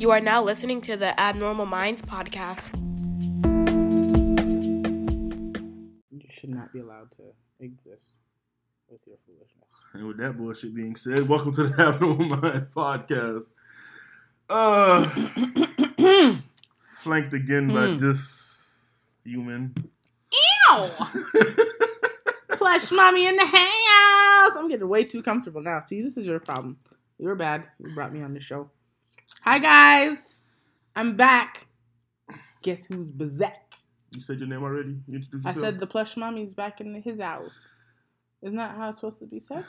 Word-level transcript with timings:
You 0.00 0.10
are 0.12 0.20
now 0.20 0.42
listening 0.42 0.80
to 0.82 0.96
the 0.96 1.18
Abnormal 1.20 1.66
Minds 1.66 2.00
podcast. 2.00 2.72
You 6.10 6.20
should 6.30 6.48
not 6.48 6.72
be 6.72 6.80
allowed 6.80 7.10
to 7.12 7.22
exist 7.60 8.12
with 8.88 9.02
your 9.06 9.16
foolishness. 9.26 9.68
And 9.92 10.06
with 10.06 10.16
that 10.16 10.38
bullshit 10.38 10.74
being 10.74 10.96
said, 10.96 11.28
welcome 11.28 11.52
to 11.52 11.64
the 11.64 11.74
Abnormal 11.82 12.26
Minds 12.28 12.66
podcast. 12.74 13.52
Uh, 14.48 15.04
flanked 16.80 17.34
again 17.34 17.68
by 17.68 17.74
Mm. 17.88 18.00
this 18.00 19.00
human. 19.22 19.74
Ow! 20.70 21.10
Plush 22.52 22.90
mommy 22.90 23.26
in 23.26 23.36
the 23.36 23.44
house. 23.44 24.56
I'm 24.56 24.68
getting 24.70 24.88
way 24.88 25.04
too 25.04 25.22
comfortable 25.22 25.60
now. 25.62 25.80
See, 25.82 26.00
this 26.00 26.16
is 26.16 26.26
your 26.26 26.40
problem. 26.40 26.78
You're 27.18 27.34
bad. 27.36 27.68
You 27.78 27.94
brought 27.94 28.14
me 28.14 28.22
on 28.22 28.32
the 28.32 28.40
show. 28.40 28.70
Hi 29.42 29.58
guys, 29.58 30.42
I'm 30.94 31.16
back. 31.16 31.66
Guess 32.62 32.84
who's 32.84 33.38
back? 33.38 33.72
You 34.14 34.20
said 34.20 34.38
your 34.38 34.48
name 34.48 34.62
already. 34.62 34.96
You 35.06 35.16
introduced 35.16 35.46
I 35.46 35.54
said 35.54 35.80
the 35.80 35.86
plush 35.86 36.16
mommy's 36.16 36.54
back 36.54 36.80
in 36.80 36.94
his 37.02 37.20
house. 37.20 37.76
Isn't 38.42 38.56
that 38.56 38.76
how 38.76 38.88
it's 38.88 38.98
supposed 38.98 39.18
to 39.20 39.26
be 39.26 39.40
said? 39.40 39.64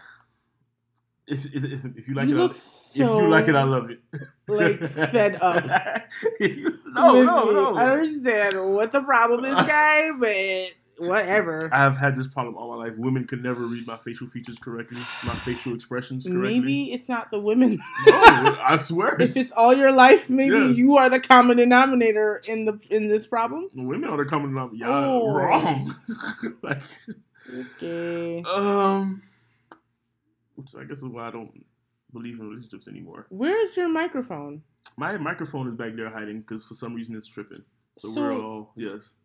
if, 1.27 1.45
if, 1.45 1.63
if, 1.63 1.85
if 1.97 2.07
you 2.07 2.13
like 2.13 2.27
you 2.27 2.35
it, 2.35 2.39
I, 2.39 2.41
look 2.41 2.51
if 2.51 2.97
you 2.97 3.29
like 3.29 3.47
it, 3.47 3.55
I 3.55 3.63
love 3.63 3.89
it. 3.89 4.01
like, 4.47 4.91
fed 5.11 5.37
up. 5.41 5.63
no, 5.65 7.15
with 7.15 7.25
no, 7.25 7.45
me. 7.45 7.53
no. 7.53 7.77
I 7.77 7.85
don't 7.85 7.99
understand 7.99 8.73
what 8.73 8.91
the 8.91 9.01
problem 9.01 9.45
is, 9.45 9.55
guy, 9.55 10.11
but 10.11 10.71
whatever. 11.09 11.69
I 11.71 11.77
have 11.79 11.97
had 11.97 12.15
this 12.15 12.27
problem 12.27 12.55
all 12.55 12.69
my 12.77 12.85
life. 12.85 12.93
Women 12.97 13.25
could 13.27 13.43
never 13.43 13.61
read 13.65 13.85
my 13.87 13.97
facial 13.97 14.27
features 14.27 14.59
correctly, 14.59 14.99
my 15.25 15.33
facial 15.35 15.73
expressions 15.73 16.25
correctly. 16.27 16.59
Maybe 16.59 16.91
it's 16.93 17.07
not 17.09 17.31
the 17.31 17.39
women. 17.39 17.79
No, 18.07 18.13
I 18.63 18.77
swear. 18.77 19.19
if 19.21 19.35
it's 19.37 19.51
all 19.51 19.73
your 19.73 19.91
life, 19.91 20.29
maybe 20.29 20.55
Yes. 20.55 20.77
you 20.77 20.97
are 20.97 21.09
the 21.09 21.19
common 21.19 21.57
denominator 21.57 22.41
in 22.47 22.65
the 22.65 22.79
in 22.89 23.07
this 23.09 23.27
problem. 23.27 23.67
Women 23.75 24.09
are 24.09 24.25
coming 24.25 24.57
up, 24.57 24.71
y'all 24.73 25.21
Oh. 25.23 25.33
wrong. 25.33 25.93
like, 26.61 26.81
Okay. 27.53 28.41
um, 28.43 29.21
which 30.55 30.75
I 30.75 30.83
guess 30.83 30.97
is 30.97 31.05
why 31.05 31.27
I 31.27 31.31
don't 31.31 31.65
believe 32.13 32.39
in 32.39 32.47
relationships 32.49 32.87
anymore. 32.87 33.25
Where's 33.29 33.75
your 33.77 33.89
microphone? 33.89 34.63
My 34.97 35.17
microphone 35.17 35.67
is 35.67 35.73
back 35.75 35.95
there 35.95 36.09
hiding 36.09 36.41
because 36.41 36.65
for 36.65 36.73
some 36.73 36.93
reason 36.93 37.15
it's 37.15 37.27
tripping. 37.27 37.63
So, 37.97 38.11
So- 38.11 38.21
we're 38.21 38.33
all 38.33 38.71
yes. 38.75 39.15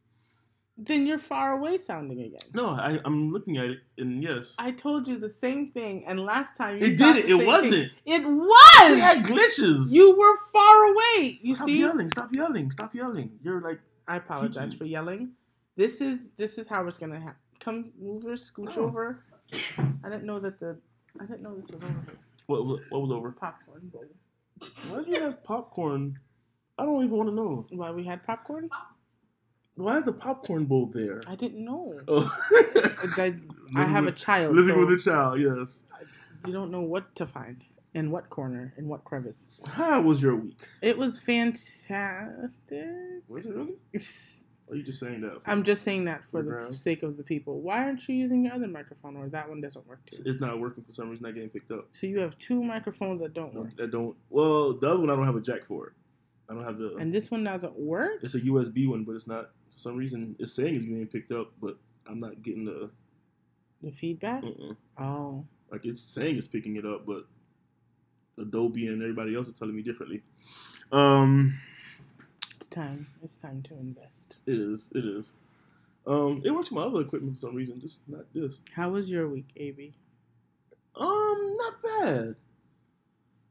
Then 0.78 1.06
you're 1.06 1.18
far 1.18 1.52
away 1.52 1.78
sounding 1.78 2.20
again. 2.20 2.50
No, 2.52 2.68
I, 2.70 3.00
I'm 3.04 3.32
looking 3.32 3.56
at 3.56 3.64
it 3.66 3.78
and 3.96 4.22
yes, 4.22 4.54
I 4.58 4.72
told 4.72 5.08
you 5.08 5.18
the 5.18 5.30
same 5.30 5.70
thing, 5.70 6.04
and 6.06 6.20
last 6.20 6.56
time 6.56 6.78
you 6.78 6.86
it 6.88 6.98
did 6.98 7.16
it. 7.16 7.30
It 7.30 7.46
wasn't. 7.46 7.90
thing. 7.90 7.90
It 8.04 8.26
was. 8.26 8.90
It 8.92 9.00
had 9.00 9.24
glitches. 9.24 9.92
You 9.92 10.16
were 10.16 10.36
far 10.52 10.84
away. 10.92 11.38
You 11.42 11.54
stop 11.54 11.66
see. 11.66 11.78
yelling. 11.80 12.10
Stop 12.10 12.34
yelling. 12.34 12.70
Stop 12.70 12.94
yelling. 12.94 13.30
You're 13.42 13.62
like 13.62 13.80
I 14.06 14.16
apologize 14.16 14.74
for 14.74 14.84
yelling. 14.84 15.30
This 15.76 16.00
is 16.00 16.26
this 16.36 16.58
is 16.58 16.68
how 16.68 16.86
it's 16.86 16.98
gonna 16.98 17.20
happen. 17.20 17.40
Come 17.58 17.92
move 17.98 18.24
over, 18.24 18.34
scooch 18.36 18.76
Oh. 18.76 18.84
over. 18.84 19.24
I 20.04 20.08
didn't 20.10 20.24
know 20.24 20.38
that 20.40 20.60
the 20.60 20.76
I 21.18 21.24
didn't 21.24 21.42
know 21.42 21.56
this 21.58 21.70
was 21.70 21.82
over 21.82 21.94
what? 22.46 22.64
What, 22.64 23.02
was 23.02 23.10
over? 23.10 23.32
Popcorn 23.32 23.88
bowl. 23.92 24.04
Why 24.90 25.02
do 25.02 25.10
you 25.10 25.20
have 25.20 25.42
popcorn? 25.42 26.18
I 26.78 26.84
don't 26.84 27.04
even 27.04 27.16
want 27.16 27.28
to 27.30 27.34
know. 27.34 27.66
Why 27.70 27.90
we 27.90 28.04
had 28.04 28.24
popcorn? 28.24 28.68
Why 29.76 29.98
is 29.98 30.04
the 30.06 30.12
popcorn 30.12 30.64
bowl 30.64 30.86
there? 30.86 31.22
I 31.26 31.34
didn't 31.36 31.64
know. 31.64 32.00
Oh. 32.08 32.38
I, 33.18 33.34
I 33.74 33.84
have 33.86 34.06
a 34.06 34.12
child. 34.12 34.54
living 34.56 34.74
so 34.74 34.86
with 34.86 34.98
a 34.98 35.02
child. 35.02 35.40
Yes. 35.40 35.84
you 36.46 36.52
don't 36.52 36.70
know 36.70 36.80
what 36.80 37.14
to 37.16 37.26
find 37.26 37.62
in 37.94 38.10
what 38.10 38.28
corner 38.30 38.74
in 38.76 38.88
what 38.88 39.04
crevice. 39.04 39.50
How 39.68 40.00
was 40.00 40.22
your 40.22 40.36
week? 40.36 40.58
It 40.82 40.96
was 40.98 41.18
fantastic. 41.18 42.86
Was 43.28 43.46
it 43.46 43.54
really? 43.54 43.74
Are 44.68 44.74
you 44.74 44.82
just 44.82 44.98
saying 44.98 45.20
that? 45.20 45.42
for- 45.42 45.50
I'm 45.50 45.62
just 45.62 45.82
saying 45.82 46.06
that 46.06 46.22
for 46.30 46.42
the 46.42 46.72
sake 46.72 47.02
of 47.02 47.16
the 47.16 47.22
people. 47.22 47.60
Why 47.60 47.78
aren't 47.84 48.08
you 48.08 48.14
using 48.16 48.44
your 48.44 48.54
other 48.54 48.66
microphone, 48.66 49.16
or 49.16 49.28
that 49.28 49.48
one 49.48 49.60
doesn't 49.60 49.86
work 49.86 50.00
too? 50.10 50.22
It's 50.26 50.40
not 50.40 50.58
working 50.58 50.82
for 50.84 50.92
some 50.92 51.08
reason. 51.10 51.24
Not 51.24 51.34
getting 51.34 51.50
picked 51.50 51.70
up. 51.70 51.88
So 51.92 52.06
you 52.06 52.18
have 52.20 52.36
two 52.38 52.62
microphones 52.62 53.20
that 53.20 53.32
don't 53.34 53.54
work, 53.54 53.76
That 53.76 53.90
don't. 53.92 54.16
Well, 54.30 54.72
the 54.74 54.88
other 54.88 55.00
one 55.00 55.10
I 55.10 55.16
don't 55.16 55.26
have 55.26 55.36
a 55.36 55.40
jack 55.40 55.64
for 55.64 55.88
it. 55.88 55.92
I 56.48 56.54
don't 56.54 56.64
have 56.64 56.78
the. 56.78 56.96
and 56.96 57.12
this 57.14 57.30
one 57.30 57.44
doesn't 57.44 57.78
work. 57.78 58.20
it's 58.22 58.34
a 58.34 58.40
USB 58.40 58.88
one, 58.88 59.04
but 59.04 59.12
it's 59.14 59.26
not. 59.26 59.50
For 59.76 59.80
some 59.80 59.96
reason, 59.96 60.34
it's 60.38 60.52
saying 60.52 60.74
it's 60.74 60.84
getting 60.86 61.06
picked 61.06 61.30
up, 61.32 61.52
but 61.60 61.76
I'm 62.08 62.18
not 62.20 62.42
getting 62.42 62.64
the. 62.64 62.90
The 63.82 63.90
feedback. 63.92 64.42
Uh-uh. 64.42 65.02
Oh. 65.02 65.44
Like 65.70 65.84
it's 65.84 66.00
saying 66.00 66.36
it's 66.36 66.48
picking 66.48 66.76
it 66.76 66.86
up, 66.86 67.04
but 67.06 67.26
Adobe 68.38 68.86
and 68.86 69.02
everybody 69.02 69.36
else 69.36 69.48
is 69.48 69.54
telling 69.54 69.76
me 69.76 69.82
differently. 69.82 70.22
Um, 70.90 71.58
It's 72.56 72.66
time. 72.68 73.08
It's 73.22 73.36
time 73.36 73.62
to 73.64 73.74
invest. 73.74 74.36
it 74.46 74.54
is. 74.58 74.90
It 74.94 75.04
is. 75.04 75.34
Um, 76.06 76.40
it 76.44 76.52
works 76.52 76.70
with 76.70 76.78
my 76.78 76.84
other 76.86 77.00
equipment 77.00 77.34
for 77.34 77.40
some 77.40 77.54
reason, 77.54 77.80
just 77.80 78.00
not 78.08 78.32
this. 78.32 78.60
How 78.74 78.90
was 78.90 79.10
your 79.10 79.28
week, 79.28 79.48
AB? 79.56 79.92
Um, 80.94 81.56
not 81.58 81.74
bad. 81.82 82.36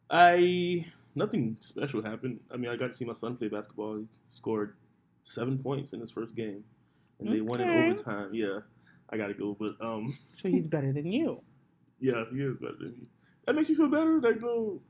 I 0.09 0.85
nothing 1.13 1.57
special 1.59 2.01
happened. 2.03 2.39
I 2.51 2.57
mean, 2.57 2.71
I 2.71 2.75
got 2.77 2.87
to 2.87 2.93
see 2.93 3.05
my 3.05 3.13
son 3.13 3.35
play 3.35 3.49
basketball. 3.49 3.97
He 3.97 4.07
scored 4.29 4.75
seven 5.25 5.57
points 5.57 5.91
in 5.93 5.99
his 5.99 6.11
first 6.11 6.35
game, 6.35 6.63
and 7.19 7.31
they 7.33 7.41
won 7.41 7.59
in 7.59 7.69
overtime. 7.69 8.29
Yeah, 8.33 8.59
I 9.09 9.17
got 9.17 9.27
to 9.27 9.33
go, 9.33 9.55
but 9.59 9.73
um, 9.81 10.17
So 10.41 10.47
he's 10.49 10.67
better 10.67 10.93
than 10.93 11.11
you. 11.11 11.41
yeah, 11.99 12.23
he 12.31 12.41
is 12.41 12.55
better 12.57 12.77
than 12.79 12.91
me. 12.99 13.09
That 13.45 13.55
makes 13.55 13.69
you 13.69 13.75
feel 13.75 13.89
better. 13.89 14.19
Like 14.21 14.39
no 14.41 14.81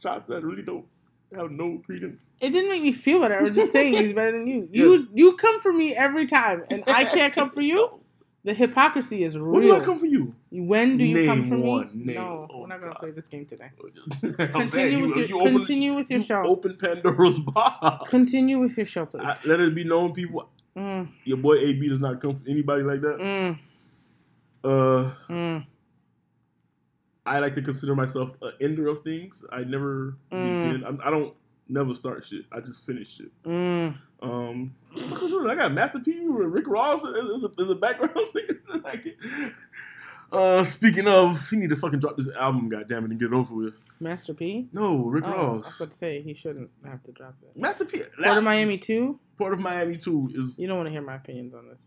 shots 0.00 0.28
that 0.28 0.42
really 0.44 0.62
don't 0.62 0.86
have 1.34 1.50
no 1.50 1.78
credence. 1.84 2.30
It 2.40 2.50
didn't 2.50 2.70
make 2.70 2.82
me 2.82 2.92
feel 2.92 3.20
better. 3.20 3.38
I 3.38 3.42
was 3.42 3.54
just 3.54 3.72
saying 3.72 3.94
he's 3.94 4.12
better 4.12 4.32
than 4.32 4.46
you. 4.46 4.68
You 4.72 5.08
you 5.14 5.36
come 5.36 5.60
for 5.60 5.72
me 5.72 5.94
every 5.94 6.26
time, 6.26 6.64
and 6.70 6.82
I 6.86 7.04
can't 7.04 7.32
come 7.34 7.50
for 7.50 7.60
you. 7.62 7.99
The 8.42 8.54
hypocrisy 8.54 9.22
is 9.22 9.36
real. 9.36 9.52
When 9.52 9.62
do 9.62 9.76
I 9.76 9.80
come 9.80 9.98
for 9.98 10.06
you? 10.06 10.34
When 10.50 10.96
do 10.96 11.04
you 11.04 11.26
come 11.26 11.46
for 11.48 11.58
one. 11.58 11.90
me? 11.94 12.14
Name- 12.14 12.14
no, 12.16 12.48
oh, 12.50 12.60
we're 12.62 12.66
not 12.68 12.80
gonna 12.80 12.92
God. 12.92 13.00
play 13.00 13.10
this 13.10 13.28
game 13.28 13.44
today. 13.44 13.70
Continue 14.20 14.68
saying, 14.70 15.00
with 15.02 15.10
you, 15.10 15.16
your 15.16 15.28
you 15.28 15.40
open, 15.40 15.52
continue 15.58 15.94
with 15.94 16.10
your 16.10 16.20
you 16.20 16.24
show. 16.24 16.42
Open 16.46 16.74
Pandora's 16.76 17.38
box. 17.54 18.08
Continue 18.08 18.58
with 18.58 18.76
your 18.78 18.86
show, 18.86 19.04
please. 19.04 19.24
I, 19.26 19.36
let 19.44 19.60
it 19.60 19.74
be 19.74 19.84
known, 19.84 20.12
people. 20.14 20.48
Mm, 20.76 21.08
Your 21.24 21.36
boy 21.36 21.56
AB 21.56 21.88
does 21.90 22.00
not 22.00 22.18
come 22.20 22.34
for 22.34 22.48
anybody 22.48 22.82
like 22.82 23.00
that. 23.02 23.18
mm, 23.18 23.58
Uh, 24.64 25.10
mm. 25.28 25.66
I 27.26 27.38
like 27.40 27.52
to 27.54 27.62
consider 27.62 27.94
myself 27.94 28.34
an 28.40 28.52
ender 28.60 28.88
of 28.88 29.00
things. 29.00 29.44
I 29.52 29.64
never 29.64 30.16
Mm. 30.32 30.62
begin. 30.62 30.84
I'm, 30.86 30.98
I 31.04 31.10
don't 31.10 31.34
never 31.70 31.94
start 31.94 32.24
shit. 32.24 32.44
I 32.52 32.60
just 32.60 32.84
finish 32.84 33.16
shit. 33.16 33.30
Mm. 33.44 33.96
Um, 34.22 34.74
I 34.96 35.54
got 35.54 35.72
Master 35.72 35.98
P, 36.00 36.26
Rick 36.28 36.66
Ross 36.68 37.04
as 37.04 37.14
a, 37.14 37.50
as 37.58 37.70
a 37.70 37.74
background 37.74 38.18
singer. 38.32 38.60
like, 38.84 39.16
uh, 40.32 40.62
speaking 40.62 41.08
of, 41.08 41.48
he 41.48 41.56
need 41.56 41.70
to 41.70 41.76
fucking 41.76 41.98
drop 41.98 42.16
this 42.16 42.28
album, 42.38 42.68
goddamn 42.68 43.04
it, 43.04 43.10
and 43.12 43.18
get 43.20 43.26
it 43.26 43.34
over 43.34 43.54
with. 43.54 43.80
Master 43.98 44.34
P. 44.34 44.68
No, 44.72 45.04
Rick 45.06 45.24
Oh, 45.26 45.30
I 45.30 45.32
was 45.52 45.64
Ross. 45.64 45.80
about 45.80 45.92
to 45.92 45.98
say 45.98 46.22
he 46.22 46.34
shouldn't 46.34 46.70
have 46.84 47.02
to 47.04 47.12
drop 47.12 47.34
it. 47.42 47.58
Master 47.58 47.84
P. 47.84 48.02
Port 48.22 48.38
of 48.38 48.44
Miami 48.44 48.78
too. 48.78 49.18
Port 49.38 49.52
of 49.54 49.60
Miami 49.60 49.96
too 49.96 50.28
is. 50.34 50.58
You 50.58 50.68
don't 50.68 50.76
want 50.76 50.86
to 50.88 50.90
hear 50.92 51.02
my 51.02 51.16
opinions 51.16 51.54
on 51.54 51.68
this. 51.68 51.80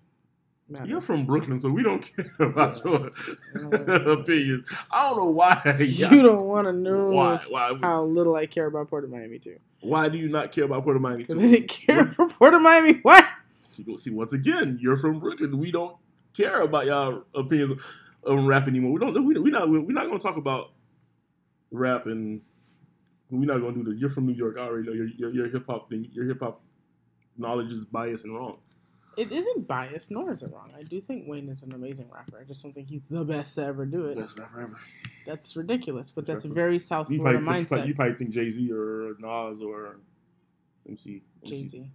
Matter. 0.69 0.85
You're 0.89 1.01
from 1.01 1.25
Brooklyn, 1.25 1.59
so 1.59 1.69
we 1.69 1.83
don't 1.83 2.00
care 2.15 2.31
about 2.47 2.83
your 2.83 3.11
Yeah. 3.55 4.11
opinions. 4.13 4.67
I 4.91 5.09
don't 5.09 5.17
know 5.17 5.29
why. 5.31 5.77
You 5.79 6.21
don't 6.23 6.45
want 6.47 6.67
to 6.67 6.73
know 6.73 7.09
Why? 7.09 7.41
Why? 7.50 7.77
how 7.81 8.03
little 8.05 8.35
I 8.35 8.45
care 8.47 8.65
about 8.67 8.89
Port 8.89 9.03
of 9.03 9.09
Miami 9.11 9.39
too. 9.39 9.57
Why 9.83 10.09
do 10.09 10.17
you 10.17 10.29
not 10.29 10.51
care 10.51 10.63
about 10.63 10.83
Port 10.83 10.95
of 10.95 11.01
Miami 11.01 11.23
Because? 11.23 11.41
I 11.41 11.47
didn't 11.47 11.67
care 11.67 12.09
for 12.09 12.29
Port 12.29 12.53
of 12.53 12.61
Miami. 12.61 12.99
What? 13.01 13.25
See, 13.71 13.97
see, 13.97 14.11
once 14.11 14.33
again, 14.33 14.79
you're 14.81 14.97
from 14.97 15.19
Brooklyn. 15.19 15.57
We 15.57 15.71
don't 15.71 15.97
care 16.35 16.61
about 16.61 16.85
y'all 16.85 17.23
opinions 17.35 17.73
of 18.23 18.45
rap 18.45 18.67
anymore. 18.67 18.94
We 18.94 18.99
don't. 18.99 19.25
We, 19.25 19.38
we 19.39 19.51
not. 19.51 19.69
We're 19.69 19.81
not 19.81 20.05
going 20.05 20.19
to 20.19 20.23
talk 20.23 20.38
about 20.38 20.71
rap 21.71 22.06
and 22.06 22.41
we're 23.30 23.45
not 23.45 23.59
going 23.59 23.74
to 23.75 23.83
do 23.83 23.91
this. 23.91 24.00
You're 24.00 24.09
from 24.09 24.27
New 24.27 24.33
York. 24.33 24.57
I 24.57 24.62
already 24.62 24.88
know 24.88 24.94
your 24.94 25.07
your, 25.18 25.31
your 25.31 25.50
hip 25.50 25.65
hop 25.68 25.89
thing. 25.89 26.07
Your 26.13 26.25
hip 26.25 26.39
hop 26.39 26.62
knowledge 27.38 27.74
is 27.74 27.81
biased 27.81 28.24
and 28.24 28.35
wrong. 28.35 28.57
It 29.18 29.31
isn't 29.31 29.68
biased, 29.68 30.12
nor 30.12 30.31
is 30.31 30.44
it 30.44 30.51
wrong. 30.51 30.71
I 30.77 30.83
do 30.83 31.00
think 31.01 31.25
Wayne 31.27 31.50
is 31.50 31.63
an 31.63 31.74
amazing 31.74 32.10
rapper. 32.13 32.39
I 32.39 32.44
just 32.45 32.63
don't 32.63 32.74
think 32.74 32.88
he's 32.89 33.04
the 33.10 33.24
best 33.24 33.56
to 33.56 33.63
ever 33.65 33.86
do 33.86 34.06
it. 34.07 34.18
Best 34.18 34.38
rapper 34.39 34.62
ever. 34.62 34.80
That's 35.25 35.56
ridiculous, 35.56 36.12
but 36.12 36.25
Best 36.25 36.44
that's 36.44 36.45
a 36.45 36.54
very 36.54 36.80
South 36.80 37.10
You 37.10 37.19
Florida 37.19 37.39
probably, 37.39 37.60
you 37.62 37.65
probably, 37.68 37.83
mindset. 37.83 37.88
you 37.88 37.95
probably 37.95 38.15
think 38.15 38.31
Jay 38.31 38.50
Z 38.50 38.71
or 38.71 39.15
Nas 39.19 39.62
or 39.62 40.00
MC. 40.88 41.21
Jay 41.45 41.57
Z. 41.68 41.89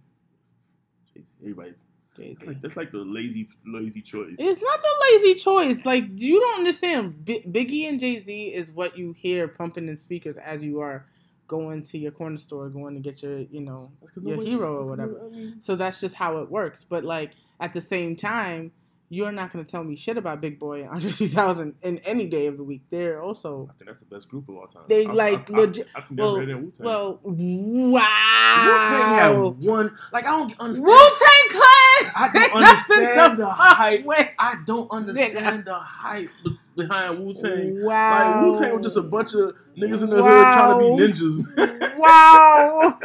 Jay-Z. 1.13 1.33
Everybody. 1.41 1.73
Jay 2.17 2.29
That's 2.29 2.41
Z. 2.41 2.47
like 2.47 2.61
that's 2.61 2.77
like 2.77 2.91
the 2.91 2.97
lazy 2.99 3.49
lazy 3.65 4.01
choice. 4.01 4.35
It's 4.39 4.61
not 4.61 4.79
the 4.81 5.05
lazy 5.11 5.35
choice. 5.39 5.85
Like 5.85 6.05
you 6.15 6.39
don't 6.39 6.59
understand. 6.59 7.23
B- 7.25 7.43
Biggie 7.47 7.87
and 7.87 7.99
Jay 7.99 8.21
Z 8.21 8.47
is 8.47 8.71
what 8.71 8.97
you 8.97 9.13
hear 9.13 9.47
pumping 9.47 9.87
in 9.87 9.97
speakers 9.97 10.37
as 10.37 10.63
you 10.63 10.79
are 10.79 11.05
going 11.49 11.83
to 11.83 11.97
your 11.97 12.11
corner 12.11 12.37
store, 12.37 12.69
going 12.69 12.93
to 12.93 13.01
get 13.01 13.21
your, 13.21 13.39
you 13.39 13.59
know, 13.59 13.91
your 14.23 14.41
hero 14.41 14.77
or 14.77 14.85
whatever. 14.85 15.19
I 15.25 15.29
mean, 15.35 15.55
So 15.59 15.75
that's 15.75 15.99
just 15.99 16.15
how 16.15 16.37
it 16.37 16.49
works. 16.49 16.85
But 16.87 17.03
like 17.03 17.31
at 17.59 17.73
the 17.73 17.81
same 17.81 18.15
time, 18.15 18.71
you're 19.11 19.31
not 19.31 19.51
gonna 19.51 19.65
tell 19.65 19.83
me 19.83 19.95
shit 19.95 20.17
about 20.17 20.39
Big 20.39 20.59
Boi 20.59 20.81
and 20.81 20.89
Andre 20.89 21.11
3000 21.11 21.75
in 21.81 21.97
any 21.99 22.27
day 22.27 22.45
of 22.45 22.57
the 22.57 22.63
week. 22.63 22.83
They're 22.91 23.21
also 23.21 23.67
I 23.69 23.73
think 23.73 23.89
that's 23.89 24.01
the 24.01 24.05
best 24.05 24.29
group 24.29 24.47
of 24.47 24.55
all 24.55 24.67
time. 24.67 24.83
They, 24.87 25.07
I, 25.07 25.11
like, 25.11 25.51
I, 25.51 25.57
legit- 25.57 25.87
I, 25.95 26.01
think 26.01 26.17
they're 26.17 26.25
well, 26.25 26.35
better 26.35 26.53
than 26.53 26.65
Wu 26.65 26.71
Tang. 26.71 26.85
well, 26.85 27.19
Wu. 27.23 27.97
Tang 27.97 29.09
had 29.09 29.29
one. 29.67 29.97
Like 30.13 30.25
I 30.25 30.29
don't 30.29 30.59
understand. 30.59 30.87
Wu 30.87 30.95
Tang 30.95 31.49
Clan. 31.49 32.11
I 32.15 32.29
don't 32.33 32.53
understand 32.63 33.39
the 33.39 33.49
hype. 33.49 34.05
I 34.37 34.55
don't 34.65 34.91
understand 34.91 35.65
the 35.65 35.79
hype 35.79 36.29
behind 36.79 37.19
Wu 37.19 37.33
Tang. 37.33 37.83
Wow. 37.83 38.41
Like 38.41 38.43
Wu 38.45 38.59
Tang 38.59 38.75
was 38.77 38.83
just 38.85 38.97
a 38.97 39.01
bunch 39.03 39.33
of 39.35 39.53
niggas 39.77 40.03
in 40.03 40.09
the 40.09 40.17
hood 40.23 40.23
trying 40.23 40.79
to 40.79 40.79
be 40.79 41.03
ninjas. 41.03 41.79
Wow. 41.99 42.97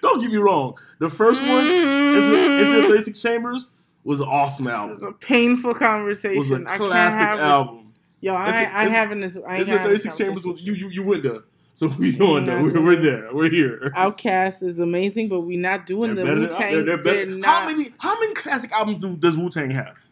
don't 0.00 0.20
get 0.22 0.30
me 0.30 0.38
wrong. 0.38 0.76
The 1.00 1.10
first 1.10 1.42
one, 1.42 1.66
Into, 1.66 2.16
Into 2.16 2.30
mm-hmm. 2.32 2.82
the 2.82 2.88
36 2.88 3.20
Chambers, 3.20 3.70
was 4.04 4.20
an 4.20 4.28
awesome 4.28 4.68
album. 4.68 5.02
a 5.04 5.12
painful 5.12 5.72
It 5.72 5.78
conversation. 5.78 6.38
was 6.38 6.50
a 6.50 6.64
I 6.66 6.76
classic 6.78 7.38
it. 7.38 7.42
album. 7.42 7.92
Yo, 8.20 8.32
I, 8.34 8.46
Into- 8.48 8.74
I 8.76 8.82
Into- 8.84 8.94
haven't 8.94 9.20
this. 9.20 9.38
I 9.46 9.56
Into 9.56 9.72
have 9.72 9.80
the 9.80 9.84
36 9.88 10.16
Chambers 10.16 10.46
was 10.46 10.62
you 10.62 10.72
you 10.72 10.88
you 10.88 11.02
went 11.04 11.22
there. 11.24 11.40
So 11.74 11.88
we 11.98 12.12
going 12.16 12.46
there. 12.46 12.62
Not 12.62 12.72
We're, 12.72 12.82
we're 12.82 12.96
there. 13.02 13.28
We're 13.34 13.50
here. 13.50 13.92
OutKast 13.94 14.62
is 14.66 14.80
amazing, 14.80 15.28
but 15.28 15.40
we're 15.42 15.60
not 15.60 15.84
doing 15.86 16.14
They're 16.14 16.24
the 16.24 16.40
Wu 16.40 16.48
Tang. 16.48 16.72
they're- 16.72 16.84
they're 16.84 17.02
better- 17.02 17.26
They're 17.26 17.44
How 17.44 17.66
many 17.66 17.90
how 17.98 18.18
many 18.18 18.32
classic 18.32 18.72
albums 18.72 18.98
do 18.98 19.14
does 19.16 19.36
Wu 19.36 19.50
Tang 19.50 19.70
have? 19.72 20.08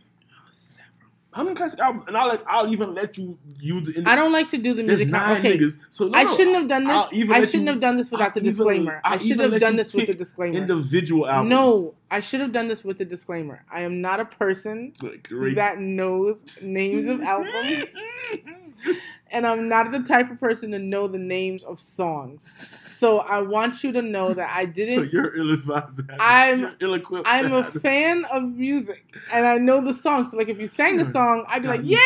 How 1.35 1.43
many 1.43 1.57
classic 1.57 1.81
albums? 1.81 2.05
And 2.07 2.17
I'll 2.17 2.29
let, 2.29 2.43
I'll 2.47 2.71
even 2.71 2.95
let 2.95 3.19
you 3.19 3.37
use 3.59 3.93
the. 3.93 4.09
I 4.09 4.15
don't 4.15 4.33
like 4.33 4.49
to 4.51 4.59
do 4.59 4.73
the 4.73 4.83
music. 4.85 5.09
There's 5.11 5.11
nine 5.11 5.39
okay, 5.39 5.57
niggas. 5.57 5.79
So 5.89 6.07
no, 6.09 6.17
I 6.19 6.23
no, 6.23 6.37
shouldn't 6.37 6.57
have 6.57 6.69
done 6.69 6.85
this. 6.85 6.97
I 7.31 7.45
shouldn't 7.45 7.55
you- 7.65 7.71
have 7.73 7.81
done 7.81 7.97
this 7.97 8.11
without 8.11 8.27
I'll 8.29 8.35
the 8.35 8.41
even- 8.41 8.51
disclaimer. 8.55 9.01
I 9.05 9.13
I'll 9.15 9.19
should 9.19 9.41
have 9.41 9.61
done 9.61 9.77
this 9.77 9.93
with 9.93 10.07
the 10.07 10.15
disclaimer. 10.15 10.57
Individual 10.57 11.29
albums. 11.29 11.51
No, 11.51 11.95
I 12.11 12.21
should 12.21 12.41
have 12.41 12.53
done 12.53 12.69
this 12.69 12.85
with 12.85 12.99
the 12.99 13.05
disclaimer. 13.05 13.65
I 13.71 13.81
am 13.81 14.01
not 14.01 14.21
a 14.21 14.25
person 14.27 14.93
that 15.01 15.79
knows 15.81 16.45
names 16.63 17.09
of 17.09 17.21
albums, 17.33 17.85
and 19.35 19.47
I'm 19.47 19.69
not 19.69 19.91
the 19.91 20.01
type 20.01 20.31
of 20.31 20.41
person 20.41 20.71
to 20.71 20.79
know 20.79 21.07
the 21.09 21.19
names 21.19 21.63
of 21.65 21.79
songs. 21.81 22.51
So 22.99 23.19
I 23.19 23.41
want 23.41 23.85
you 23.85 23.93
to 23.93 24.01
know 24.03 24.33
that 24.33 24.51
I 24.55 24.65
didn't. 24.79 24.95
So 24.95 25.03
you're 25.03 25.37
ill-advised. 25.37 26.01
I'm- 26.19 26.75
ill-equipped. 26.81 27.27
I'm 27.29 27.53
a 27.53 27.65
fan 27.65 28.25
of 28.27 28.43
music, 28.57 29.15
and 29.33 29.45
I 29.47 29.57
know 29.59 29.85
the 29.85 29.93
song. 29.93 30.25
So 30.25 30.37
like, 30.39 30.49
if 30.49 30.59
you 30.59 30.67
sang 30.67 30.97
the 30.97 31.05
song, 31.05 31.45
I'd 31.49 31.63
be 31.63 31.69
like, 31.69 31.83
me. 31.83 31.91
"Yeah, 31.91 31.99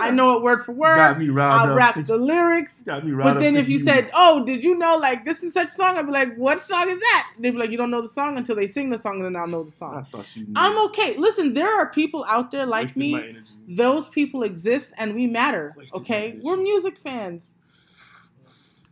I 0.00 0.10
know 0.10 0.36
it 0.36 0.42
word 0.42 0.64
for 0.64 0.72
word. 0.72 0.96
Got 0.96 1.18
me 1.18 1.28
riled 1.28 1.68
I'll 1.68 1.76
rap 1.76 1.94
the 1.94 2.16
lyrics." 2.16 2.80
Got 2.80 3.04
me 3.04 3.12
riled 3.12 3.34
But 3.34 3.40
then 3.40 3.56
if 3.56 3.68
you 3.68 3.78
said, 3.78 4.10
"Oh, 4.14 4.44
did 4.44 4.64
you 4.64 4.76
know 4.76 4.96
like 4.96 5.24
this 5.24 5.42
and 5.42 5.52
such 5.52 5.70
song?" 5.70 5.96
I'd 5.96 6.06
be 6.06 6.12
like, 6.12 6.34
"What 6.36 6.60
song 6.62 6.88
is 6.88 6.98
that?" 6.98 7.30
They'd 7.38 7.52
be 7.52 7.58
like, 7.58 7.70
"You 7.70 7.76
don't 7.76 7.90
know 7.90 8.02
the 8.02 8.08
song 8.08 8.36
until 8.36 8.56
they 8.56 8.66
sing 8.66 8.90
the 8.90 8.98
song, 8.98 9.16
and 9.16 9.24
then 9.24 9.36
I'll 9.36 9.46
know 9.46 9.62
the 9.64 9.70
I 9.70 9.74
song." 9.74 10.06
thought 10.10 10.36
you. 10.36 10.44
Knew. 10.46 10.52
I'm 10.56 10.78
okay. 10.86 11.16
Listen, 11.16 11.54
there 11.54 11.72
are 11.72 11.90
people 11.90 12.24
out 12.28 12.50
there 12.50 12.66
like 12.66 12.96
Wasted 12.96 12.98
me. 12.98 13.36
Those 13.68 14.08
people 14.08 14.42
exist, 14.42 14.92
and 14.98 15.14
we 15.14 15.26
matter. 15.26 15.74
Wasted 15.76 16.00
Okay, 16.00 16.38
we're 16.42 16.56
music 16.56 16.98
fans, 16.98 17.42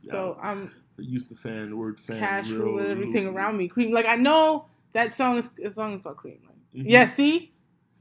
so 0.06 0.38
I'm 0.42 0.70
I 0.98 1.02
used 1.02 1.28
to 1.30 1.34
fan 1.36 1.70
the 1.70 1.76
word 1.76 1.98
fan. 1.98 2.18
Cash 2.18 2.50
real 2.50 2.74
with 2.74 2.90
everything 2.90 3.26
around 3.26 3.56
me. 3.56 3.68
Cream, 3.68 3.92
like 3.92 4.06
I 4.06 4.16
know 4.16 4.66
that 4.92 5.12
song 5.12 5.38
is 5.38 5.48
the 5.56 5.70
song 5.70 5.94
is 5.94 6.02
called 6.02 6.16
Cream. 6.16 6.38
Right? 6.46 6.84
Mhm. 6.84 6.90
Yeah, 6.90 7.06
see, 7.06 7.52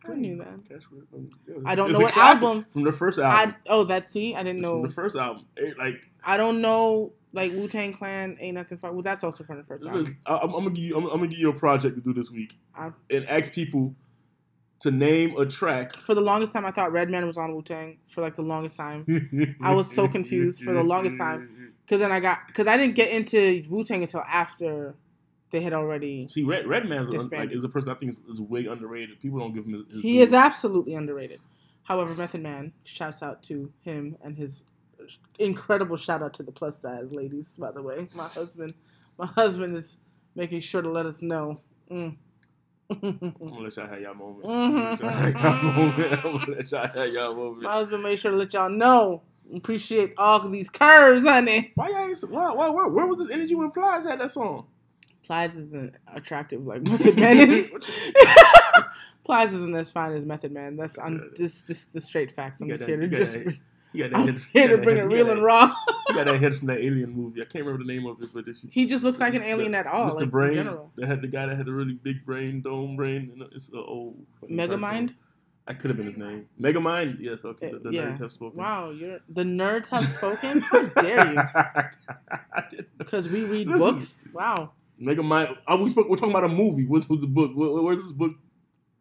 I 0.09 0.13
knew 0.15 0.37
that. 0.37 0.47
Um, 0.47 1.63
I 1.65 1.75
don't 1.75 1.91
know 1.91 1.99
what 1.99 2.17
album. 2.17 2.65
from 2.71 2.83
the 2.83 2.91
first 2.91 3.19
album. 3.19 3.55
I 3.67 3.69
oh 3.71 3.83
that's 3.83 4.11
see, 4.11 4.35
I 4.35 4.43
didn't 4.43 4.59
It's 4.59 4.67
from 4.67 4.81
know. 4.81 4.87
the 4.87 4.93
first 4.93 5.15
album. 5.15 5.45
It, 5.55 5.77
like 5.77 6.09
I 6.23 6.37
don't 6.37 6.61
know 6.61 7.13
like 7.33 7.51
Wu 7.53 7.67
Tang 7.67 7.93
Clan 7.93 8.37
ain't 8.39 8.55
nothing 8.55 8.77
fun. 8.77 8.93
Well, 8.93 9.03
that's 9.03 9.23
also 9.23 9.43
from 9.43 9.57
the 9.57 9.63
first 9.63 9.87
album. 9.87 10.17
I, 10.25 10.37
I'm, 10.37 10.53
I'm 10.53 10.63
gonna 10.63 10.69
give 10.71 10.83
you. 10.83 10.97
I'm, 10.97 11.03
I'm 11.05 11.09
gonna 11.17 11.27
give 11.27 11.39
you 11.39 11.49
a 11.49 11.53
project 11.57 11.95
to 11.95 12.01
do 12.01 12.13
this 12.13 12.31
week 12.31 12.57
I- 12.75 12.91
and 13.09 13.27
ask 13.29 13.53
people 13.53 13.95
to 14.81 14.89
name 14.91 15.37
a 15.37 15.45
track. 15.45 15.95
For 15.95 16.15
the 16.15 16.21
longest 16.21 16.53
time, 16.53 16.65
I 16.65 16.71
thought 16.71 16.91
Redman 16.91 17.27
was 17.27 17.37
on 17.37 17.53
Wu 17.53 17.61
Tang. 17.61 17.97
For 18.09 18.21
like 18.21 18.35
the 18.35 18.41
longest 18.41 18.75
time, 18.77 19.05
I 19.61 19.73
was 19.75 19.93
so 19.93 20.07
confused 20.07 20.63
for 20.63 20.73
the 20.73 20.83
longest 20.83 21.17
time. 21.17 21.73
because 21.85 22.01
then 22.01 22.11
I 22.11 22.19
got 22.19 22.47
because 22.47 22.65
I 22.67 22.77
didn't 22.77 22.95
get 22.95 23.09
into 23.11 23.63
Wu 23.69 23.83
Tang 23.83 24.01
until 24.01 24.21
after 24.21 24.95
they 25.51 25.61
had 25.61 25.73
already. 25.73 26.27
See, 26.27 26.43
Red 26.43 26.67
Redman's 26.67 27.09
like, 27.09 27.51
is 27.51 27.63
a 27.63 27.69
person 27.69 27.89
I 27.89 27.95
think 27.95 28.11
is, 28.11 28.21
is 28.29 28.41
way 28.41 28.65
underrated. 28.65 29.19
People 29.19 29.39
don't 29.39 29.53
give 29.53 29.65
him. 29.65 29.85
His, 29.91 30.01
He 30.01 30.13
due. 30.17 30.23
is 30.23 30.33
absolutely 30.33 30.95
underrated. 30.95 31.39
However, 31.83 32.15
Method 32.15 32.41
Man 32.41 32.71
shouts 32.83 33.21
out 33.21 33.43
to 33.43 33.71
him 33.81 34.17
and 34.23 34.37
his 34.37 34.63
incredible 35.39 35.97
shout 35.97 36.21
out 36.21 36.33
to 36.35 36.43
the 36.43 36.51
plus 36.51 36.79
size 36.79 37.11
ladies. 37.11 37.57
By 37.57 37.71
the 37.71 37.81
way, 37.81 38.07
my 38.15 38.27
husband, 38.27 38.73
my 39.17 39.25
husband 39.25 39.75
is 39.75 39.99
making 40.35 40.61
sure 40.61 40.81
to 40.81 40.89
let 40.89 41.05
us 41.05 41.21
know. 41.21 41.59
Mm. 41.89 42.15
I'm 42.89 43.19
gonna 43.39 43.59
let 43.59 43.75
y'all 43.75 43.87
have 43.87 44.01
y'all 44.01 44.13
moment. 44.13 44.45
Mhm. 44.45 44.53
I'm 44.53 44.95
gonna 44.95 45.01
let 45.01 45.01
y'all 45.01 45.09
have 45.09 45.33
y'all 45.33 45.73
moment. 45.73 46.13
I'm 46.13 46.33
gonna 46.33 46.51
let 46.51 46.71
y'all 46.71 46.87
have 46.87 47.13
y'all 47.13 47.35
moment. 47.35 47.63
my 47.63 47.71
husband 47.73 48.03
made 48.03 48.19
sure 48.19 48.31
to 48.31 48.37
let 48.37 48.53
y'all 48.53 48.69
know. 48.69 49.21
Appreciate 49.53 50.13
all 50.17 50.41
of 50.45 50.51
these 50.51 50.69
curves, 50.69 51.23
honey. 51.25 51.71
Why 51.75 51.89
y'all? 51.89 52.15
Why, 52.29 52.51
why, 52.53 52.69
where, 52.69 52.87
where 52.87 53.05
was 53.07 53.17
this 53.17 53.29
energy 53.29 53.55
when 53.55 53.71
Plies 53.71 54.05
had 54.05 54.19
that 54.19 54.31
song? 54.31 54.67
Plies 55.31 55.55
isn't 55.55 55.95
attractive 56.13 56.67
like 56.67 56.81
Method 56.89 57.15
Man 57.17 57.39
is. 57.39 57.71
Plies 59.23 59.53
isn't 59.53 59.73
as 59.77 59.89
fine 59.89 60.11
as 60.11 60.25
Method 60.25 60.51
Man. 60.51 60.75
That's 60.75 60.99
I'm 60.99 61.31
just 61.37 61.67
just 61.67 61.93
the 61.93 62.01
straight 62.01 62.31
fact. 62.31 62.59
I'm 62.59 62.67
just 62.67 62.83
here 62.83 62.97
to 62.99 63.07
just 63.07 63.41
bring, 63.41 63.57
You 63.93 64.09
got 64.09 64.11
that 64.25 64.29
I'm 64.29 64.41
here 64.51 64.67
to 64.75 64.83
bring 64.83 64.97
it 64.97 65.03
real 65.03 65.29
and 65.31 65.41
raw. 65.41 65.73
You 66.09 66.15
got 66.15 66.25
that 66.25 66.37
head 66.41 66.53
from 66.55 66.67
that 66.67 66.83
alien 66.83 67.11
movie. 67.13 67.41
I 67.41 67.45
can't 67.45 67.63
remember 67.63 67.85
the 67.85 67.93
name 67.93 68.05
of 68.07 68.21
it, 68.21 68.27
but 68.33 68.45
you, 68.45 68.53
He 68.69 68.85
just 68.87 69.05
looks 69.05 69.21
like 69.21 69.33
an 69.33 69.41
alien 69.43 69.71
the- 69.71 69.77
at 69.77 69.87
all, 69.87 70.09
Mr. 70.11 70.19
like, 70.21 70.31
Brain, 70.31 70.53
general. 70.55 70.91
that 70.97 71.07
had 71.07 71.21
the 71.21 71.29
guy 71.29 71.45
that 71.45 71.55
had 71.55 71.69
a 71.69 71.71
really 71.71 71.93
big 71.93 72.25
brain, 72.25 72.61
dome 72.61 72.97
brain. 72.97 73.31
And 73.33 73.43
it's 73.53 73.71
a 73.71 73.77
old. 73.77 74.17
Megamind. 74.49 75.13
I 75.65 75.73
could 75.75 75.91
have 75.91 75.95
been 75.97 76.07
his 76.07 76.17
name. 76.17 76.49
Megamind. 76.59 77.17
Yes. 77.19 77.45
Okay. 77.45 77.71
The, 77.71 77.79
the 77.79 77.87
Uh, 77.87 77.91
yeah. 77.93 78.01
nerds 78.07 78.19
have 78.19 78.33
spoken. 78.33 78.59
Wow, 78.59 78.89
you're 78.89 79.19
the 79.29 79.43
nerds 79.43 79.87
have 79.89 80.01
spoken. 80.01 80.59
How 80.59 80.81
dare 80.89 81.31
you? 81.31 81.39
I 81.39 81.89
didn't 82.69 82.79
know. 82.79 82.85
Because 82.97 83.29
we 83.29 83.45
read 83.45 83.67
Listen. 83.69 83.93
books. 83.93 84.23
Wow, 84.33 84.71
Megamind. 85.01 85.57
Oh, 85.67 85.77
we 85.77 85.89
spoke. 85.89 86.09
We're 86.09 86.15
talking 86.15 86.31
about 86.31 86.43
a 86.43 86.49
movie. 86.49 86.85
What's 86.85 87.09
was 87.09 87.21
the 87.21 87.27
book? 87.27 87.51
Where, 87.55 87.81
where's 87.81 87.99
this 87.99 88.11
book 88.11 88.33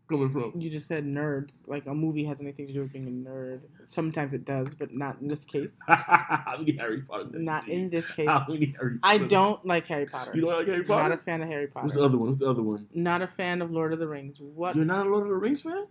coming 0.09 0.29
from? 0.29 0.53
you 0.59 0.71
just 0.71 0.89
said 0.89 1.05
nerds. 1.05 1.63
Like 1.67 1.87
a 1.87 1.95
movie 1.95 2.25
has 2.25 2.41
anything 2.41 2.67
to 2.67 2.73
do 2.73 2.81
with 2.81 2.93
being 2.93 3.07
a 3.07 3.31
nerd. 3.31 3.61
Sometimes 3.87 4.35
it 4.35 4.45
does, 4.45 4.75
but 4.75 4.93
not 4.93 5.21
in 5.21 5.29
this 5.29 5.45
case. 5.45 5.79
How 5.87 6.57
many 6.59 6.77
Harry 6.77 7.01
Potters? 7.03 7.33
Not 7.33 7.69
in 7.69 7.91
this 7.91 8.11
case. 8.11 8.29
How 8.29 8.45
many 8.49 8.75
Harry? 8.79 8.97
I 9.03 9.19
don't 9.19 9.65
like 9.65 9.87
Harry 9.87 10.07
Potter. 10.07 10.33
You 10.35 10.43
don't 10.43 10.59
like 10.59 10.67
Harry 10.67 10.85
Potter? 10.85 11.09
Not 11.09 11.19
a 11.19 11.23
fan 11.23 11.43
of 11.43 11.49
Harry 11.49 11.67
Potter. 11.67 11.85
What's 11.85 11.97
the 11.97 12.05
other 12.05 12.19
one? 12.19 12.29
What's 12.29 12.41
the 12.41 12.51
other 12.51 12.63
one? 12.63 12.89
Not 12.95 13.23
a 13.23 13.29
fan 13.29 13.63
of 13.63 13.71
Lord 13.71 13.93
of 13.93 13.99
the 13.99 14.09
Rings. 14.09 14.39
What? 14.41 14.75
You're 14.75 14.85
not 14.85 15.07
a 15.07 15.11
Lord 15.11 15.25
of 15.25 15.31
the 15.31 15.39
Rings 15.39 15.63
fan? 15.63 15.87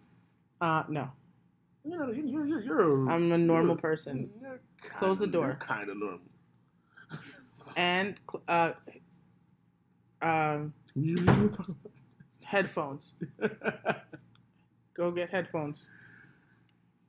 Uh, 0.59 0.83
no. 0.89 1.09
You're, 1.85 1.97
not, 1.97 2.15
you're, 2.15 2.45
you're, 2.45 2.61
you're 2.61 3.07
a, 3.07 3.13
I'm 3.13 3.31
a 3.31 3.37
normal 3.37 3.75
person. 3.77 4.29
Close 4.95 5.19
the 5.19 5.27
door. 5.27 5.47
You're 5.47 5.55
kind 5.55 5.89
of 5.89 5.97
normal. 5.97 6.19
And 7.77 8.19
uh, 8.47 8.71
um, 10.21 10.73
You, 10.95 11.15
talking 11.49 11.75
headphones. 12.45 13.13
Go 14.95 15.11
get 15.11 15.29
headphones. 15.31 15.89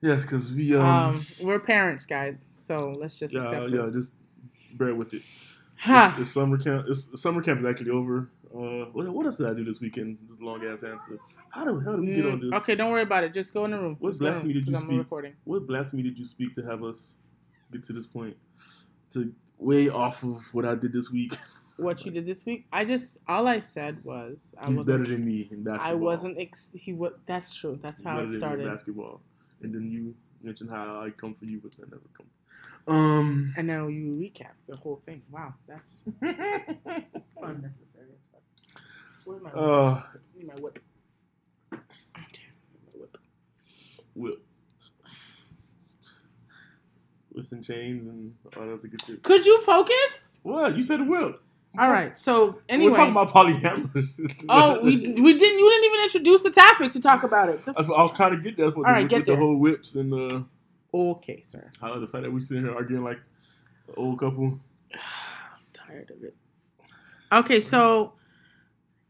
yes, 0.03 0.23
because 0.23 0.53
we 0.53 0.77
um, 0.77 1.17
Um, 1.17 1.27
we're 1.41 1.61
parents, 1.61 2.07
guys. 2.07 2.47
So 2.59 2.93
let's 2.99 3.19
just 3.19 3.35
yeah 3.35 3.39
accept 3.39 3.71
yeah 3.71 3.91
this. 3.91 3.93
just 3.93 4.13
bear 4.75 4.95
with 4.95 5.15
it. 5.15 5.23
Ha! 5.81 6.15
It's, 6.15 6.21
it's 6.21 6.33
summer 6.33 6.59
camp. 6.59 6.87
It's, 6.89 7.21
summer 7.21 7.43
camp 7.43 7.61
is 7.61 7.67
actually 7.67 7.91
over. 7.91 8.29
Uh, 8.55 8.87
what, 8.93 9.09
what 9.09 9.27
else 9.27 9.37
did 9.37 9.49
I 9.49 9.55
do 9.55 9.65
this 9.65 9.81
weekend? 9.81 10.19
This 10.29 10.41
long 10.41 10.65
ass 10.65 10.85
answer. 10.85 11.19
How 11.51 11.65
the 11.65 11.81
hell 11.85 11.97
did 11.97 12.07
we 12.07 12.13
get 12.13 12.27
on 12.27 12.41
Mm, 12.41 12.41
this? 12.41 12.55
Okay, 12.63 12.75
don't 12.77 12.91
worry 12.93 13.03
about 13.03 13.25
it. 13.25 13.35
Just 13.35 13.55
go 13.55 13.65
in 13.67 13.73
the 13.73 13.79
room. 13.81 13.97
What 14.01 14.19
blasphemy 14.19 14.55
did 14.55 14.69
you 14.69 14.77
I'm 14.77 14.83
speak? 14.87 14.99
recording. 14.99 15.35
What 15.45 15.67
blasphemy 15.67 16.03
did 16.03 16.19
you 16.19 16.25
speak 16.25 16.55
to 16.55 16.63
have 16.63 16.85
us 16.85 17.19
get 17.73 17.85
to 17.85 17.93
this 17.93 18.07
point? 18.07 18.37
To 19.13 19.33
way 19.59 19.89
off 19.89 20.23
of 20.25 20.53
what 20.55 20.65
I 20.67 20.75
did 20.77 20.93
this 20.93 21.11
week. 21.11 21.37
What 21.81 22.05
you 22.05 22.13
did 22.13 22.27
this 22.27 22.45
week? 22.47 22.67
I 22.73 22.85
just 22.85 23.19
all 23.29 23.47
I 23.49 23.61
said 23.61 24.05
was 24.05 24.55
I 24.61 24.67
He's 24.69 24.79
wasn't. 24.79 24.99
better 25.05 25.11
than 25.17 25.25
me 25.25 25.49
in 25.51 25.63
basketball. 25.65 25.91
I 25.91 25.95
wasn't. 25.95 26.39
Ex- 26.39 26.71
he 26.75 26.93
was. 26.93 27.13
That's 27.27 27.55
true. 27.55 27.79
That's 27.83 28.01
He's 28.01 28.07
how 28.07 28.17
better 28.17 28.27
it 28.27 28.29
than 28.29 28.31
me 28.31 28.35
in 28.35 28.41
started. 28.41 28.71
basketball. 28.71 29.21
And 29.63 29.75
then 29.75 29.91
you 29.91 30.15
mentioned 30.43 30.71
how 30.71 31.01
I 31.01 31.11
come 31.11 31.35
for 31.35 31.45
you, 31.47 31.61
but 31.63 31.75
I 31.79 31.85
never 31.91 32.03
come. 32.17 32.27
Um. 32.95 33.55
And 33.57 33.67
now 33.67 33.89
you 33.89 34.13
recap 34.13 34.53
the 34.69 34.77
whole 34.79 34.97
thing. 35.05 35.23
Wow, 35.31 35.55
that's 35.67 36.03
unnecessary. 36.23 37.71
Where's 39.25 39.43
my 39.43 39.51
whip? 39.51 39.57
uh. 39.57 40.01
Give 40.35 40.43
me 40.47 40.53
my 40.55 40.61
whip. 40.61 40.79
Okay, 41.73 42.49
my 42.95 43.01
whip. 43.01 43.19
Whip. 44.15 44.43
Whips 47.33 47.53
and 47.53 47.63
chains 47.65 48.09
and 48.09 48.35
all 48.57 48.67
that 48.67 48.83
to 48.83 48.89
get 48.89 49.01
to. 49.07 49.17
Could 49.19 49.47
you 49.47 49.61
focus? 49.61 50.31
What? 50.43 50.77
You 50.77 50.83
said 50.83 51.07
whip. 51.07 51.41
All 51.79 51.91
right. 51.91 52.17
So 52.19 52.59
anyway, 52.69 52.91
We're 52.91 52.97
talking 52.97 53.13
about 53.13 53.29
polyamorous. 53.31 54.45
oh, 54.49 54.81
we 54.83 54.97
we 54.97 55.39
didn't. 55.39 55.59
You 55.59 55.71
didn't 55.71 55.85
even 55.85 56.01
introduce 56.05 56.43
the 56.43 56.51
topic 56.51 56.91
to 56.93 57.01
talk 57.01 57.23
about 57.23 57.49
it. 57.49 57.65
The- 57.65 57.73
That's 57.73 57.89
what 57.89 57.99
I 57.99 58.03
was 58.03 58.13
trying 58.13 58.33
to 58.35 58.41
get. 58.41 58.57
That's 58.57 58.75
what 58.75 58.87
All 58.87 58.93
the, 58.93 59.01
right, 59.01 59.03
with, 59.03 59.11
get 59.11 59.27
the 59.27 59.33
there. 59.33 59.41
whole 59.41 59.57
whips 59.57 59.95
and 59.95 60.13
the 60.13 60.47
Okay, 60.93 61.43
sir. 61.47 61.71
how 61.81 61.97
the 61.99 62.07
fact 62.09 62.25
that 62.25 62.33
we 62.33 62.41
sitting 62.41 62.65
here 62.65 62.75
arguing 62.75 63.05
like 63.05 63.19
an 63.89 63.95
old 63.97 64.19
couple. 64.19 64.59
I'm 64.95 64.99
tired 65.73 66.11
of 66.11 66.25
it. 66.25 66.35
Okay, 67.33 67.61
so 67.61 68.15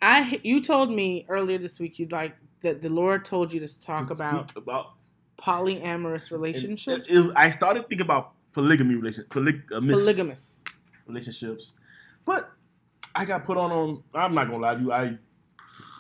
I 0.03 0.39
you 0.43 0.63
told 0.63 0.91
me 0.91 1.25
earlier 1.31 1.57
this 1.57 1.81
week 1.81 1.99
you'd 1.99 2.13
like 2.13 2.37
that 2.63 2.83
the 2.83 2.91
Lord 2.91 3.25
told 3.25 3.53
you 3.55 3.61
to 3.61 3.81
talk 3.81 4.09
to 4.09 4.13
about 4.13 4.55
about 4.57 4.93
polyamorous 5.43 6.31
relationships, 6.31 7.09
it 7.09 7.19
was- 7.19 7.33
I 7.35 7.49
started 7.49 7.89
thinking 7.89 8.05
about 8.05 8.33
polygamy 8.53 8.97
relation, 8.97 9.25
polygamous 9.31 9.95
uh, 9.95 9.97
polygamous. 9.99 10.65
relationships, 11.07 11.75
but 12.25 12.51
I 13.15 13.25
got 13.25 13.45
put 13.45 13.57
on 13.57 13.71
on. 13.71 14.03
I'm 14.15 14.35
not 14.35 14.47
gonna 14.47 14.59
lie 14.59 14.75
to 14.75 14.81
you. 14.81 14.93
I 14.93 15.19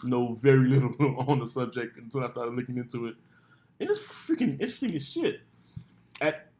know 0.04 0.34
very 0.34 0.68
little 0.68 0.94
on 1.28 1.40
the 1.40 1.46
subject 1.46 1.96
until 1.96 2.24
I 2.24 2.28
started 2.28 2.54
looking 2.54 2.78
into 2.78 3.06
it, 3.06 3.16
and 3.78 3.90
it's 3.90 3.98
freaking 3.98 4.52
interesting 4.52 4.94
as 4.94 5.08
shit. 5.08 5.40
At 6.20 6.50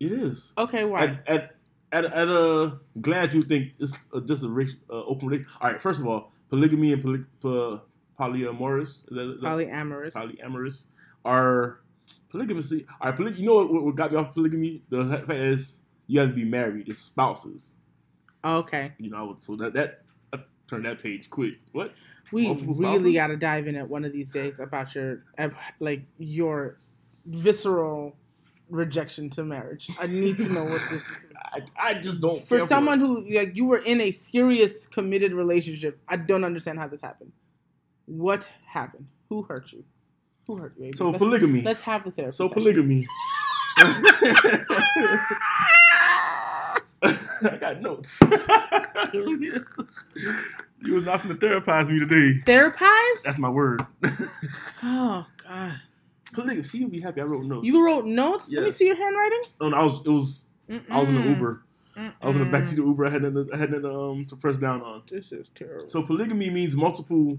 it 0.00 0.12
is. 0.12 0.52
Okay, 0.58 0.84
why? 0.84 1.04
At, 1.04 1.28
at 1.28 1.56
at 1.92 2.04
at 2.06 2.28
a 2.28 2.80
glad 3.00 3.34
you 3.34 3.42
think 3.42 3.72
it's 3.78 3.96
uh, 4.12 4.20
just 4.20 4.44
a 4.44 4.48
rich, 4.48 4.70
uh, 4.90 5.04
open. 5.04 5.46
All 5.60 5.70
right, 5.70 5.80
first 5.80 6.00
of 6.00 6.06
all, 6.06 6.32
polygamy 6.50 6.92
and 6.92 7.02
poly, 7.02 7.24
po, 7.40 7.82
polyamorous, 8.18 9.08
polyamorous. 9.10 10.12
polyamorous 10.12 10.84
are 11.24 11.80
polygamy. 12.28 12.62
All 13.00 13.10
right, 13.10 13.16
poly, 13.16 13.32
you 13.32 13.46
know 13.46 13.64
what, 13.64 13.84
what 13.84 13.94
got 13.94 14.12
me 14.12 14.18
off 14.18 14.34
polygamy? 14.34 14.82
The 14.88 15.16
fact 15.18 15.30
is 15.30 15.80
you 16.06 16.20
have 16.20 16.30
to 16.30 16.34
be 16.34 16.44
married. 16.44 16.88
It's 16.88 16.98
spouses. 16.98 17.76
Oh, 18.44 18.58
okay, 18.58 18.92
You 18.98 19.10
know, 19.10 19.16
I 19.16 19.22
would, 19.22 19.42
so 19.42 19.56
that 19.56 19.72
that 19.72 20.02
I 20.32 20.38
turned 20.68 20.84
that 20.84 21.02
page 21.02 21.30
quick. 21.30 21.58
What? 21.72 21.92
we 22.32 22.48
really 22.78 23.14
got 23.14 23.28
to 23.28 23.36
dive 23.36 23.66
in 23.66 23.76
at 23.76 23.88
one 23.88 24.04
of 24.04 24.12
these 24.12 24.30
days 24.30 24.60
about 24.60 24.94
your 24.94 25.20
like 25.80 26.02
your 26.18 26.78
visceral 27.26 28.16
rejection 28.68 29.30
to 29.30 29.44
marriage. 29.44 29.88
I 30.00 30.06
need 30.06 30.38
to 30.38 30.48
know 30.48 30.64
what 30.64 30.82
this 30.90 31.08
is. 31.08 31.28
I, 31.52 31.60
I 31.78 31.94
just 31.94 32.20
don't. 32.20 32.38
For 32.38 32.60
someone 32.60 33.00
it. 33.00 33.04
who 33.06 33.34
like 33.34 33.56
you 33.56 33.66
were 33.66 33.78
in 33.78 34.00
a 34.00 34.10
serious 34.10 34.86
committed 34.86 35.32
relationship, 35.32 36.00
I 36.08 36.16
don't 36.16 36.44
understand 36.44 36.78
how 36.78 36.88
this 36.88 37.00
happened. 37.00 37.32
What 38.06 38.52
happened? 38.66 39.06
Who 39.28 39.42
hurt 39.42 39.72
you? 39.72 39.84
Who 40.46 40.56
hurt 40.56 40.74
you? 40.76 40.84
Baby? 40.84 40.96
so 40.96 41.10
let's, 41.10 41.18
polygamy. 41.18 41.62
Let's 41.62 41.80
have 41.82 42.04
the 42.04 42.10
therapy. 42.10 42.34
so 42.34 42.48
session. 42.48 42.62
polygamy. 42.62 43.06
I 47.52 47.56
got 47.56 47.80
notes. 47.82 48.20
you 49.12 50.94
was 50.94 51.04
not 51.04 51.22
going 51.22 51.36
to 51.38 51.46
therapize 51.46 51.88
me 51.88 51.98
today. 52.00 52.40
Therapize? 52.46 53.22
That's 53.24 53.38
my 53.38 53.48
word. 53.50 53.86
Oh 54.82 55.26
God! 55.42 55.80
polygamy. 56.32 56.62
See, 56.64 56.78
you'll 56.78 56.90
be 56.90 57.00
happy. 57.00 57.20
I 57.20 57.24
wrote 57.24 57.44
notes. 57.46 57.66
You 57.66 57.84
wrote 57.86 58.04
notes. 58.06 58.50
Let 58.50 58.64
me 58.64 58.70
see 58.70 58.86
your 58.86 58.96
handwriting. 58.96 59.40
Oh, 59.60 59.68
no, 59.70 59.76
I 59.76 59.84
was. 59.84 60.00
It 60.04 60.10
was. 60.10 60.50
I 60.90 60.98
was 60.98 61.08
in 61.08 61.14
the 61.16 61.20
Mm-mm. 61.22 61.30
Uber. 61.36 61.62
I 61.96 62.26
was 62.26 62.36
in 62.36 62.50
the 62.50 62.56
backseat 62.58 62.72
of 62.72 62.76
the 62.76 62.82
Uber. 62.84 63.06
I 63.06 63.10
had 63.10 63.22
nothing, 63.22 63.48
I 63.52 63.56
had 63.56 63.70
nothing 63.70 63.86
um 63.86 64.26
to 64.26 64.36
press 64.36 64.58
down 64.58 64.82
on. 64.82 65.02
This 65.10 65.32
is 65.32 65.50
terrible. 65.54 65.88
So 65.88 66.02
polygamy 66.02 66.50
means 66.50 66.76
multiple. 66.76 67.38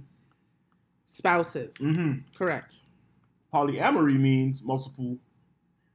spouses. 1.06 1.76
mhm. 1.78 2.24
Correct. 2.38 2.84
Polyamory 3.54 4.20
means 4.20 4.64
multiple 4.64 5.18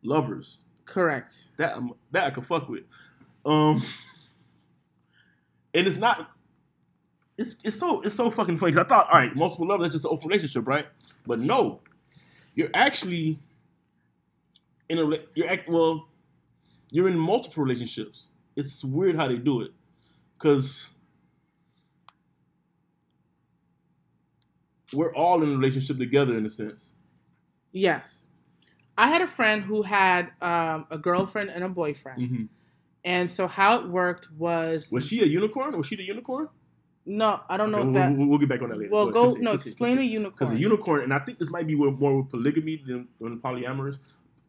lovers. 0.03 0.59
Correct. 0.85 1.49
That 1.59 1.79
that 2.13 2.25
I 2.27 2.31
can 2.31 2.43
fuck 2.43 2.69
with. 2.69 2.85
Um, 3.45 3.83
and 5.75 5.87
it's 5.87 5.97
not. 5.97 6.31
It's 7.39 7.57
it's 7.65 7.79
so 7.79 8.03
it's 8.03 8.15
so 8.15 8.31
fucking 8.31 8.59
funny 8.59 8.73
because 8.73 8.87
I 8.87 8.89
thought 8.89 9.09
all 9.13 9.19
right, 9.19 9.35
multiple 9.35 9.67
lovers 9.67 9.85
that's 9.85 9.95
just 9.95 10.05
an 10.05 10.11
open 10.13 10.29
relationship, 10.29 10.69
right? 10.69 10.87
But 11.27 11.39
no, 11.39 11.81
you're 12.55 12.71
actually 12.75 13.41
in 14.89 14.99
a 14.99 15.19
you're 15.35 15.49
act 15.49 15.69
well, 15.69 16.09
you're 16.91 17.09
in 17.09 17.19
multiple 17.19 17.63
relationships. 17.63 18.29
It's 18.57 18.85
weird 18.85 19.17
how 19.17 19.29
they 19.29 19.39
do 19.39 19.63
it, 19.63 19.71
because 20.37 20.91
we're 24.93 25.15
all 25.15 25.43
in 25.43 25.51
a 25.51 25.57
relationship 25.57 25.99
together 25.99 26.37
in 26.37 26.45
a 26.45 26.51
sense. 26.51 26.95
Yes. 27.73 28.27
I 28.99 29.09
had 29.09 29.23
a 29.23 29.27
friend 29.27 29.63
who 29.63 29.83
had 29.83 30.31
um, 30.43 30.87
a 30.91 30.99
girlfriend 30.99 31.49
and 31.51 31.65
a 31.65 31.69
boyfriend. 31.69 32.29
hmm 32.29 32.45
And 33.05 33.31
so 33.31 33.47
how 33.49 33.81
it 33.81 33.89
worked 33.89 34.31
was, 34.33 34.91
Was 34.93 35.07
she 35.07 35.21
a 35.23 35.27
unicorn? 35.27 35.77
Was 35.77 35.87
she 35.87 35.97
the 35.97 36.05
unicorn? 36.05 36.49
no, 37.07 37.41
I 37.49 37.57
don't 37.57 37.71
know 37.73 37.79
Okay, 37.79 37.93
that. 37.95 38.15
we'll, 38.17 38.27
we'll 38.29 38.39
get 38.39 38.49
back 38.51 38.63
on 38.63 38.69
that 38.69 38.79
later. 38.79 38.91
Well, 38.93 39.07
But 39.07 39.13
go 39.15 39.23
continue, 39.25 39.45
no. 39.45 39.51
continue, 39.53 39.71
Explain 39.71 39.91
continue. 39.93 40.11
a 40.11 40.13
unicorn. 40.13 40.35
Because 40.39 40.53
a 40.53 40.57
unicorn, 40.61 41.01
and 41.03 41.13
I 41.15 41.19
think 41.21 41.39
this 41.39 41.51
might 41.51 41.67
be 41.67 41.75
more 41.75 41.91
with 42.21 42.31
polygamy 42.31 42.83
than, 42.85 43.09
than 43.21 43.41
polyamorous. 43.41 43.97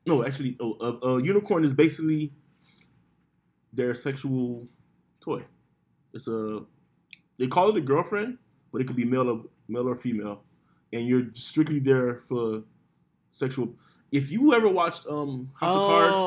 No, 0.05 0.25
actually, 0.25 0.57
oh, 0.59 0.75
a, 0.81 1.07
a 1.07 1.23
unicorn 1.23 1.63
is 1.63 1.73
basically 1.73 2.33
their 3.73 3.93
sexual 3.93 4.67
toy. 5.21 5.43
It's 6.13 6.27
a 6.27 6.59
they 7.39 7.47
call 7.47 7.69
it 7.69 7.77
a 7.77 7.81
girlfriend, 7.81 8.37
but 8.71 8.81
it 8.81 8.87
could 8.87 8.95
be 8.97 9.05
male 9.05 9.29
or 9.29 9.43
male 9.67 9.87
or 9.87 9.95
female, 9.95 10.43
and 10.91 11.07
you're 11.07 11.27
strictly 11.33 11.79
there 11.79 12.21
for 12.21 12.63
sexual. 13.29 13.75
If 14.11 14.29
you 14.31 14.53
ever 14.53 14.67
watched 14.67 15.05
um 15.07 15.51
House 15.59 15.75
of 15.75 15.87
Cards, 15.87 16.19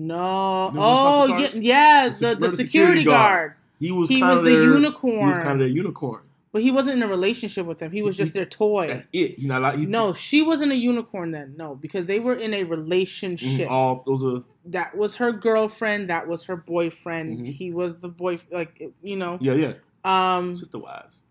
No. 0.00 0.70
Oh, 0.76 1.26
yeah, 1.38 1.48
yeah. 1.54 2.08
The 2.08 2.14
The, 2.14 2.26
the, 2.28 2.34
the 2.36 2.50
security 2.50 2.64
security 2.68 3.04
guard. 3.04 3.48
guard? 3.50 3.54
he 3.80 3.90
was 3.92 4.08
He 4.08 4.22
was 4.22 4.38
the 4.38 4.44
their, 4.44 4.62
unicorn. 4.62 5.20
He 5.20 5.26
was 5.26 5.38
kind 5.38 5.50
of 5.52 5.58
their 5.58 5.68
unicorn. 5.68 6.22
But 6.52 6.62
he 6.62 6.70
wasn't 6.70 6.96
in 6.96 7.02
a 7.02 7.08
relationship 7.08 7.66
with 7.66 7.78
them. 7.80 7.90
He 7.92 8.00
was 8.02 8.16
He- 8.16 8.22
just 8.22 8.32
their 8.32 8.46
toy. 8.46 8.86
That's 8.88 9.08
it. 9.12 9.36
He's 9.38 9.46
not 9.46 9.60
like 9.62 9.76
he, 9.78 9.86
No, 9.86 10.12
she 10.14 10.40
wasn't 10.40 10.72
a 10.72 10.76
unicorn 10.76 11.32
then. 11.32 11.54
No, 11.58 11.74
because 11.74 12.06
they 12.06 12.20
were 12.20 12.34
in 12.34 12.54
a 12.54 12.62
relationship. 12.62 13.68
Mhm, 13.68 13.70
All 13.70 14.02
those 14.06 14.24
are 14.24 14.44
That 14.66 14.96
was 14.96 15.16
her 15.16 15.32
girlfriend. 15.32 16.08
That 16.10 16.26
was 16.28 16.44
her 16.44 16.56
boyfriend. 16.56 17.40
Mhm. 17.40 17.52
He 17.52 17.70
was 17.72 17.98
the 17.98 18.08
boy. 18.08 18.38
Like 18.52 18.80
you 19.02 19.16
know. 19.16 19.36
yeah, 19.40 19.54
yeah. 19.54 19.72
Um, 20.04 20.54
Sister 20.56 20.78
wives. 20.78 21.24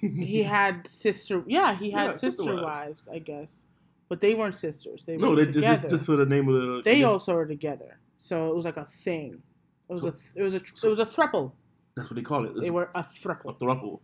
he 0.00 0.42
had 0.42 0.86
sister. 0.86 1.42
Yeah, 1.46 1.76
he 1.78 1.90
had 1.90 2.06
Yeah, 2.06 2.12
sister 2.12 2.30
sister 2.30 2.54
wives. 2.56 2.64
wives, 3.06 3.08
I 3.10 3.18
guess. 3.20 3.64
But 4.08 4.20
they 4.20 4.34
weren't 4.34 4.54
sisters. 4.54 5.04
They 5.06 5.16
were 5.16 5.22
no, 5.28 5.34
they 5.34 5.44
just, 5.46 5.54
together. 5.54 5.88
just 5.88 5.90
just 5.90 6.06
the 6.06 6.26
name 6.26 6.48
of 6.48 6.54
the. 6.54 6.82
They 6.84 6.98
guess 7.00 7.08
also 7.08 7.34
were 7.34 7.46
together. 7.46 7.98
So 8.18 8.48
it 8.50 8.54
was 8.54 8.64
like 8.64 8.76
a 8.76 8.84
thing. 8.86 9.42
It 9.88 9.92
was 9.92 10.02
So- 10.02 10.08
a. 10.08 10.14
It 10.34 10.42
was 10.42 10.54
a. 10.54 10.60
so- 10.74 10.88
it 10.88 10.98
was 10.98 11.00
a 11.00 11.06
thruple. 11.06 11.52
That's 11.96 12.10
what 12.10 12.16
they 12.16 12.22
call 12.22 12.44
it. 12.44 12.52
It's 12.52 12.60
They 12.62 12.70
were 12.70 12.90
a 12.94 13.00
a 13.00 13.02
thruple. 13.04 14.00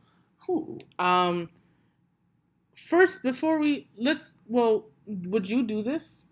Whew. 0.47 0.79
Um. 0.99 1.51
First, 2.75 3.23
before 3.23 3.59
we 3.59 3.89
let's. 3.97 4.35
Well, 4.47 4.87
would 5.07 5.49
you 5.49 5.63
do 5.63 5.83
this? 5.83 6.25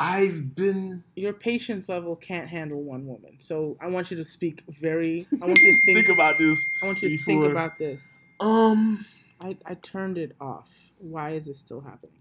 I've 0.00 0.54
been 0.54 1.02
Your 1.16 1.32
patience 1.32 1.88
level 1.88 2.14
can't 2.14 2.48
handle 2.48 2.80
one 2.84 3.04
woman. 3.06 3.32
So 3.40 3.76
I 3.80 3.88
want 3.88 4.12
you 4.12 4.16
to 4.18 4.24
speak 4.24 4.62
very. 4.68 5.26
I 5.42 5.46
want 5.46 5.58
you 5.58 5.72
to 5.72 5.78
think. 5.86 6.06
think 6.06 6.08
about 6.16 6.38
this. 6.38 6.56
I 6.82 6.86
want 6.86 7.02
you 7.02 7.08
to 7.10 7.18
think 7.24 7.44
about 7.44 7.78
this. 7.78 8.26
Um, 8.38 9.04
I, 9.40 9.56
I 9.66 9.74
turned 9.74 10.16
it 10.16 10.36
off. 10.40 10.70
Why 10.98 11.30
is 11.32 11.46
this 11.46 11.58
still 11.58 11.80
happening? 11.80 12.12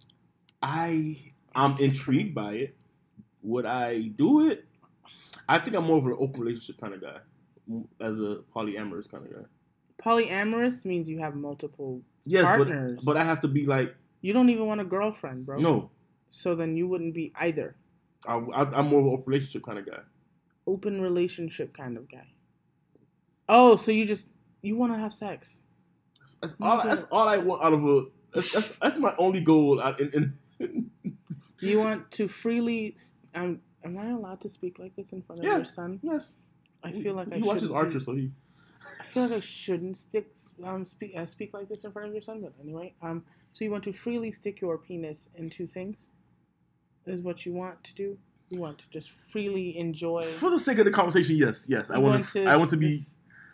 I 0.62 1.18
I'm 1.56 1.78
intrigued 1.78 2.34
by 2.36 2.54
it. 2.54 2.76
Would 3.44 3.66
I 3.66 4.02
do 4.02 4.48
it? 4.50 4.66
I 5.48 5.60
think 5.60 5.76
I'm 5.76 5.86
more 5.86 5.98
of 5.98 6.06
an 6.06 6.16
open 6.20 6.42
relationship 6.42 6.80
kind 6.82 6.94
of 6.94 7.02
guy, 7.02 7.18
as 8.02 8.14
a 8.20 8.40
polyamorous 8.56 9.10
kind 9.10 9.26
of 9.26 9.32
guy. 9.34 9.46
Polyamorous 10.04 10.86
means 10.86 11.08
you 11.10 11.20
have 11.20 11.36
multiple. 11.36 12.02
Yes, 12.26 12.46
Partners. 12.46 12.96
but 13.06 13.14
but 13.14 13.18
I 13.22 13.24
have 13.24 13.40
to 13.42 13.48
be 13.48 13.66
like 13.66 13.96
You 14.22 14.34
don't 14.34 14.50
even 14.50 14.66
want 14.66 14.82
a 14.82 14.86
girlfriend, 14.86 15.46
bro. 15.46 15.58
no. 15.58 15.90
So 16.30 16.56
then 16.56 16.76
you 16.76 16.88
wouldn't 16.90 17.14
be 17.14 17.32
either. 17.40 17.76
I, 18.28 18.36
I, 18.36 18.64
I'm 18.78 18.88
more 18.88 19.00
of 19.00 19.06
an 19.08 19.14
open 19.14 19.24
relationship 19.32 19.64
kind 19.64 19.80
of 19.80 19.86
guy. 19.86 20.00
Open 20.68 21.00
relationship 21.02 21.76
kind 21.76 21.96
of 21.98 22.12
guy. 22.12 22.28
Oh, 23.48 23.78
so 23.78 23.92
you 23.92 24.06
just 24.06 24.28
you 24.62 24.76
want 24.76 24.94
to 24.94 25.00
have 25.00 25.14
sex? 25.14 25.62
That's, 26.20 26.34
that's 26.42 26.56
all. 26.60 26.78
got- 26.78 26.86
That's 26.88 27.04
all 27.04 27.30
I 27.30 27.38
want 27.38 27.64
out 27.64 27.74
of 27.74 27.86
a. 27.86 28.06
That's, 28.34 28.52
that's, 28.52 28.74
that's 28.82 28.98
my 28.98 29.16
only 29.18 29.40
goal. 29.40 29.80
In, 29.80 30.10
in, 30.14 30.34
You 31.60 31.80
want 31.80 32.12
to 32.12 32.28
freely? 32.28 32.96
Um, 33.34 33.62
am 33.84 33.98
I 33.98 34.10
allowed 34.10 34.42
to 34.42 34.50
speak 34.50 34.80
like 34.80 34.96
this 34.96 35.12
in 35.12 35.22
front 35.22 35.40
of 35.42 35.46
Yeah. 35.46 35.58
your 35.58 35.66
son? 35.66 36.00
yes. 36.04 36.36
I 36.84 36.92
feel 36.92 37.16
like 37.16 37.32
I 37.32 37.38
he 37.38 37.42
watches 37.42 37.72
Archer, 37.72 38.00
so 38.00 38.14
he. 38.16 38.32
I 39.00 39.04
feel 39.06 39.24
like 39.24 39.32
I 39.32 39.40
shouldn't 39.40 39.98
stick 39.98 40.28
um 40.64 40.86
speak 40.86 41.14
uh, 41.18 41.26
speak 41.26 41.54
like 41.54 41.68
this 41.68 41.84
in 41.84 41.92
front 41.92 42.08
of 42.08 42.14
your 42.14 42.22
son, 42.22 42.42
but 42.42 42.54
anyway, 42.62 42.94
um, 43.02 43.24
so 43.54 43.66
you 43.66 43.72
want 43.72 43.84
to 43.86 43.92
freely 43.92 44.32
stick 44.32 44.62
your 44.62 44.78
penis 44.78 45.30
into 45.36 45.66
things, 45.66 46.08
is 47.06 47.22
what 47.22 47.46
you 47.46 47.54
want 47.54 47.84
to 47.84 47.96
do. 47.96 48.18
You 48.52 48.60
want 48.60 48.78
to 48.80 48.90
just 48.92 49.12
freely 49.32 49.78
enjoy. 49.78 50.22
For 50.22 50.50
the 50.50 50.60
sake 50.60 50.78
of 50.78 50.86
the 50.86 50.92
conversation, 50.92 51.36
yes, 51.36 51.68
yes. 51.68 51.90
I 51.90 51.98
want 51.98 52.24
to. 52.30 52.46
I 52.46 52.56
want 52.56 52.70
to 52.70 52.78
be 52.78 53.02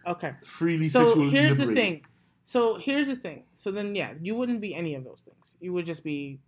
okay. 0.05 0.33
freely 0.43 0.89
So 0.89 1.07
sexually 1.07 1.29
here's 1.31 1.57
the 1.57 1.73
thing. 1.73 2.05
So 2.43 2.77
here's 2.77 3.07
the 3.07 3.15
thing. 3.15 3.45
So 3.53 3.71
then, 3.71 3.95
yeah, 3.95 4.13
you 4.21 4.35
wouldn't 4.35 4.59
be 4.59 4.75
any 4.75 4.95
of 4.95 5.05
those 5.05 5.21
things. 5.21 5.57
You 5.61 5.71
would 5.73 5.85
just 5.85 6.03
be 6.03 6.39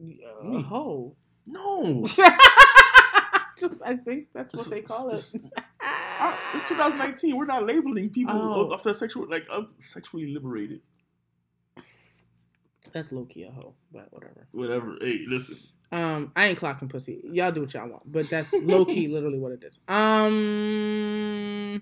uh, 0.00 0.40
a 0.40 0.44
Me. 0.44 0.62
hoe. 0.62 1.16
No, 1.46 2.06
just, 3.58 3.74
I 3.84 3.96
think 3.96 4.28
that's 4.34 4.54
what 4.54 4.68
they 4.70 4.82
call 4.82 5.08
it. 5.10 5.14
It's, 5.14 5.34
uh, 5.80 6.36
it's 6.54 6.68
2019. 6.68 7.36
We're 7.36 7.46
not 7.46 7.64
labeling 7.64 8.10
people 8.10 8.34
Oh. 8.36 8.70
of 8.70 8.82
their 8.82 8.92
sexual 8.94 9.26
like 9.28 9.46
uh, 9.50 9.62
sexually 9.78 10.32
liberated. 10.32 10.80
That's 12.92 13.12
low 13.12 13.24
key 13.24 13.44
a 13.44 13.50
hoe, 13.50 13.74
but 13.92 14.08
whatever. 14.12 14.46
Whatever. 14.52 14.96
Hey, 15.00 15.24
listen. 15.26 15.56
Um, 15.90 16.32
I 16.36 16.46
ain't 16.46 16.58
clocking 16.58 16.90
pussy. 16.90 17.20
Y'all 17.32 17.50
do 17.52 17.62
what 17.62 17.72
y'all 17.72 17.88
want, 17.88 18.10
but 18.12 18.28
that's 18.28 18.52
low 18.52 18.84
key, 18.84 19.08
literally 19.14 19.38
what 19.38 19.52
it 19.52 19.64
is. 19.64 19.78
Um, 19.88 21.80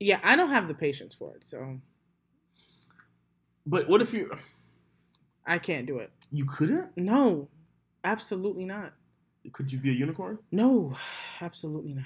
yeah, 0.00 0.18
I 0.24 0.34
don't 0.34 0.50
have 0.50 0.66
the 0.66 0.74
patience 0.74 1.14
for 1.14 1.34
it. 1.36 1.46
So 1.46 1.78
But 3.66 3.88
what 3.88 4.02
if 4.02 4.12
you 4.12 4.32
I 5.46 5.58
can't 5.58 5.86
do 5.86 5.98
it. 5.98 6.10
you 6.30 6.44
couldn't? 6.44 6.96
No, 6.96 7.48
absolutely 8.04 8.64
not. 8.64 8.92
Could 9.52 9.72
you 9.72 9.78
be 9.80 9.90
a 9.90 9.92
unicorn? 9.92 10.38
No, 10.52 10.94
absolutely 11.40 11.94
not. 11.94 12.04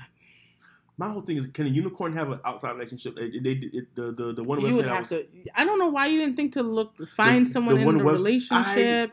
My 0.99 1.11
whole 1.11 1.21
thing 1.21 1.37
is, 1.37 1.47
can 1.49 1.67
a 1.67 1.69
unicorn 1.69 2.15
have 2.15 2.31
an 2.31 2.41
outside 2.47 2.71
relationship? 2.73 3.17
They, 3.17 3.29
they, 3.39 3.61
it, 3.73 3.95
the, 3.95 4.13
the 4.13 4.33
the 4.33 4.43
one 4.43 4.63
you 4.63 4.75
would 4.77 4.87
website 4.87 4.89
I 4.91 4.95
have 4.95 5.01
was- 5.01 5.09
to. 5.11 5.27
I 5.55 5.65
don't 5.67 5.79
know 5.79 5.89
why 5.89 6.07
you 6.07 6.19
didn't 6.21 6.37
think 6.37 6.53
to 6.55 6.63
look 6.63 6.97
find 7.09 7.47
The- 7.47 7.51
someone 7.51 7.75
the 7.77 7.83
in 7.87 8.01
a 8.01 8.05
webs- 8.05 8.23
relationship. 8.23 9.13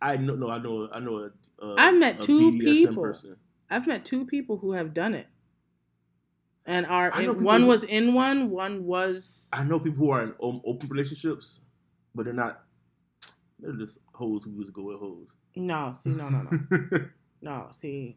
I 0.00 0.16
know, 0.16 0.34
no, 0.34 0.48
I 0.50 0.58
know, 0.58 0.88
I 0.90 0.98
know 1.00 1.16
a. 1.60 1.64
a 1.66 1.74
I've 1.76 1.94
met 1.94 2.22
two 2.22 2.52
BDSM 2.52 2.74
people. 2.74 3.02
Person. 3.02 3.36
I've 3.68 3.86
met 3.86 4.06
two 4.06 4.24
people 4.24 4.56
who 4.56 4.72
have 4.72 4.94
done 4.94 5.12
it, 5.14 5.26
and 6.64 6.86
are 6.86 7.10
I 7.12 7.20
in, 7.20 7.26
people 7.28 7.44
one 7.44 7.66
was 7.66 7.84
in 7.84 8.14
one, 8.14 8.48
one 8.48 8.84
was. 8.86 9.50
I 9.52 9.62
know 9.64 9.78
people 9.78 10.06
who 10.06 10.10
are 10.12 10.22
in 10.22 10.34
open 10.40 10.88
relationships, 10.88 11.60
but 12.14 12.24
they're 12.24 12.32
not. 12.34 12.64
They're 13.62 13.72
just 13.72 13.98
hoes 14.12 14.44
who 14.44 14.58
just 14.60 14.72
go 14.72 14.84
with 14.84 14.98
hoes. 14.98 15.28
No, 15.56 15.92
see, 15.92 16.10
no, 16.10 16.28
no, 16.28 16.42
no, 16.42 16.98
no. 17.42 17.68
See, 17.72 18.16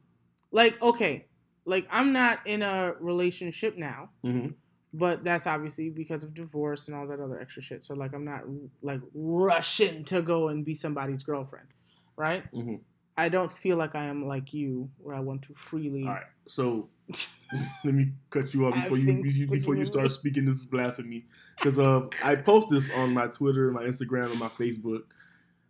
like 0.52 0.82
okay, 0.82 1.28
like 1.66 1.88
I'm 1.92 2.14
not 2.14 2.46
in 2.46 2.62
a 2.62 2.94
relationship 3.00 3.78
now, 3.78 4.10
hmm 4.24 4.48
but 4.96 5.24
that's 5.24 5.48
obviously 5.48 5.90
because 5.90 6.24
of 6.24 6.36
divorce 6.36 6.88
and 6.88 6.96
all 6.96 7.08
that 7.08 7.20
other 7.20 7.42
extra 7.42 7.64
shit. 7.64 7.84
So 7.84 7.96
like 7.96 8.14
I'm 8.14 8.26
not 8.26 8.42
like 8.84 9.02
rushing 9.16 10.04
to 10.06 10.22
go 10.22 10.50
and 10.50 10.64
be 10.64 10.76
somebody's 10.76 11.24
girlfriend, 11.24 11.68
right? 12.16 12.44
hmm 12.54 12.76
I 13.16 13.30
don't 13.30 13.54
feel 13.54 13.78
like 13.78 13.94
I 13.94 14.06
am 14.06 14.26
like 14.26 14.54
you, 14.54 14.90
where 14.98 15.16
I 15.16 15.20
want 15.20 15.44
to 15.44 15.54
freely. 15.54 16.04
All 16.04 16.14
right, 16.14 16.24
so 16.48 16.90
let 17.84 17.94
me 17.94 18.12
cut 18.30 18.54
you 18.54 18.66
off 18.66 18.74
before 18.74 18.98
you 18.98 19.06
think 19.06 19.50
before 19.52 19.76
you 19.76 19.86
start 19.86 20.12
speaking 20.12 20.46
this 20.46 20.66
blasphemy, 20.66 21.26
because 21.58 21.80
uh, 21.80 22.02
I 22.24 22.36
post 22.36 22.70
this 22.70 22.90
on 22.92 23.14
my 23.14 23.28
Twitter, 23.28 23.72
my 23.72 23.84
Instagram, 23.84 24.32
and 24.32 24.40
my 24.40 24.50
Facebook. 24.50 25.02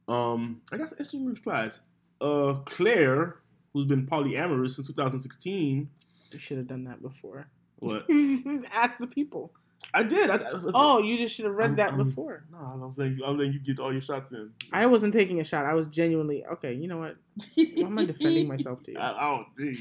Um, 0.07 0.61
I 0.71 0.77
guess 0.77 0.89
some 0.89 0.97
interesting 0.99 1.25
replies. 1.27 1.79
Uh, 2.21 2.55
Claire, 2.65 3.37
who's 3.73 3.85
been 3.85 4.05
polyamorous 4.05 4.71
since 4.71 4.87
2016. 4.87 5.89
You 6.31 6.39
should 6.39 6.57
have 6.57 6.67
done 6.67 6.83
that 6.85 7.01
before. 7.01 7.47
What 7.77 8.05
Ask 8.73 8.97
the 8.99 9.07
people. 9.07 9.51
I 9.93 10.03
did. 10.03 10.29
I, 10.29 10.35
I- 10.35 10.49
Oh, 10.73 10.99
you 10.99 11.17
just 11.17 11.35
should 11.35 11.45
have 11.45 11.53
read 11.55 11.65
I'm- 11.71 11.75
that 11.75 11.89
I'm- 11.91 12.03
before. 12.03 12.45
No, 12.51 12.57
I 12.57 12.75
was 12.85 12.97
letting 12.97 13.17
you, 13.17 13.25
I 13.25 13.29
was 13.29 13.37
letting 13.39 13.53
you 13.53 13.59
get 13.59 13.79
all 13.79 13.91
your 13.91 14.01
shots 14.01 14.31
in. 14.31 14.51
I 14.71 14.85
wasn't 14.85 15.13
taking 15.13 15.39
a 15.41 15.43
shot. 15.43 15.65
I 15.65 15.73
was 15.73 15.87
genuinely 15.87 16.45
okay. 16.53 16.73
You 16.73 16.87
know 16.87 16.97
what? 16.99 17.17
Why 17.55 17.87
am 17.87 17.99
I 17.99 18.05
defending 18.05 18.47
myself 18.55 18.81
to 18.83 18.91
you? 18.91 18.97
I, 18.97 19.25
oh, 19.25 19.45
dude. 19.57 19.75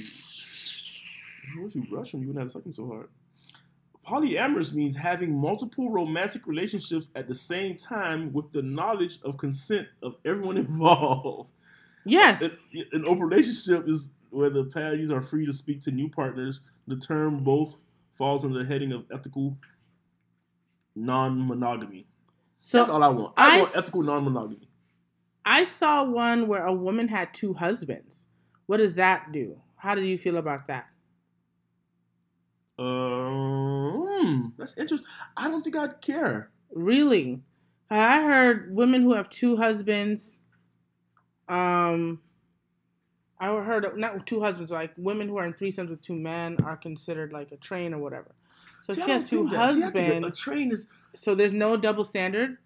Once 1.59 1.75
you 1.75 1.87
rush 1.91 2.14
him, 2.14 2.21
you 2.23 2.29
wouldn't 2.29 2.43
have 2.43 2.49
to 2.49 2.52
suck 2.52 2.67
him 2.67 2.73
so 2.73 2.87
hard. 2.87 3.09
Polyamorous 4.07 4.73
means 4.73 4.97
having 4.97 5.39
multiple 5.39 5.91
romantic 5.91 6.47
relationships 6.47 7.09
at 7.15 7.29
the 7.29 7.35
same 7.35 7.77
time 7.77 8.33
with 8.33 8.53
the 8.53 8.63
knowledge 8.63 9.19
of 9.25 9.37
consent 9.37 9.89
of 10.03 10.17
everyone 10.25 10.57
involved. 10.67 11.53
Yes. 12.05 12.43
An, 12.43 12.85
an 12.93 13.05
open 13.05 13.25
relationship 13.25 13.89
is 13.89 14.11
where 14.31 14.51
the 14.51 14.65
parties 14.65 15.11
are 15.11 15.21
free 15.21 15.47
to 15.47 15.53
speak 15.53 15.83
to 15.83 15.91
new 15.91 16.09
partners. 16.09 16.61
The 16.87 16.97
term 16.97 17.45
both 17.45 17.77
falls 18.13 18.45
under 18.45 18.59
the 18.59 18.65
heading 18.65 18.93
of 18.93 19.05
ethical 19.13 19.59
non-monogamy. 20.95 22.07
So 22.61 22.79
That's 22.79 22.91
all 22.91 23.03
I 23.03 23.09
want. 23.09 23.35
I, 23.37 23.57
I 23.57 23.59
want 23.61 23.77
ethical 23.77 24.03
non-monogamy. 24.03 24.69
I 25.45 25.65
saw 25.65 26.05
one 26.05 26.47
where 26.47 26.65
a 26.65 26.73
woman 26.73 27.09
had 27.09 27.35
two 27.35 27.55
husbands. 27.55 28.27
What 28.67 28.77
does 28.79 28.95
that 28.95 29.33
do? 29.33 29.61
How 29.77 29.95
do 29.95 30.03
you 30.03 30.19
feel 30.19 30.37
about 30.37 30.67
that? 30.69 30.87
Um, 32.83 34.55
that's 34.59 34.77
interesting. 34.79 35.09
I 35.37 35.49
don't 35.49 35.62
think 35.62 35.77
I'd 35.77 36.01
care. 36.01 36.51
Really? 36.75 37.41
I 37.91 38.23
heard 38.23 38.75
women 38.75 39.03
who 39.03 39.15
have 39.15 39.29
two 39.31 39.57
husbands. 39.57 40.41
Um, 41.49 42.21
I 43.39 43.47
heard 43.47 43.99
not 43.99 44.27
two 44.27 44.41
husbands, 44.41 44.71
like 44.71 44.93
women 44.97 45.29
who 45.29 45.37
are 45.37 45.45
in 45.45 45.53
threesomes 45.53 45.91
with 45.91 46.01
two 46.01 46.15
men 46.15 46.57
are 46.65 46.77
considered 46.77 47.33
like 47.33 47.53
a 47.53 47.57
train 47.57 47.93
or 47.93 47.99
whatever. 47.99 48.35
So 48.83 48.92
See, 48.95 49.01
if 49.01 49.07
she 49.07 49.12
has 49.12 49.25
two 49.29 49.49
think. 49.49 49.51
See, 49.51 49.57
I 49.57 49.90
think 49.90 49.95
a- 49.97 50.01
husbands. 50.14 50.29
a 50.38 50.42
train 50.42 50.73
is 50.73 50.87
so 51.14 51.35
there's 51.35 51.53
no 51.53 51.77
double 51.77 52.05
standard. 52.05 52.57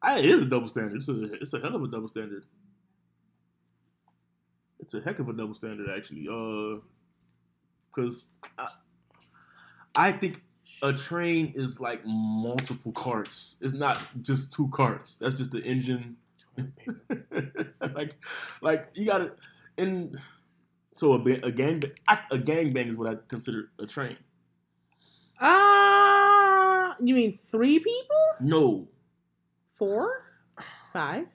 I, 0.00 0.18
it 0.20 0.26
is 0.26 0.42
a 0.42 0.46
double 0.46 0.68
standard. 0.68 0.96
It's 0.96 1.08
a 1.08 1.22
it's 1.34 1.52
a 1.54 1.60
hell 1.60 1.74
of 1.76 1.82
a 1.82 1.88
double 1.88 2.08
standard. 2.08 2.46
It's 4.80 4.94
a 4.94 5.00
heck 5.00 5.18
of 5.18 5.28
a 5.28 5.32
double 5.32 5.54
standard, 5.54 5.88
actually. 5.94 6.26
Uh, 6.28 6.80
because 7.88 8.30
I, 9.94 10.08
I 10.08 10.12
think 10.12 10.42
a 10.82 10.92
train 10.92 11.52
is 11.54 11.80
like 11.80 12.04
multiple 12.04 12.92
carts. 12.92 13.56
It's 13.60 13.74
not 13.74 14.02
just 14.22 14.52
two 14.52 14.68
carts. 14.68 15.16
That's 15.16 15.34
just 15.34 15.52
the 15.52 15.62
engine. 15.62 16.16
like, 17.94 18.16
like 18.60 18.90
you 18.94 19.06
got 19.06 19.18
to 19.18 19.32
in. 19.76 20.18
So 20.94 21.14
a, 21.14 21.22
a 21.42 21.50
gang 21.50 21.82
a 22.30 22.36
gang 22.36 22.74
bang 22.74 22.88
is 22.88 22.96
what 22.96 23.08
I 23.08 23.16
consider 23.26 23.70
a 23.78 23.86
train. 23.86 24.16
Ah, 25.40 26.94
you 27.02 27.14
mean 27.14 27.38
three 27.50 27.78
people? 27.78 28.24
No, 28.40 28.88
Four? 29.82 30.22
Five? 30.92 31.26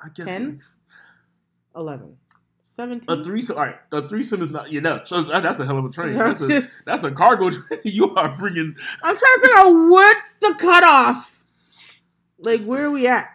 I 0.00 0.08
guess 0.12 0.26
Ten? 0.26 0.60
Eleven? 1.76 2.16
A 2.74 2.76
Seventeen? 2.76 3.24
threesome, 3.24 3.56
all 3.56 3.62
right. 3.64 3.76
A 3.92 4.08
threesome 4.08 4.42
is 4.42 4.50
not. 4.50 4.72
You 4.72 4.80
know, 4.80 5.00
so 5.04 5.22
that's 5.22 5.60
a 5.60 5.64
hell 5.64 5.78
of 5.78 5.84
a 5.84 5.90
train. 5.90 6.18
That's 6.18 6.40
That's 6.46 6.66
a, 6.66 6.84
that's 6.84 7.02
a 7.04 7.10
cargo 7.12 7.50
train. 7.50 7.80
You 7.84 8.14
are 8.16 8.34
bringing. 8.36 8.74
I'm 9.02 9.16
trying 9.16 9.34
to 9.36 9.40
figure 9.42 9.56
out 9.56 9.70
what's 9.70 10.34
the 10.34 10.54
cutoff. 10.58 11.44
Like, 12.38 12.64
where 12.64 12.86
are 12.86 12.90
we 12.90 13.06
at? 13.06 13.28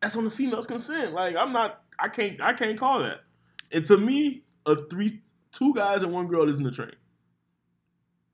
That's 0.00 0.16
on 0.16 0.24
the 0.24 0.30
female's 0.30 0.66
consent. 0.66 1.12
Like 1.12 1.36
I'm 1.36 1.52
not. 1.52 1.82
I 1.98 2.08
can't. 2.08 2.40
I 2.40 2.54
can't 2.54 2.78
call 2.78 3.00
that. 3.00 3.20
And 3.70 3.84
to 3.86 3.96
me, 3.98 4.42
a 4.66 4.74
three, 4.74 5.20
two 5.52 5.74
guys 5.74 6.02
and 6.02 6.12
one 6.12 6.26
girl 6.26 6.48
isn't 6.48 6.66
a 6.66 6.70
train. 6.70 6.92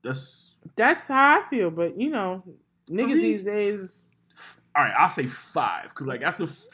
That's 0.03 0.55
That's 0.75 1.07
how 1.07 1.41
I 1.41 1.49
feel, 1.49 1.69
but 1.69 1.99
you 1.99 2.09
know, 2.09 2.43
niggas 2.89 3.07
me- 3.07 3.13
these 3.15 3.43
days. 3.43 4.03
all 4.75 4.83
right. 4.83 4.93
I'll 4.97 5.09
say 5.09 5.27
five 5.27 5.89
because 5.89 6.07
like 6.07 6.21
after 6.21 6.43
f- 6.43 6.65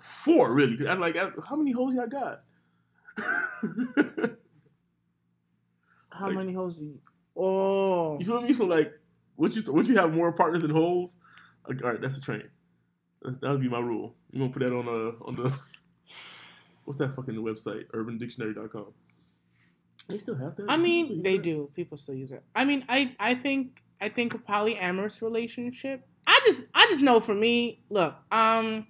four, 0.00 0.52
really. 0.52 0.76
'cause 0.76 0.86
I'm 0.86 1.00
like, 1.00 1.16
how 1.48 1.56
many 1.56 1.72
hoes 1.72 1.94
y'all 1.94 2.06
got? 2.06 2.42
How 6.10 6.26
Like- 6.28 6.36
many 6.36 6.52
holes 6.52 6.76
do 6.76 6.84
you? 6.84 6.98
Oh, 7.36 8.18
you 8.18 8.24
feel 8.24 8.40
me? 8.40 8.52
So 8.54 8.64
like, 8.64 8.92
once 9.36 9.54
you 9.54 9.62
once 9.70 9.88
you 9.88 9.96
have 9.98 10.12
more 10.14 10.32
partners 10.32 10.62
than 10.62 10.70
holes? 10.70 11.18
like, 11.68 11.82
all 11.84 11.90
right, 11.90 12.00
that's 12.00 12.16
a 12.16 12.20
train. 12.20 12.44
That 13.22 13.50
would 13.50 13.60
be 13.60 13.68
my 13.68 13.80
rule. 13.80 14.14
You 14.30 14.38
gonna 14.40 14.52
put 14.52 14.60
that 14.60 14.72
on 14.72 14.88
uh 14.88 15.12
on 15.26 15.36
the 15.36 15.52
what's 16.84 16.98
that 17.00 17.14
fucking 17.14 17.34
website? 17.34 17.86
UrbanDictionary.com. 17.92 18.86
They 20.08 20.18
still 20.18 20.36
have 20.36 20.56
that. 20.56 20.66
I 20.70 20.76
mean, 20.76 21.22
they 21.22 21.36
that? 21.36 21.42
do. 21.42 21.70
People 21.74 21.98
still 21.98 22.14
use 22.14 22.30
it. 22.30 22.42
I 22.54 22.64
mean, 22.64 22.84
I 22.88 23.14
I 23.20 23.34
think 23.34 23.82
I 24.00 24.08
think 24.08 24.32
a 24.34 24.38
polyamorous 24.38 25.20
relationship. 25.20 26.06
I 26.26 26.40
just 26.46 26.62
I 26.74 26.86
just 26.88 27.02
know 27.02 27.20
for 27.20 27.34
me. 27.34 27.80
Look, 27.90 28.14
um, 28.32 28.86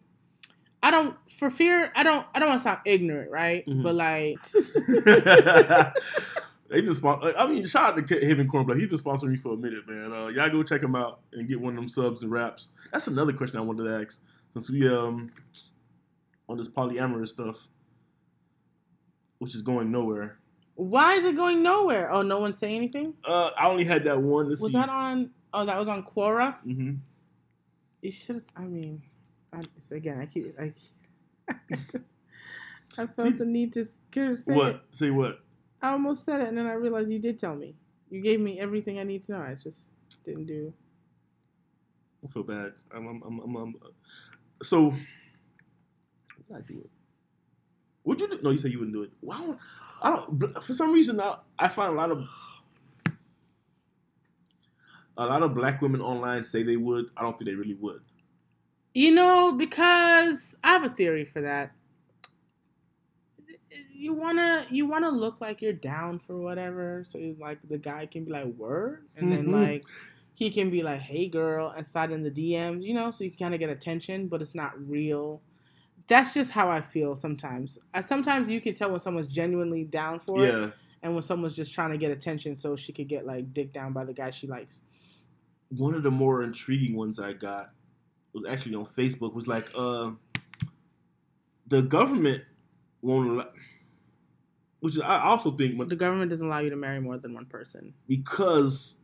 I 0.87 0.90
don't 0.90 1.16
for 1.38 1.51
fear. 1.51 1.90
I 1.96 2.03
don't 2.05 2.25
I 2.35 2.38
don't 2.38 2.49
want 2.51 2.61
to 2.61 2.64
sound 2.64 2.79
ignorant, 2.85 3.31
right? 3.31 3.66
Mhm. 3.66 3.83
But 3.83 3.94
like, 3.96 4.38
they 6.68 6.83
just 6.83 7.01
sponsor. 7.01 7.35
I 7.37 7.46
mean, 7.46 7.64
shout 7.66 7.90
out 7.90 7.96
to 7.96 8.03
Ke- 8.03 8.22
Heaven 8.22 8.49
Cornblood. 8.49 8.79
He's 8.79 8.88
been 8.88 8.99
sponsoring 8.99 9.31
me 9.31 9.37
for 9.37 9.55
a 9.55 9.57
minute, 9.57 9.88
man. 9.88 10.12
Uh, 10.12 10.27
y'all 10.29 10.51
go 10.51 10.62
check 10.62 10.83
him 10.83 10.94
out 10.94 11.20
and 11.33 11.49
get 11.49 11.61
one 11.61 11.75
of 11.75 11.77
them 11.77 11.88
subs 11.88 12.22
and 12.22 12.31
wraps. 12.31 12.68
That's 12.92 13.07
another 13.09 13.33
question 13.33 13.59
I 13.59 13.62
wanted 13.62 13.85
to 13.85 14.03
ask 14.05 14.20
since 14.53 14.70
we 14.70 14.88
um 14.88 15.33
on 16.49 16.57
this 16.59 16.68
polyamorous 16.68 17.29
stuff, 17.31 17.66
which 19.38 19.55
is 19.55 19.62
going 19.62 19.90
nowhere. 19.90 20.38
why 20.75 21.14
is 21.14 21.25
it 21.25 21.35
going 21.37 21.62
nowhere? 21.62 22.11
Oh, 22.12 22.22
no 22.22 22.38
one 22.38 22.55
say 22.55 22.75
anything. 22.77 23.14
Uh, 23.25 23.51
I 23.59 23.68
only 23.68 23.85
had 23.85 24.05
that 24.05 24.20
one. 24.22 24.44
To 24.46 24.51
Was 24.51 24.61
see. 24.61 24.72
that 24.72 24.88
on? 24.88 25.31
Oh, 25.53 25.64
that 25.64 25.79
was 25.79 25.88
on 25.88 26.03
Quora. 26.05 26.55
Mm-hmm. 26.66 26.94
You 28.03 28.12
should. 28.12 28.44
I 28.57 28.62
mean, 28.62 29.03
I, 29.57 29.95
again, 29.95 30.21
I 30.21 30.27
keep. 30.27 30.55
I, 30.59 30.73
I 32.99 33.07
felt 33.07 33.38
the 33.38 33.45
need 33.45 33.73
to 33.75 33.85
say 34.37 34.55
What? 34.55 34.66
it. 34.66 34.81
Say 34.92 35.11
what? 35.11 35.40
I 35.83 35.90
almost 35.92 36.25
said 36.25 36.40
it, 36.40 36.49
and 36.49 36.59
then 36.59 36.66
I 36.66 36.73
realized 36.73 37.11
you 37.11 37.19
did 37.19 37.38
tell 37.38 37.55
me. 37.55 37.75
You 38.11 38.21
gave 38.21 38.40
me 38.40 38.61
everything 38.61 38.99
I 38.99 39.03
need 39.03 39.25
to 39.25 39.33
know. 39.33 39.40
I 39.40 39.55
just 39.55 39.90
didn't 40.25 40.47
do. 40.47 40.73
I 42.25 42.29
feel 42.29 42.42
bad. 42.42 42.73
I'm, 42.95 43.07
I'm, 43.07 43.23
I'm, 43.23 43.40
I'm, 43.40 43.57
I'm 43.57 43.75
uh, 43.85 43.88
so. 44.62 44.95
What 46.47 46.59
I 46.59 46.61
do 46.61 46.81
it? 46.81 46.90
Would 48.05 48.21
you 48.21 48.29
do? 48.29 48.38
No, 48.42 48.51
you 48.51 48.59
said 48.59 48.71
you 48.71 48.79
wouldn't 48.79 48.95
do 48.95 49.03
it. 49.03 49.11
Wow. 49.21 49.59
I 50.03 50.11
don't. 50.11 50.62
For 50.62 50.73
some 50.73 50.92
reason, 50.92 51.21
I, 51.21 51.37
I 51.59 51.69
find 51.69 51.92
a 51.92 51.97
lot 51.97 52.11
of 52.11 52.27
a 55.16 55.27
lot 55.27 55.42
of 55.42 55.55
black 55.55 55.81
women 55.83 56.01
online 56.01 56.45
say 56.45 56.62
they 56.62 56.77
would. 56.77 57.07
I 57.16 57.23
don't 57.23 57.38
think 57.38 57.49
they 57.51 57.55
really 57.55 57.75
would. 57.75 58.01
You 58.96 59.12
know, 59.12 59.52
because 59.52 60.56
I 60.64 60.72
have 60.72 60.82
a 60.82 60.88
theory 60.88 61.26
for 61.26 61.42
that. 61.42 61.72
You 63.92 64.14
wanna 64.14 64.66
you 64.70 64.87
wanna 64.87 65.11
look 65.11 65.38
like 65.38 65.61
you're 65.61 65.74
down 65.74 66.18
for 66.18 66.38
whatever, 66.40 67.04
so 67.06 67.18
you, 67.18 67.37
like 67.38 67.59
the 67.68 67.76
guy 67.76 68.06
can 68.06 68.24
be 68.24 68.30
like 68.30 68.46
word, 68.46 69.06
and 69.14 69.30
then 69.30 69.48
Mhm. 69.48 69.52
like 69.52 69.85
he 70.32 70.48
can 70.48 70.70
be 70.70 70.82
like, 70.82 71.00
"Hey, 71.02 71.28
girl," 71.28 71.74
and 71.76 71.87
slide 71.87 72.11
in 72.11 72.22
the 72.22 72.30
DMs, 72.30 72.87
you 72.87 72.94
know, 72.94 73.11
so 73.11 73.22
you 73.22 73.28
can 73.30 73.38
kind 73.38 73.54
of 73.54 73.61
get 73.61 73.68
attention, 73.68 74.28
but 74.28 74.40
it's 74.40 74.54
not 74.54 74.72
real. 74.88 75.42
That's 76.06 76.32
just 76.32 76.52
how 76.52 76.70
I 76.70 76.80
feel 76.80 77.16
sometimes. 77.16 77.78
Sometimes 78.00 78.48
you 78.48 78.62
can 78.62 78.72
tell 78.72 78.88
when 78.88 78.98
someone's 78.98 79.26
genuinely 79.26 79.85
down 79.85 80.20
for 80.20 80.46
it, 80.46 80.54
and 81.02 81.12
when 81.12 81.22
someone's 81.22 81.54
just 81.54 81.74
trying 81.74 81.90
to 81.90 81.98
get 81.98 82.12
attention 82.12 82.56
so 82.56 82.76
she 82.76 82.94
could 82.94 83.09
get 83.09 83.26
like 83.26 83.52
dick 83.52 83.74
down 83.74 83.92
by 83.92 84.06
the 84.06 84.14
guy 84.14 84.30
she 84.30 84.46
likes. 84.46 84.85
One 85.68 85.92
of 85.92 86.02
the 86.02 86.11
more 86.11 86.42
intriguing 86.42 86.96
ones 86.96 87.18
I 87.18 87.35
got 87.35 87.72
was 88.37 88.44
actually 88.49 88.75
on 88.77 88.85
Facebook. 88.85 89.33
Was 89.35 89.49
like, 89.49 89.70
uh, 89.75 90.12
the 91.66 91.83
government 91.83 92.44
won't 93.03 93.29
allow, 93.31 93.49
which 94.81 94.94
is 94.94 95.01
I 95.01 95.22
also 95.25 95.51
think 95.51 95.79
when- 95.79 95.88
The 95.88 95.96
government 95.96 96.31
doesn't 96.31 96.46
allow 96.46 96.59
you 96.59 96.70
to 96.70 96.77
marry 96.77 97.01
more 97.01 97.18
than 97.18 97.35
one 97.35 97.46
person. 97.46 97.94
because 98.07 98.99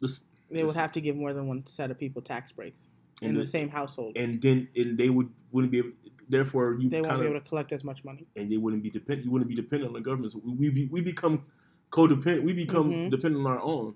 this 0.00 0.22
They 0.50 0.64
would 0.64 0.74
have 0.76 0.92
to 0.92 1.00
give 1.00 1.16
more 1.16 1.32
than 1.32 1.46
one 1.48 1.66
set 1.66 1.90
of 1.90 1.98
people 1.98 2.20
tax 2.20 2.52
breaks 2.52 2.90
in 3.22 3.34
the 3.34 3.40
the- 3.40 3.46
same 3.46 3.68
household. 3.68 4.16
and 4.16 4.42
then 4.42 4.68
and 4.76 4.98
they 4.98 5.08
would 5.10 5.30
wouldn't 5.52 5.70
be 5.72 5.78
able. 5.78 5.92
Therefore, 6.28 6.76
you 6.80 6.88
They 6.88 6.96
won't 7.02 7.08
kind 7.10 7.20
be 7.20 7.26
able 7.28 7.40
to 7.40 7.46
collect 7.48 7.70
as 7.72 7.84
much 7.84 8.02
money. 8.04 8.26
and 8.34 8.50
they 8.50 8.56
wouldn't 8.56 8.82
be 8.82 8.90
dependent. 8.90 9.26
You 9.26 9.30
wouldn't 9.30 9.48
be 9.48 9.54
dependent 9.54 9.88
on 9.88 9.94
the 9.94 10.00
government. 10.00 10.32
So 10.32 10.40
we 10.44 10.52
we, 10.54 10.70
be, 10.70 10.86
we 10.86 11.00
become 11.00 11.44
codependent. 11.92 12.42
We 12.42 12.52
become 12.54 12.90
Mhm. 12.90 13.10
dependent 13.10 13.46
on 13.46 13.52
our 13.52 13.60
own. 13.60 13.94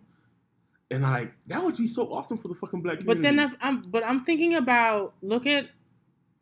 And 0.91 1.03
like 1.03 1.33
that 1.47 1.63
would 1.63 1.77
be 1.77 1.87
so 1.87 2.13
awesome 2.13 2.39
for 2.39 2.49
the 2.49 2.55
fucking 2.55 2.81
black 2.81 2.99
community. 2.99 3.21
But 3.21 3.23
then 3.23 3.39
if 3.39 3.53
I'm 3.61 3.83
but 3.83 4.05
I'm 4.05 4.25
thinking 4.25 4.55
about 4.55 5.15
look 5.21 5.47
at 5.47 5.67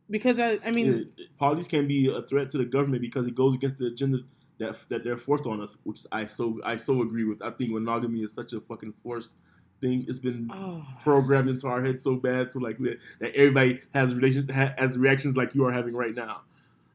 because 0.09 0.39
I 0.39 0.59
I 0.65 0.71
mean 0.71 1.11
Yeah, 1.17 1.27
police 1.37 1.67
can 1.67 1.89
be 1.89 2.09
a 2.09 2.23
threat 2.23 2.51
to 2.51 2.59
the 2.59 2.65
government 2.65 3.03
because 3.03 3.27
it 3.27 3.35
goes 3.35 3.55
against 3.55 3.79
the 3.79 3.87
agenda 3.87 4.21
that 4.59 4.77
that 4.89 5.05
they're 5.05 5.17
forced 5.17 5.47
on 5.47 5.61
us, 5.61 5.77
which 5.85 6.01
I 6.13 6.27
so 6.27 6.61
I 6.65 6.77
so 6.77 7.03
agree 7.03 7.25
with. 7.25 7.43
I 7.43 7.51
think 7.51 7.73
monogamy 7.73 8.21
is 8.21 8.33
such 8.33 8.53
a 8.53 8.61
fucking 8.61 8.95
forced 9.03 9.33
thing. 9.81 10.05
It's 10.09 10.19
been 10.19 10.49
oh, 10.53 10.85
programmed 11.01 11.49
into 11.49 11.67
our 11.67 11.85
heads 11.85 12.03
so 12.03 12.17
bad, 12.17 12.53
so 12.53 12.61
like 12.61 12.79
that, 12.79 12.99
that 13.21 13.35
everybody 13.35 13.81
has 13.95 14.15
relation 14.15 14.49
ha, 14.49 14.75
has 14.79 14.99
reactions 14.99 15.37
like 15.37 15.55
you 15.55 15.65
are 15.65 15.73
having 15.73 15.95
right 15.95 16.15
now. 16.15 16.43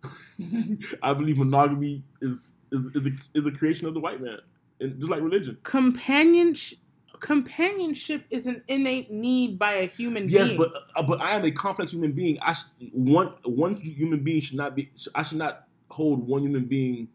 I 1.04 1.14
believe 1.14 1.38
monogamy 1.38 2.04
is 2.22 2.56
is 2.72 2.96
is 2.96 3.08
a, 3.08 3.12
is 3.38 3.48
a 3.48 3.52
creation 3.52 3.88
of 3.88 3.94
the 3.94 4.00
white 4.00 4.22
man, 4.22 4.40
and 4.80 5.00
just 5.00 5.12
like 5.12 5.22
religion. 5.22 5.58
companionship 5.64 6.80
companionship 7.22 8.26
is 8.30 8.48
an 8.48 8.62
innate 8.68 9.10
need 9.10 9.58
by 9.58 9.74
a 9.76 9.88
human 9.88 10.28
Yes, 10.28 10.50
being. 10.50 10.58
but 10.60 10.74
uh, 10.96 11.04
but 11.04 11.22
I 11.22 11.32
am 11.32 11.46
a 11.46 11.52
complex 11.52 11.94
human 11.94 12.12
being. 12.12 12.38
I 12.42 12.54
sh- 12.54 12.66
one 12.92 13.28
one 13.46 13.76
human 13.76 14.24
being 14.24 14.42
should 14.42 14.58
not 14.58 14.76
be. 14.76 14.90
I 15.16 15.24
should 15.24 15.38
not 15.38 15.68
hold 15.90 16.28
one 16.28 16.42
human 16.42 16.66
being 16.66 17.08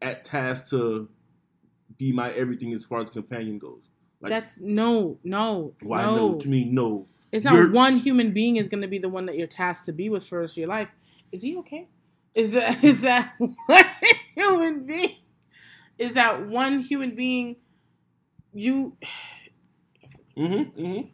at 0.00 0.24
task 0.24 0.70
to 0.70 1.08
be 1.98 2.12
my 2.12 2.30
everything 2.32 2.72
as 2.72 2.84
far 2.84 3.00
as 3.00 3.10
companion 3.10 3.58
goes. 3.58 3.82
Like, 4.20 4.30
that's 4.30 4.58
no, 4.60 5.18
no, 5.24 5.74
why 5.82 6.02
no. 6.02 6.26
What 6.28 6.44
you 6.44 6.50
mean 6.50 6.74
no? 6.74 7.06
It's 7.30 7.44
not 7.44 7.54
You're- 7.54 7.70
one 7.70 7.98
human 7.98 8.32
being 8.32 8.56
is 8.56 8.68
going 8.68 8.80
to 8.82 8.88
be 8.88 8.98
the 8.98 9.08
one 9.08 9.26
that 9.26 9.36
you're 9.36 9.46
tasked 9.46 9.86
to 9.86 9.92
be 9.92 10.08
with 10.08 10.24
for 10.26 10.36
the 10.36 10.40
rest 10.42 10.54
of 10.54 10.58
your 10.58 10.68
life. 10.68 10.88
Is 11.30 11.42
he 11.42 11.56
okay? 11.58 11.88
Is 12.34 12.52
that 12.52 12.82
is 12.90 13.00
that 13.02 13.34
one 13.38 13.84
human 14.34 14.86
being? 14.86 15.16
Is 15.98 16.14
that 16.14 16.46
one 16.46 16.80
human 16.80 17.14
being? 17.16 17.56
You 18.52 18.96
Mm-hmm. 20.36 20.80
Mm-hmm. 20.80 21.08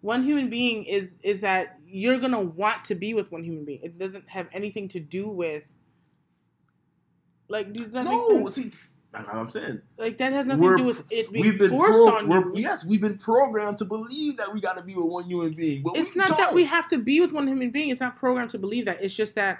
one 0.00 0.22
human 0.22 0.48
being 0.48 0.84
is 0.84 1.08
is 1.22 1.40
that 1.40 1.78
you're 1.86 2.18
gonna 2.18 2.40
want 2.40 2.84
to 2.84 2.94
be 2.94 3.12
with 3.14 3.30
one 3.30 3.44
human 3.44 3.64
being. 3.66 3.80
It 3.82 3.98
doesn't 3.98 4.28
have 4.28 4.46
anything 4.52 4.88
to 4.90 5.00
do 5.00 5.28
with 5.28 5.64
like 7.48 7.72
does 7.72 7.90
that 7.92 8.04
No, 8.04 8.38
make 8.44 8.54
sense? 8.54 8.72
see, 8.74 8.78
that's 9.12 9.26
what 9.26 9.34
I'm 9.36 9.50
saying. 9.50 9.82
Like 9.98 10.18
that 10.18 10.32
has 10.32 10.46
nothing 10.46 10.62
We're- 10.62 10.76
to 10.78 10.82
do 10.82 10.86
with 10.86 11.12
it 11.12 11.30
being 11.32 11.44
We've 11.44 11.58
been 11.58 11.70
forced 11.70 11.92
pro- 11.98 12.16
on 12.16 12.30
you. 12.30 12.52
Yes, 12.62 12.84
we've 12.86 13.00
been 13.00 13.18
programmed 13.18 13.78
to 13.78 13.84
believe 13.84 14.36
that 14.38 14.54
we 14.54 14.60
got 14.60 14.76
to 14.78 14.82
be 14.84 14.94
with 14.94 15.06
one 15.06 15.24
human 15.24 15.52
being, 15.52 15.82
but 15.82 15.96
It's 15.96 16.14
not 16.16 16.28
don't. 16.28 16.38
that 16.38 16.54
we 16.54 16.64
have 16.64 16.88
to 16.90 16.98
be 16.98 17.20
with 17.20 17.32
one 17.32 17.46
human 17.46 17.70
being. 17.70 17.90
It's 17.90 18.00
not 18.00 18.16
programmed 18.16 18.50
to 18.52 18.58
believe 18.58 18.86
that. 18.86 19.02
It's 19.02 19.14
just 19.14 19.34
that 19.34 19.58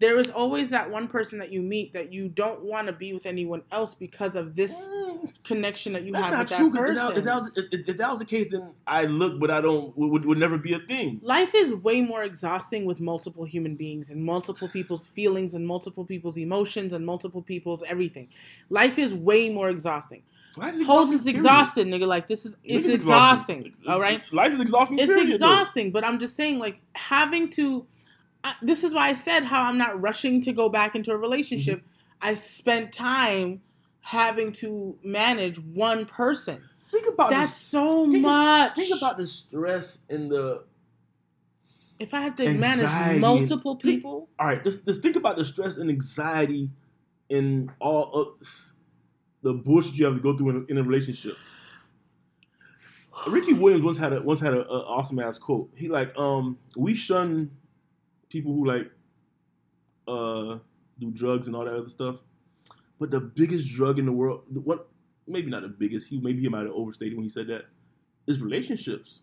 there 0.00 0.18
is 0.18 0.30
always 0.30 0.70
that 0.70 0.90
one 0.90 1.06
person 1.08 1.38
that 1.38 1.52
you 1.52 1.60
meet 1.62 1.92
that 1.92 2.12
you 2.12 2.28
don't 2.28 2.62
want 2.62 2.86
to 2.86 2.92
be 2.92 3.12
with 3.12 3.26
anyone 3.26 3.62
else 3.70 3.94
because 3.94 4.34
of 4.34 4.56
this 4.56 4.72
Mm. 4.72 5.32
connection 5.44 5.92
that 5.92 6.04
you 6.04 6.12
That's 6.12 6.24
have 6.26 6.32
not 6.34 6.40
with 6.40 6.48
that 6.50 6.56
true. 6.56 6.70
person. 6.70 6.96
If 6.96 6.96
that, 6.96 7.18
if, 7.18 7.24
that 7.24 7.38
was, 7.38 7.52
if, 7.72 7.88
if 7.90 7.96
that 7.98 8.10
was 8.10 8.18
the 8.18 8.24
case, 8.24 8.50
then 8.50 8.72
I 8.86 9.04
look, 9.04 9.38
but 9.38 9.50
I 9.50 9.60
don't. 9.60 9.96
Would, 9.98 10.24
would 10.24 10.38
never 10.38 10.56
be 10.56 10.72
a 10.72 10.78
thing. 10.78 11.20
Life 11.22 11.54
is 11.54 11.74
way 11.74 12.00
more 12.00 12.22
exhausting 12.24 12.86
with 12.86 12.98
multiple 13.00 13.44
human 13.44 13.74
beings 13.76 14.10
and 14.10 14.24
multiple 14.24 14.68
people's 14.68 15.06
feelings 15.08 15.52
and 15.54 15.66
multiple 15.66 16.04
people's 16.06 16.38
emotions 16.38 16.92
and 16.94 17.04
multiple 17.04 17.42
people's 17.42 17.82
everything. 17.86 18.28
Life 18.70 18.98
is 18.98 19.12
way 19.14 19.50
more 19.50 19.68
exhausting. 19.68 20.22
Life 20.56 20.74
is 20.74 20.80
exhausting, 20.80 21.18
is 21.18 21.26
exhausted, 21.26 21.86
nigga. 21.86 22.06
Like 22.06 22.26
this 22.26 22.46
is 22.46 22.56
it's 22.64 22.86
is 22.86 22.94
exhausting. 22.94 23.72
All 23.86 24.00
right. 24.00 24.22
Life 24.32 24.52
is 24.54 24.60
exhausting. 24.60 24.98
It's 24.98 25.06
period, 25.06 25.28
though. 25.28 25.34
exhausting, 25.34 25.90
but 25.92 26.04
I'm 26.04 26.18
just 26.18 26.36
saying, 26.36 26.58
like 26.58 26.80
having 26.94 27.50
to. 27.50 27.86
I, 28.42 28.54
this 28.62 28.84
is 28.84 28.94
why 28.94 29.08
I 29.08 29.14
said 29.14 29.44
how 29.44 29.62
I'm 29.62 29.78
not 29.78 30.00
rushing 30.00 30.40
to 30.42 30.52
go 30.52 30.68
back 30.68 30.94
into 30.94 31.12
a 31.12 31.16
relationship. 31.16 31.80
Mm-hmm. 31.80 31.86
I 32.28 32.34
spent 32.34 32.92
time 32.92 33.60
having 34.00 34.52
to 34.54 34.96
manage 35.04 35.58
one 35.58 36.06
person. 36.06 36.62
Think 36.90 37.06
about 37.12 37.30
That's 37.30 37.48
this. 37.50 37.56
so 37.56 38.10
think- 38.10 38.22
much. 38.22 38.76
Think 38.76 38.96
about 38.96 39.16
the 39.18 39.26
stress 39.26 40.04
and 40.10 40.30
the. 40.30 40.64
if 41.98 42.12
I 42.14 42.22
have 42.22 42.36
to 42.36 42.44
manage 42.54 42.84
and- 42.84 43.20
multiple 43.20 43.74
think- 43.74 43.96
people. 43.96 44.28
All 44.38 44.46
right, 44.46 44.62
just, 44.64 44.84
just 44.86 45.02
think 45.02 45.16
about 45.16 45.36
the 45.36 45.44
stress 45.44 45.76
and 45.76 45.90
anxiety 45.90 46.70
and 47.30 47.70
all 47.78 48.12
of 48.12 48.38
the 49.42 49.52
bullshit 49.54 49.94
you 49.94 50.04
have 50.06 50.14
to 50.14 50.20
go 50.20 50.36
through 50.36 50.50
in 50.50 50.56
a, 50.56 50.60
in 50.72 50.78
a 50.78 50.82
relationship. 50.82 51.36
Ricky 53.28 53.52
Williams 53.52 53.84
once 53.84 53.98
had 53.98 54.12
a 54.12 54.22
once 54.22 54.40
had 54.40 54.54
a, 54.54 54.66
a 54.66 54.80
awesome 54.86 55.18
ass 55.18 55.38
quote. 55.38 55.70
He 55.76 55.88
like, 55.88 56.16
um, 56.18 56.58
we 56.76 56.94
shun 56.94 57.50
people 58.30 58.54
who 58.54 58.66
like 58.66 58.90
uh 60.08 60.58
do 60.98 61.10
drugs 61.10 61.46
and 61.46 61.54
all 61.56 61.64
that 61.66 61.74
other 61.74 61.88
stuff. 61.88 62.16
But 62.98 63.10
the 63.10 63.20
biggest 63.20 63.70
drug 63.74 63.98
in 63.98 64.06
the 64.06 64.12
world, 64.12 64.44
what 64.64 64.88
maybe 65.26 65.50
not 65.50 65.62
the 65.62 65.68
biggest, 65.68 66.08
he 66.08 66.18
maybe 66.18 66.40
he 66.40 66.48
might 66.48 66.64
have 66.66 66.72
overstated 66.74 67.14
when 67.16 67.22
he 67.24 67.28
said 67.30 67.46
that, 67.48 67.66
is 68.26 68.40
relationships. 68.42 69.20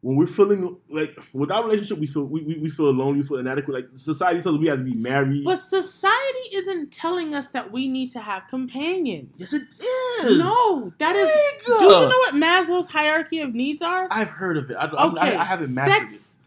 When 0.00 0.14
we're 0.16 0.28
feeling 0.28 0.76
like 0.88 1.18
without 1.32 1.64
relationship, 1.64 1.98
we 1.98 2.06
feel 2.06 2.22
we, 2.24 2.42
we, 2.42 2.58
we 2.58 2.70
feel 2.70 2.88
alone, 2.88 3.16
we 3.16 3.24
feel 3.24 3.38
inadequate. 3.38 3.74
Like 3.74 3.88
society 3.96 4.40
tells 4.40 4.54
us 4.56 4.60
we 4.60 4.68
have 4.68 4.78
to 4.78 4.84
be 4.84 4.94
married. 4.94 5.44
But 5.44 5.56
society 5.56 6.48
isn't 6.52 6.92
telling 6.92 7.34
us 7.34 7.48
that 7.48 7.72
we 7.72 7.88
need 7.88 8.10
to 8.12 8.20
have 8.20 8.46
companions. 8.46 9.36
yes, 9.40 9.52
it 9.54 9.62
is. 10.22 10.38
No, 10.38 10.92
that 10.98 11.16
is. 11.16 11.28
Nigga. 11.28 11.78
Do 11.78 11.84
you 11.84 11.90
know 11.90 12.06
what 12.06 12.34
Maslow's 12.34 12.88
hierarchy 12.88 13.40
of 13.40 13.54
needs 13.54 13.82
are? 13.82 14.06
I've 14.12 14.28
heard 14.30 14.56
of 14.56 14.70
it. 14.70 14.76
I, 14.76 14.84
I- 14.86 15.06
Okay, 15.08 15.34
I, 15.36 15.40
I 15.40 15.44
haven't 15.44 15.74
mastered 15.74 16.10
sex, 16.12 16.37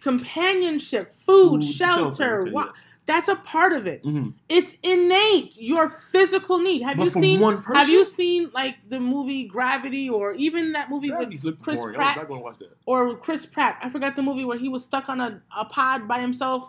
companionship, 0.00 1.12
food, 1.12 1.62
Food, 1.62 1.64
shelter. 1.64 2.02
shelter, 2.16 2.40
okay, 2.42 2.50
wa- 2.50 2.64
yes. 2.74 2.82
That's 3.06 3.28
a 3.28 3.36
part 3.36 3.72
of 3.72 3.86
it. 3.86 4.00
it. 4.04 4.08
hmm 4.08 4.30
It's 4.48 4.74
innate. 4.82 5.60
Your 5.60 5.88
physical 5.88 6.58
need. 6.58 6.82
Have 6.82 6.96
But 6.96 7.04
you 7.04 7.10
seen? 7.10 7.40
one 7.40 7.58
person? 7.62 7.76
Have 7.76 7.88
you 7.88 8.04
seen 8.04 8.50
like 8.52 8.76
the 8.88 8.98
movie 8.98 9.44
Gravity 9.46 10.08
or 10.10 10.34
even 10.34 10.72
that 10.72 10.90
movie 10.90 11.08
Gravity's 11.10 11.44
with 11.44 11.62
Chris 11.62 11.78
boring. 11.78 11.94
Pratt 11.94 12.16
not 12.28 12.42
watch 12.42 12.58
that. 12.58 12.76
or 12.84 13.16
Chris 13.16 13.46
Pratt? 13.46 13.78
I 13.80 13.90
forgot 13.90 14.16
the 14.16 14.22
movie 14.22 14.44
where 14.44 14.58
he 14.58 14.68
was 14.68 14.84
stuck 14.84 15.08
on 15.08 15.20
a, 15.20 15.40
a 15.56 15.64
pod 15.66 16.08
by 16.08 16.18
himself, 16.20 16.68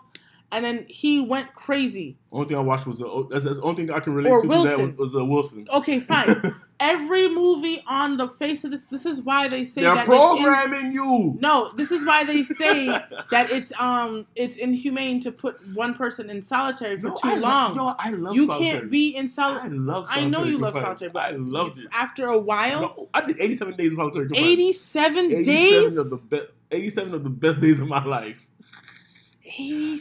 and 0.52 0.64
then 0.64 0.86
he 0.88 1.20
went 1.20 1.54
crazy. 1.54 2.18
Only 2.30 2.46
thing 2.46 2.56
I 2.56 2.60
watched 2.60 2.86
was 2.86 3.00
that's, 3.30 3.42
that's 3.44 3.56
the 3.56 3.62
only 3.64 3.84
thing 3.84 3.90
I 3.92 3.98
can 3.98 4.14
relate 4.14 4.30
Or 4.30 4.40
to 4.40 4.46
to 4.46 4.48
that 4.48 4.78
was, 4.78 4.96
was 4.96 5.16
uh, 5.16 5.24
Wilson. 5.24 5.66
Okay, 5.72 5.98
fine. 5.98 6.28
Every 6.92 7.28
movie 7.28 7.82
on 7.86 8.16
the 8.16 8.28
face 8.28 8.64
of 8.64 8.70
this. 8.70 8.84
This 8.84 9.04
is 9.06 9.20
why 9.22 9.48
they 9.48 9.64
say 9.64 9.82
They're 9.82 9.94
that 9.94 10.06
it's 10.06 10.12
in- 10.12 10.16
programming 10.18 10.92
you. 10.92 11.36
No, 11.40 11.70
this 11.74 11.90
is 11.92 12.04
why 12.06 12.24
they 12.24 12.42
say 12.44 12.86
that 13.30 13.50
it's 13.50 13.72
um 13.78 14.26
it's 14.36 14.56
inhumane 14.56 15.20
to 15.20 15.32
put 15.32 15.54
one 15.74 15.94
person 15.94 16.30
in 16.30 16.42
solitary 16.42 16.98
for 16.98 17.08
No, 17.08 17.14
too 17.16 17.28
I 17.28 17.34
lo- 17.36 17.40
long. 17.48 17.76
Yo, 17.76 17.94
I 17.98 18.10
love 18.10 18.34
you 18.34 18.46
solitary. 18.46 18.70
can't 18.80 18.90
be 18.90 19.16
in 19.16 19.28
solitary. 19.28 19.70
I 19.70 19.74
love. 19.74 20.06
solitary. 20.08 20.26
I 20.26 20.28
know 20.30 20.44
you 20.44 20.58
love 20.58 20.74
solitary, 20.74 21.10
but 21.10 21.22
I 21.22 21.30
loved 21.36 21.78
if- 21.78 21.84
it. 21.84 21.90
after 21.92 22.26
a 22.26 22.38
while, 22.38 22.80
No, 22.80 23.08
I 23.14 23.20
did 23.24 23.38
87 23.40 23.76
days 23.76 23.92
of 23.92 23.96
solitary 23.96 24.26
confinement. 24.26 24.52
87 24.60 25.24
87 25.26 25.44
days. 25.44 25.96
of 25.98 26.10
the 26.10 26.16
best. 26.30 26.46
87 26.70 27.14
of 27.14 27.24
the 27.24 27.30
best 27.30 27.60
days 27.60 27.80
of 27.80 27.88
my 27.88 28.04
life. 28.04 28.46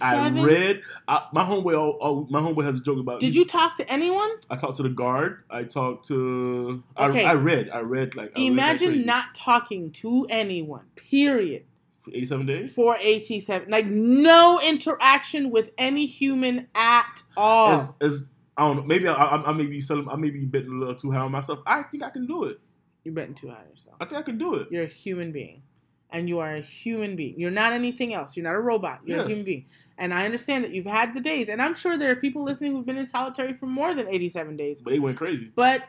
I 0.01 0.29
read. 0.29 0.81
I, 1.07 1.27
my 1.33 1.43
homeboy. 1.43 1.77
All, 1.77 1.91
all, 2.01 2.27
my 2.29 2.39
homeboy 2.39 2.63
has 2.65 2.79
a 2.79 2.83
joke 2.83 2.99
about. 2.99 3.19
Did 3.19 3.35
you 3.35 3.45
talk 3.45 3.75
to 3.77 3.91
anyone? 3.91 4.29
I 4.49 4.55
talked 4.55 4.77
to 4.77 4.83
the 4.83 4.89
guard. 4.89 5.43
I 5.49 5.63
talked 5.63 6.07
to. 6.07 6.83
Okay. 6.97 7.25
I, 7.25 7.31
I 7.31 7.33
read. 7.33 7.69
I 7.69 7.79
read 7.79 8.15
like. 8.15 8.31
I 8.35 8.39
read 8.39 8.41
like 8.41 8.51
Imagine 8.51 9.05
not 9.05 9.35
talking 9.35 9.91
to 9.93 10.27
anyone. 10.29 10.85
Period. 10.95 11.63
for 11.99 12.11
87 12.11 12.45
days. 12.45 12.75
For 12.75 12.97
87, 12.97 13.69
like 13.69 13.85
no 13.87 14.59
interaction 14.61 15.51
with 15.51 15.71
any 15.77 16.05
human 16.05 16.67
at 16.75 17.23
all. 17.35 17.73
As 17.73 17.95
as 18.01 18.25
I 18.57 18.67
don't 18.67 18.77
know. 18.77 18.83
Maybe 18.83 19.07
I, 19.07 19.13
I, 19.13 19.49
I 19.49 19.53
may 19.53 19.67
be 19.67 19.79
selling. 19.79 20.09
I 20.09 20.15
may 20.15 20.31
be 20.31 20.45
betting 20.45 20.71
a 20.71 20.75
little 20.75 20.95
too 20.95 21.11
high 21.11 21.19
on 21.19 21.31
myself. 21.31 21.59
I 21.65 21.83
think 21.83 22.03
I 22.03 22.09
can 22.09 22.25
do 22.25 22.45
it. 22.45 22.59
You're 23.03 23.13
betting 23.13 23.35
too 23.35 23.49
high 23.49 23.61
on 23.61 23.69
yourself. 23.69 23.95
I 24.01 24.05
think 24.05 24.19
I 24.19 24.23
can 24.23 24.37
do 24.37 24.55
it. 24.55 24.67
You're 24.71 24.83
a 24.83 24.87
human 24.87 25.31
being. 25.31 25.61
And 26.09 26.29
you 26.29 26.39
are 26.39 26.55
a 26.55 26.61
human 26.61 27.15
being. 27.15 27.35
You're 27.37 27.51
not 27.51 27.73
anything 27.73 28.13
else. 28.13 28.37
You're 28.37 28.45
not 28.45 28.55
a 28.55 28.59
robot. 28.61 29.01
You're 29.05 29.23
a 29.25 29.27
human 29.27 29.43
being. 29.43 29.65
And 29.97 30.13
I 30.13 30.25
understand 30.25 30.63
that 30.63 30.71
you've 30.71 30.85
had 30.85 31.13
the 31.13 31.19
days. 31.19 31.49
And 31.49 31.61
I'm 31.61 31.75
sure 31.75 31.97
there 31.97 32.11
are 32.11 32.15
people 32.15 32.43
listening 32.43 32.71
who've 32.73 32.85
been 32.85 32.97
in 32.97 33.07
solitary 33.09 33.53
for 33.53 33.65
more 33.65 33.93
than 33.93 34.07
87 34.07 34.55
days. 34.55 34.81
But 34.81 34.91
they 34.91 34.99
went 34.99 35.17
crazy. 35.17 35.51
But 35.55 35.83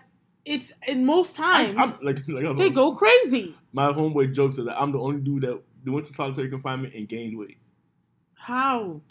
it's 0.44 0.72
in 0.86 1.04
most 1.04 1.36
times 1.36 1.74
I'm, 1.76 1.92
like, 2.02 2.18
like 2.28 2.44
I 2.44 2.48
was- 2.48 2.56
they 2.56 2.70
go 2.70 2.94
crazy. 2.96 3.54
My 3.72 3.92
homeboy 3.92 4.34
jokes 4.34 4.56
that 4.56 4.80
I'm 4.80 4.92
the 4.92 4.98
only 4.98 5.20
dude 5.20 5.42
that 5.42 5.60
went 5.86 6.06
to 6.06 6.12
solitary 6.12 6.48
confinement 6.48 6.94
and 6.94 7.06
gained 7.08 7.38
weight. 7.38 7.58
How 8.34 9.02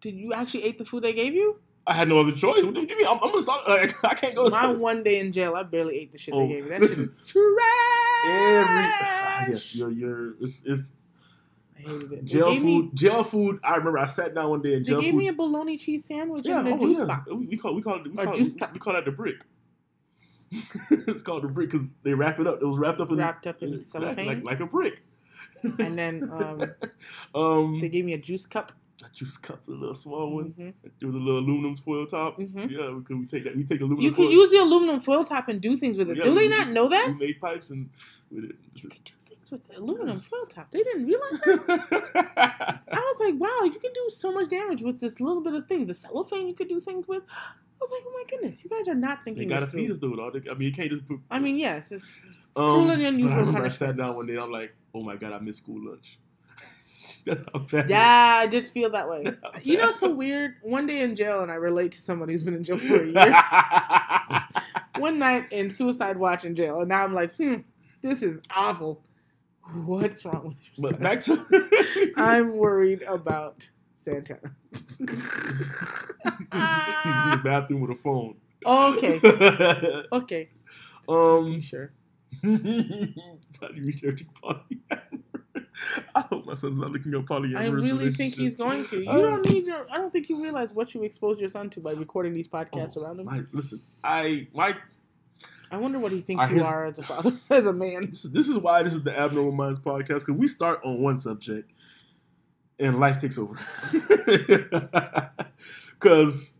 did 0.00 0.14
you 0.14 0.32
actually 0.32 0.64
eat 0.64 0.78
the 0.78 0.84
food 0.84 1.02
they 1.02 1.12
gave 1.12 1.34
you? 1.34 1.58
I 1.86 1.94
had 1.94 2.08
no 2.08 2.20
other 2.20 2.32
choice. 2.32 2.62
What 2.64 2.74
do 2.74 2.80
you 2.82 2.86
give 2.86 2.98
me? 2.98 3.06
I'm, 3.08 3.18
I'm 3.22 3.34
a 3.34 3.40
sol- 3.42 3.62
like, 3.66 3.92
I 4.04 4.14
can't 4.14 4.34
go. 4.34 4.48
My 4.50 4.66
one 4.68 5.02
day 5.02 5.18
in 5.20 5.32
jail, 5.32 5.54
I 5.56 5.62
barely 5.62 5.96
ate 5.98 6.12
the 6.12 6.18
shit 6.18 6.32
Oh, 6.34 6.46
they 6.46 6.54
gave 6.54 6.64
me. 6.64 6.70
That 6.70 6.80
listen. 6.82 7.06
shit 7.06 7.24
is 7.26 7.32
trash. 7.32 7.44
Every 8.24 8.84
ah, 8.84 9.46
yes, 9.48 9.74
you're 9.74 9.90
you're 9.90 10.34
it's, 10.40 10.62
it's 10.64 10.92
I 11.76 11.82
hated 11.82 12.02
it. 12.02 12.10
They 12.10 12.22
jail 12.22 12.56
food. 12.56 12.84
Me, 12.84 12.90
jail 12.94 13.24
food. 13.24 13.60
I 13.62 13.76
remember 13.76 13.98
I 13.98 14.06
sat 14.06 14.34
down 14.34 14.50
one 14.50 14.62
day 14.62 14.74
in 14.74 14.82
they 14.82 14.90
jail 14.90 15.00
gave 15.00 15.14
me 15.14 15.28
a 15.28 15.32
bologna 15.32 15.78
cheese 15.78 16.04
sandwich 16.04 16.42
yeah, 16.44 16.60
and 16.60 16.68
a 16.68 16.72
oh, 16.72 16.78
juice 16.78 16.98
yeah. 16.98 17.04
box. 17.04 17.30
We 17.30 17.56
call 17.56 17.74
we 17.74 17.82
call 17.82 17.96
it 17.96 18.10
we 18.10 18.24
call, 18.24 18.34
juice 18.34 18.54
it, 18.54 18.72
we 18.72 18.78
call 18.78 18.94
that 18.94 19.04
the 19.04 19.12
brick. 19.12 19.44
it's 20.90 21.22
called 21.22 21.44
the 21.44 21.48
brick 21.48 21.70
because 21.70 21.94
they 22.02 22.14
wrap 22.14 22.40
it 22.40 22.46
up. 22.46 22.60
It 22.60 22.66
was 22.66 22.78
wrapped 22.78 23.00
up 23.00 23.10
in 23.10 23.18
Wrapped 23.18 23.46
up 23.46 23.62
in 23.62 23.84
cellophane. 23.84 24.26
like 24.26 24.44
like 24.44 24.60
a 24.60 24.66
brick. 24.66 25.02
And 25.78 25.98
then 25.98 26.30
um, 26.32 26.62
um, 27.34 27.80
they 27.80 27.88
gave 27.88 28.04
me 28.04 28.14
a 28.14 28.18
juice 28.18 28.46
cup. 28.46 28.72
Juice 29.18 29.36
cup, 29.36 29.64
the 29.66 29.72
little 29.72 29.94
small 29.94 30.26
one 30.34 30.54
Mhm. 30.58 30.72
with 31.02 31.14
a 31.14 31.18
little 31.18 31.38
aluminum 31.40 31.76
foil 31.76 32.06
top. 32.06 32.38
Mhm. 32.38 32.70
Yeah, 32.70 32.90
we 32.94 33.02
could 33.02 33.18
we 33.18 33.26
take 33.26 33.44
that. 33.44 33.56
We 33.56 33.64
take 33.64 33.78
the 33.80 33.84
aluminum. 33.86 34.04
You 34.04 34.12
can 34.12 34.24
foil. 34.26 34.32
use 34.32 34.50
the 34.50 34.58
aluminum 34.58 35.00
foil 35.00 35.24
top 35.24 35.48
and 35.48 35.60
do 35.60 35.76
things 35.76 35.96
with 35.98 36.08
it. 36.10 36.16
Yeah, 36.18 36.24
do 36.24 36.34
they 36.34 36.42
we- 36.48 36.56
not 36.56 36.70
know 36.70 36.88
that? 36.88 37.08
We 37.08 37.26
made 37.26 37.40
pipes 37.40 37.70
and 37.70 37.90
with 38.30 38.44
it. 38.44 38.56
You 38.74 38.88
could 38.88 39.04
do 39.04 39.12
things 39.28 39.50
with 39.50 39.64
the 39.68 39.78
aluminum 39.78 40.18
foil 40.18 40.46
top. 40.46 40.70
They 40.70 40.82
didn't 40.84 41.06
realize 41.06 41.40
that. 41.40 42.82
I 42.92 43.00
was 43.00 43.20
like, 43.20 43.34
wow, 43.40 43.62
you 43.64 43.78
can 43.80 43.92
do 43.92 44.06
so 44.10 44.32
much 44.32 44.48
damage 44.50 44.82
with 44.82 45.00
this 45.00 45.20
little 45.20 45.42
bit 45.42 45.54
of 45.54 45.66
thing. 45.66 45.86
The 45.86 45.94
cellophane 45.94 46.46
you 46.48 46.54
could 46.54 46.68
do 46.68 46.80
things 46.80 47.08
with. 47.08 47.22
I 47.28 47.80
was 47.80 47.90
like, 47.92 48.02
oh 48.06 48.12
my 48.18 48.24
goodness, 48.30 48.62
you 48.64 48.70
guys 48.70 48.86
are 48.88 48.94
not 48.94 49.22
thinking. 49.24 49.46
they 49.48 49.54
gotta 49.54 49.66
feed 49.66 49.90
us 49.90 49.98
though. 49.98 50.14
dog. 50.14 50.32
They- 50.34 50.50
I 50.50 50.54
mean, 50.54 50.68
you 50.68 50.72
can't 50.74 50.90
just 50.90 51.06
put. 51.06 51.20
I 51.30 51.38
mean, 51.38 51.56
yes, 51.58 51.90
it's 51.92 52.14
just 52.14 52.18
Um, 52.56 52.64
Cruel 52.74 52.90
and 52.90 53.02
unusual 53.02 53.30
but 53.30 53.36
I 53.36 53.40
remember 53.40 53.64
I 53.66 53.68
sat 53.68 53.96
down 53.96 54.16
one 54.16 54.26
day. 54.26 54.36
I'm 54.36 54.50
like, 54.50 54.74
oh 54.94 55.02
my 55.02 55.16
god, 55.16 55.32
I 55.32 55.38
missed 55.40 55.62
school 55.64 55.80
lunch. 55.88 56.18
That's 57.28 57.44
how 57.52 57.60
bad. 57.60 57.90
yeah, 57.90 58.38
I 58.42 58.46
did 58.46 58.66
feel 58.66 58.90
that 58.90 59.08
way. 59.08 59.24
You 59.62 59.76
know, 59.76 59.90
so 59.90 60.10
weird. 60.10 60.54
One 60.62 60.86
day 60.86 61.00
in 61.02 61.14
jail, 61.16 61.42
and 61.42 61.50
I 61.50 61.56
relate 61.56 61.92
to 61.92 62.00
someone 62.00 62.28
who's 62.28 62.42
been 62.42 62.54
in 62.54 62.64
jail 62.64 62.78
for 62.78 63.02
a 63.02 63.06
year. 63.06 63.42
One 65.02 65.18
night 65.18 65.52
in 65.52 65.70
suicide 65.70 66.16
watch 66.16 66.44
in 66.44 66.54
jail, 66.56 66.80
and 66.80 66.88
now 66.88 67.04
I'm 67.04 67.14
like, 67.14 67.34
hmm, 67.36 67.56
this 68.02 68.22
is 68.22 68.40
awful. 68.54 69.02
What's 69.84 70.24
wrong 70.24 70.48
with 70.48 70.62
your 70.64 70.90
but 70.90 70.92
son? 70.92 71.02
back 71.02 71.20
to. 71.22 72.12
I'm 72.16 72.56
worried 72.56 73.02
about 73.02 73.68
Santana. 73.96 74.54
He's 74.98 75.10
in 75.10 75.16
the 77.30 77.40
bathroom 77.44 77.80
with 77.82 77.90
a 77.90 77.94
phone. 77.96 78.36
Okay, 78.64 79.20
okay, 80.12 80.48
um, 81.08 81.60
sure. 81.60 81.92
Probably 82.42 83.80
researching. 83.82 84.28
I 86.14 86.20
hope 86.22 86.46
my 86.46 86.54
son's 86.54 86.76
not 86.78 86.90
looking 86.90 87.14
up 87.14 87.24
polyamorous. 87.26 87.56
I 87.58 87.66
really 87.66 88.10
think 88.12 88.34
he's 88.34 88.56
going 88.56 88.84
to. 88.86 89.02
You 89.02 89.10
Uh, 89.10 89.18
don't 89.18 89.48
need 89.50 89.64
your. 89.66 89.86
I 89.90 89.96
don't 89.98 90.12
think 90.12 90.28
you 90.28 90.42
realize 90.42 90.72
what 90.72 90.94
you 90.94 91.02
expose 91.04 91.38
your 91.40 91.48
son 91.48 91.70
to 91.70 91.80
by 91.80 91.92
recording 91.92 92.34
these 92.34 92.48
podcasts 92.48 92.96
Oh, 92.96 93.02
around 93.02 93.20
him. 93.20 93.26
My, 93.26 93.42
listen, 93.52 93.80
I 94.02 94.48
my 94.54 94.76
I 95.70 95.76
wonder 95.76 95.98
what 95.98 96.12
he 96.12 96.20
thinks 96.20 96.42
I- 96.44 96.48
you 96.48 96.56
his- 96.56 96.66
are 96.66 96.86
as 96.86 96.98
a 96.98 97.02
father, 97.02 97.32
as 97.50 97.66
a 97.66 97.72
man. 97.72 98.06
this, 98.10 98.24
is- 98.24 98.32
this 98.32 98.48
is 98.48 98.58
why 98.58 98.82
this 98.82 98.94
is 98.94 99.02
the 99.02 99.16
Abnormal 99.18 99.52
Minds 99.52 99.78
podcast 99.78 100.20
because 100.26 100.36
we 100.36 100.48
start 100.48 100.80
on 100.84 101.00
one 101.00 101.18
subject 101.18 101.70
and 102.78 102.98
life 103.00 103.20
takes 103.20 103.38
over. 103.38 103.54
Because 106.00 106.58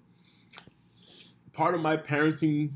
part 1.53 1.75
of 1.77 1.81
my 1.81 1.97
parenting 1.97 2.73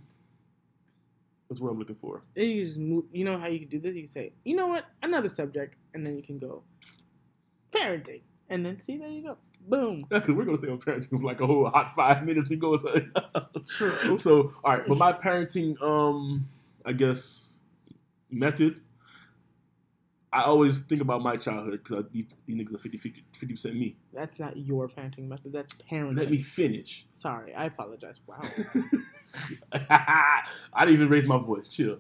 is 1.53 1.61
what 1.61 1.71
I'm 1.71 1.79
looking 1.79 1.97
for. 2.01 2.23
Then 2.35 2.49
you 2.51 2.65
just 2.65 2.79
move. 2.79 3.05
You 3.13 3.25
know 3.25 3.39
how 3.39 3.47
you 3.47 3.61
can 3.61 3.69
do 3.69 3.79
this? 3.81 3.95
You 3.95 4.03
can 4.03 4.11
say, 4.11 4.33
you 4.45 4.57
know 4.57 4.67
what, 4.67 4.85
another 5.03 5.29
subject, 5.29 5.77
and 5.95 6.07
then 6.07 6.17
you 6.17 6.23
can 6.23 6.39
go 6.39 6.63
parenting, 7.75 8.23
and 8.49 8.65
then 8.65 8.81
see 8.83 8.99
there 8.99 9.09
you 9.09 9.23
go, 9.23 9.37
boom. 9.69 10.07
Because 10.09 10.35
we're 10.35 10.45
gonna 10.45 10.57
stay 10.57 10.69
on 10.69 10.79
parenting 10.79 11.11
for 11.11 11.19
like 11.19 11.41
a 11.41 11.47
whole 11.47 11.69
hot 11.71 11.95
five 11.95 12.25
minutes 12.27 12.51
and 12.51 12.61
go. 12.61 12.77
So, 12.77 13.01
True. 13.71 14.19
so 14.19 14.55
all 14.65 14.77
right, 14.77 14.83
but 14.87 14.99
my 14.99 15.13
parenting, 15.13 15.81
um, 15.83 16.47
I 16.85 16.93
guess 16.93 17.55
method. 18.31 18.81
I 20.33 20.43
always 20.45 20.79
think 20.79 21.03
about 21.03 21.23
my 21.23 21.37
childhood 21.37 21.81
because 21.85 22.07
these, 22.11 22.25
these 22.47 22.57
niggas 22.57 22.75
are 22.75 22.79
50 22.79 23.23
percent 23.49 23.77
me. 23.77 23.97
That's 24.15 24.39
not 24.39 24.57
your 24.57 24.89
parenting 24.89 25.29
method. 25.29 25.53
That's 25.53 25.75
parenting. 25.75 26.17
Let 26.17 26.31
me 26.31 26.39
finish. 26.39 27.05
Sorry, 27.19 27.55
I 27.55 27.67
apologize. 27.67 28.17
Wow. 28.27 28.41
I 29.73 30.41
didn't 30.81 30.95
even 30.95 31.09
raise 31.11 31.27
my 31.27 31.37
voice. 31.37 31.69
Chill. 31.69 31.99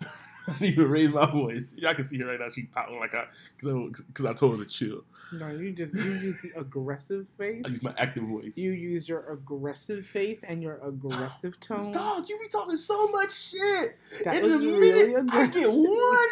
I 0.48 0.52
didn't 0.52 0.72
even 0.72 0.90
raise 0.90 1.10
my 1.10 1.30
voice. 1.30 1.74
Y'all 1.76 1.94
can 1.94 2.04
see 2.04 2.16
her 2.18 2.26
right 2.26 2.40
now. 2.40 2.48
She 2.48 2.62
pouting 2.62 2.98
like 2.98 3.14
I 3.14 3.26
because 3.58 4.24
I 4.24 4.30
I, 4.30 4.32
told 4.32 4.58
her 4.58 4.64
to 4.64 4.70
chill. 4.70 5.04
No, 5.34 5.48
you 5.50 5.72
just 5.72 5.94
you 5.94 6.12
use 6.12 6.40
the 6.40 6.58
aggressive 6.58 7.28
face. 7.36 7.62
I 7.66 7.68
use 7.68 7.82
my 7.82 7.94
active 7.98 8.22
voice. 8.24 8.56
You 8.56 8.72
use 8.72 9.06
your 9.06 9.30
aggressive 9.30 10.06
face 10.06 10.44
and 10.44 10.62
your 10.62 10.78
aggressive 10.82 11.60
tone. 11.60 11.92
Dog, 11.92 12.26
you 12.26 12.38
be 12.38 12.48
talking 12.48 12.76
so 12.76 13.06
much 13.08 13.32
shit. 13.38 13.98
That 14.24 14.42
In 14.42 14.50
was 14.50 14.62
a 14.62 14.66
really 14.66 15.12
minute, 15.12 15.26
I 15.30 15.46
get 15.48 15.70
one. 15.70 16.28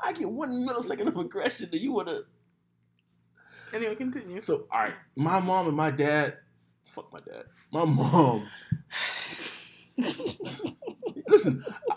I 0.00 0.12
get 0.12 0.30
one 0.30 0.66
millisecond 0.66 1.08
of 1.08 1.16
aggression 1.16 1.68
that 1.70 1.80
you 1.80 1.92
wanna. 1.92 2.20
Anyway, 3.72 3.94
continue. 3.94 4.40
So, 4.40 4.66
all 4.70 4.80
right, 4.80 4.94
my 5.16 5.40
mom 5.40 5.68
and 5.68 5.76
my 5.76 5.90
dad. 5.90 6.38
Fuck 6.90 7.12
my 7.12 7.20
dad. 7.20 7.44
My 7.72 7.84
mom. 7.84 8.48
Listen, 11.28 11.64
I, 11.90 11.96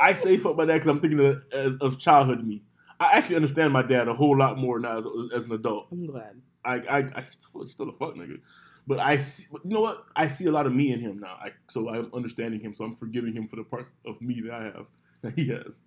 I 0.00 0.14
say 0.14 0.36
fuck 0.36 0.56
my 0.56 0.64
dad 0.64 0.74
because 0.74 0.88
I'm 0.88 1.00
thinking 1.00 1.20
of, 1.20 1.42
as- 1.52 1.80
of 1.80 1.98
childhood 1.98 2.44
me. 2.44 2.62
I 3.00 3.18
actually 3.18 3.36
understand 3.36 3.72
my 3.72 3.82
dad 3.82 4.08
a 4.08 4.14
whole 4.14 4.36
lot 4.38 4.56
more 4.58 4.78
now 4.78 4.98
as, 4.98 5.06
as 5.34 5.46
an 5.46 5.52
adult. 5.52 5.88
I'm 5.90 6.06
glad. 6.06 6.40
I, 6.64 6.74
I, 6.76 6.98
I 6.98 7.24
still, 7.28 7.66
still 7.66 7.88
a 7.88 7.92
fuck 7.92 8.14
nigga. 8.14 8.38
But 8.86 9.00
I 9.00 9.16
see, 9.18 9.46
you 9.64 9.70
know 9.70 9.80
what? 9.80 10.06
I 10.14 10.28
see 10.28 10.46
a 10.46 10.52
lot 10.52 10.66
of 10.66 10.72
me 10.74 10.92
in 10.92 11.00
him 11.00 11.18
now. 11.20 11.36
I, 11.40 11.50
so 11.68 11.88
I'm 11.88 12.10
understanding 12.14 12.60
him. 12.60 12.74
So 12.74 12.84
I'm 12.84 12.94
forgiving 12.94 13.34
him 13.34 13.46
for 13.48 13.56
the 13.56 13.64
parts 13.64 13.92
of 14.06 14.20
me 14.22 14.40
that 14.42 14.54
I 14.54 14.62
have 14.64 14.86
that 15.22 15.34
he 15.38 15.48
has. 15.48 15.80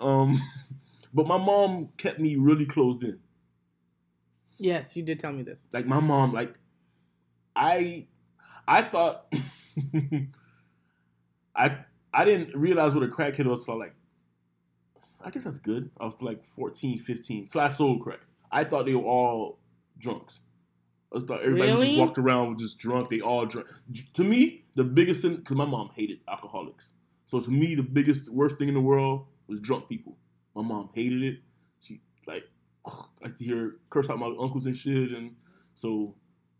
Um, 0.00 0.40
but 1.14 1.26
my 1.26 1.38
mom 1.38 1.90
kept 1.96 2.18
me 2.18 2.36
really 2.36 2.66
closed 2.66 3.02
in. 3.02 3.18
Yes, 4.58 4.96
you 4.96 5.02
did 5.02 5.20
tell 5.20 5.32
me 5.32 5.42
this. 5.42 5.66
Like 5.72 5.86
my 5.86 6.00
mom, 6.00 6.32
like 6.32 6.58
I, 7.54 8.06
I 8.66 8.82
thought, 8.82 9.32
I, 11.56 11.78
I 12.12 12.24
didn't 12.24 12.56
realize 12.56 12.92
what 12.94 13.02
a 13.04 13.08
crackhead 13.08 13.46
was. 13.46 13.64
So 13.64 13.76
like, 13.76 13.94
I 15.24 15.30
guess 15.30 15.44
that's 15.44 15.58
good. 15.58 15.90
I 16.00 16.04
was 16.04 16.20
like 16.22 16.44
14, 16.44 16.98
15. 16.98 17.48
So 17.48 17.60
I 17.60 17.70
sold 17.70 18.00
crack. 18.02 18.20
I 18.50 18.64
thought 18.64 18.86
they 18.86 18.94
were 18.94 19.02
all 19.02 19.58
drunks. 19.98 20.40
I 21.14 21.20
thought 21.20 21.40
everybody 21.42 21.70
Really? 21.70 21.86
just 21.86 21.98
walked 21.98 22.18
around 22.18 22.54
was 22.54 22.62
just 22.62 22.78
drunk. 22.78 23.10
They 23.10 23.20
all 23.20 23.46
drunk. 23.46 23.68
To 24.14 24.24
me, 24.24 24.64
the 24.74 24.84
biggest 24.84 25.22
thing, 25.22 25.36
because 25.36 25.56
my 25.56 25.64
mom 25.64 25.90
hated 25.94 26.20
alcoholics. 26.28 26.92
So 27.24 27.40
to 27.40 27.50
me, 27.50 27.74
the 27.74 27.82
biggest, 27.82 28.32
worst 28.32 28.56
thing 28.56 28.68
in 28.68 28.74
the 28.74 28.80
world 28.80 29.26
was 29.48 29.60
drunk 29.60 29.88
people. 29.88 30.16
My 30.54 30.62
mom 30.62 30.90
hated 30.94 31.22
it. 31.22 31.38
She 31.80 32.00
like, 32.26 32.44
I 33.24 33.28
to 33.28 33.44
hear 33.44 33.76
curse 33.90 34.10
out 34.10 34.18
my 34.18 34.26
uncles 34.26 34.66
and 34.66 34.76
shit. 34.76 35.12
And 35.12 35.36
so 35.74 36.14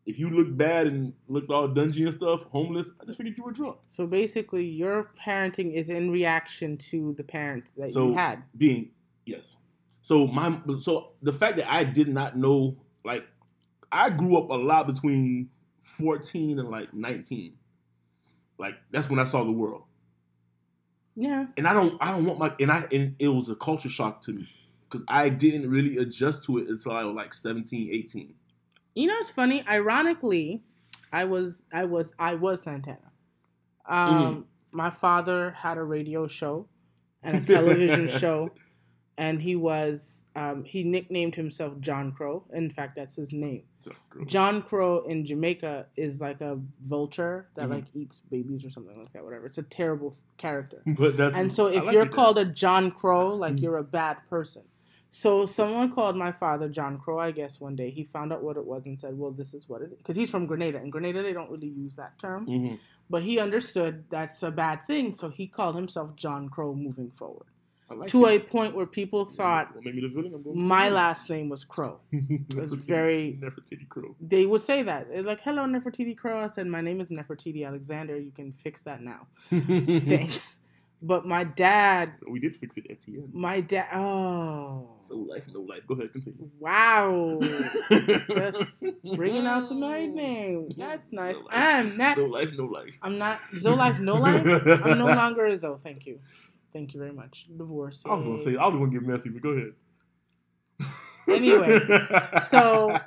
if 0.07 0.19
you 0.19 0.31
look 0.31 0.57
bad 0.57 0.87
and 0.87 1.13
looked 1.29 1.51
all 1.51 1.69
dungy 1.69 2.05
and 2.05 2.15
stuff, 2.15 2.45
homeless, 2.45 2.93
I 3.01 3.05
just 3.05 3.19
figured 3.19 3.37
you 3.37 3.45
were 3.45 3.53
drunk. 3.53 3.77
So 3.89 4.07
basically, 4.07 4.65
your 4.65 5.11
parenting 5.23 5.75
is 5.75 5.91
in 5.91 6.11
reaction 6.11 6.79
to 6.79 7.15
the 7.17 7.25
parents 7.25 7.73
that 7.77 7.91
So 7.91 8.09
you 8.09 8.15
had. 8.15 8.43
being 8.57 8.91
yes. 9.27 9.57
So 10.01 10.27
my 10.27 10.61
so 10.81 11.11
the 11.21 11.33
fact 11.33 11.57
that 11.57 11.71
I 11.71 11.85
did 11.85 12.09
not 12.09 12.37
know 12.39 12.79
like 13.05 13.27
I 13.93 14.11
grew 14.11 14.39
up 14.39 14.49
a 14.51 14.55
lot 14.55 14.87
between 14.87 15.51
14 15.79 16.59
and 16.59 16.69
like 16.69 16.95
19. 16.95 17.55
Like 18.59 18.75
that's 18.91 19.11
when 19.11 19.19
I 19.19 19.25
saw 19.25 19.45
the 19.45 19.53
world. 19.53 19.83
Yeah. 21.21 21.47
And 21.57 21.67
I 21.67 21.73
don't 21.73 21.97
I 22.01 22.13
don't 22.13 22.25
want 22.25 22.39
my 22.39 22.55
and 22.61 22.71
I 22.71 22.85
and 22.93 23.17
it 23.19 23.27
was 23.29 23.51
a 23.51 23.57
culture 23.57 23.89
shock 23.89 24.21
to 24.23 24.33
me 24.33 24.49
cuz 24.89 25.05
I 25.09 25.31
didn't 25.31 25.69
really 25.69 25.97
adjust 25.97 26.45
to 26.45 26.59
it 26.59 26.69
until 26.69 26.93
I 26.93 27.03
was 27.05 27.17
like 27.17 27.35
17, 27.35 27.89
18. 27.91 28.35
You 28.95 29.07
know, 29.09 29.15
it's 29.19 29.31
funny. 29.31 29.67
Ironically, 29.69 30.63
I 31.13 31.25
was, 31.25 31.65
I 31.73 31.85
was, 31.87 32.15
I 32.19 32.35
was 32.35 32.63
Santana. 32.63 33.11
Um, 33.87 34.09
Mm-hmm. 34.09 34.41
My 34.71 34.91
father 34.91 35.51
had 35.53 35.79
a 35.79 35.83
radio 35.83 36.29
show 36.29 36.69
and 37.23 37.39
a 37.39 37.41
television 37.41 38.09
show, 38.21 38.51
and 39.19 39.43
he 39.43 39.57
was, 39.57 40.25
um, 40.37 40.65
he 40.65 40.83
nicknamed 40.85 41.35
himself 41.35 41.79
John 41.81 42.13
Crow. 42.13 42.45
In 42.55 42.71
fact, 42.71 42.95
that's 42.97 43.17
his 43.17 43.33
name. 43.33 43.65
So, 43.85 43.91
girl. 44.11 44.25
John 44.25 44.63
Crow 44.63 45.01
in 45.07 45.27
Jamaica 45.27 45.87
is 45.97 46.21
like 46.21 46.41
a 46.41 46.59
vulture 46.83 47.49
that 47.57 47.67
Mhm. 47.69 47.71
like 47.71 47.85
eats 47.95 48.21
babies 48.31 48.65
or 48.65 48.71
something 48.71 48.97
like 48.97 49.13
that. 49.13 49.25
Whatever. 49.25 49.47
It's 49.47 49.59
a 49.59 49.63
terrible 49.65 50.17
character. 50.37 50.83
But 50.87 51.17
that's 51.17 51.35
And 51.37 51.51
so 51.53 51.67
if 51.67 51.85
like 51.85 51.93
you're 51.95 52.07
called 52.07 52.39
a 52.39 52.45
John 52.45 52.91
Crow, 52.93 53.35
like 53.35 53.55
Mhm. 53.57 53.63
you're 53.63 53.77
a 53.77 53.85
bad 53.85 54.19
person. 54.31 54.63
So 55.11 55.47
someone 55.47 55.91
called 55.93 56.17
my 56.17 56.31
father 56.33 56.69
John 56.69 56.99
Crow, 56.99 57.19
I 57.19 57.31
guess, 57.31 57.61
one 57.61 57.75
day. 57.75 57.91
He 57.91 58.05
found 58.05 58.31
out 58.33 58.43
what 58.45 58.57
it 58.59 58.65
was 58.67 58.85
and 58.87 59.01
said, 59.01 59.19
"Well, 59.19 59.31
this 59.33 59.55
is 59.55 59.67
what 59.69 59.81
it 59.83 59.91
is," 59.91 59.99
because 59.99 60.17
he's 60.17 60.31
from 60.31 60.47
Grenada. 60.47 60.81
In 60.83 60.91
Grenada, 60.91 61.23
they 61.23 61.33
don't 61.33 61.51
really 61.51 61.69
use 61.69 61.97
that 61.97 62.19
term, 62.19 62.47
Mm-hmm. 62.47 62.75
but 63.09 63.23
he 63.23 63.39
understood 63.39 64.05
that's 64.11 64.43
a 64.43 64.51
bad 64.51 64.87
thing, 64.87 65.13
so 65.13 65.31
he 65.31 65.47
called 65.47 65.77
himself 65.77 66.15
John 66.15 66.51
Crow 66.51 66.75
moving 66.75 67.11
forward. 67.13 67.47
Like 67.91 68.09
To 68.11 68.27
it. 68.27 68.37
a 68.37 68.45
point 68.45 68.75
where 68.75 68.87
people 68.87 69.25
thought 69.25 69.75
me 69.83 70.01
the 70.01 70.09
villain? 70.09 70.35
I'm 70.35 70.67
my 70.69 70.89
last 70.91 71.31
name 71.31 71.49
was 71.49 71.65
Crow. 71.65 72.01
It 72.13 72.55
was 72.55 72.85
very- 72.85 73.39
Nefertiti 73.41 73.89
Crow. 73.89 74.15
They 74.21 74.45
would 74.47 74.63
say 74.63 74.83
that. 74.83 75.09
They're 75.09 75.23
like, 75.23 75.41
"Hello, 75.41 75.63
Nefertiti 75.65 76.17
Crow." 76.17 76.39
I 76.45 76.49
said, 76.49 76.67
"My 76.67 76.83
name 76.83 77.01
is 77.01 77.09
Nefertiti 77.09 77.67
Alexander. 77.67 78.19
You 78.19 78.31
can 78.31 78.53
fix 78.53 78.83
that 78.83 79.01
now." 79.03 79.27
Thanks. 79.51 80.61
But 81.01 81.25
my 81.25 81.45
dad, 81.45 82.15
we 82.29 82.41
did 82.41 82.57
fix 82.57 82.77
it 82.77 82.91
at 82.91 82.99
the 83.03 83.19
end. 83.19 83.33
my 83.33 83.61
dad. 83.61 83.87
Oh, 83.97 84.97
So 85.01 85.15
life, 85.15 85.47
no 85.55 85.61
life. 85.61 85.87
Go 85.87 85.95
ahead, 85.95 86.11
continue. 86.13 86.51
wow. 86.59 87.39
Just 88.29 88.83
bringing 89.15 89.47
out 89.47 89.69
the 89.69 89.77
married 89.77 90.13
name. 90.13 90.69
That's 90.77 91.13
nice. 91.13 91.37
Life, 91.37 91.45
I'm 91.53 91.97
not. 91.97 92.17
so 92.17 92.25
life, 92.27 92.51
no 92.59 92.65
life. 92.65 92.99
I'm 93.01 93.17
not. 93.17 93.39
Zo 93.61 93.77
life, 93.77 94.01
no 94.01 94.15
life. 94.15 94.45
I'm 94.85 94.99
no 94.99 95.07
longer 95.07 95.47
a 95.47 95.55
Zo. 95.57 95.79
Thank 95.81 96.05
you. 96.07 96.19
Thank 96.73 96.95
you 96.95 97.01
very 97.01 97.13
much. 97.13 97.47
Divorce. 97.57 98.03
I 98.07 98.11
was 98.13 98.23
gonna 98.23 98.39
say 98.39 98.57
I 98.57 98.67
was 98.67 98.75
gonna 98.75 98.91
get 98.91 99.03
messy, 99.03 99.31
but 99.31 99.43
go 99.43 99.51
ahead. 99.51 99.73
Anyway, 101.29 101.79
so 102.47 102.99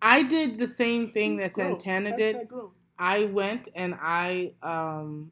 I 0.00 0.22
did 0.22 0.58
the 0.58 0.66
same 0.66 1.08
thing 1.08 1.36
that 1.38 1.52
Grow. 1.52 1.64
Santana 1.78 2.16
did. 2.16 2.48
Grow. 2.48 2.72
I 2.98 3.24
went 3.26 3.68
and 3.74 3.94
I 4.00 4.52
um 4.62 5.30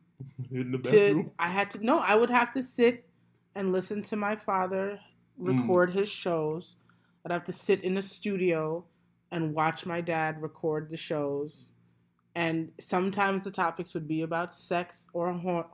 in 0.51 0.73
the 0.73 0.79
to 0.79 0.83
bathroom. 0.83 1.31
I 1.39 1.49
had 1.49 1.71
to 1.73 1.85
no, 1.85 1.99
I 2.01 2.15
would 2.15 2.31
have 2.31 2.53
to 2.53 2.63
sit 2.63 3.07
and 3.55 3.73
listen 3.73 4.03
to 4.05 4.17
my 4.17 4.37
father 4.37 4.99
Mm. 5.41 5.61
record 5.61 5.91
his 5.93 6.09
shows. 6.09 6.77
I'd 7.25 7.31
have 7.31 7.45
to 7.45 7.53
sit 7.53 7.85
in 7.85 7.95
the 7.95 8.03
studio 8.03 8.85
and 9.31 9.55
watch 9.55 9.87
my 9.87 10.01
dad 10.01 10.43
record 10.43 10.91
the 10.91 10.97
shows. 10.97 11.71
And 12.35 12.73
sometimes 12.81 13.45
the 13.45 13.53
topics 13.53 13.95
would 13.95 14.09
be 14.09 14.23
about 14.23 14.53
sex 14.53 15.07
or 15.13 15.33
hor- 15.33 15.69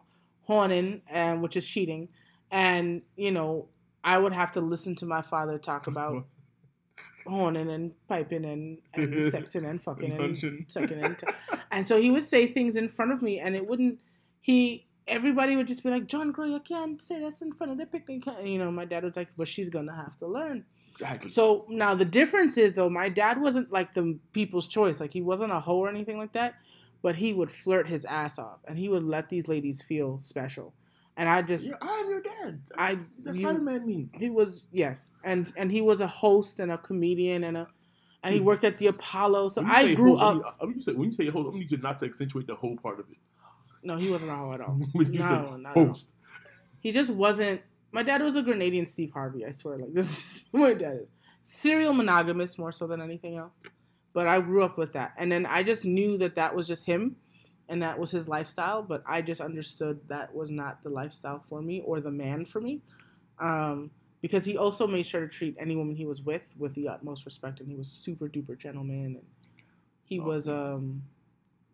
horning, 0.45 1.03
and 1.09 1.43
which 1.43 1.57
is 1.57 1.67
cheating. 1.67 2.09
And 2.51 3.03
you 3.17 3.31
know, 3.33 3.69
I 4.03 4.19
would 4.19 4.33
have 4.33 4.53
to 4.53 4.61
listen 4.61 4.95
to 4.97 5.07
my 5.07 5.23
father 5.23 5.59
talk 5.59 5.87
about 5.87 6.27
horning 7.27 7.71
and 7.71 7.93
piping 8.09 8.45
and, 8.45 8.79
and 8.95 9.09
sexing 9.33 9.69
and 9.69 9.83
fucking 9.83 10.11
and 10.11 10.19
Punching. 10.21 10.67
sucking 10.69 11.03
and 11.03 11.19
t- 11.19 11.27
and 11.73 11.89
so 11.89 12.01
he 12.01 12.11
would 12.11 12.23
say 12.25 12.53
things 12.53 12.77
in 12.77 12.89
front 12.89 13.13
of 13.13 13.23
me 13.23 13.41
and 13.41 13.57
it 13.57 13.67
wouldn't 13.67 13.99
he 14.41 14.87
everybody 15.09 15.57
would 15.57 15.67
just 15.67 15.83
be 15.83 15.89
like 15.89 16.07
john 16.07 16.33
Crow, 16.35 16.45
you 16.45 16.61
can't 16.61 17.03
say 17.03 17.19
that's 17.21 17.41
in 17.41 17.53
front 17.53 17.73
of 17.73 17.79
the 17.79 17.87
picnic 17.87 18.27
and 18.27 18.47
you 18.49 18.59
know 18.59 18.71
my 18.71 18.85
dad 18.85 19.05
was 19.05 19.17
like 19.17 19.29
but 19.39 19.49
she's 19.49 19.71
gonna 19.71 19.95
have 19.95 20.17
to 20.19 20.27
learn 20.27 20.65
Exactly. 20.93 21.31
so 21.31 21.65
now 21.71 21.95
the 21.95 22.05
difference 22.05 22.59
is 22.59 22.75
though 22.75 22.91
my 22.91 23.09
dad 23.09 23.41
wasn't 23.41 23.73
like 23.73 23.95
the 23.95 24.19
people's 24.33 24.69
choice 24.69 25.01
like 25.01 25.13
he 25.15 25.23
wasn't 25.23 25.51
a 25.51 25.61
hoe 25.61 25.79
or 25.79 25.89
anything 25.89 26.19
like 26.19 26.35
that 26.35 26.55
but 27.05 27.15
he 27.17 27.31
would 27.39 27.53
flirt 27.53 27.87
his 27.95 28.05
ass 28.07 28.39
off 28.47 28.61
and 28.67 28.75
he 28.83 28.89
would 28.93 29.05
let 29.05 29.29
these 29.29 29.47
ladies 29.55 29.79
feel 29.91 30.19
special 30.19 30.69
and 31.19 31.29
i 31.29 31.37
just 31.53 31.65
yeah, 31.69 31.75
I'm 31.95 32.07
your 32.13 32.23
dad. 32.23 32.53
I- 32.87 32.99
that's 33.23 33.39
Spider 33.39 33.61
Man 33.61 33.87
me. 33.87 34.09
he 34.23 34.31
was 34.31 34.51
yes 34.73 35.13
and 35.23 35.53
and 35.61 35.69
he 35.77 35.81
was 35.91 36.01
a 36.01 36.07
host 36.23 36.55
and 36.63 36.73
a 36.73 36.79
comedian 36.89 37.45
and 37.49 37.57
a 37.63 37.67
and 38.25 38.35
he 38.35 38.41
worked 38.41 38.65
at 38.71 38.79
the 38.79 38.89
apollo 38.95 39.49
so 39.55 39.63
i 39.67 39.95
grew 39.95 40.17
host, 40.17 40.43
up 40.45 40.57
I 40.61 40.65
mean, 40.65 40.77
you 40.77 40.81
say, 40.81 40.93
when 40.95 41.07
you 41.11 41.17
say 41.21 41.29
host, 41.29 41.51
I 41.55 41.59
need 41.59 41.71
you 41.71 41.79
not 41.89 41.99
to 42.01 42.07
accentuate 42.07 42.47
the 42.53 42.57
whole 42.63 42.77
part 42.85 42.99
of 43.03 43.07
it. 43.11 43.19
no 43.83 43.95
he 43.99 44.09
wasn't 44.11 44.33
a 44.33 44.37
hoe 44.41 44.53
at 44.57 44.61
all 44.63 44.75
when 44.93 45.13
you 45.13 45.21
No, 45.21 45.29
say 45.57 45.63
not 45.63 45.75
host, 45.75 46.07
He 46.85 46.91
just 47.01 47.11
wasn't. 47.25 47.61
My 47.93 48.03
dad 48.03 48.21
was 48.23 48.35
a 48.37 48.43
Grenadian 48.43 48.87
Steve 48.95 49.13
Harvey. 49.19 49.41
I 49.47 49.51
swear, 49.53 49.77
like 49.79 49.93
this 49.99 50.09
is 50.11 50.45
my 50.53 50.73
dad 50.75 50.97
is. 51.03 51.09
Serial 51.43 51.93
monogamous 51.93 52.59
more 52.63 52.73
so 52.73 52.87
than 52.87 53.01
anything 53.09 53.37
else. 53.37 53.53
But 54.15 54.27
I 54.29 54.41
grew 54.41 54.63
up 54.63 54.79
with 54.79 54.93
that, 54.95 55.13
and 55.19 55.31
then 55.31 55.45
I 55.45 55.63
just 55.63 55.85
knew 55.85 56.17
that 56.19 56.37
that 56.37 56.55
was 56.55 56.67
just 56.67 56.87
him, 56.87 57.17
and 57.69 57.83
that 57.83 57.99
was 57.99 58.11
his 58.11 58.29
lifestyle. 58.29 58.81
But 58.81 59.03
I 59.07 59.21
just 59.21 59.41
understood 59.41 60.01
that 60.09 60.35
was 60.35 60.51
not 60.51 60.83
the 60.83 60.89
lifestyle 60.89 61.45
for 61.49 61.61
me 61.61 61.83
or 61.85 62.01
the 62.01 62.13
man 62.13 62.47
for 62.47 62.61
me, 62.61 62.81
um, 63.41 63.91
because 64.23 64.45
he 64.45 64.57
also 64.57 64.87
made 64.87 65.05
sure 65.05 65.21
to 65.21 65.29
treat 65.29 65.57
any 65.59 65.75
woman 65.77 65.97
he 65.97 66.07
was 66.07 66.23
with 66.23 66.55
with 66.57 66.75
the 66.75 66.89
utmost 66.89 67.27
respect, 67.27 67.59
and 67.61 67.69
he 67.69 67.75
was 67.75 67.89
super 67.89 68.29
duper 68.29 68.57
gentleman, 68.57 69.17
and 69.17 69.27
he 70.05 70.21
was 70.21 70.49
um, 70.49 71.03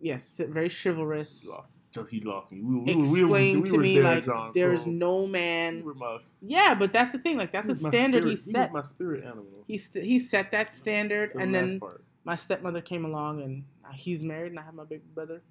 yes, 0.00 0.40
very 0.48 0.70
chivalrous. 0.70 1.42
he 1.42 1.48
lost. 1.50 1.68
Just 1.92 2.10
he 2.10 2.20
lost 2.20 2.52
me. 2.52 2.62
We, 2.62 2.76
we, 2.76 2.94
we, 2.94 3.02
Explained 3.02 3.56
we, 3.56 3.60
we 3.62 3.68
to 3.70 3.78
me 3.78 3.94
there, 3.98 4.14
like 4.14 4.24
John 4.24 4.52
there 4.54 4.72
is 4.72 4.86
no 4.86 5.26
man 5.26 5.82
my, 5.96 6.18
yeah, 6.40 6.74
but 6.74 6.92
that's 6.92 7.10
the 7.10 7.18
thing. 7.18 7.36
Like 7.36 7.50
that's 7.50 7.68
a 7.68 7.74
standard 7.74 8.24
he 8.24 8.36
spirit- 8.36 8.52
set. 8.52 8.72
was 8.72 8.84
my 8.84 8.88
spirit 8.88 9.24
animal. 9.24 9.64
He 9.66 9.76
st- 9.76 10.04
he 10.04 10.20
set 10.20 10.52
that 10.52 10.70
standard, 10.70 11.34
and 11.34 11.52
then 11.52 11.80
part. 11.80 12.04
My 12.24 12.36
stepmother 12.36 12.80
came 12.80 13.04
along, 13.04 13.42
and 13.42 13.64
he's 13.94 14.22
married, 14.22 14.52
and 14.52 14.58
I 14.58 14.62
have 14.62 14.74
my 14.74 14.84
big 14.84 15.02
brother. 15.14 15.42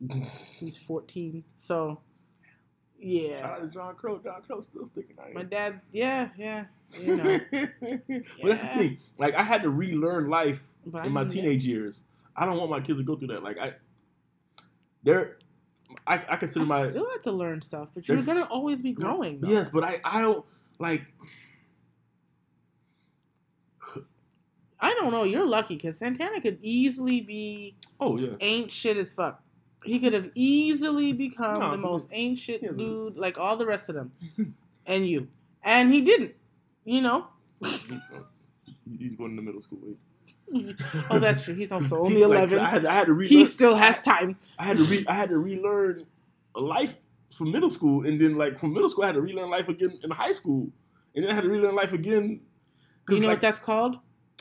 He's 0.58 0.76
fourteen, 0.76 1.44
so 1.56 2.00
Shout 2.98 3.08
yeah. 3.08 3.46
out 3.46 3.60
to 3.62 3.68
John 3.68 3.94
Crow. 3.94 4.18
John 4.22 4.42
Crow 4.46 4.60
still 4.60 4.86
sticking 4.86 5.16
out 5.18 5.32
My 5.34 5.42
dad, 5.42 5.80
yeah, 5.92 6.28
yeah, 6.38 6.64
you 7.00 7.16
know. 7.16 7.38
but 7.50 7.70
that's 8.44 8.62
the 8.62 8.68
thing. 8.74 8.98
Like 9.18 9.34
I 9.34 9.42
had 9.42 9.62
to 9.62 9.70
relearn 9.70 10.28
life 10.28 10.64
But 10.84 11.02
I 11.02 11.06
in 11.06 11.12
my 11.12 11.22
knew 11.22 11.28
that. 11.28 11.34
teenage 11.34 11.64
years. 11.66 12.02
I 12.34 12.44
don't 12.44 12.58
want 12.58 12.70
my 12.70 12.80
kids 12.80 12.98
to 12.98 13.04
go 13.04 13.16
through 13.16 13.28
that. 13.28 13.42
Like 13.42 13.58
I, 13.58 13.74
they're, 15.02 15.38
I, 16.06 16.22
I 16.28 16.36
consider 16.36 16.64
I 16.64 16.68
my 16.68 16.90
still 16.90 17.10
have 17.10 17.22
to 17.22 17.32
learn 17.32 17.62
stuff, 17.62 17.88
but 17.94 18.06
you're 18.08 18.22
gonna 18.22 18.42
always 18.50 18.82
be 18.82 18.92
growing. 18.92 19.40
though. 19.40 19.48
yes, 19.48 19.68
but 19.70 19.84
I, 19.84 20.00
I 20.04 20.20
don't 20.20 20.44
like. 20.78 21.02
I 24.86 24.94
don't 24.94 25.10
know. 25.10 25.24
You're 25.24 25.46
lucky 25.46 25.74
because 25.74 25.98
Santana 25.98 26.40
could 26.40 26.58
easily 26.62 27.20
be 27.20 27.74
Oh 27.98 28.16
yeah, 28.16 28.34
ain't 28.40 28.70
shit 28.70 28.96
as 28.96 29.12
fuck. 29.12 29.42
He 29.82 29.98
could 29.98 30.12
have 30.12 30.30
easily 30.36 31.12
become 31.12 31.54
No, 31.58 31.72
the 31.72 31.76
most 31.76 32.08
ain't 32.12 32.38
shit 32.38 32.60
he 32.60 32.66
hasn't. 32.66 32.78
dude, 32.78 33.16
like 33.16 33.36
all 33.36 33.56
the 33.56 33.66
rest 33.66 33.88
of 33.88 33.96
them, 33.96 34.12
and 34.86 35.08
you, 35.08 35.26
and 35.64 35.92
he 35.92 36.02
didn't. 36.02 36.36
You 36.84 37.00
know. 37.00 37.26
he's 37.64 39.16
going 39.18 39.34
to 39.34 39.42
middle 39.42 39.60
school. 39.60 39.80
Wait. 39.82 39.96
oh, 41.10 41.18
that's 41.18 41.42
true. 41.42 41.54
He's 41.54 41.72
also 41.72 42.00
See, 42.04 42.14
only 42.14 42.24
like, 42.24 42.38
eleven. 42.38 42.58
I 42.60 42.70
had, 42.70 42.86
I 42.86 42.94
had 42.94 43.06
to 43.08 43.12
relearn. 43.12 43.38
he 43.38 43.44
still 43.44 43.74
has 43.74 44.00
time. 44.00 44.36
I 44.56 44.66
had 44.66 44.76
to 44.76 44.84
re, 44.84 45.04
I 45.08 45.14
had 45.14 45.30
to 45.30 45.38
relearn 45.38 46.06
life 46.54 46.96
from 47.32 47.50
middle 47.50 47.70
school, 47.70 48.06
and 48.06 48.20
then 48.20 48.36
like 48.36 48.56
from 48.56 48.72
middle 48.72 48.88
school, 48.88 49.02
I 49.02 49.08
had 49.08 49.16
to 49.16 49.20
relearn 49.20 49.50
life 49.50 49.68
again 49.68 49.98
in 50.04 50.12
high 50.12 50.30
school, 50.30 50.68
and 51.16 51.24
then 51.24 51.32
I 51.32 51.34
had 51.34 51.42
to 51.42 51.50
relearn 51.50 51.74
life 51.74 51.92
again. 51.92 52.40
You 53.08 53.20
know 53.20 53.28
like, 53.28 53.36
what 53.36 53.40
that's 53.40 53.58
called? 53.58 53.96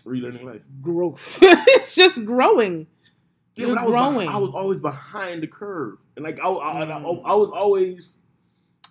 Relearning 0.06 0.44
life. 0.44 0.62
Growth. 0.82 1.40
it's 1.42 1.96
just 1.96 2.24
growing. 2.26 2.88
Yeah, 3.56 3.68
You're 3.68 3.76
but 3.76 3.82
I 3.82 3.84
was, 3.86 3.92
growing. 3.92 4.28
beh- 4.28 4.34
I 4.34 4.38
was 4.38 4.50
always 4.54 4.80
behind 4.82 5.42
the 5.44 5.48
curve, 5.48 5.98
and 6.16 6.26
like 6.26 6.40
I, 6.42 6.48
I, 6.48 6.82
I, 6.82 6.86
Mm. 6.86 7.22
I 7.26 7.34
was 7.36 7.52
always, 7.56 8.18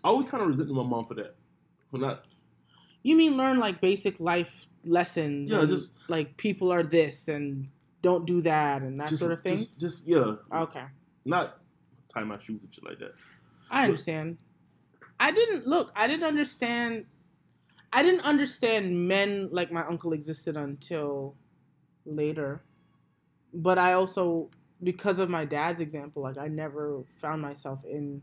I 0.03 0.09
always 0.09 0.27
kind 0.27 0.42
of 0.42 0.48
resented 0.48 0.74
my 0.74 0.83
mom 0.83 1.05
for 1.05 1.14
that, 1.14 1.37
for 1.90 1.98
not. 1.98 2.24
You 3.03 3.16
mean 3.16 3.37
learn 3.37 3.59
like 3.59 3.81
basic 3.83 4.20
life 4.20 4.66
lessons? 4.85 5.50
Yeah, 5.50 5.64
just- 5.66 5.92
like 6.09 6.37
people 6.38 6.72
are 6.72 6.83
this 6.83 7.29
and 7.29 7.68
don't 8.00 8.27
do 8.27 8.40
that 8.42 8.83
and 8.83 8.98
that 9.00 9.09
just, 9.09 9.20
sort 9.20 9.33
of 9.33 9.42
thing. 9.42 9.57
Just, 9.57 9.81
just 9.81 10.07
yeah, 10.07 10.35
okay, 10.53 10.85
not 11.27 11.59
tie 12.12 12.24
my 12.24 12.38
shoes 12.38 12.62
and 12.62 12.72
shit 12.74 12.85
like 12.85 12.98
that. 13.00 13.12
I 13.70 13.85
understand. 13.85 14.38
I 15.20 15.31
didn't 15.31 15.66
look. 15.66 15.92
I 15.94 16.07
didn't 16.07 16.24
understand. 16.24 17.05
I 17.94 18.02
didn't 18.02 18.22
understand 18.22 19.07
men 19.09 19.48
like 19.52 19.70
my 19.70 19.87
uncle 19.87 20.12
existed 20.12 20.57
until 20.57 21.37
later. 22.04 22.62
But 23.54 23.78
I 23.78 23.92
also, 23.92 24.50
because 24.83 25.20
of 25.20 25.30
my 25.30 25.44
dad's 25.44 25.80
example, 25.80 26.22
like 26.22 26.37
I 26.37 26.48
never 26.48 27.04
found 27.20 27.40
myself 27.40 27.85
in 27.85 28.20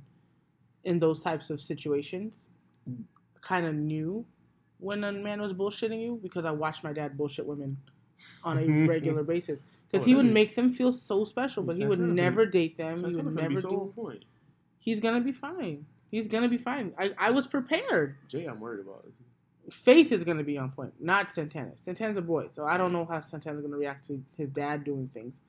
in 0.84 1.00
those 1.00 1.22
types 1.22 1.50
of 1.50 1.62
situations. 1.62 2.50
Kind 3.42 3.66
of 3.66 3.74
knew 3.76 4.26
when 4.80 5.04
a 5.04 5.12
man 5.12 5.40
was 5.42 5.54
bullshitting 5.54 6.02
you 6.02 6.20
because 6.22 6.44
I 6.46 6.52
watched 6.52 6.84
my 6.84 6.92
dad 6.92 7.18
bullshit 7.18 7.46
women 7.46 7.78
on 8.44 8.58
a 8.60 8.88
regular 8.88 9.24
basis. 9.24 9.60
Because 9.90 10.04
Oh, 10.04 10.08
he 10.10 10.16
would 10.16 10.26
is- 10.28 10.34
make 10.34 10.56
them 10.56 10.74
feel 10.74 10.92
so 10.92 11.24
special, 11.24 11.64
but 11.64 11.78
he 11.78 11.86
would 11.86 12.00
never 12.00 12.46
date 12.46 12.78
them. 12.78 12.98
He 13.04 13.16
would 13.16 13.34
never 13.34 13.62
so 13.62 13.70
do 13.70 13.94
point. 13.96 14.26
he's 14.80 15.00
gonna 15.00 15.22
be 15.22 15.32
fine. 15.32 15.86
He's 16.10 16.28
gonna 16.28 16.50
be 16.50 16.58
fine. 16.58 16.94
I, 17.00 17.12
I 17.18 17.32
was 17.32 17.48
prepared. 17.48 18.18
Jay, 18.28 18.46
I'm 18.46 18.60
worried 18.60 18.82
about 18.82 19.06
it. 19.08 19.14
Faith 19.72 20.12
is 20.12 20.24
gonna 20.24 20.44
be 20.44 20.58
on 20.58 20.72
point, 20.72 20.94
not 21.00 21.34
Santana. 21.34 21.72
Santana's 21.76 22.18
a 22.18 22.22
boy, 22.22 22.48
so 22.54 22.66
I 22.66 22.78
don't 22.78 22.92
know 22.92 23.06
how 23.06 23.20
Santana's 23.20 23.62
gonna 23.62 23.78
react 23.78 24.08
to 24.08 24.24
his 24.38 24.50
dad 24.50 24.84
doing 24.84 25.10
things. 25.14 25.40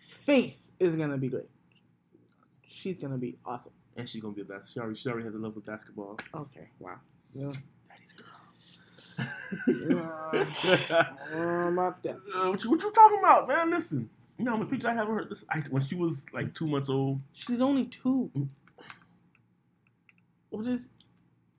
Faith 0.00 0.58
is 0.78 0.94
gonna 0.94 1.18
be 1.18 1.28
great. 1.28 1.48
She's 2.66 2.98
gonna 2.98 3.18
be 3.18 3.36
awesome. 3.44 3.72
And 3.96 4.08
she's 4.08 4.22
gonna 4.22 4.34
be 4.34 4.40
a 4.40 4.44
basketball. 4.44 4.72
She 4.72 4.80
already, 4.80 4.96
she 4.96 5.08
already 5.10 5.24
has 5.26 5.34
a 5.34 5.38
love 5.38 5.54
for 5.54 5.60
basketball. 5.60 6.16
Okay, 6.34 6.68
wow. 6.78 6.96
Yeah. 7.34 7.48
Daddy's 7.88 8.12
girl. 8.14 8.26
Uh. 9.22 10.44
Uh, 12.34 12.48
what, 12.50 12.64
you, 12.64 12.70
what 12.70 12.82
you 12.82 12.92
talking 12.92 13.18
about, 13.18 13.48
man? 13.48 13.70
Listen, 13.70 14.08
you 14.38 14.44
know, 14.44 14.54
I'm 14.54 14.62
a 14.62 14.66
picture 14.66 14.88
I 14.88 14.94
haven't 14.94 15.14
heard 15.14 15.28
this. 15.28 15.44
I, 15.50 15.58
when 15.70 15.82
she 15.82 15.94
was 15.94 16.26
like 16.32 16.54
two 16.54 16.66
months 16.66 16.88
old. 16.88 17.20
She's 17.32 17.60
only 17.60 17.86
two. 17.86 18.30
What 20.50 20.66
is? 20.66 20.88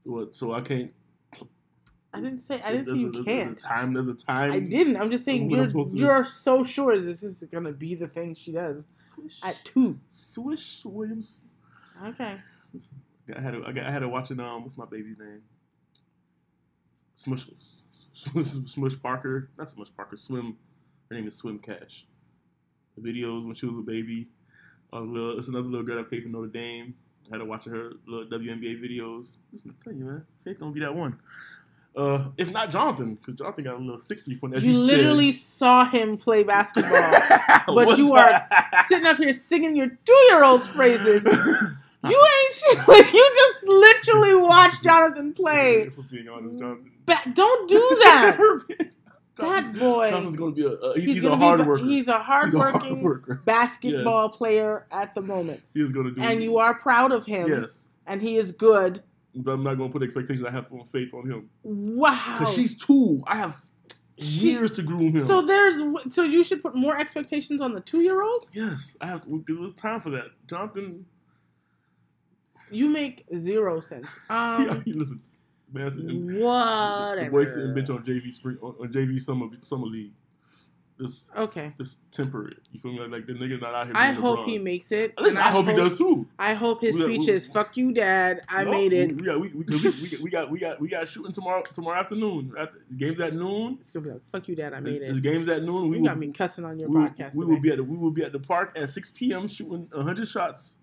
What? 0.03 0.35
So 0.35 0.53
I 0.53 0.61
can't. 0.61 0.93
I 2.13 2.19
didn't 2.19 2.41
say 2.41 2.61
I 2.61 2.71
didn't 2.71 2.87
say 2.87 2.95
you 2.95 3.11
can't. 3.11 3.25
There's 3.25 3.63
a 3.63 3.67
time. 3.67 3.93
There's 3.93 4.07
a 4.07 4.13
time. 4.13 4.51
I 4.51 4.59
didn't. 4.59 4.97
I'm 4.97 5.09
just 5.09 5.23
saying 5.23 5.49
you're 5.49 5.69
you're 5.91 6.23
so 6.25 6.63
sure 6.63 6.99
this 6.99 7.23
is 7.23 7.43
gonna 7.51 7.71
be 7.71 7.95
the 7.95 8.07
thing 8.07 8.35
she 8.35 8.51
does 8.51 8.83
Swish. 9.07 9.43
at 9.43 9.61
two. 9.63 9.99
Swish 10.09 10.81
Williams. 10.83 11.43
Okay. 12.05 12.37
I 13.35 13.39
had 13.39 13.51
to, 13.51 13.63
I, 13.65 13.71
got, 13.71 13.85
I 13.85 13.91
had 13.91 13.99
to 13.99 14.09
watch 14.09 14.31
it. 14.31 14.39
Um, 14.39 14.63
what's 14.63 14.77
my 14.77 14.85
baby's 14.85 15.17
name? 15.17 15.41
Smush, 17.13 17.45
Smush 18.13 19.01
Parker, 19.01 19.49
not 19.57 19.69
Smush 19.69 19.89
Parker. 19.95 20.17
Swim. 20.17 20.57
Her 21.09 21.15
name 21.15 21.27
is 21.27 21.35
Swin 21.35 21.59
Cash. 21.59 22.05
The 22.97 23.01
videos 23.01 23.45
when 23.45 23.53
she 23.53 23.65
was 23.65 23.77
a 23.77 23.81
baby. 23.81 24.27
Uh, 24.91 25.01
little, 25.01 25.37
it's 25.37 25.47
another 25.47 25.69
little 25.69 25.85
girl 25.85 25.97
that 25.97 26.09
played 26.09 26.23
for 26.23 26.29
Notre 26.29 26.47
Dame. 26.47 26.95
I 27.31 27.35
had 27.35 27.39
to 27.39 27.45
watch 27.45 27.65
her 27.65 27.93
little 28.05 28.25
WNBA 28.25 28.81
videos. 28.81 29.37
Listen, 29.53 29.69
I'm 29.69 29.77
telling 29.83 29.99
you, 29.99 30.05
man, 30.05 30.25
Faith 30.43 30.57
don't 30.59 30.73
be 30.73 30.79
that 30.81 30.93
one. 30.93 31.19
Uh, 31.95 32.29
if 32.37 32.51
not 32.53 32.71
Jonathan, 32.71 33.15
because 33.15 33.35
Jonathan 33.35 33.65
got 33.65 33.75
a 33.75 33.77
little 33.77 33.99
sick 33.99 34.23
three 34.23 34.37
point. 34.37 34.55
As 34.55 34.63
You 34.65 34.71
you, 34.73 34.79
literally 34.79 35.31
saw 35.33 35.83
him 35.85 36.17
play 36.17 36.43
basketball, 36.43 37.11
but 37.75 37.97
you 37.97 38.13
are 38.13 38.47
sitting 38.87 39.05
up 39.05 39.17
here 39.17 39.33
singing 39.33 39.75
your 39.75 39.87
two-year-old's 40.05 40.67
praises. 40.67 41.23
You 42.03 42.19
ain't. 42.19 42.87
You 43.13 43.31
just 43.35 43.63
literally 43.67 44.33
watched 44.33 44.83
Jonathan 44.83 45.33
play. 45.33 45.87
For 45.89 46.01
being 46.01 46.27
honest, 46.29 46.57
Jonathan. 46.57 46.91
Ba- 47.05 47.19
don't 47.31 47.69
do 47.69 47.77
that. 48.05 48.39
That 49.37 49.73
boy. 49.73 50.09
Jonathan's 50.09 50.35
going 50.35 50.55
to 50.55 50.59
be 50.59 50.65
a, 50.65 50.71
uh, 50.79 50.93
he- 50.95 51.01
He's, 51.13 51.23
a 51.25 51.35
hard 51.35 51.59
ba- 51.59 51.65
worker. 51.65 51.83
He's 51.83 51.89
a 51.89 51.93
He's 51.93 52.07
a 52.07 52.19
hardworking 52.23 52.81
hard 52.81 53.01
worker. 53.03 53.41
basketball 53.45 54.29
Yes. 54.29 54.35
player 54.37 54.87
at 54.91 55.13
the 55.13 55.21
moment, 55.21 55.61
He 55.75 55.81
is 55.81 55.91
going 55.91 56.07
to 56.07 56.11
do 56.13 56.21
and 56.21 56.41
you 56.41 56.57
are 56.57 56.73
proud 56.73 57.11
of 57.11 57.27
him. 57.27 57.47
Yes. 57.47 57.87
And 58.07 58.19
he 58.19 58.35
is 58.37 58.51
good. 58.51 59.03
But 59.33 59.51
I'm 59.51 59.63
not 59.63 59.75
going 59.75 59.89
to 59.89 59.93
put 59.93 60.03
expectations 60.03 60.45
I 60.45 60.51
have 60.51 60.67
for 60.67 60.85
faith 60.85 61.13
on 61.13 61.29
him. 61.29 61.49
Wow. 61.63 62.37
Because 62.37 62.53
she's 62.53 62.77
two. 62.77 63.23
I 63.27 63.37
have 63.37 63.55
years 64.17 64.71
to 64.71 64.81
groom 64.83 65.15
him. 65.15 65.25
So 65.25 65.41
there's 65.45 65.75
so 66.13 66.23
you 66.23 66.43
should 66.43 66.61
put 66.61 66.75
more 66.75 66.97
expectations 66.97 67.61
on 67.61 67.73
the 67.73 67.79
two-year-old. 67.81 68.47
yes, 68.51 68.97
I 69.01 69.07
have 69.07 69.21
because 69.23 69.57
there's 69.57 69.73
time 69.73 70.01
for 70.01 70.09
that. 70.11 70.25
Jonathan, 70.47 71.05
You 72.71 72.89
make 72.89 73.25
zero 73.37 73.79
sense. 73.79 74.07
yeah, 74.29 74.67
Um, 74.69 74.81
he 74.83 74.93
listen, 74.93 75.21
man, 75.71 75.89
sitting, 75.91 76.27
the 76.27 76.43
whatever. 76.43 77.31
boy 77.31 77.45
sitting 77.45 77.73
bench 77.73 77.89
on 77.89 78.03
JV 78.03 78.33
spring 78.33 78.57
on, 78.61 78.75
on 78.81 78.87
JV 78.93 79.19
summer 79.19 79.47
summer 79.61 79.87
league. 79.87 80.11
Just, 81.01 81.35
Okay. 81.35 81.73
just 81.79 81.99
temper 82.11 82.47
it. 82.49 82.57
You 82.71 82.79
feel 82.79 82.93
me? 82.93 82.99
Like, 82.99 83.09
like 83.11 83.25
the 83.25 83.33
nigga 83.33 83.59
not 83.59 83.73
out 83.73 83.87
here. 83.87 83.95
I 83.97 84.11
hope 84.11 84.39
LeBron. 84.41 84.45
he 84.45 84.59
makes 84.59 84.91
it. 84.91 85.13
Listen, 85.19 85.37
and 85.39 85.47
I, 85.47 85.49
hope 85.49 85.65
he 85.65 85.73
does 85.73 85.97
too. 85.97 86.27
I 86.37 86.53
hope 86.53 86.81
his 86.81 86.95
We- 86.95 87.03
speech 87.05 87.27
we- 87.27 87.33
is 87.33 87.47
"Fuck 87.47 87.75
you, 87.75 87.91
Dad. 87.91 88.41
I 88.47 88.63
No, 88.63 88.71
made 88.71 88.93
it." 88.93 89.11
Yeah, 89.23 89.35
we, 89.37 89.51
we, 89.53 89.63
we, 89.67 89.91
we, 90.23 90.29
got 90.29 90.51
we 90.51 90.59
got 90.59 90.79
we 90.79 90.87
got 90.89 91.09
shooting 91.09 91.31
tomorrow 91.31 91.63
tomorrow 91.73 91.99
afternoon. 91.99 92.53
After, 92.57 92.77
games 92.95 93.19
at 93.19 93.33
noon. 93.33 93.77
It's 93.79 93.91
gonna 93.91 94.05
be 94.05 94.11
like 94.11 94.25
"Fuck 94.31 94.47
you, 94.47 94.55
Dad. 94.55 94.73
I 94.73 94.79
made 94.79 95.01
it." 95.01 95.21
games 95.23 95.47
at 95.49 95.63
noon. 95.63 95.89
We 95.89 95.95
You 95.97 96.01
will, 96.03 96.09
got 96.09 96.17
me 96.19 96.31
cussing 96.31 96.65
on 96.65 96.77
your 96.77 96.89
we 96.89 96.97
podcast. 96.97 97.33
we 97.35 97.45
will 97.45 97.59
be 97.59 97.71
at 97.71 97.77
the, 97.77 97.83
we 97.83 97.97
will 97.97 98.11
be 98.11 98.23
at 98.23 98.31
the 98.31 98.39
park 98.39 98.73
at 98.75 98.87
6 98.87 99.09
p.m. 99.11 99.47
shooting 99.47 99.87
100 99.91 100.27
shots 100.27 100.77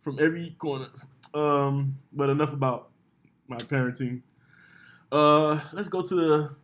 from 0.00 0.18
every 0.20 0.50
corner. 0.58 0.88
Um, 1.34 1.96
but 2.12 2.30
enough 2.30 2.52
about 2.52 2.90
my 3.48 3.56
parenting. 3.56 4.22
Uh, 5.10 5.60
let's 5.72 5.88
go 5.88 6.02
to 6.02 6.14
the. 6.14 6.56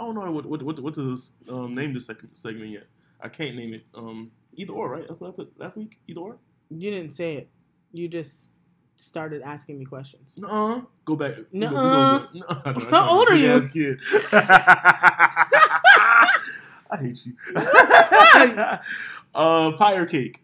I 0.00 0.04
don't 0.04 0.14
know 0.14 0.30
what 0.32 0.46
what 0.46 0.62
what, 0.62 0.80
what 0.80 0.94
to 0.94 1.16
um, 1.50 1.74
name 1.74 1.92
this 1.92 2.06
second 2.06 2.30
segment 2.34 2.70
yet. 2.70 2.86
I 3.20 3.28
can't 3.28 3.54
name 3.54 3.74
it. 3.74 3.84
Um, 3.94 4.30
either 4.54 4.72
or, 4.72 4.88
right? 4.88 5.04
That's 5.06 5.20
what 5.20 5.28
I 5.28 5.32
put 5.32 5.52
last 5.60 5.76
week. 5.76 5.98
Either 6.08 6.20
or. 6.20 6.38
You 6.70 6.90
didn't 6.90 7.12
say 7.12 7.34
it. 7.36 7.48
You 7.92 8.08
just 8.08 8.50
started 8.96 9.42
asking 9.42 9.78
me 9.78 9.84
questions. 9.84 10.36
Nuh-uh. 10.38 10.80
Go 11.04 11.16
back. 11.16 11.36
We 11.52 11.60
go- 11.60 11.68
we 11.68 11.76
Nuh-uh. 11.76 12.18
go- 12.32 12.72
No, 12.80 12.90
How 12.90 13.10
old 13.10 13.28
are 13.28 13.34
you? 13.36 13.60
Kid. 13.70 14.00
I 16.92 16.96
hate 16.98 17.26
you. 17.26 17.34
uh, 19.34 19.72
pie 19.72 19.96
or 19.96 20.06
cake? 20.06 20.42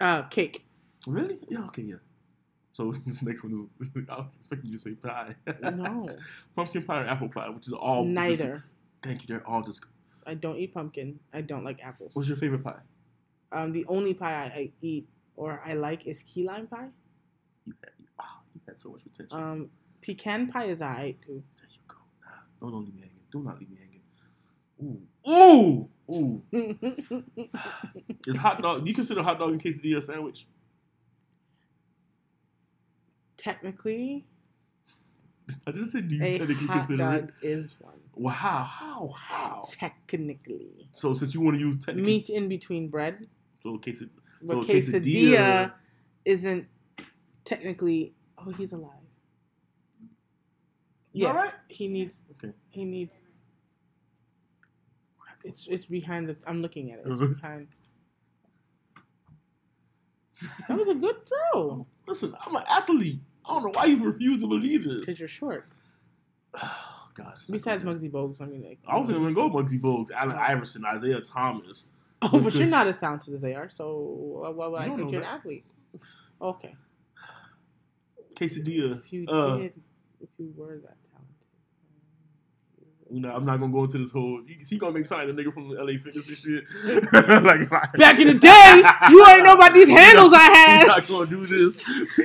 Uh, 0.00 0.22
cake. 0.24 0.66
Really? 1.06 1.38
Yeah. 1.48 1.64
Okay. 1.66 1.82
Yeah. 1.82 1.96
So 2.74 2.92
this 3.06 3.22
next 3.22 3.42
one 3.44 3.52
is. 3.52 3.88
I 4.10 4.16
was 4.16 4.26
expecting 4.36 4.70
you 4.70 4.76
to 4.76 4.82
say 4.82 4.90
pie. 4.94 5.36
No, 5.62 6.08
Pumpkin 6.56 6.82
pie 6.82 7.02
or 7.02 7.06
apple 7.06 7.28
pie, 7.28 7.48
which 7.48 7.68
is 7.68 7.72
all 7.72 8.04
neither. 8.04 8.64
Thank 9.00 9.22
you. 9.22 9.28
They're 9.28 9.48
all 9.48 9.62
just. 9.62 9.84
I 10.26 10.34
don't 10.34 10.56
eat 10.56 10.74
pumpkin. 10.74 11.20
I 11.32 11.42
don't 11.42 11.64
like 11.64 11.80
apples. 11.82 12.16
What's 12.16 12.28
your 12.28 12.36
favorite 12.36 12.64
pie? 12.64 12.80
Um, 13.52 13.70
the 13.72 13.84
only 13.86 14.12
pie 14.14 14.34
I, 14.34 14.44
I 14.58 14.70
eat 14.82 15.06
or 15.36 15.62
I 15.64 15.74
like 15.74 16.06
is 16.06 16.22
key 16.22 16.44
lime 16.44 16.66
pie. 16.66 16.88
You 17.66 17.74
had, 17.80 17.92
oh, 18.20 18.24
you 18.54 18.60
had 18.66 18.80
so 18.80 18.88
much 18.90 19.02
potential. 19.04 19.36
Um, 19.36 19.70
pecan 20.02 20.48
pie 20.48 20.64
is 20.64 20.82
alright 20.82 21.20
too. 21.22 21.42
there 21.56 21.68
you 21.70 21.78
go. 21.86 21.96
Nah, 22.24 22.66
no, 22.66 22.72
don't 22.72 22.86
leave 22.86 22.94
me 22.94 23.02
hanging. 23.02 23.20
Do 23.30 23.42
not 23.42 23.60
leave 23.60 23.70
me 23.70 23.76
hanging. 23.76 25.08
Ooh. 25.30 25.88
Ooh. 26.10 26.42
Ooh. 26.52 27.48
Is 28.26 28.36
hot 28.36 28.60
dog? 28.60 28.82
Do 28.82 28.88
you 28.88 28.94
consider 28.94 29.22
hot 29.22 29.38
dog 29.38 29.50
and 29.50 29.62
quesadilla 29.62 29.98
a 29.98 30.02
sandwich? 30.02 30.46
Technically, 33.44 34.24
I 35.66 35.72
just 35.72 35.92
said, 35.92 36.08
do 36.08 36.16
you 36.16 36.22
a 36.24 36.38
technically 36.38 36.66
hot 36.66 36.76
consider 36.78 37.02
dog 37.04 37.32
it? 37.42 37.46
is 37.46 37.74
one. 37.78 37.92
Wow, 38.14 38.30
how, 38.32 38.62
how? 38.62 39.08
how? 39.08 39.62
Technically, 39.70 40.88
So 40.92 41.12
since 41.12 41.34
you 41.34 41.42
want 41.42 41.56
to 41.58 41.60
use 41.60 41.76
technically, 41.76 42.10
meat 42.10 42.30
in 42.30 42.48
between 42.48 42.88
bread, 42.88 43.26
so 43.62 43.76
quesadilla, 43.76 44.08
but 44.42 44.48
So 44.48 44.62
quesadilla, 44.62 45.36
quesadilla- 45.36 45.72
isn't 46.24 46.66
technically. 47.44 48.14
Oh, 48.38 48.50
he's 48.52 48.72
alive. 48.72 48.90
You 51.12 51.26
Yes, 51.26 51.58
he 51.68 51.88
needs. 51.88 52.20
Okay. 52.32 52.52
He 52.70 52.84
needs. 52.84 53.12
It's 55.44 55.66
it's 55.68 55.84
behind 55.84 56.28
the. 56.30 56.36
I'm 56.46 56.62
looking 56.62 56.92
at 56.92 57.00
it. 57.00 57.04
It's 57.06 57.20
behind. 57.40 57.68
That 60.68 60.78
was 60.78 60.88
a 60.88 60.94
good 60.94 61.16
throw. 61.28 61.86
listen, 62.08 62.34
I'm 62.40 62.56
an 62.56 62.64
athlete. 62.68 63.20
I 63.46 63.54
don't 63.54 63.62
know 63.64 63.70
why 63.74 63.86
you 63.86 64.04
refuse 64.04 64.40
to 64.40 64.46
believe 64.48 64.84
this. 64.84 65.00
Because 65.00 65.18
you're 65.20 65.28
short. 65.28 65.66
Oh, 67.16 67.22
gosh. 67.22 67.46
Besides 67.46 67.84
Muggsy 67.84 68.10
Bogues, 68.10 68.40
I 68.42 68.46
mean, 68.46 68.64
like, 68.64 68.78
I 68.88 68.98
was 68.98 69.08
going 69.08 69.24
to 69.24 69.32
go 69.32 69.48
Muggsy 69.50 69.80
Bogues, 69.80 70.10
Allen 70.10 70.36
Iverson, 70.36 70.84
Isaiah 70.84 71.20
Thomas. 71.20 71.86
Oh, 72.22 72.40
but 72.40 72.54
you're 72.56 72.66
not 72.66 72.88
as 72.88 72.98
talented 72.98 73.34
as 73.34 73.40
they 73.40 73.54
are, 73.54 73.68
so 73.68 74.52
why, 74.56 74.66
would 74.66 74.80
I 74.80 74.96
think 74.96 75.12
you're 75.12 75.20
an 75.20 75.26
athlete? 75.26 75.64
Okay. 76.42 76.74
Quesadilla. 78.34 78.98
If 79.04 79.12
you 79.12 79.26
Uh, 79.28 79.58
did, 79.58 79.72
if 80.20 80.28
you 80.38 80.52
were 80.56 80.78
that 80.78 80.96
You 83.10 83.20
know, 83.20 83.30
I'm 83.34 83.44
not 83.44 83.60
gonna 83.60 83.70
go 83.70 83.84
into 83.84 83.98
this 83.98 84.10
whole. 84.10 84.40
He 84.66 84.78
gonna 84.78 84.92
make 84.92 85.08
me 85.08 85.16
like 85.16 85.26
the 85.26 85.34
nigga 85.34 85.52
from 85.52 85.68
LA 85.68 85.98
Fitness 86.02 86.26
and 86.26 86.36
shit. 86.38 86.64
like. 87.44 87.68
Back 87.98 88.18
in 88.18 88.28
the 88.28 88.34
day, 88.34 88.82
you 89.10 89.26
ain't 89.26 89.44
know 89.44 89.54
about 89.54 89.74
these 89.74 89.88
handles 90.00 90.32
I 90.32 90.38
He's 90.46 90.56
had. 90.56 90.86
not 90.86 91.06
gonna 91.06 91.26
do 91.26 91.46
this. 91.46 91.76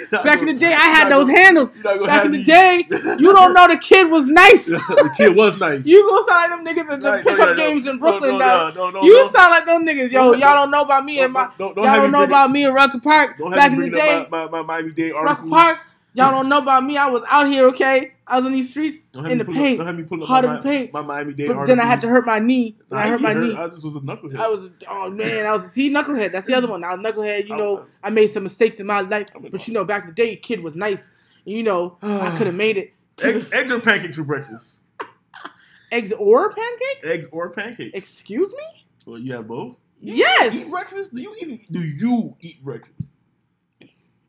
Back 0.09 0.39
in 0.39 0.45
gonna- 0.45 0.53
the 0.53 0.59
day, 0.59 0.73
I 0.73 0.87
had 0.87 1.09
not 1.09 1.17
those 1.17 1.27
gonna- 1.27 1.39
handles. 1.39 1.69
not 1.83 2.05
Back 2.05 2.25
in 2.25 2.31
the 2.31 2.37
these- 2.37 2.47
day, 2.47 2.85
you 3.19 3.33
don't 3.33 3.53
know 3.53 3.67
the 3.67 3.77
kid 3.77 4.09
was 4.09 4.27
nice. 4.27 4.67
the 4.67 5.13
kid 5.17 5.35
was 5.35 5.57
nice. 5.57 5.85
You 5.85 6.01
gonna 6.09 6.25
sound 6.25 6.51
like 6.65 6.75
them 6.75 6.85
niggas 6.87 6.93
at 6.93 7.01
the 7.01 7.11
no, 7.17 7.21
pickup 7.23 7.37
no, 7.37 7.45
no. 7.45 7.55
games 7.55 7.85
in 7.87 7.99
Brooklyn, 7.99 8.37
no, 8.37 8.69
no, 8.69 8.73
no, 8.73 8.89
no, 8.89 9.01
you 9.03 9.13
no. 9.25 9.31
sound 9.31 9.51
like 9.51 9.65
them 9.65 9.85
niggas. 9.85 10.11
Yo, 10.11 10.31
No, 10.31 10.33
y'all 10.33 10.55
don't 10.55 10.71
know 10.71 10.81
about 10.83 11.03
me 11.03 11.19
and 11.19 11.33
my. 11.33 11.49
Don't- 11.57 11.75
don't 11.75 11.83
y'all 11.85 11.95
don't 11.97 12.05
me 12.05 12.17
know 12.17 12.23
about 12.23 12.51
me 12.51 12.63
in 12.63 12.73
Rucker 12.73 12.99
Park. 13.01 13.37
Back 13.51 13.73
in 13.73 13.81
me 13.81 13.89
the 13.89 13.97
day, 13.97 14.27
my, 14.31 14.45
my, 14.45 14.61
my 14.61 14.61
Miami 14.61 14.93
Dade 14.93 15.11
articles. 15.11 15.49
Park. 15.49 15.77
Y'all 16.19 16.31
don't 16.31 16.49
know 16.49 16.59
about 16.59 16.83
me. 16.83 16.97
I 16.97 17.07
was 17.07 17.23
out 17.29 17.47
here, 17.47 17.67
okay? 17.67 18.13
I 18.27 18.37
was 18.37 18.45
in 18.45 18.51
these 18.51 18.69
streets 18.69 18.97
in 19.15 19.39
the 19.39 19.45
paint, 19.45 19.79
Up, 19.79 19.85
don't 19.85 19.87
have 19.87 19.95
me 19.97 20.03
pull 20.03 20.21
up 20.21 20.27
hard 20.27 20.45
my, 20.45 20.51
in 20.51 20.57
the 20.57 20.63
paint. 20.63 20.93
my 20.93 21.01
Miami 21.01 21.33
Dade 21.33 21.47
but 21.47 21.65
then 21.65 21.79
I 21.79 21.85
had 21.85 22.01
to 22.01 22.07
hurt 22.07 22.25
my 22.25 22.37
knee. 22.39 22.77
And 22.91 22.99
I 22.99 23.07
hurt 23.07 23.21
my 23.21 23.33
get 23.33 23.41
knee. 23.41 23.55
I 23.55 23.67
just 23.67 23.83
was 23.83 23.95
a 23.95 24.01
knucklehead. 24.01 24.39
I 24.39 24.47
was 24.47 24.69
oh 24.87 25.09
man, 25.09 25.45
I 25.45 25.53
was 25.53 25.71
see 25.71 25.89
knucklehead. 25.89 26.31
That's 26.31 26.45
the 26.45 26.53
other 26.53 26.67
one. 26.67 26.83
I 26.83 26.93
was 26.93 26.99
knucklehead. 26.99 27.47
You 27.47 27.55
I 27.55 27.57
know, 27.57 27.73
was. 27.75 27.99
I 28.03 28.09
made 28.11 28.27
some 28.29 28.43
mistakes 28.43 28.79
in 28.79 28.85
my 28.85 29.01
life, 29.01 29.29
I 29.35 29.39
mean, 29.39 29.51
but 29.51 29.67
you 29.67 29.73
know, 29.73 29.83
back 29.83 30.03
in 30.03 30.09
the 30.09 30.15
day, 30.15 30.35
kid 30.35 30.61
was 30.61 30.75
nice. 30.75 31.11
You 31.45 31.63
know, 31.63 31.97
I 32.01 32.33
could 32.37 32.47
have 32.47 32.55
made 32.55 32.77
it. 32.77 32.93
eggs, 33.21 33.51
eggs 33.51 33.71
or 33.71 33.79
pancakes 33.79 34.15
for 34.15 34.23
breakfast? 34.23 34.81
Eggs 35.91 36.11
or 36.13 36.53
pancakes? 36.53 37.03
Eggs 37.03 37.27
or 37.31 37.49
pancakes? 37.49 37.97
Excuse 37.97 38.53
me? 38.53 38.85
well, 39.07 39.17
you 39.17 39.33
have 39.33 39.47
both. 39.47 39.75
You 39.99 40.13
Yes. 40.15 40.53
Eat 40.53 40.69
breakfast? 40.69 41.15
Do 41.15 41.21
you 41.21 41.35
even 41.41 41.59
do 41.71 41.79
you 41.81 42.35
eat 42.41 42.63
breakfast 42.63 43.13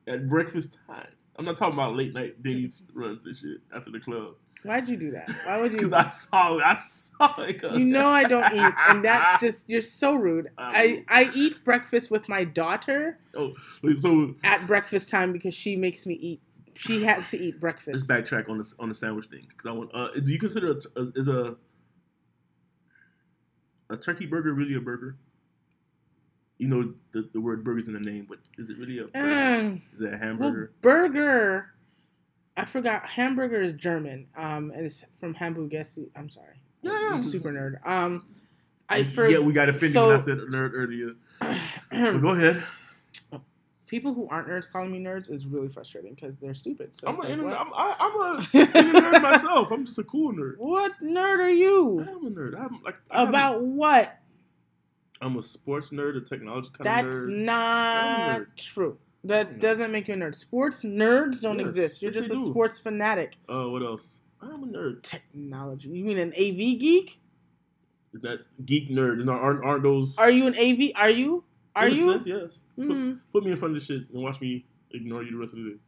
at 0.07 0.27
breakfast 0.29 0.79
time? 0.87 1.09
I'm 1.41 1.47
not 1.47 1.57
talking 1.57 1.73
about 1.73 1.97
late 1.97 2.13
night 2.13 2.43
Denny's 2.43 2.91
runs 2.93 3.25
and 3.25 3.35
shit 3.35 3.63
after 3.75 3.91
the 3.91 3.99
club. 3.99 4.35
Why'd 4.63 4.91
you 4.91 4.99
do 4.99 5.11
that? 5.13 5.27
Why 5.47 5.59
would 5.59 5.73
you? 5.73 5.79
Because 5.79 5.95
I 5.95 6.05
saw 6.05 6.59
it. 6.59 6.63
I 6.63 6.75
saw 6.75 7.35
it. 7.41 7.63
You 7.63 7.87
know 7.87 8.11
I 8.11 8.25
don't 8.25 8.53
eat, 8.53 8.75
and 8.89 9.03
that's 9.03 9.41
just 9.41 9.67
you're 9.67 9.81
so 9.81 10.17
rude. 10.17 10.51
I 10.59 11.03
I 11.09 11.31
eat 11.35 11.65
breakfast 11.65 12.11
with 12.11 12.29
my 12.29 12.45
daughter 12.45 13.17
Oh, 13.35 13.55
so 13.97 14.35
at 14.45 14.67
breakfast 14.67 15.09
time 15.09 15.33
because 15.33 15.55
she 15.55 15.77
makes 15.77 16.05
me 16.05 16.13
eat. 16.13 16.43
She 16.75 17.05
has 17.05 17.31
to 17.31 17.43
eat 17.43 17.59
breakfast. 17.59 18.07
let's 18.11 18.31
backtrack 18.31 18.51
on 18.51 18.59
the 18.59 18.75
on 18.79 18.91
the 18.91 18.95
sandwich 18.95 19.27
thing. 19.29 19.47
Because 19.49 19.65
I 19.65 19.73
want. 19.73 19.91
Uh, 19.95 20.11
do 20.11 20.31
you 20.31 20.39
consider 20.39 20.73
a, 20.73 21.01
a, 21.01 21.03
is 21.15 21.27
a 21.27 21.57
a 23.89 23.97
turkey 23.97 24.27
burger 24.27 24.53
really 24.53 24.75
a 24.75 24.81
burger? 24.83 25.17
You 26.61 26.69
know 26.69 26.93
the, 27.13 27.27
the 27.33 27.41
word 27.41 27.65
burger's 27.65 27.89
in 27.89 27.95
the 27.95 28.01
name, 28.01 28.27
but 28.29 28.39
is 28.59 28.69
it 28.69 28.77
really 28.77 28.99
a 28.99 29.05
burger? 29.05 29.27
Mm, 29.27 29.81
Is 29.95 30.03
it 30.03 30.09
a 30.09 30.11
well, 30.11 30.19
hamburger? 30.19 30.73
burger. 30.83 31.67
I 32.55 32.67
forgot. 32.67 33.07
Hamburger 33.09 33.63
is 33.63 33.73
German. 33.73 34.27
Um, 34.37 34.71
and 34.77 34.85
it's 34.85 35.03
from 35.19 35.35
Hamburgessi. 35.35 36.11
I'm 36.15 36.29
sorry. 36.29 36.61
Yeah, 36.83 36.93
yeah. 36.93 37.15
I'm 37.15 37.25
super 37.25 37.51
nerd. 37.51 37.79
Um, 37.89 38.27
I 38.91 39.05
for 39.05 39.27
yeah, 39.27 39.39
we 39.39 39.55
got 39.55 39.71
offended 39.71 39.95
so- 39.95 40.09
when 40.09 40.17
I 40.17 40.19
said 40.19 40.37
nerd 40.41 40.73
earlier. 40.75 41.13
But 41.91 42.19
go 42.21 42.29
ahead. 42.31 42.63
people 43.87 44.13
who 44.13 44.29
aren't 44.29 44.49
nerds 44.49 44.71
calling 44.71 44.93
me 44.93 45.01
nerds 45.01 45.31
is 45.31 45.47
really 45.47 45.69
frustrating 45.69 46.13
because 46.15 46.37
they're 46.43 46.53
stupid. 46.55 46.91
So 47.01 47.09
I'm 47.09 47.19
an 47.21 47.31
internet. 47.31 47.59
I'm, 47.59 47.73
I, 47.75 47.97
I'm 47.99 48.21
a 48.21 48.49
internet 48.53 49.03
nerd 49.15 49.23
myself. 49.23 49.71
I'm 49.71 49.87
just 49.87 49.99
a 49.99 50.05
cool 50.05 50.35
nerd. 50.35 50.59
What 50.59 50.93
nerd 51.03 51.39
are 51.39 51.49
you? 51.49 52.01
I'm 52.01 52.27
a 52.27 52.31
nerd. 52.31 52.55
I'm 52.61 52.83
like 52.83 52.97
I 53.11 53.23
About 53.23 53.63
what? 53.63 54.20
I'm 55.21 55.37
a 55.37 55.43
sports 55.43 55.91
nerd, 55.91 56.17
a 56.17 56.21
technology 56.21 56.71
kind 56.73 56.87
That's 56.87 57.15
of 57.17 57.23
nerd. 57.23 57.27
That's 57.27 57.47
not 57.47 58.41
nerd. 58.41 58.47
true. 58.57 58.99
That 59.25 59.51
a 59.51 59.55
doesn't 59.55 59.93
make 59.93 60.09
you 60.09 60.15
a 60.15 60.17
nerd. 60.17 60.35
Sports 60.35 60.83
nerds 60.83 61.43
don't 61.43 61.59
Yes, 61.59 61.69
exist. 61.69 62.03
You're 62.03 62.11
yes, 62.13 62.23
just 62.23 62.33
a 62.33 62.37
do. 62.37 62.47
sports 62.47 62.79
fanatic. 62.79 63.35
Uh, 63.49 63.69
what 63.69 63.83
else? 63.83 64.21
I'm 64.41 64.63
a 64.63 64.67
nerd. 64.67 65.03
Technology. 65.03 65.89
You 65.91 66.05
mean 66.05 66.19
an 66.19 66.33
AV 66.33 66.79
geek? 66.79 67.21
Is 68.15 68.23
that 68.23 68.41
geek 68.65 68.89
nerd? 68.91 69.21
Is- 69.21 69.29
Aren't 69.29 69.63
aren't 69.65 69.83
those? 69.83 70.17
Are 70.19 70.31
you 70.31 70.47
an 70.47 70.55
AV? 70.57 70.93
Are 70.97 71.11
you? 71.11 71.45
Are 71.77 71.87
in 71.87 71.93
a 71.93 71.97
you? 71.97 72.13
sense, 72.13 72.27
yes. 72.27 72.61
Put, 72.77 72.89
Mhm. 72.89 73.21
put 73.33 73.45
me 73.45 73.51
in 73.53 73.57
front 73.59 73.77
of 73.77 73.81
the 73.81 73.87
shit 73.87 74.09
and 74.11 74.23
watch 74.23 74.41
me 74.41 74.65
ignore 74.93 75.23
you 75.23 75.33
the 75.33 75.37
rest 75.37 75.53
of 75.55 75.61
the 75.61 75.79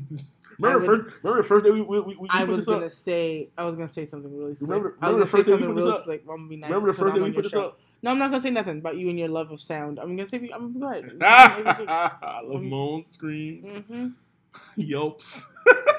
day. 0.00 0.22
Remember 0.60 0.86
would- 0.86 1.04
first? 1.06 1.18
Remember 1.22 1.42
the 1.42 1.48
first 1.48 1.64
day 1.64 1.70
we 1.70 1.80
we, 1.82 2.00
we, 2.00 2.16
we 2.16 2.28
I 2.30 2.40
put 2.44 2.48
was 2.50 2.60
this 2.66 2.74
gonna 2.74 2.86
up? 2.86 2.92
say. 2.92 3.48
I 3.58 3.64
was 3.64 3.74
gonna 3.74 3.88
say 3.88 4.04
something 4.04 4.36
really 4.36 4.54
slick. 4.54 4.68
Remember- 4.70 4.96
I 5.00 5.10
was 5.10 5.20
the 5.20 5.26
first 5.26 5.46
day 5.48 5.54
we 5.54 5.58
something 5.60 5.68
put 5.74 5.76
this 5.76 5.84
really 5.84 5.96
up? 5.98 6.04
slick. 6.04 6.20
I'm 6.22 6.36
gonna 6.36 6.48
be 6.48 6.56
nice. 6.56 6.70
Remember 6.70 6.92
the 6.92 6.98
first 6.98 7.14
day 7.16 7.22
we 7.22 7.32
put 7.32 7.42
this 7.44 7.52
show. 7.52 7.64
up? 7.68 7.78
No, 8.02 8.10
I'm 8.10 8.18
not 8.18 8.30
gonna 8.30 8.40
say 8.40 8.50
nothing 8.50 8.78
about 8.78 8.96
you 8.96 9.08
and 9.10 9.18
your 9.18 9.28
love 9.28 9.50
of 9.50 9.60
sound. 9.60 9.98
I'm 9.98 10.16
gonna 10.16 10.28
say. 10.28 10.48
I'm 10.54 10.78
go 10.78 10.88
ahead. 10.90 11.10
I 11.22 12.40
love 12.44 12.62
moans, 12.62 13.10
screams, 13.10 13.68
hmm 13.70 14.08
yelps. 14.76 15.46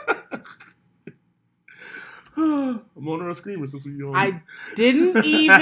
I'm 2.37 3.07
on 3.09 3.29
a 3.29 3.35
screamer 3.35 3.67
since 3.67 3.85
we 3.85 3.97
on. 4.03 4.15
I 4.15 4.41
didn't 4.75 5.25
even 5.25 5.59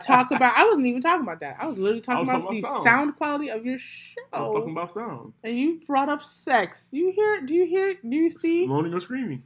talk 0.00 0.30
about. 0.32 0.56
I 0.56 0.64
wasn't 0.64 0.86
even 0.86 1.00
talking 1.00 1.22
about 1.22 1.40
that. 1.40 1.56
I 1.60 1.66
was 1.66 1.78
literally 1.78 2.00
talking 2.00 2.18
I 2.18 2.20
was 2.20 2.28
about, 2.30 2.40
talking 2.42 2.60
the 2.62 2.68
sounds. 2.68 2.82
sound 2.84 3.16
quality 3.16 3.48
of 3.50 3.64
your 3.64 3.78
show. 3.78 4.14
I 4.32 4.40
was 4.42 4.54
talking 4.54 4.72
about 4.72 4.90
sound. 4.90 5.32
and 5.44 5.56
you 5.56 5.80
brought 5.86 6.08
up 6.08 6.22
sex. 6.22 6.86
Do 6.90 6.98
you 6.98 7.12
hear? 7.12 7.40
Do 7.42 7.54
you 7.54 7.66
hear? 7.66 7.94
Do 7.94 8.16
you 8.16 8.30
see? 8.30 8.66
Moaning 8.66 8.92
or 8.94 9.00
screaming. 9.00 9.44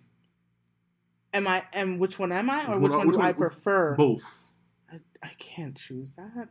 Am 1.35 1.47
I? 1.47 1.65
Am 1.75 1.99
which 1.99 2.19
one 2.19 2.33
am 2.33 2.49
I, 2.49 2.65
or 2.67 2.79
Which 2.79 2.83
which 2.83 2.91
one- 2.93 2.99
one, 2.99 3.07
which 3.09 3.17
do 3.17 3.23
I 3.23 3.27
one- 3.27 3.35
prefer? 3.35 3.95
Both. 3.97 4.51
I, 4.91 5.01
I 5.23 5.31
can't 5.39 5.77
choose 5.77 6.15
that. 6.15 6.49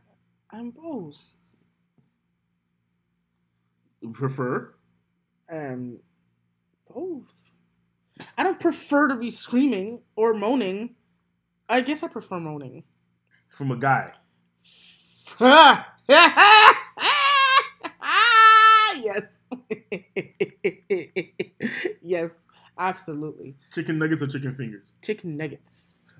I'm 0.52 0.70
both. 0.70 1.32
Prefer. 4.12 4.72
Um, 5.52 5.98
both. 6.92 7.34
I 8.36 8.42
don't 8.42 8.60
prefer 8.60 9.08
to 9.08 9.16
be 9.16 9.30
screaming 9.30 10.02
or 10.14 10.34
moaning. 10.34 10.96
I 11.68 11.80
guess 11.80 12.02
I 12.02 12.08
prefer 12.08 12.40
moaning. 12.40 12.84
From 13.48 13.70
a 13.70 13.76
guy. 13.76 14.12
yes. 15.38 15.84
yes, 22.02 22.30
absolutely. 22.78 23.56
Chicken 23.72 23.98
nuggets 23.98 24.22
or 24.22 24.28
chicken 24.28 24.54
fingers. 24.54 24.92
Chicken 25.02 25.36
nuggets. 25.36 26.18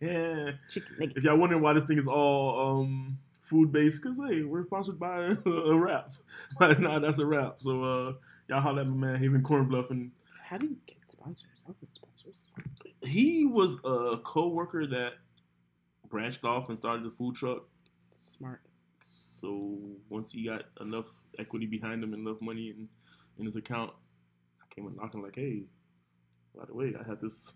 yeah. 0.00 0.52
Chicken 0.70 0.96
nuggets. 0.98 1.18
If 1.18 1.24
y'all 1.24 1.36
wondering 1.36 1.62
why 1.62 1.74
this 1.74 1.84
thing 1.84 1.98
is 1.98 2.08
all 2.08 2.80
um, 2.80 3.18
food 3.40 3.72
based, 3.72 4.02
because 4.02 4.18
hey, 4.18 4.42
we're 4.42 4.64
sponsored 4.64 4.98
by 4.98 5.34
a 5.46 5.74
wrap. 5.74 6.12
nah, 6.60 6.98
that's 6.98 7.18
a 7.18 7.26
wrap. 7.26 7.56
So 7.58 7.84
uh, 7.84 8.12
y'all 8.48 8.60
holler 8.60 8.82
at 8.82 8.88
my 8.88 9.08
man 9.08 9.20
Haven 9.20 9.42
Corn 9.42 9.66
Bluff, 9.66 9.90
and 9.90 10.10
How 10.48 10.56
do 10.56 10.66
you 10.66 10.76
get 10.86 10.96
sponsors? 11.10 11.62
I'll 11.66 11.74
get 11.74 11.94
sponsors. 11.94 12.46
he 13.02 13.44
was 13.44 13.76
a 13.84 14.18
co-worker 14.24 14.86
that 14.86 15.14
branched 16.08 16.42
off 16.42 16.70
and 16.70 16.78
started 16.78 17.04
a 17.06 17.10
food 17.10 17.34
truck. 17.34 17.64
Smart. 18.18 18.62
So 19.04 19.78
once 20.08 20.32
he 20.32 20.46
got 20.46 20.62
enough 20.80 21.06
equity 21.38 21.66
behind 21.66 22.02
him 22.02 22.14
and 22.14 22.26
enough 22.26 22.40
money 22.40 22.70
in, 22.70 22.88
in 23.38 23.44
his 23.44 23.56
account, 23.56 23.92
I 24.62 24.74
came 24.74 24.86
and 24.86 24.96
knocking 24.96 25.22
like, 25.22 25.36
hey, 25.36 25.64
by 26.56 26.64
the 26.64 26.74
way, 26.74 26.94
I 26.98 27.06
have 27.06 27.20
this 27.20 27.52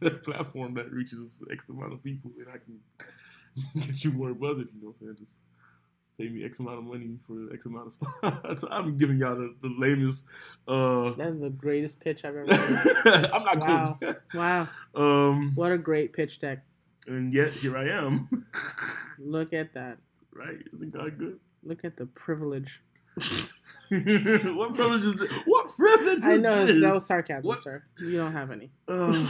platform 0.22 0.74
that 0.74 0.92
reaches 0.92 1.42
X 1.50 1.70
amount 1.70 1.94
of 1.94 2.04
people 2.04 2.32
and 2.38 2.48
I 2.48 2.58
can 2.58 3.80
get 3.86 4.04
you 4.04 4.12
more 4.12 4.34
buzz 4.34 4.58
if 4.58 4.66
you 4.74 4.82
know 4.82 4.88
what 4.88 4.96
I'm 5.00 5.06
saying. 5.06 5.16
Just 5.18 5.38
pay 6.18 6.28
me 6.28 6.44
X 6.44 6.58
amount 6.60 6.78
of 6.78 6.84
money 6.84 7.18
for 7.26 7.52
X 7.52 7.66
amount 7.66 7.86
of 7.88 7.92
spots. 7.92 8.64
I'm 8.70 8.96
giving 8.96 9.18
y'all 9.18 9.36
the, 9.36 9.54
the 9.62 9.68
lamest 9.78 10.26
uh 10.68 11.10
That's 11.16 11.36
the 11.38 11.50
greatest 11.50 12.00
pitch 12.00 12.24
I've 12.24 12.36
ever 12.36 12.54
heard. 12.54 13.26
I'm 13.32 13.42
not 13.44 13.58
Wow. 13.60 13.98
good. 14.00 14.16
wow. 14.34 14.68
um 14.94 15.52
What 15.54 15.72
a 15.72 15.78
great 15.78 16.12
pitch 16.12 16.40
deck. 16.40 16.60
and 17.06 17.32
yet 17.32 17.52
here 17.52 17.76
I 17.76 17.88
am. 17.88 18.28
Look 19.18 19.52
at 19.52 19.74
that. 19.74 19.98
right? 20.34 20.58
Isn't 20.74 20.92
God 20.92 21.18
good? 21.18 21.38
Look 21.62 21.84
at 21.84 21.96
the 21.96 22.06
privilege. 22.06 22.82
what 23.16 24.74
privilege 24.74 25.04
is 25.04 25.14
this? 25.14 25.32
What 25.46 25.74
privilege 25.76 26.18
is 26.18 26.24
I 26.24 26.36
know 26.36 26.66
that 26.66 26.94
was 26.94 27.06
sarcasm, 27.06 27.46
What? 27.48 27.62
sir. 27.62 27.82
You 27.98 28.18
don't 28.18 28.32
have 28.32 28.50
any. 28.50 28.70
Uh, 28.88 29.26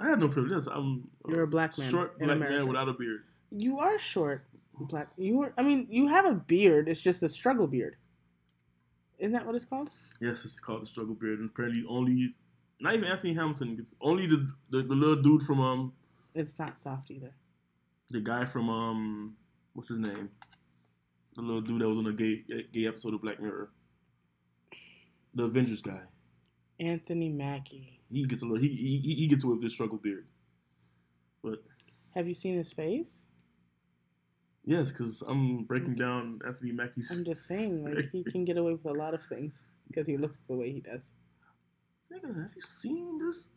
I 0.00 0.08
have 0.08 0.18
no 0.20 0.28
privilege. 0.28 0.64
I'm 0.70 1.08
You're 1.28 1.42
a 1.42 1.46
black 1.46 1.76
man 1.78 1.90
short 1.90 2.18
black 2.18 2.36
America. 2.36 2.56
man 2.58 2.68
without 2.68 2.88
a 2.88 2.92
beard. 2.94 3.24
You 3.50 3.78
are 3.80 3.98
short, 3.98 4.44
black. 4.80 5.08
You 5.16 5.40
are. 5.42 5.52
I 5.56 5.62
mean, 5.62 5.86
you 5.90 6.08
have 6.08 6.24
a 6.24 6.34
beard. 6.34 6.88
It's 6.88 7.00
just 7.00 7.22
a 7.22 7.28
struggle 7.28 7.66
beard. 7.66 7.96
Isn't 9.18 9.32
that 9.32 9.46
what 9.46 9.54
it's 9.54 9.64
called? 9.64 9.90
Yes, 10.20 10.44
it's 10.44 10.58
called 10.58 10.82
the 10.82 10.86
struggle 10.86 11.14
beard, 11.14 11.38
and 11.38 11.50
apparently 11.50 11.84
only 11.88 12.34
not 12.80 12.94
even 12.94 13.04
Anthony 13.08 13.32
Hamilton 13.34 13.76
gets 13.76 13.92
only 14.00 14.26
the, 14.26 14.48
the 14.70 14.82
the 14.82 14.94
little 14.94 15.22
dude 15.22 15.42
from 15.42 15.60
um 15.60 15.92
It's 16.34 16.58
not 16.58 16.78
soft 16.78 17.10
either. 17.10 17.32
the 18.10 18.20
guy 18.20 18.44
from 18.44 18.68
um 18.68 19.36
what's 19.74 19.88
his 19.88 20.00
name 20.00 20.30
the 21.36 21.42
little 21.42 21.60
dude 21.62 21.80
that 21.80 21.88
was 21.88 21.98
on 21.98 22.04
the 22.04 22.12
gay 22.12 22.42
gay 22.72 22.86
episode 22.86 23.14
of 23.14 23.22
Black 23.22 23.40
Mirror 23.40 23.70
the 25.34 25.44
Avengers 25.44 25.80
guy 25.80 26.00
Anthony 26.80 27.28
Mackie. 27.28 28.00
he 28.10 28.24
gets 28.26 28.42
a 28.42 28.46
little 28.46 28.60
he 28.60 28.68
he, 28.68 29.14
he 29.14 29.26
gets 29.28 29.44
away 29.44 29.54
with 29.54 29.62
this 29.62 29.72
struggle 29.74 29.98
beard 29.98 30.26
but 31.42 31.62
Have 32.16 32.26
you 32.26 32.34
seen 32.34 32.56
his 32.56 32.72
face? 32.72 33.24
Yes 34.64 34.90
because 34.90 35.22
I'm 35.22 35.64
breaking 35.64 35.90
mm-hmm. 35.90 36.00
down 36.00 36.40
Anthony 36.46 36.72
Mackie's 36.72 37.10
I'm 37.10 37.24
just 37.24 37.46
saying, 37.46 37.84
like 37.84 38.10
he 38.10 38.24
can 38.30 38.44
get 38.44 38.56
away 38.56 38.72
with 38.72 38.84
a 38.84 38.98
lot 38.98 39.14
of 39.14 39.20
things 39.26 39.66
because 39.88 40.06
he 40.06 40.16
looks 40.16 40.40
the 40.48 40.54
way 40.54 40.72
he 40.72 40.80
does. 40.80 41.04
Nigga, 42.12 42.42
have 42.42 42.52
you 42.54 42.62
seen 42.62 43.18
this? 43.18 43.48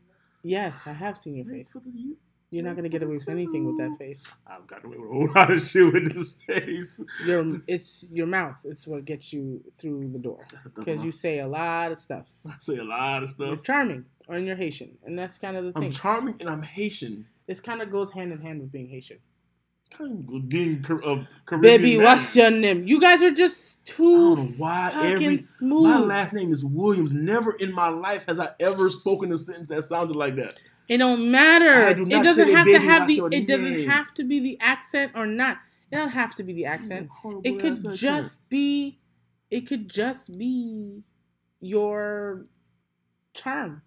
Yes, 0.44 0.86
I 0.86 0.94
have 0.94 1.18
seen 1.18 1.36
your 1.36 1.46
face. 1.46 1.76
you. 1.94 2.18
You're 2.52 2.64
not 2.64 2.76
gonna 2.76 2.90
get 2.90 3.04
away 3.04 3.14
with 3.14 3.28
anything 3.28 3.66
with 3.66 3.78
that 3.80 3.98
face. 3.98 4.32
I've 4.48 4.68
got 4.68 4.86
away 4.86 4.98
with 4.98 5.10
a 5.10 5.14
whole 5.14 5.30
lot 5.34 5.52
of 5.52 5.60
shit 5.60 5.92
with 5.92 6.14
this 6.14 6.34
face. 6.40 7.02
Your 7.26 7.60
it's 7.68 8.06
your 8.12 8.28
mouth. 8.28 8.58
It's 8.64 8.88
what 8.88 9.04
gets 9.04 9.34
you 9.34 9.62
through 9.78 10.12
the 10.14 10.20
door 10.20 10.40
because 10.64 11.04
you 11.04 11.12
say 11.12 11.40
a 11.40 11.48
lot 11.48 11.92
of 11.92 12.00
stuff. 12.00 12.28
I 12.48 12.54
say 12.60 12.78
a 12.78 12.84
lot 12.84 13.24
of 13.24 13.30
stuff. 13.30 13.48
You're 13.48 13.58
charming, 13.58 14.06
and 14.30 14.46
you're 14.46 14.56
Haitian, 14.56 14.98
and 15.04 15.18
that's 15.18 15.38
kind 15.38 15.58
of 15.58 15.66
the 15.66 15.74
thing. 15.74 15.86
I'm 15.86 15.92
charming 15.92 16.38
and 16.40 16.50
I'm 16.50 16.62
Haitian. 16.62 17.26
this 17.48 17.60
kind 17.60 17.82
of 17.82 17.92
goes 17.92 18.12
hand 18.12 18.32
in 18.32 18.40
hand 18.40 18.62
with 18.62 18.72
being 18.72 18.90
Haitian. 18.90 19.18
Kind 19.92 20.30
of 20.34 20.50
being 20.50 20.84
uh, 20.90 21.26
Caribbean. 21.46 21.62
Baby, 21.62 21.98
man. 21.98 22.06
what's 22.06 22.36
your 22.36 22.52
name? 22.52 22.88
You 22.88 23.00
guys 23.00 23.22
are 23.22 23.32
just 23.32 23.80
I 23.88 23.92
too 23.92 24.36
don't 24.36 24.38
know 24.38 24.56
why 24.58 24.92
every 25.04 25.38
smooth. 25.38 25.84
my 25.84 26.00
last 26.00 26.34
name 26.34 26.52
is 26.52 26.66
Williams. 26.66 27.14
Never 27.14 27.54
in 27.54 27.72
my 27.72 27.90
life 27.90 28.26
has 28.28 28.40
I 28.40 28.50
ever 28.60 28.90
spoken 28.90 29.32
a 29.32 29.38
sentence 29.38 29.70
that 29.70 29.84
sounded 29.84 30.16
like 30.16 30.36
that. 30.36 30.60
It 30.88 30.98
don't 30.98 31.32
matter. 31.32 31.94
Do 31.94 32.06
it 32.06 32.24
doesn't 32.24 32.50
have 32.50 32.66
to 32.66 32.80
have 32.80 33.08
the. 33.08 33.30
It 33.32 33.48
doesn't 33.48 33.74
name?" 33.74 33.90
have 33.90 34.14
to 34.16 34.24
be 34.24 34.40
the 34.40 34.58
accent 34.60 35.14
or 35.16 35.26
not. 35.26 35.58
It 35.92 35.96
don't 35.96 36.10
have 36.10 36.36
to 36.36 36.44
be 36.44 36.54
the 36.54 36.66
accent. 36.66 37.10
Horrible 37.10 37.42
It 37.46 37.60
could 37.60 37.74
accent. 37.74 37.96
just 37.96 38.50
be. 38.50 39.00
It 39.50 39.68
could 39.68 39.90
just 39.90 40.38
be 40.38 41.04
your 41.62 42.48
charm. 43.34 43.84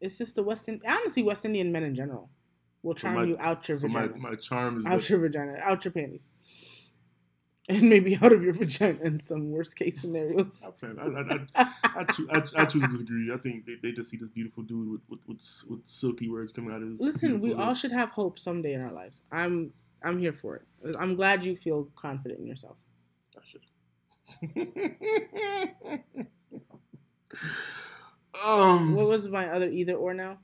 It's 0.00 0.18
just 0.18 0.34
the 0.34 0.42
West 0.42 0.68
Indian. 0.68 0.90
Honestly, 0.90 1.22
West 1.22 1.44
Indian 1.44 1.70
men 1.70 1.84
in 1.84 1.94
general 1.94 2.30
will 2.88 2.94
charm 2.94 3.14
my- 3.14 3.24
you 3.24 3.36
out 3.38 3.68
your 3.68 3.78
so 3.78 3.88
my, 3.88 4.02
vagina, 4.06 4.20
my 4.20 4.34
charm 4.34 4.76
is 4.78 4.86
out 4.86 5.00
that- 5.00 5.10
your 5.10 5.18
vagina, 5.20 5.58
out 5.62 5.84
your 5.84 5.92
panties, 5.92 6.24
and 7.68 7.88
maybe 7.88 8.16
out 8.16 8.32
of 8.32 8.42
your 8.42 8.52
vagina 8.54 8.98
in 9.02 9.20
some 9.20 9.50
worst 9.50 9.76
case 9.76 10.00
scenarios. 10.00 10.46
I, 10.82 10.96
I, 11.00 11.46
I, 11.54 11.66
I, 12.00 12.04
choo- 12.04 12.28
I, 12.30 12.40
choose 12.64 12.82
to 12.82 12.88
disagree. 12.88 13.30
I 13.32 13.36
think 13.36 13.66
they, 13.66 13.74
they 13.82 13.92
just 13.92 14.08
see 14.10 14.16
this 14.16 14.30
beautiful 14.30 14.62
dude 14.62 14.90
with, 14.90 15.00
with, 15.08 15.20
with, 15.28 15.64
with 15.68 15.86
silky 15.86 16.28
words 16.28 16.52
coming 16.52 16.72
out 16.74 16.82
of 16.82 16.88
his. 16.88 17.00
Listen, 17.00 17.34
we 17.34 17.38
beautiful 17.48 17.64
all 17.64 17.74
should 17.74 17.92
have 17.92 18.08
hope 18.10 18.38
someday 18.38 18.72
in 18.72 18.80
our 18.80 18.92
lives. 18.92 19.20
I'm 19.30 19.72
I'm 20.02 20.18
here 20.18 20.32
for 20.32 20.56
it. 20.56 20.62
I'm 20.98 21.14
glad 21.16 21.44
you 21.44 21.56
feel 21.56 21.88
confident 21.96 22.40
in 22.40 22.46
yourself. 22.46 22.76
I 23.36 23.40
should. 23.44 23.62
um, 28.44 28.94
What 28.94 29.08
was 29.08 29.26
my 29.28 29.48
other 29.48 29.68
either 29.68 29.94
or 29.94 30.14
now? 30.14 30.38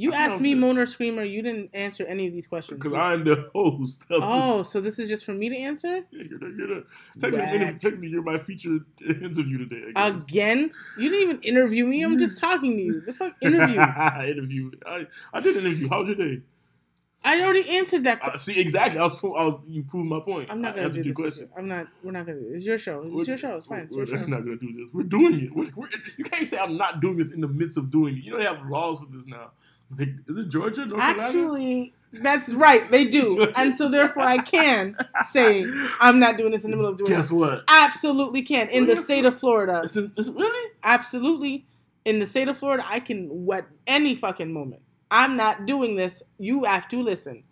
You 0.00 0.12
I 0.12 0.16
asked 0.16 0.40
me, 0.40 0.54
fair. 0.54 0.62
Moaner 0.62 0.88
Screamer. 0.88 1.24
You 1.24 1.42
didn't 1.42 1.70
answer 1.74 2.06
any 2.06 2.28
of 2.28 2.32
these 2.32 2.46
questions. 2.46 2.78
Because 2.80 2.94
I'm 2.96 3.24
the 3.24 3.50
host. 3.52 4.08
this- 4.08 4.20
Oh, 4.22 4.62
so 4.62 4.80
this 4.80 4.98
is 5.00 5.08
just 5.08 5.24
for 5.24 5.34
me 5.34 5.48
to 5.48 5.56
answer 5.56 5.96
Yeah, 6.12 6.22
you're 6.30 6.38
the, 6.38 6.54
you're 6.56 6.68
the, 6.68 6.84
technically, 7.18 7.38
Whack. 7.40 7.54
interview, 7.54 7.78
technically, 7.78 8.08
you're 8.10 8.22
my 8.22 8.38
featured 8.38 8.84
interview 9.00 9.58
today. 9.66 9.82
Again? 9.96 10.70
You 10.96 11.10
didn't 11.10 11.22
even 11.28 11.42
interview 11.42 11.84
me. 11.84 12.04
I'm 12.04 12.16
just 12.16 12.38
talking 12.38 12.76
to 12.76 12.82
you. 12.82 13.00
The 13.00 13.12
fuck 13.12 13.34
interview? 13.42 13.80
I 13.80 14.28
interview. 14.30 14.70
I, 14.86 15.06
I 15.34 15.40
did 15.40 15.56
interview. 15.56 15.88
How's 15.90 16.06
your 16.06 16.16
day? 16.16 16.42
I 17.24 17.42
already 17.42 17.68
answered 17.76 18.04
that. 18.04 18.22
Uh, 18.22 18.36
see, 18.36 18.58
exactly. 18.60 19.00
I 19.00 19.02
was, 19.02 19.22
I 19.24 19.26
was. 19.26 19.60
You 19.66 19.82
proved 19.82 20.08
my 20.08 20.20
point. 20.20 20.48
I'm 20.50 20.62
not 20.62 20.76
gonna 20.76 20.88
do 20.88 20.96
your 20.98 21.04
this. 21.06 21.16
question. 21.16 21.48
I'm 21.58 21.66
not. 21.66 21.88
We're 22.04 22.12
not 22.12 22.24
gonna. 22.26 22.38
do 22.38 22.50
It's 22.54 22.64
your 22.64 22.78
show. 22.78 23.02
It's 23.16 23.26
your 23.26 23.36
show. 23.36 23.56
It's 23.56 23.66
fine. 23.66 23.80
It's 23.80 23.96
We're, 23.96 24.04
we're 24.04 24.26
not 24.28 24.44
gonna 24.44 24.56
do 24.56 24.72
this. 24.72 24.88
We're 24.94 25.02
doing 25.02 25.40
it. 25.40 25.52
We're, 25.52 25.68
we're, 25.74 25.88
you 26.16 26.24
can't 26.24 26.46
say 26.46 26.56
I'm 26.58 26.76
not 26.76 27.00
doing 27.00 27.16
this 27.18 27.34
in 27.34 27.40
the 27.40 27.48
midst 27.48 27.76
of 27.76 27.90
doing 27.90 28.16
it. 28.16 28.22
You 28.22 28.30
know 28.30 28.38
they 28.38 28.44
have 28.44 28.64
laws 28.66 29.00
for 29.00 29.06
this 29.12 29.26
now. 29.26 29.50
Like, 29.96 30.10
is 30.26 30.38
it 30.38 30.48
Georgia, 30.48 30.86
North 30.86 31.00
Carolina? 31.00 31.22
Actually, 31.26 31.94
that's 32.12 32.52
right. 32.54 32.90
They 32.90 33.06
do, 33.06 33.48
and 33.56 33.74
so 33.74 33.88
therefore 33.88 34.22
I 34.24 34.38
can 34.38 34.96
say 35.30 35.64
I'm 36.00 36.18
not 36.18 36.36
doing 36.36 36.52
this 36.52 36.64
in 36.64 36.70
the 36.70 36.76
middle 36.76 36.90
of 36.92 36.98
doing 36.98 37.10
Guess 37.10 37.30
what? 37.32 37.64
Absolutely 37.68 38.42
can 38.42 38.68
in 38.68 38.84
the 38.86 38.92
Really? 38.92 39.02
state 39.02 39.24
of 39.24 39.38
Florida. 39.38 39.80
It's, 39.84 39.96
in, 39.96 40.12
it's 40.16 40.28
really. 40.28 40.72
Absolutely, 40.84 41.66
in 42.04 42.18
the 42.18 42.26
state 42.26 42.48
of 42.48 42.56
Florida, 42.58 42.84
I 42.86 43.00
can 43.00 43.28
wet 43.46 43.66
any 43.86 44.14
fucking 44.14 44.52
moment. 44.52 44.82
I'm 45.10 45.36
not 45.36 45.64
doing 45.64 45.96
this. 45.96 46.22
You 46.38 46.64
have 46.64 46.86
to 46.88 47.02
listen. 47.02 47.44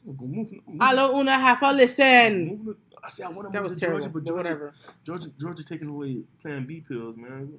Hello, 0.79 1.19
una 1.19 1.39
have 1.39 1.61
to 1.61 1.73
listen. 1.73 2.77
I 3.03 3.09
say 3.09 3.25
I 3.25 3.29
want 3.29 3.47
to 3.47 3.53
That 3.53 3.63
move 3.63 3.71
was 3.71 3.75
to 3.75 3.81
terrible. 3.81 4.01
Georgia, 4.01 4.13
but 4.13 4.25
Georgia, 4.27 4.37
whatever. 4.37 4.75
Georgia, 5.05 5.29
Georgia 5.41 5.65
taking 5.65 5.89
away 5.89 6.25
Plan 6.43 6.67
B 6.67 6.83
pills, 6.87 7.17
man. 7.17 7.53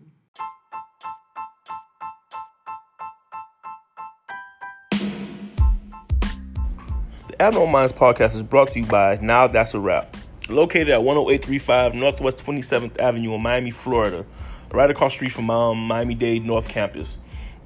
Abnormal 7.39 7.67
Minds 7.67 7.93
podcast 7.93 8.33
is 8.33 8.41
brought 8.41 8.69
to 8.69 8.79
you 8.79 8.88
by 8.88 9.19
Now 9.21 9.45
That's 9.45 9.75
a 9.75 9.79
Wrap. 9.79 10.17
Located 10.49 10.89
at 10.89 11.01
10835 11.01 11.93
Northwest 11.93 12.43
27th 12.43 12.99
Avenue 12.99 13.35
in 13.35 13.43
Miami, 13.43 13.69
Florida, 13.69 14.25
right 14.71 14.89
across 14.89 15.13
street 15.13 15.31
from 15.31 15.51
um, 15.51 15.77
Miami 15.77 16.15
Dade 16.15 16.43
North 16.43 16.67
Campus. 16.67 17.19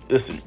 Listen, 0.09 0.41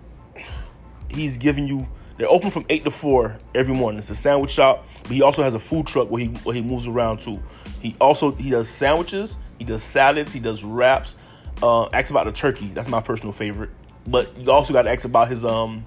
he's 1.09 1.39
giving 1.39 1.67
you. 1.67 1.89
They're 2.19 2.29
open 2.29 2.51
from 2.51 2.67
eight 2.69 2.85
to 2.85 2.91
four 2.91 3.39
every 3.55 3.75
morning. 3.75 3.99
It's 3.99 4.11
a 4.11 4.15
sandwich 4.15 4.51
shop, 4.51 4.87
but 5.05 5.13
he 5.13 5.23
also 5.23 5.43
has 5.43 5.55
a 5.55 5.59
food 5.59 5.87
truck 5.87 6.11
where 6.11 6.21
he 6.21 6.29
where 6.29 6.55
he 6.55 6.61
moves 6.61 6.87
around 6.87 7.23
too. 7.23 7.43
He 7.81 7.97
also 8.03 8.33
he 8.33 8.51
does 8.51 8.69
sandwiches, 8.69 9.39
he 9.59 9.65
does 9.65 9.83
salads, 9.83 10.35
he 10.35 10.41
does 10.41 10.65
wraps. 10.65 11.17
Uh, 11.63 11.89
ask 11.95 12.11
about 12.11 12.27
the 12.27 12.33
turkey. 12.33 12.67
That's 12.67 12.89
my 12.89 13.01
personal 13.01 13.33
favorite. 13.33 13.71
But 14.07 14.37
you 14.37 14.51
also 14.51 14.75
got 14.75 14.83
to 14.83 14.91
ask 14.91 15.07
about 15.07 15.29
his 15.29 15.47
um 15.47 15.87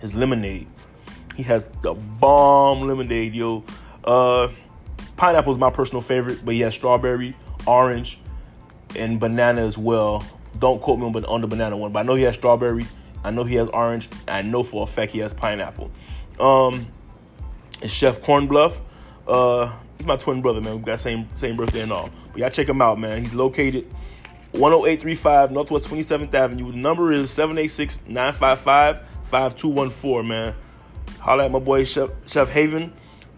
his 0.00 0.14
lemonade. 0.14 0.68
He 1.36 1.42
has 1.44 1.68
the 1.82 1.94
bomb 1.94 2.82
lemonade, 2.82 3.34
yo. 3.34 3.64
Uh, 4.04 4.48
pineapple 5.16 5.52
is 5.52 5.58
my 5.58 5.70
personal 5.70 6.02
favorite, 6.02 6.44
but 6.44 6.54
he 6.54 6.60
has 6.60 6.74
strawberry, 6.74 7.34
orange, 7.66 8.18
and 8.96 9.18
banana 9.18 9.66
as 9.66 9.78
well. 9.78 10.24
Don't 10.58 10.80
quote 10.80 10.98
me 10.98 11.06
on, 11.06 11.24
on 11.24 11.40
the 11.40 11.46
banana 11.46 11.76
one, 11.76 11.92
but 11.92 12.00
I 12.00 12.02
know 12.02 12.14
he 12.14 12.24
has 12.24 12.34
strawberry. 12.34 12.86
I 13.24 13.30
know 13.30 13.44
he 13.44 13.54
has 13.54 13.68
orange. 13.68 14.08
I 14.28 14.42
know 14.42 14.62
for 14.62 14.82
a 14.82 14.86
fact 14.86 15.12
he 15.12 15.20
has 15.20 15.32
pineapple. 15.32 15.90
Um, 16.38 16.86
Chef 17.86 18.20
Cornbluff. 18.20 18.80
Uh, 19.26 19.74
he's 19.96 20.06
my 20.06 20.16
twin 20.16 20.42
brother, 20.42 20.60
man. 20.60 20.78
We 20.78 20.82
got 20.82 21.00
same 21.00 21.28
same 21.36 21.56
birthday 21.56 21.82
and 21.82 21.92
all. 21.92 22.10
But 22.32 22.38
y'all 22.38 22.50
check 22.50 22.68
him 22.68 22.82
out, 22.82 22.98
man. 22.98 23.18
He's 23.18 23.34
located 23.34 23.86
10835 24.52 25.52
Northwest 25.52 25.84
27th 25.86 26.34
Avenue. 26.34 26.72
The 26.72 26.78
number 26.78 27.12
is 27.12 27.30
786-955-5214, 27.30 30.26
man. 30.26 30.54
Holla 31.20 31.44
at 31.44 31.50
my 31.50 31.58
boy 31.58 31.84
Chef, 31.84 32.10
Chef 32.26 32.50
Haven. 32.50 32.92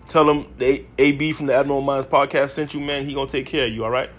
Tell 0.09 0.29
him 0.29 0.47
the 0.59 0.85
AB 0.99 1.33
from 1.33 1.47
the 1.47 1.55
Abnormal 1.55 1.83
Minds 1.83 2.07
podcast 2.07 2.51
sent 2.51 2.75
you, 2.75 2.81
man. 2.81 3.05
He 3.05 3.15
gonna 3.15 3.31
take 3.31 3.47
care 3.47 3.67
of 3.67 3.73
you, 3.73 3.85
all 3.85 3.91
right? 3.91 4.11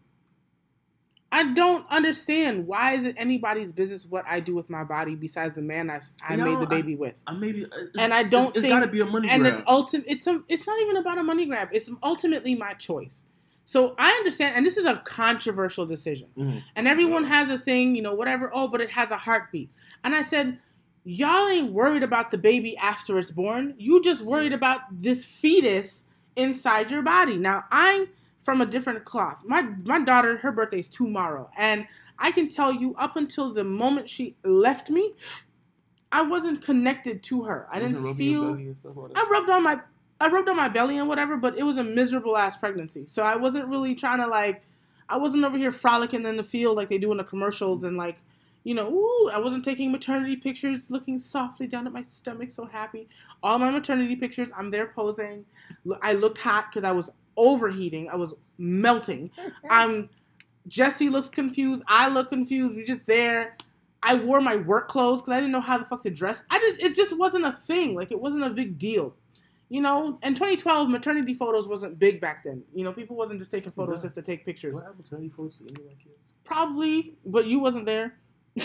I 1.34 1.54
don't 1.54 1.86
understand 1.90 2.66
why 2.66 2.92
is 2.92 3.06
it 3.06 3.14
anybody's 3.16 3.72
business 3.72 4.04
what 4.04 4.24
I 4.28 4.38
do 4.40 4.54
with 4.54 4.68
my 4.68 4.84
body 4.84 5.14
besides 5.14 5.54
the 5.54 5.62
man 5.62 5.88
I 5.88 6.00
I 6.28 6.34
Yo, 6.34 6.44
made 6.44 6.68
the 6.68 6.74
I- 6.74 6.80
baby 6.80 6.94
with. 6.94 7.14
I 7.26 7.32
maybe, 7.34 7.64
And 7.98 8.12
I 8.12 8.22
don't 8.24 8.48
It's, 8.54 8.58
it's 8.58 8.66
got 8.66 8.80
to 8.80 8.86
be 8.88 9.00
a 9.00 9.06
money 9.06 9.30
and 9.30 9.40
grab. 9.40 9.54
it's 9.54 9.62
ultimate 9.66 10.04
it's 10.08 10.26
a, 10.26 10.42
it's 10.48 10.66
not 10.66 10.78
even 10.82 10.96
about 10.98 11.16
a 11.16 11.22
money 11.22 11.46
grab. 11.46 11.70
It's 11.72 11.90
ultimately 12.02 12.54
my 12.54 12.74
choice. 12.74 13.24
So 13.64 13.94
I 13.98 14.10
understand 14.10 14.56
and 14.56 14.66
this 14.66 14.76
is 14.76 14.84
a 14.84 14.96
controversial 15.06 15.86
decision. 15.86 16.28
Mhm. 16.36 16.62
And 16.76 16.86
everyone 16.86 17.24
has 17.24 17.50
a 17.50 17.58
thing, 17.58 17.94
you 17.96 18.02
know, 18.02 18.14
whatever, 18.14 18.50
oh, 18.52 18.68
but 18.68 18.82
it 18.82 18.90
has 18.90 19.10
a 19.10 19.16
heartbeat. 19.16 19.70
And 20.04 20.14
I 20.14 20.20
said, 20.20 20.58
y'all 21.04 21.48
ain't 21.48 21.72
worried 21.72 22.02
about 22.02 22.30
the 22.30 22.38
baby 22.38 22.76
after 22.76 23.18
it's 23.18 23.30
born. 23.30 23.74
You 23.78 24.02
just 24.02 24.22
worried 24.22 24.52
about 24.52 24.80
this 24.90 25.24
fetus 25.24 26.04
inside 26.36 26.90
your 26.90 27.02
body. 27.02 27.36
Now, 27.36 27.64
I'm 27.70 28.08
from 28.42 28.60
a 28.60 28.66
different 28.66 29.04
cloth. 29.04 29.44
My 29.46 29.62
my 29.84 30.00
daughter, 30.04 30.38
her 30.38 30.52
birthday's 30.52 30.88
tomorrow, 30.88 31.50
and 31.56 31.86
I 32.18 32.30
can 32.32 32.48
tell 32.48 32.72
you 32.72 32.94
up 32.96 33.16
until 33.16 33.52
the 33.52 33.64
moment 33.64 34.08
she 34.08 34.36
left 34.44 34.90
me, 34.90 35.12
I 36.10 36.22
wasn't 36.22 36.62
connected 36.62 37.22
to 37.24 37.42
her. 37.44 37.66
I 37.70 37.80
didn't 37.80 38.14
feel 38.16 38.56
I 39.14 39.26
rubbed 39.30 39.50
on 39.50 39.62
my 39.62 39.80
I 40.20 40.28
rubbed 40.28 40.48
on 40.48 40.56
my 40.56 40.68
belly 40.68 40.98
and 40.98 41.08
whatever, 41.08 41.36
but 41.36 41.58
it 41.58 41.64
was 41.64 41.78
a 41.78 41.84
miserable 41.84 42.36
ass 42.36 42.56
pregnancy. 42.56 43.06
So 43.06 43.24
I 43.24 43.36
wasn't 43.36 43.66
really 43.66 43.94
trying 43.94 44.18
to 44.18 44.26
like 44.26 44.62
I 45.08 45.16
wasn't 45.16 45.44
over 45.44 45.58
here 45.58 45.72
frolicking 45.72 46.24
in 46.24 46.36
the 46.36 46.42
field 46.42 46.76
like 46.76 46.88
they 46.88 46.98
do 46.98 47.10
in 47.10 47.18
the 47.18 47.24
commercials 47.24 47.84
and 47.84 47.96
like 47.96 48.18
you 48.64 48.74
know, 48.74 48.88
ooh, 48.92 49.30
I 49.30 49.38
wasn't 49.38 49.64
taking 49.64 49.90
maternity 49.90 50.36
pictures 50.36 50.90
looking 50.90 51.18
softly 51.18 51.66
down 51.66 51.86
at 51.86 51.92
my 51.92 52.02
stomach 52.02 52.50
so 52.50 52.64
happy. 52.66 53.08
All 53.42 53.58
my 53.58 53.70
maternity 53.70 54.16
pictures, 54.16 54.50
I'm 54.56 54.70
there 54.70 54.86
posing. 54.88 55.44
I 56.02 56.12
looked 56.12 56.38
hot 56.38 56.72
cuz 56.72 56.84
I 56.84 56.92
was 56.92 57.10
overheating. 57.36 58.08
I 58.08 58.16
was 58.16 58.34
melting. 58.58 59.30
I'm 59.68 60.10
Jesse 60.68 61.08
looks 61.08 61.28
confused. 61.28 61.82
I 61.88 62.08
look 62.08 62.28
confused. 62.28 62.76
We're 62.76 62.84
just 62.84 63.06
there. 63.06 63.56
I 64.04 64.14
wore 64.16 64.40
my 64.40 64.56
work 64.56 64.88
clothes 64.88 65.20
because 65.20 65.32
I 65.32 65.36
didn't 65.40 65.52
know 65.52 65.60
how 65.60 65.78
the 65.78 65.84
fuck 65.84 66.02
to 66.02 66.10
dress. 66.10 66.44
I 66.50 66.58
did. 66.58 66.80
It 66.80 66.94
just 66.94 67.16
wasn't 67.16 67.44
a 67.44 67.52
thing. 67.52 67.94
Like 67.94 68.10
it 68.12 68.20
wasn't 68.20 68.44
a 68.44 68.50
big 68.50 68.78
deal. 68.78 69.14
You 69.68 69.80
know, 69.80 70.18
in 70.22 70.34
2012, 70.34 70.90
maternity 70.90 71.32
photos 71.32 71.66
wasn't 71.66 71.98
big 71.98 72.20
back 72.20 72.44
then. 72.44 72.62
You 72.74 72.84
know, 72.84 72.92
people 72.92 73.16
wasn't 73.16 73.38
just 73.40 73.50
taking 73.50 73.72
photos 73.72 74.00
Yeah. 74.00 74.02
just 74.02 74.14
to 74.16 74.22
take 74.22 74.44
pictures. 74.44 74.74
What 74.74 74.84
any 75.18 75.30
photos 75.30 75.56
for 75.56 75.64
any 75.64 75.76
of 75.76 75.86
my 75.86 75.94
kids? 75.94 76.34
Probably, 76.44 77.14
but 77.24 77.46
you 77.46 77.58
wasn't 77.58 77.86
there. 77.86 78.18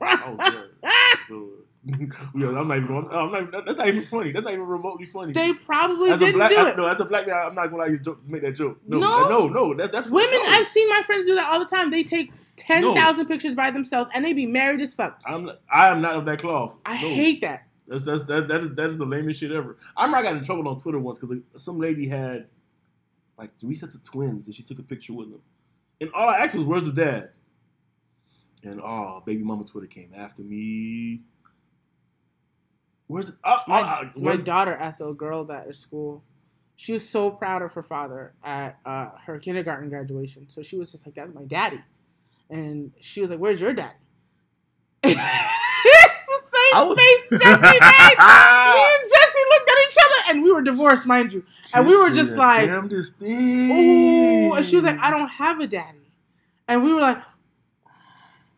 I 0.00 0.30
was 0.30 1.50
yeah, 2.34 2.48
I'm 2.58 2.66
not 2.68 2.76
even 2.78 2.86
going. 2.86 3.06
I'm 3.12 3.50
not, 3.50 3.66
that's 3.66 3.76
not 3.76 3.88
even 3.88 4.04
funny. 4.04 4.32
That's 4.32 4.44
not 4.44 4.54
even 4.54 4.66
remotely 4.66 5.04
funny. 5.04 5.34
they 5.34 5.52
probably 5.52 6.10
as 6.10 6.16
a 6.22 6.24
didn't 6.24 6.36
black, 6.38 6.48
do 6.50 6.56
I- 6.56 6.70
it. 6.70 6.76
no, 6.78 6.86
as 6.86 6.98
a 7.00 7.04
black 7.04 7.26
man, 7.26 7.36
I'm 7.48 7.54
not 7.54 7.70
gonna 7.70 7.98
joke, 7.98 8.20
make 8.26 8.40
that 8.40 8.52
joke. 8.52 8.78
No, 8.86 8.98
No. 8.98 9.28
no, 9.28 9.48
no, 9.48 9.74
that, 9.74 9.92
that's 9.92 10.08
Women, 10.08 10.40
no. 10.44 10.48
I've 10.48 10.66
seen 10.66 10.88
my 10.88 11.02
friends 11.02 11.26
do 11.26 11.34
that 11.34 11.46
all 11.52 11.58
the 11.58 11.66
time. 11.66 11.90
They 11.90 12.02
take 12.02 12.32
10,000 12.56 13.26
pictures 13.26 13.54
by 13.54 13.70
themselves 13.70 14.08
and 14.14 14.24
they 14.24 14.32
be 14.32 14.46
married 14.46 14.80
as 14.80 14.94
fuck. 14.94 15.20
I'm, 15.26 15.50
I 15.70 15.88
am 15.88 16.00
not 16.00 16.16
of 16.16 16.24
that 16.24 16.38
cloth. 16.38 16.78
I 16.86 16.94
No. 16.94 17.08
hate 17.08 17.42
that. 17.42 17.64
That's 17.86 18.02
that's 18.02 18.24
that 18.26 18.48
that 18.48 18.62
is 18.62 18.70
that 18.76 18.88
is 18.88 18.96
the 18.96 19.04
lamest 19.04 19.40
shit 19.40 19.52
ever. 19.52 19.76
I 19.94 20.06
remember 20.06 20.26
I 20.26 20.30
got 20.30 20.38
in 20.38 20.44
trouble 20.44 20.66
on 20.68 20.78
Twitter 20.78 20.98
once 20.98 21.18
because 21.18 21.36
some 21.56 21.78
lady 21.78 22.08
had 22.08 22.46
like 23.36 23.54
three 23.58 23.74
sets 23.74 23.94
of 23.94 24.02
twins 24.02 24.46
and 24.46 24.54
she 24.54 24.62
took 24.62 24.78
a 24.78 24.82
picture 24.82 25.12
with 25.12 25.30
them, 25.30 25.42
and 26.00 26.10
all 26.14 26.26
I 26.30 26.38
asked 26.38 26.54
was, 26.54 26.64
"Where's 26.64 26.90
the 26.90 26.92
dad?" 27.04 27.32
And 28.64 28.80
oh, 28.82 29.22
baby 29.26 29.42
mama 29.42 29.64
Twitter 29.64 29.86
came 29.86 30.10
after 30.16 30.42
me. 30.42 31.20
Where's 33.06 33.26
the, 33.26 33.36
uh, 33.44 33.58
My, 33.68 33.80
uh, 33.82 34.10
my 34.16 34.36
daughter 34.36 34.74
asked 34.74 35.00
a 35.02 35.12
girl 35.12 35.44
that 35.46 35.68
at 35.68 35.76
school. 35.76 36.22
She 36.76 36.92
was 36.94 37.08
so 37.08 37.30
proud 37.30 37.62
of 37.62 37.72
her 37.74 37.82
father 37.82 38.32
at 38.42 38.78
uh, 38.84 39.10
her 39.26 39.38
kindergarten 39.38 39.88
graduation. 39.90 40.46
So 40.48 40.62
she 40.62 40.76
was 40.76 40.90
just 40.90 41.06
like, 41.06 41.14
"That's 41.14 41.32
my 41.34 41.44
daddy," 41.44 41.80
and 42.50 42.90
she 43.00 43.20
was 43.20 43.30
like, 43.30 43.38
"Where's 43.38 43.60
your 43.60 43.72
daddy?" 43.74 43.94
it's 45.04 45.14
the 45.14 45.20
same 45.20 46.74
I 46.74 46.82
was- 46.82 46.98
face 46.98 47.18
Jesse 47.42 47.60
made. 47.60 48.18
Me 48.18 48.80
and 48.80 49.10
Jesse 49.10 49.38
looked 49.50 49.68
at 49.70 49.76
each 49.86 49.98
other, 50.04 50.30
and 50.30 50.42
we 50.42 50.50
were 50.52 50.62
divorced, 50.62 51.06
mind 51.06 51.32
you. 51.32 51.44
And 51.74 51.86
we 51.86 51.96
were 51.96 52.10
just 52.10 52.36
like, 52.36 52.66
damnedest 52.66 53.18
thing. 53.18 54.48
"Ooh," 54.50 54.54
and 54.54 54.66
she 54.66 54.76
was 54.76 54.84
like, 54.84 54.98
"I 54.98 55.10
don't 55.10 55.28
have 55.28 55.60
a 55.60 55.66
daddy," 55.68 56.10
and 56.66 56.82
we 56.82 56.92
were 56.92 57.00
like, 57.02 57.18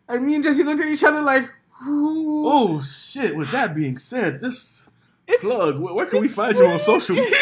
and 0.09 0.27
me 0.27 0.35
and 0.35 0.45
Jesse 0.45 0.63
looked 0.63 0.83
at 0.83 0.89
each 0.89 1.05
other 1.05 1.23
like, 1.23 1.49
Oh 1.83 2.83
shit! 2.83 3.37
With 3.37 3.51
that 3.51 3.75
being 3.75 3.99
said, 3.99 4.41
this 4.41 4.89
It's- 5.27 5.41
plug. 5.41 5.79
Where, 5.79 5.95
where 5.95 6.07
can 6.07 6.21
we 6.21 6.29
find 6.29 6.57
you 6.57 6.67
on 6.67 6.79
social 6.79 7.17
media? 7.17 7.31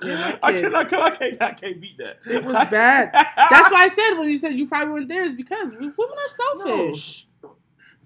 I 0.42 0.52
cannot, 0.56 0.92
I 0.92 1.10
can't, 1.10 1.42
I 1.42 1.52
can't 1.52 1.80
beat 1.80 1.98
that. 1.98 2.18
It 2.26 2.44
was 2.44 2.54
bad. 2.54 3.10
That's 3.12 3.70
why 3.70 3.84
I 3.84 3.88
said 3.88 4.18
when 4.18 4.28
you 4.28 4.38
said 4.38 4.54
you 4.54 4.66
probably 4.66 4.92
weren't 4.92 5.08
there 5.08 5.24
is 5.24 5.34
because 5.34 5.72
women 5.74 5.92
are 5.98 6.28
selfish. 6.28 7.26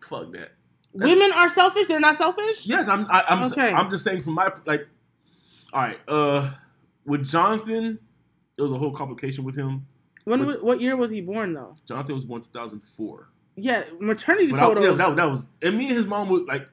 Fuck 0.02 0.32
that. 0.32 0.52
Women 0.92 1.32
are 1.32 1.48
selfish. 1.48 1.86
They're 1.86 2.00
not 2.00 2.16
selfish. 2.18 2.64
Yes, 2.64 2.88
I'm. 2.88 3.06
I, 3.10 3.24
I'm. 3.28 3.44
Okay. 3.44 3.72
I'm 3.72 3.90
just 3.90 4.04
saying 4.04 4.20
from 4.22 4.34
my 4.34 4.52
like. 4.66 4.86
All 5.72 5.80
right. 5.82 5.98
Uh, 6.06 6.50
with 7.06 7.24
Jonathan, 7.26 7.98
there 8.56 8.64
was 8.64 8.72
a 8.72 8.78
whole 8.78 8.92
complication 8.92 9.44
with 9.44 9.56
him. 9.56 9.86
When 10.24 10.44
what 10.60 10.80
year 10.80 10.96
was 10.96 11.10
he 11.10 11.20
born 11.20 11.52
though? 11.52 11.76
Jonathan 11.86 12.14
was 12.14 12.24
born 12.24 12.42
2004. 12.42 13.28
Yeah, 13.56 13.84
maternity 14.00 14.50
But 14.50 14.60
I, 14.60 14.62
photos. 14.62 14.84
yeah, 14.84 14.92
that, 14.92 15.16
that 15.16 15.28
was 15.28 15.48
and 15.60 15.76
me 15.76 15.88
and 15.88 15.96
his 15.96 16.06
mom 16.06 16.28
were 16.28 16.40
like 16.40 16.68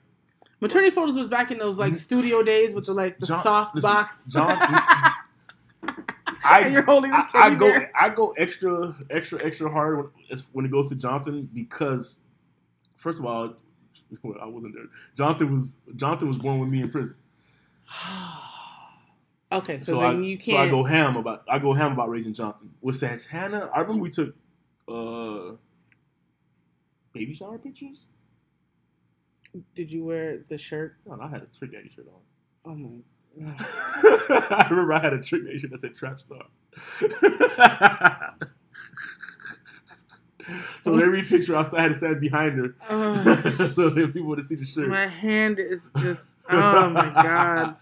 maternity 0.61 0.91
photos 0.91 1.17
was 1.17 1.27
back 1.27 1.51
in 1.51 1.57
those 1.57 1.79
like 1.79 1.93
mm-hmm. 1.93 1.97
studio 1.97 2.43
days 2.43 2.73
with 2.73 2.85
the 2.85 2.93
like 2.93 3.19
the 3.19 3.25
John- 3.25 3.43
soft 3.43 3.75
listen, 3.75 3.89
box. 3.89 4.17
John. 4.27 4.57
And 6.45 6.71
you're 6.73 6.83
holding 6.83 7.11
I, 7.11 7.27
I 7.33 7.49
go 7.53 7.69
bear. 7.69 7.91
I 7.99 8.09
go 8.09 8.33
extra 8.37 8.95
extra 9.09 9.43
extra 9.43 9.69
hard 9.69 9.97
when, 9.97 10.39
when 10.53 10.65
it 10.65 10.71
goes 10.71 10.87
to 10.87 10.95
Jonathan 10.95 11.49
because 11.53 12.23
first 12.95 13.19
of 13.19 13.25
all 13.25 13.55
well, 14.23 14.37
I 14.41 14.45
wasn't 14.45 14.73
there. 14.73 14.85
Jonathan 15.15 15.51
was 15.51 15.79
Jonathan 15.97 16.29
was 16.29 16.39
born 16.39 16.59
with 16.59 16.69
me 16.69 16.81
in 16.81 16.89
prison. 16.89 17.17
okay, 19.51 19.77
so, 19.77 19.93
So, 19.93 19.99
then 20.01 20.17
I 20.17 20.19
you 20.19 20.39
so 20.39 20.57
I 20.57 20.69
go 20.69 20.83
ham 20.83 21.15
about 21.17 21.43
I 21.49 21.59
go 21.59 21.73
ham 21.73 21.93
about 21.93 22.09
raising 22.09 22.33
Jonathan. 22.33 22.71
With 22.81 22.95
Santana, 22.95 23.69
I 23.73 23.79
remember 23.81 24.01
we 24.03 24.09
took 24.09 24.35
uh 24.87 25.55
baby 27.13 27.33
shower 27.33 27.57
pictures. 27.57 28.05
Did 29.75 29.91
you 29.91 30.05
wear 30.05 30.39
the 30.47 30.57
shirt? 30.57 30.97
No, 31.07 31.19
I 31.21 31.27
had 31.27 31.41
a 31.41 31.47
trick 31.47 31.71
daddy 31.71 31.89
shirt 31.89 32.07
on. 32.07 32.21
Oh 32.71 32.75
my. 32.75 32.99
I 34.49 34.67
remember 34.69 34.93
I 34.93 34.99
had 34.99 35.13
a 35.13 35.21
trick 35.21 35.43
nation 35.43 35.69
that 35.71 35.79
said 35.79 35.95
trap 35.95 36.19
star. 36.19 36.45
so 40.81 40.97
every 40.97 41.23
picture 41.23 41.55
I 41.55 41.63
had 41.81 41.89
to 41.89 41.93
stand 41.93 42.19
behind 42.19 42.57
her 42.57 42.75
Oh, 42.89 43.13
so 43.73 43.89
that 43.89 44.13
people 44.13 44.29
would 44.29 44.43
see 44.45 44.55
the 44.55 44.65
shirt. 44.65 44.87
my 44.87 45.07
hand 45.07 45.59
is 45.59 45.91
just. 45.99 46.29
Oh 46.49 46.89
my 46.89 47.09
god. 47.09 47.75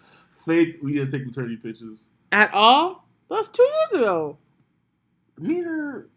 Faked. 0.46 0.84
We 0.84 0.94
didn't 0.94 1.12
take 1.12 1.26
maternity 1.26 1.58
pictures. 1.58 2.12
At 2.32 2.54
all? 2.54 3.08
That 3.30 3.36
was 3.36 3.48
two 3.50 3.64
years 3.64 4.02
ago. 4.02 4.38
Me 5.40 5.62
her, 5.62 6.10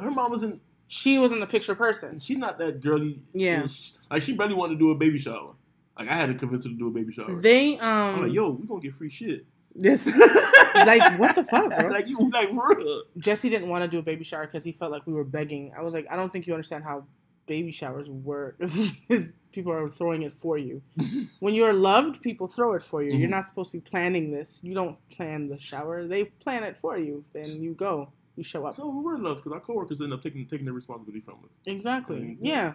her 0.00 0.10
mom 0.10 0.30
wasn't. 0.30 0.60
She 0.88 1.18
was 1.18 1.32
in 1.32 1.40
the 1.40 1.46
picture 1.46 1.74
person. 1.74 2.18
She's 2.18 2.38
not 2.38 2.58
that 2.58 2.80
girly. 2.80 3.22
Yeah. 3.32 3.66
Like 4.10 4.22
she 4.22 4.34
barely 4.34 4.54
wanted 4.54 4.74
to 4.74 4.78
do 4.78 4.90
a 4.90 4.94
baby 4.94 5.18
shower. 5.18 5.54
Like 5.98 6.08
I 6.08 6.16
had 6.16 6.26
to 6.26 6.34
convince 6.34 6.64
her 6.64 6.70
to 6.70 6.76
do 6.76 6.88
a 6.88 6.90
baby 6.90 7.12
shower. 7.12 7.40
They 7.40 7.78
I'm 7.78 8.16
um. 8.16 8.22
like, 8.22 8.32
yo, 8.32 8.50
we 8.50 8.66
gonna 8.66 8.80
get 8.80 8.94
free 8.94 9.10
shit. 9.10 9.46
this 9.74 10.06
like 10.74 11.18
what 11.18 11.34
the 11.34 11.44
fuck, 11.44 11.70
bro? 11.78 11.88
like 11.88 12.08
you, 12.08 12.30
like 12.30 12.50
for 12.50 12.74
real. 12.76 13.02
Jesse 13.18 13.48
didn't 13.48 13.68
want 13.68 13.82
to 13.82 13.88
do 13.88 13.98
a 13.98 14.02
baby 14.02 14.24
shower 14.24 14.46
because 14.46 14.64
he 14.64 14.72
felt 14.72 14.92
like 14.92 15.06
we 15.06 15.12
were 15.12 15.24
begging. 15.24 15.72
I 15.76 15.82
was 15.82 15.94
like, 15.94 16.06
I 16.10 16.16
don't 16.16 16.32
think 16.32 16.46
you 16.46 16.54
understand 16.54 16.84
how 16.84 17.04
baby 17.46 17.72
showers 17.72 18.08
work. 18.08 18.60
people 19.54 19.72
are 19.72 19.88
throwing 19.88 20.22
it 20.22 20.34
for 20.34 20.58
you. 20.58 20.82
when 21.40 21.54
you're 21.54 21.72
loved, 21.72 22.20
people 22.22 22.46
throw 22.48 22.74
it 22.74 22.82
for 22.82 23.02
you. 23.02 23.16
You're 23.16 23.28
Mhm. 23.28 23.32
not 23.38 23.44
supposed 23.46 23.70
to 23.72 23.78
be 23.78 23.80
planning 23.80 24.30
this. 24.30 24.60
You 24.62 24.74
don't 24.74 24.96
plan 25.10 25.48
the 25.48 25.58
shower. 25.58 26.06
They 26.06 26.24
plan 26.24 26.64
it 26.64 26.76
for 26.80 26.98
you. 26.98 27.24
Then 27.32 27.46
you 27.62 27.72
go. 27.74 28.10
You 28.36 28.42
show 28.44 28.66
up. 28.66 28.74
So 28.74 28.88
we 28.88 29.02
were 29.02 29.14
in 29.14 29.22
love 29.22 29.36
because 29.36 29.52
our 29.52 29.60
coworkers 29.60 30.00
end 30.00 30.12
up 30.12 30.22
taking 30.22 30.44
taking 30.46 30.66
the 30.66 30.72
responsibility 30.72 31.20
from 31.20 31.36
us. 31.44 31.56
Exactly. 31.66 32.16
Mhm. 32.20 32.38
Yeah. 32.42 32.72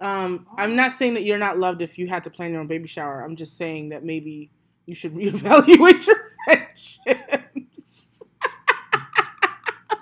Um, 0.00 0.46
I'm 0.56 0.76
not 0.76 0.92
saying 0.92 1.14
that 1.14 1.24
you're 1.24 1.38
not 1.38 1.58
loved 1.58 1.82
if 1.82 1.98
you 1.98 2.06
had 2.06 2.22
to 2.24 2.30
plan 2.30 2.52
your 2.52 2.60
own 2.60 2.66
baby 2.68 2.86
shower. 2.86 3.22
I'm 3.24 3.34
just 3.34 3.56
saying 3.56 3.88
that 3.88 4.04
maybe 4.04 4.50
you 4.86 4.94
should 4.94 5.14
reevaluate 5.20 6.06
your 6.06 6.16
friendships. 6.44 8.04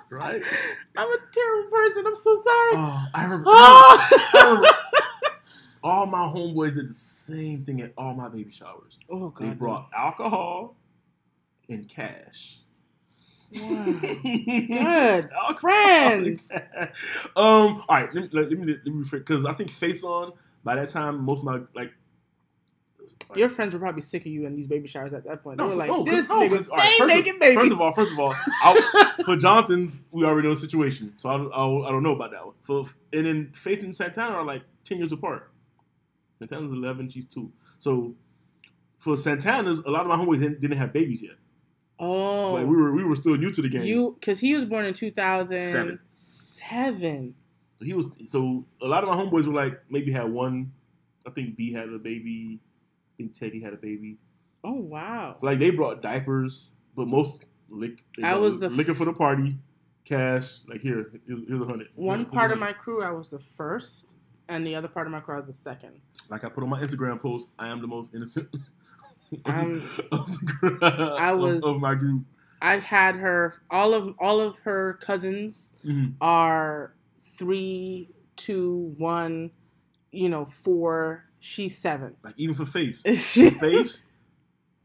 Right? 0.09 0.41
I'm 0.97 1.07
a 1.09 1.17
terrible 1.33 1.69
person. 1.69 2.03
I'm 2.07 2.15
so 2.15 2.33
sorry. 2.35 2.71
Oh, 2.75 3.05
I 3.13 3.23
remember. 3.23 3.43
Oh! 3.47 4.07
I 4.33 4.45
remember 4.47 4.67
all 5.87 6.05
my 6.05 6.19
homeboys 6.19 6.73
did 6.75 6.87
the 6.89 6.93
same 6.93 7.63
thing 7.63 7.81
at 7.81 7.93
all 7.97 8.13
my 8.13 8.27
baby 8.29 8.51
showers. 8.51 8.99
Oh, 9.09 9.29
God. 9.29 9.47
They 9.47 9.53
brought 9.53 9.89
alcohol 9.95 10.75
and 11.69 11.87
cash. 11.87 12.59
Wow. 13.55 13.85
Good. 14.01 14.67
Good. 14.69 15.29
Friends. 15.59 16.51
um. 16.51 16.91
All 17.35 17.85
right. 17.89 18.13
Let 18.13 18.23
me 18.23 18.29
let 18.33 18.51
me 18.51 18.65
let 18.85 18.85
me 18.93 19.05
because 19.09 19.45
I 19.45 19.53
think 19.53 19.71
face 19.71 20.03
on 20.03 20.33
by 20.65 20.75
that 20.75 20.89
time 20.89 21.23
most 21.23 21.39
of 21.39 21.45
my 21.45 21.59
like. 21.73 21.93
Your 23.35 23.49
friends 23.49 23.73
were 23.73 23.79
probably 23.79 24.01
sick 24.01 24.21
of 24.21 24.27
you 24.27 24.45
in 24.45 24.55
these 24.55 24.67
baby 24.67 24.87
showers 24.87 25.13
at 25.13 25.25
that 25.25 25.43
point. 25.43 25.57
They 25.57 25.65
were 25.65 25.75
like, 25.75 25.89
no, 25.89 26.03
this 26.05 26.29
no, 26.29 26.41
nigga 26.47 26.49
'cause- 26.55 26.69
all 26.69 26.77
right, 26.77 26.97
first 26.97 27.13
of-. 27.17 27.25
First 27.55 27.71
of 27.73 27.81
all, 27.81 27.91
first 27.91 28.11
of 28.13 28.19
all, 28.19 28.33
I, 28.63 29.13
for 29.25 29.35
Jonathan's, 29.35 30.01
we 30.11 30.23
already 30.23 30.47
know 30.47 30.53
the 30.53 30.59
situation, 30.61 31.11
so 31.17 31.29
I, 31.29 31.37
don't- 31.37 31.51
I, 31.53 31.87
I 31.87 31.91
don't 31.91 32.03
know 32.03 32.15
about 32.15 32.31
that 32.31 32.45
one. 32.45 32.55
For 32.63 32.85
and 33.11 33.25
then 33.25 33.51
Faith 33.53 33.83
and 33.83 33.93
Santana 33.93 34.35
are 34.35 34.45
like 34.45 34.63
ten 34.85 34.97
years 34.99 35.11
apart. 35.11 35.51
Santana's 36.39 36.71
eleven, 36.71 37.09
she's 37.09 37.25
two. 37.25 37.51
So 37.79 38.15
for 38.97 39.15
Santana's, 39.17 39.79
a 39.79 39.89
lot 39.91 40.01
of 40.01 40.07
my 40.07 40.15
homeboys 40.15 40.39
didn't, 40.39 40.59
didn't 40.61 40.77
have 40.77 40.91
babies 40.93 41.21
yet. 41.23 41.35
oh, 41.99 42.53
Like 42.53 42.65
we 42.67 42.75
were 42.75 42.91
we 42.93 43.03
were 43.03 43.15
still 43.15 43.37
new 43.37 43.51
to 43.51 43.61
the 43.61 43.69
game. 43.69 43.83
you 43.83 44.15
because 44.19 44.39
he 44.39 44.53
was 44.53 44.65
born 44.65 44.85
in 44.85 44.93
2007. 44.93 45.99
Seven. 46.07 47.35
he 47.79 47.93
was 47.93 48.09
so 48.25 48.65
a 48.81 48.87
lot 48.87 49.03
of 49.03 49.09
my 49.09 49.15
homeboys 49.15 49.45
were 49.47 49.53
like 49.53 49.79
maybe 49.89 50.11
had 50.11 50.31
one. 50.31 50.73
I 51.25 51.29
think 51.31 51.55
B 51.57 51.73
had 51.73 51.89
a 51.89 51.97
baby. 51.99 52.59
I 52.61 53.13
think 53.17 53.33
Teddy 53.33 53.61
had 53.61 53.73
a 53.73 53.77
baby. 53.77 54.17
Oh 54.63 54.73
wow. 54.73 55.35
So, 55.39 55.45
like 55.45 55.59
they 55.59 55.69
brought 55.69 56.01
diapers, 56.01 56.73
but 56.95 57.07
most 57.07 57.43
lick. 57.69 58.03
They 58.17 58.23
I 58.23 58.35
was 58.35 58.59
the 58.59 58.69
liquor 58.69 58.93
for 58.93 59.05
the 59.05 59.13
party, 59.13 59.57
cash. 60.05 60.59
Like 60.67 60.81
here, 60.81 61.11
here's, 61.27 61.41
here's 61.47 61.61
a 61.61 61.65
hundred. 61.65 61.89
One 61.95 62.19
Here's 62.19 62.27
a 62.29 62.31
part 62.31 62.51
of 62.51 62.59
hundred. 62.59 62.73
my 62.73 62.73
crew, 62.73 63.03
I 63.03 63.11
was 63.11 63.29
the 63.29 63.39
first, 63.39 64.15
and 64.47 64.65
the 64.65 64.75
other 64.75 64.87
part 64.87 65.07
of 65.07 65.11
my 65.11 65.19
crew, 65.19 65.35
I 65.35 65.37
was 65.39 65.47
the 65.47 65.53
second. 65.53 66.01
Like 66.29 66.43
I 66.43 66.49
put 66.49 66.63
on 66.63 66.69
my 66.69 66.81
Instagram 66.81 67.19
post. 67.21 67.49
I 67.57 67.67
am 67.67 67.81
the 67.81 67.87
most 67.87 68.13
innocent. 68.15 68.49
Um, 69.45 69.83
of, 70.13 70.29
I 70.81 71.33
was- 71.33 71.61
of, 71.61 71.81
my 71.81 71.95
group. 71.95 72.23
I 72.61 72.77
had 72.77 73.15
her. 73.15 73.55
All 73.69 73.93
of 73.93 74.15
all 74.19 74.39
of 74.39 74.57
her 74.59 74.93
cousins 75.01 75.73
Mhm. 75.85 76.13
are 76.21 76.93
three, 77.37 78.09
two, 78.37 78.95
one. 78.97 79.51
You 80.13 80.29
know, 80.29 80.45
four. 80.45 81.25
She's 81.39 81.77
seven. 81.77 82.15
Like 82.23 82.35
even 82.37 82.55
for 82.55 82.63
face, 82.65 83.03
She- 83.17 83.49
face. 83.49 84.05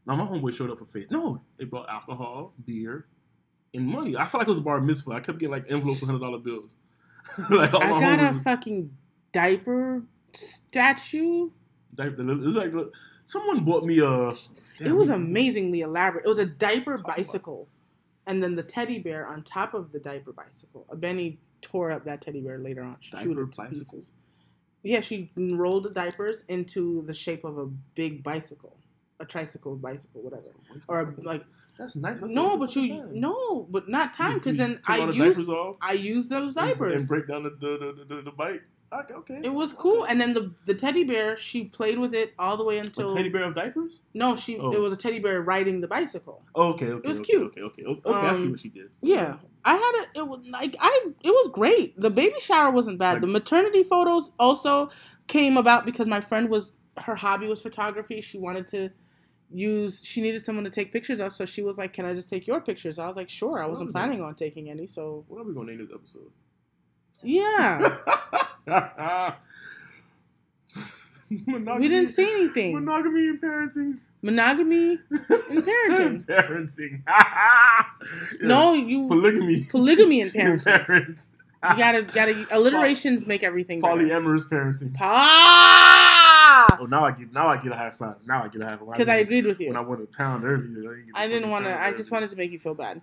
Now 0.05 0.15
my 0.17 0.25
homeboy 0.25 0.53
showed 0.53 0.69
up 0.69 0.79
for 0.79 0.85
face. 0.85 1.07
No, 1.09 1.41
they 1.57 1.63
brought 1.63 1.87
alcohol, 1.89 2.53
beer, 2.65 3.05
and 3.73 3.87
money. 3.87 4.17
I 4.17 4.25
felt 4.25 4.41
like 4.41 4.47
it 4.49 4.51
was 4.51 4.59
a 4.59 4.63
bar 4.63 4.81
mitzvah. 4.81 5.11
I 5.11 5.19
kept 5.21 5.39
getting 5.39 5.51
like 5.53 5.71
envelopes 5.71 6.01
of 6.01 6.09
hundred 6.09 6.19
dollar 6.19 6.39
bills. 6.39 6.75
like 7.49 7.73
all 7.73 7.81
I 7.81 7.89
my 7.91 7.99
got 8.01 8.19
a 8.35 8.39
fucking 8.41 8.91
diaper 9.31 10.03
statue. 10.35 11.49
Like, 11.97 12.13
it's 12.17 12.55
like 12.55 12.73
someone 13.25 13.63
bought 13.63 13.85
me 13.85 13.99
a. 13.99 14.29
it 14.79 14.91
was 14.95 15.09
amazingly 15.09 15.81
elaborate. 15.81 16.25
It 16.25 16.29
was 16.29 16.39
a 16.39 16.45
diaper 16.45 16.97
bicycle, 16.97 17.67
and 18.25 18.41
then 18.41 18.55
the 18.55 18.63
teddy 18.63 18.99
bear 18.99 19.27
on 19.27 19.43
top 19.43 19.73
of 19.73 19.91
the 19.91 19.99
diaper 19.99 20.31
bicycle. 20.31 20.85
Uh, 20.91 20.95
Benny 20.95 21.39
tore 21.61 21.91
up 21.91 22.03
that 22.05 22.21
teddy 22.21 22.41
bear 22.41 22.57
later 22.57 22.83
on. 22.83 22.97
She 22.99 23.11
Diaper 23.11 23.31
it 23.31 23.35
to 23.35 23.45
bicycle? 23.57 23.69
pieces. 23.79 24.11
Yeah, 24.81 24.99
she 24.99 25.31
rolled 25.37 25.83
the 25.83 25.91
diapers 25.91 26.43
into 26.49 27.03
the 27.05 27.13
shape 27.13 27.45
of 27.45 27.57
a 27.57 27.67
big 27.95 28.21
bicycle, 28.21 28.75
a 29.19 29.25
tricycle, 29.25 29.75
bicycle, 29.77 30.21
whatever, 30.23 30.47
or 30.89 30.99
a, 31.01 31.21
like 31.21 31.43
That's 31.79 31.95
nice. 31.95 32.19
That's 32.19 32.33
no, 32.33 32.57
but 32.57 32.75
you 32.75 32.89
time. 32.89 33.09
no, 33.19 33.67
but 33.69 33.87
not 33.87 34.13
time 34.13 34.33
because 34.33 34.57
then 34.57 34.81
I 34.87 34.97
used 35.09 35.49
I 35.81 35.93
used 35.93 36.29
those 36.29 36.57
and- 36.57 36.67
diapers. 36.67 36.95
and 36.95 37.07
break 37.07 37.27
down 37.29 37.43
the 37.43 37.51
the, 37.51 37.93
the, 38.09 38.15
the, 38.15 38.21
the 38.23 38.31
bike. 38.31 38.63
Okay, 39.01 39.13
okay. 39.15 39.39
It 39.43 39.53
was 39.53 39.73
cool, 39.73 40.03
and 40.03 40.21
then 40.21 40.33
the 40.33 40.53
the 40.65 40.75
teddy 40.75 41.03
bear 41.03 41.35
she 41.35 41.65
played 41.65 41.97
with 41.97 42.13
it 42.13 42.33
all 42.37 42.57
the 42.57 42.63
way 42.63 42.77
a 42.77 42.81
until 42.81 43.13
teddy 43.15 43.29
bear 43.29 43.45
of 43.45 43.55
diapers. 43.55 44.01
no, 44.13 44.35
she 44.35 44.57
Oh. 44.59 44.71
it 44.71 44.79
was 44.79 44.93
a 44.93 44.97
teddy 44.97 45.19
bear 45.19 45.41
riding 45.41 45.81
the 45.81 45.87
bicycle. 45.87 46.43
Oh, 46.53 46.73
okay, 46.73 46.89
okay. 46.89 47.05
It 47.05 47.07
was 47.09 47.19
okay, 47.19 47.25
cute. 47.31 47.43
Okay, 47.47 47.61
okay, 47.61 47.83
okay. 47.83 48.01
okay 48.09 48.27
I 48.27 48.33
see 48.35 48.43
Um, 48.45 48.51
what 48.51 48.59
she 48.59 48.69
did. 48.69 48.89
Yeah, 49.01 49.37
I 49.65 49.73
had 49.75 49.93
it. 50.03 50.09
It 50.19 50.27
was 50.27 50.41
like 50.49 50.75
I. 50.79 51.07
It 51.23 51.31
was 51.31 51.49
great. 51.51 51.99
The 51.99 52.09
baby 52.11 52.39
shower 52.39 52.71
wasn't 52.71 52.99
bad. 52.99 53.13
Like- 53.13 53.21
the 53.21 53.27
maternity 53.27 53.83
photos 53.83 54.31
also 54.39 54.89
came 55.27 55.57
about 55.57 55.85
because 55.85 56.05
my 56.07 56.21
friend 56.21 56.49
was 56.49 56.73
her 56.99 57.15
hobby 57.15 57.47
was 57.47 57.61
photography. 57.61 58.21
She 58.21 58.37
wanted 58.37 58.67
to 58.69 58.89
use. 59.49 60.01
She 60.03 60.21
needed 60.21 60.43
someone 60.45 60.65
to 60.65 60.69
take 60.69 60.91
pictures 60.93 61.19
of, 61.19 61.31
so 61.31 61.45
she 61.45 61.63
was 61.63 61.77
like, 61.79 61.93
"Can 61.93 62.05
I 62.05 62.13
just 62.13 62.29
take 62.29 62.45
your 62.45 62.61
pictures?" 62.61 62.99
I 62.99 63.07
was 63.07 63.15
like, 63.15 63.29
"Sure." 63.29 63.61
I 63.63 63.65
wasn't 63.67 63.91
planning 63.91 64.21
on 64.21 64.35
taking 64.35 64.69
any, 64.69 64.85
so 64.85 65.25
What 65.27 65.41
are 65.41 65.43
we 65.45 65.53
gonna 65.55 65.71
name 65.71 65.79
this 65.79 65.89
episode? 65.93 66.31
yeah. 67.23 67.79
monogamy, 68.67 69.37
we 71.79 71.87
didn't 71.89 72.13
say 72.13 72.33
anything. 72.33 72.73
monogamy 72.73 73.27
and 73.27 73.41
parenting. 73.41 73.99
Monogamy 74.21 74.99
and 75.09 75.63
parenting. 75.65 76.25
parenting. 76.27 77.01
Yeah. 77.07 77.85
No, 78.41 78.73
you 78.73 79.07
polygamy. 79.07 79.65
polygamy 79.69 80.21
and 80.21 80.31
parenting. 80.33 80.85
parents. 80.85 81.27
You 81.63 81.77
gotta 81.77 82.01
gotta 82.03 82.45
alliterations 82.51 83.25
make 83.25 83.41
everything 83.43 83.79
better. 83.79 83.95
Polyamorous 84.01 84.49
parenting. 84.49 84.93
Pa! 84.93 86.77
Oh, 86.79 86.85
now 86.85 87.05
I 87.05 87.11
get 87.11 87.31
now 87.31 87.47
I 87.47 87.55
get 87.57 87.71
a 87.71 87.75
high 87.75 87.91
five. 87.91 88.15
Now 88.27 88.43
I 88.43 88.47
get 88.49 88.61
a 88.61 88.65
high 88.65 88.75
five. 88.75 88.91
Because 88.91 89.07
I 89.07 89.15
agreed 89.17 89.45
with 89.45 89.59
you 89.61 89.67
when 89.69 89.77
I 89.77 89.81
wanted 89.81 90.03
a 90.03 90.17
pound 90.17 90.43
earlier. 90.43 90.65
I, 90.65 90.95
didn't, 90.95 91.15
I 91.15 91.27
didn't 91.27 91.49
want 91.49 91.63
to. 91.65 91.81
I 91.81 91.93
just 91.93 92.11
wanted 92.11 92.29
to 92.31 92.35
make 92.35 92.51
you 92.51 92.59
feel 92.59 92.73
bad. 92.75 93.01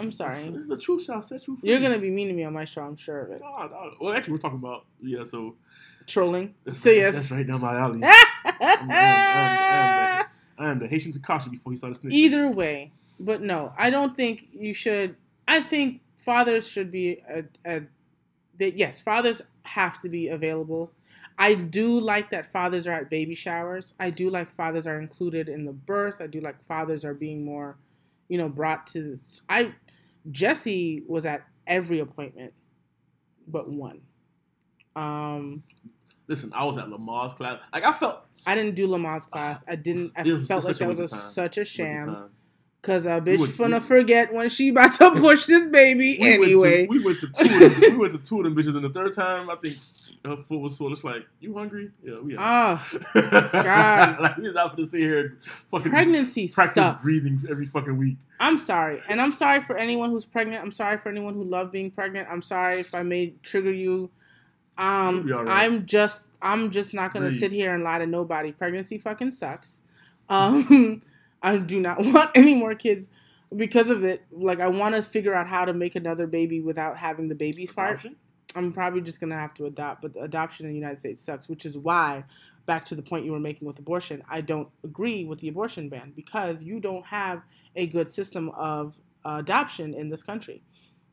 I'm 0.00 0.12
sorry. 0.12 0.44
This 0.44 0.60
is 0.62 0.66
the 0.66 0.78
truth. 0.78 1.04
Shall 1.04 1.22
set 1.22 1.46
you 1.46 1.56
free. 1.56 1.70
You're 1.70 1.80
gonna 1.80 1.98
be 1.98 2.10
mean 2.10 2.28
to 2.28 2.34
me 2.34 2.44
on 2.44 2.52
my 2.52 2.64
show. 2.64 2.82
I'm 2.82 2.96
sure 2.96 3.20
of 3.22 3.30
it. 3.32 3.40
No, 3.40 3.66
no. 3.66 3.94
Well, 4.00 4.12
actually, 4.14 4.32
we're 4.32 4.38
talking 4.38 4.58
about 4.58 4.86
yeah. 5.02 5.24
So 5.24 5.56
Trolling. 6.06 6.54
that's, 6.64 6.80
So 6.82 6.90
yes. 6.90 7.14
that's 7.14 7.30
right 7.30 7.46
down 7.46 7.60
my 7.60 7.76
alley. 7.76 8.00
I 10.60 10.68
am 10.70 10.78
the 10.78 10.88
Haitian 10.88 11.12
Tekashi 11.12 11.50
before 11.50 11.72
he 11.72 11.76
started 11.76 12.00
snitching. 12.00 12.12
Either 12.12 12.50
way, 12.50 12.92
but 13.18 13.40
no, 13.40 13.72
I 13.78 13.90
don't 13.90 14.16
think 14.16 14.48
you 14.52 14.74
should. 14.74 15.16
I 15.48 15.60
think 15.60 16.00
fathers 16.16 16.68
should 16.68 16.90
be 16.90 17.22
a, 17.28 17.44
a 17.64 17.82
that 18.58 18.76
yes, 18.76 19.00
fathers 19.00 19.42
have 19.62 20.00
to 20.00 20.08
be 20.08 20.28
available. 20.28 20.92
I 21.38 21.54
do 21.54 21.98
like 21.98 22.30
that 22.30 22.46
fathers 22.46 22.86
are 22.86 22.92
at 22.92 23.08
baby 23.08 23.34
showers. 23.34 23.94
I 23.98 24.10
do 24.10 24.28
like 24.28 24.50
fathers 24.50 24.86
are 24.86 25.00
included 25.00 25.48
in 25.48 25.64
the 25.64 25.72
birth. 25.72 26.20
I 26.20 26.26
do 26.26 26.40
like 26.40 26.62
fathers 26.66 27.02
are 27.02 27.14
being 27.14 27.44
more, 27.44 27.78
you 28.28 28.36
know, 28.36 28.48
brought 28.48 28.86
to. 28.88 29.18
I 29.48 29.72
Jesse 30.30 31.02
was 31.06 31.24
at 31.26 31.42
every 31.66 32.00
appointment, 32.00 32.52
but 33.48 33.68
one. 33.68 34.00
Um, 34.96 35.62
Listen, 36.28 36.52
I 36.54 36.64
was 36.64 36.78
at 36.78 36.86
Lamaze 36.86 37.34
class. 37.36 37.62
Like 37.72 37.84
I 37.84 37.92
felt 37.92 38.24
I 38.46 38.54
didn't 38.54 38.74
do 38.76 38.86
Lamaze 38.86 39.28
class. 39.28 39.64
I 39.66 39.76
didn't. 39.76 40.12
I 40.16 40.22
was- 40.24 40.46
felt 40.46 40.64
like 40.64 40.76
that 40.76 40.88
was 40.88 40.98
a, 40.98 41.02
waste 41.02 41.12
of 41.14 41.20
time. 41.20 41.30
such 41.30 41.58
a 41.58 41.64
sham. 41.64 42.30
Cause 42.82 43.04
a 43.04 43.18
We 43.18 43.32
bitch 43.36 43.40
would- 43.40 43.50
finna 43.50 43.74
we- 43.74 43.80
forget 43.80 44.32
when 44.32 44.48
she 44.48 44.70
about 44.70 44.94
to 44.94 45.10
push 45.20 45.46
this 45.46 45.66
baby 45.66 46.16
We 46.20 46.32
anyway. 46.32 46.86
went 46.86 46.90
to, 46.90 46.98
we 46.98 47.04
went 47.04 47.20
to 47.20 47.26
two. 47.28 47.64
Of 47.66 47.80
them, 47.80 47.80
we 47.92 47.96
went 47.96 48.12
to 48.12 48.18
two 48.18 48.38
of 48.38 48.44
them 48.44 48.54
bitches, 48.56 48.74
and 48.74 48.84
the 48.84 48.88
third 48.90 49.12
time, 49.12 49.50
I 49.50 49.56
think 49.56 49.74
her 50.24 50.36
foot 50.36 50.60
was 50.60 50.76
sore. 50.76 50.92
It's 50.92 51.02
like, 51.04 51.26
you 51.40 51.54
hungry? 51.54 51.90
Yeah, 52.02 52.20
we 52.20 52.36
are. 52.36 52.80
Oh, 52.80 52.98
God. 53.52 54.20
like 54.20 54.36
we're 54.36 54.52
not 54.52 54.76
to 54.76 54.84
sit 54.84 55.00
here 55.00 55.18
and 55.18 55.42
fucking 55.42 55.90
pregnancy 55.90 56.48
practice 56.48 56.74
sucks. 56.74 57.02
breathing 57.02 57.40
every 57.50 57.64
fucking 57.64 57.96
week. 57.96 58.18
I'm 58.38 58.58
sorry, 58.58 59.00
and 59.08 59.20
I'm 59.20 59.32
sorry 59.32 59.62
for 59.62 59.76
anyone 59.76 60.10
who's 60.10 60.26
pregnant. 60.26 60.62
I'm 60.62 60.72
sorry 60.72 60.98
for 60.98 61.08
anyone 61.08 61.34
who 61.34 61.44
loved 61.44 61.72
being 61.72 61.90
pregnant. 61.90 62.28
I'm 62.30 62.42
sorry 62.42 62.80
if 62.80 62.94
I 62.94 63.02
may 63.02 63.34
trigger 63.42 63.72
you. 63.72 64.10
Um, 64.76 65.26
right. 65.26 65.48
I'm 65.48 65.86
just, 65.86 66.24
I'm 66.40 66.70
just 66.70 66.94
not 66.94 67.12
gonna 67.12 67.30
sit 67.30 67.52
here 67.52 67.74
and 67.74 67.82
lie 67.84 67.98
to 67.98 68.06
nobody. 68.06 68.52
Pregnancy 68.52 68.98
fucking 68.98 69.32
sucks. 69.32 69.82
Um, 70.28 71.00
I 71.42 71.56
do 71.56 71.80
not 71.80 71.98
want 72.04 72.30
any 72.34 72.54
more 72.54 72.74
kids 72.74 73.08
because 73.54 73.90
of 73.90 74.04
it. 74.04 74.22
Like, 74.30 74.60
I 74.60 74.68
want 74.68 74.94
to 74.94 75.02
figure 75.02 75.34
out 75.34 75.48
how 75.48 75.64
to 75.64 75.72
make 75.72 75.96
another 75.96 76.26
baby 76.26 76.60
without 76.60 76.96
having 76.98 77.28
the 77.28 77.34
baby's 77.34 77.72
part. 77.72 78.04
I'm 78.56 78.72
probably 78.72 79.00
just 79.00 79.20
gonna 79.20 79.38
have 79.38 79.54
to 79.54 79.66
adopt, 79.66 80.02
but 80.02 80.12
adoption 80.20 80.66
in 80.66 80.72
the 80.72 80.78
United 80.78 80.98
States 80.98 81.22
sucks, 81.22 81.48
which 81.48 81.64
is 81.64 81.78
why, 81.78 82.24
back 82.66 82.84
to 82.86 82.94
the 82.94 83.02
point 83.02 83.24
you 83.24 83.32
were 83.32 83.40
making 83.40 83.66
with 83.66 83.78
abortion, 83.78 84.22
I 84.28 84.40
don't 84.40 84.68
agree 84.84 85.24
with 85.24 85.40
the 85.40 85.48
abortion 85.48 85.88
ban 85.88 86.12
because 86.14 86.62
you 86.62 86.80
don't 86.80 87.04
have 87.06 87.42
a 87.76 87.86
good 87.86 88.08
system 88.08 88.50
of 88.50 88.94
uh, 89.24 89.36
adoption 89.40 89.94
in 89.94 90.08
this 90.08 90.22
country. 90.22 90.62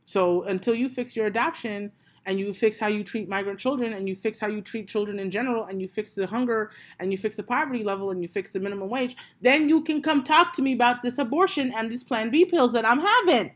So 0.04 0.44
until 0.44 0.74
you 0.74 0.90
fix 0.90 1.16
your 1.16 1.28
adoption 1.28 1.92
and 2.26 2.40
you 2.40 2.54
fix 2.54 2.80
how 2.80 2.88
you 2.88 3.04
treat 3.04 3.30
migrant 3.30 3.60
children 3.60 3.94
and 3.94 4.08
you 4.08 4.16
fix 4.16 4.40
how 4.40 4.48
you 4.48 4.62
treat 4.62 4.88
children 4.88 5.20
in 5.20 5.32
general 5.32 5.66
and 5.66 5.82
you 5.82 5.88
fix 5.88 6.12
the 6.12 6.28
hunger 6.28 6.72
and 7.00 7.12
you 7.12 7.18
fix 7.18 7.36
the 7.36 7.44
poverty 7.44 7.84
level 7.84 8.12
and 8.12 8.22
you 8.22 8.28
fix 8.28 8.52
the 8.52 8.60
minimum 8.60 8.90
wage, 8.90 9.16
then 9.42 9.70
you 9.70 9.82
can 9.82 10.02
come 10.02 10.24
talk 10.24 10.54
to 10.54 10.62
me 10.62 10.74
about 10.74 11.04
this 11.04 11.18
abortion 11.18 11.74
and 11.76 11.90
these 11.90 12.04
Plan 12.04 12.30
B 12.30 12.46
pills 12.46 12.74
that 12.74 12.86
I'm 12.86 13.00
having. 13.00 13.52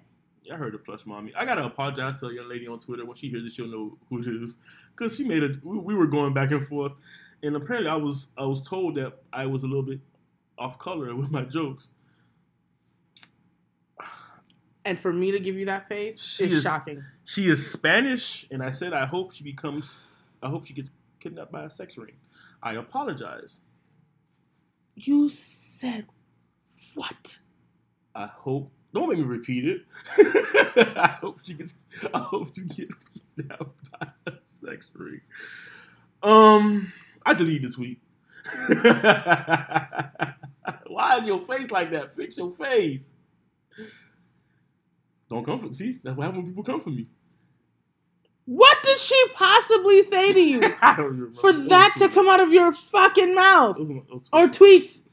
I 0.52 0.56
heard 0.56 0.74
the 0.74 0.78
plush 0.80 1.06
mommy. 1.06 1.34
I 1.36 1.46
gotta 1.46 1.64
apologize 1.66 2.20
to 2.22 2.28
a 2.28 2.34
young 2.34 2.50
lady 2.50 2.68
on 2.68 2.80
Twitter 2.80 3.06
when 3.06 3.16
she 3.16 3.30
hears 3.30 3.46
it, 3.46 3.52
she'll 3.54 3.68
know 3.68 3.98
who 4.10 4.20
it 4.20 4.28
is, 4.28 4.58
because 4.96 5.16
she 5.16 5.24
made 5.24 5.44
it. 5.44 5.64
We, 5.64 5.78
we 5.80 5.94
were 5.96 6.08
going 6.08 6.34
back 6.34 6.52
and 6.52 6.66
forth, 6.66 6.94
and 7.44 7.56
apparently 7.56 7.90
I 7.90 7.96
was 7.96 8.30
I 8.38 8.46
was 8.46 8.62
told 8.62 8.96
that 8.96 9.22
I 9.32 9.46
was 9.46 9.64
a 9.64 9.68
little 9.68 9.84
bit 9.84 10.00
off 10.58 10.80
color 10.80 11.16
with 11.22 11.30
my 11.32 11.44
jokes. 11.44 11.90
And 14.84 14.98
for 14.98 15.14
me 15.14 15.32
to 15.32 15.40
give 15.40 15.56
you 15.56 15.66
that 15.66 15.88
face 15.88 16.20
She 16.22 16.46
is 16.46 16.54
is- 16.54 16.64
shocking. 16.64 17.04
She 17.24 17.48
is 17.48 17.72
Spanish, 17.72 18.46
and 18.52 18.64
I 18.64 18.72
said 18.72 18.94
I 18.94 19.06
hope 19.06 19.32
she 19.34 19.44
becomes. 19.44 19.96
I 20.42 20.50
hope 20.50 20.66
she 20.66 20.74
gets 20.74 20.90
kidnapped 21.20 21.52
by 21.52 21.64
a 21.66 21.70
sex 21.70 21.98
ring. 21.98 22.14
I 22.64 22.74
apologize. 22.74 23.62
You 24.96 25.30
said 25.30 26.08
what? 26.96 27.38
I 28.16 28.26
hope. 28.26 28.72
Don't 28.94 29.10
make 29.10 29.20
me 29.20 29.24
repeat 29.24 29.66
it. 29.66 29.82
I 30.98 31.18
hope 31.22 31.40
she 31.44 31.54
gets. 31.54 31.74
I 32.14 32.20
hope 32.20 32.56
you 32.58 32.66
get 32.66 32.90
kidnapped 33.38 33.92
by 33.92 34.08
a 34.28 34.34
sex 34.44 34.90
ring. 34.94 35.22
Um, 36.22 36.92
I 37.26 37.34
deleted 37.34 37.72
the 37.72 37.76
tweet. 37.76 38.00
Why 40.88 41.16
is 41.18 41.26
your 41.28 41.40
face 41.40 41.72
like 41.72 41.92
that? 41.92 42.14
Fix 42.14 42.38
your 42.38 42.52
face. 42.52 43.12
Don't 45.30 45.46
come 45.46 45.60
for 45.60 45.72
see. 45.74 46.00
That's 46.04 46.18
what 46.18 46.26
happens 46.26 46.40
when 46.44 46.48
people 46.48 46.64
come 46.64 46.80
for 46.82 46.90
me. 46.90 47.08
What 48.46 48.78
did 48.84 49.00
she 49.00 49.24
possibly 49.36 50.04
say 50.04 50.32
to 50.32 50.40
you 50.42 50.74
I 50.82 50.96
don't 50.98 51.06
remember. 51.06 51.40
for 51.40 51.54
that 51.54 51.94
to 52.00 52.10
come 52.10 52.28
out 52.28 52.42
of 52.42 52.52
your 52.52 52.74
fucking 52.74 53.34
mouth? 53.34 53.78
those 53.78 53.90
those 54.10 54.30
Or 54.34 54.48
tweets? 54.50 55.04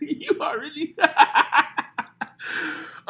you 0.00 0.38
are 0.40 0.60
really. 0.60 0.94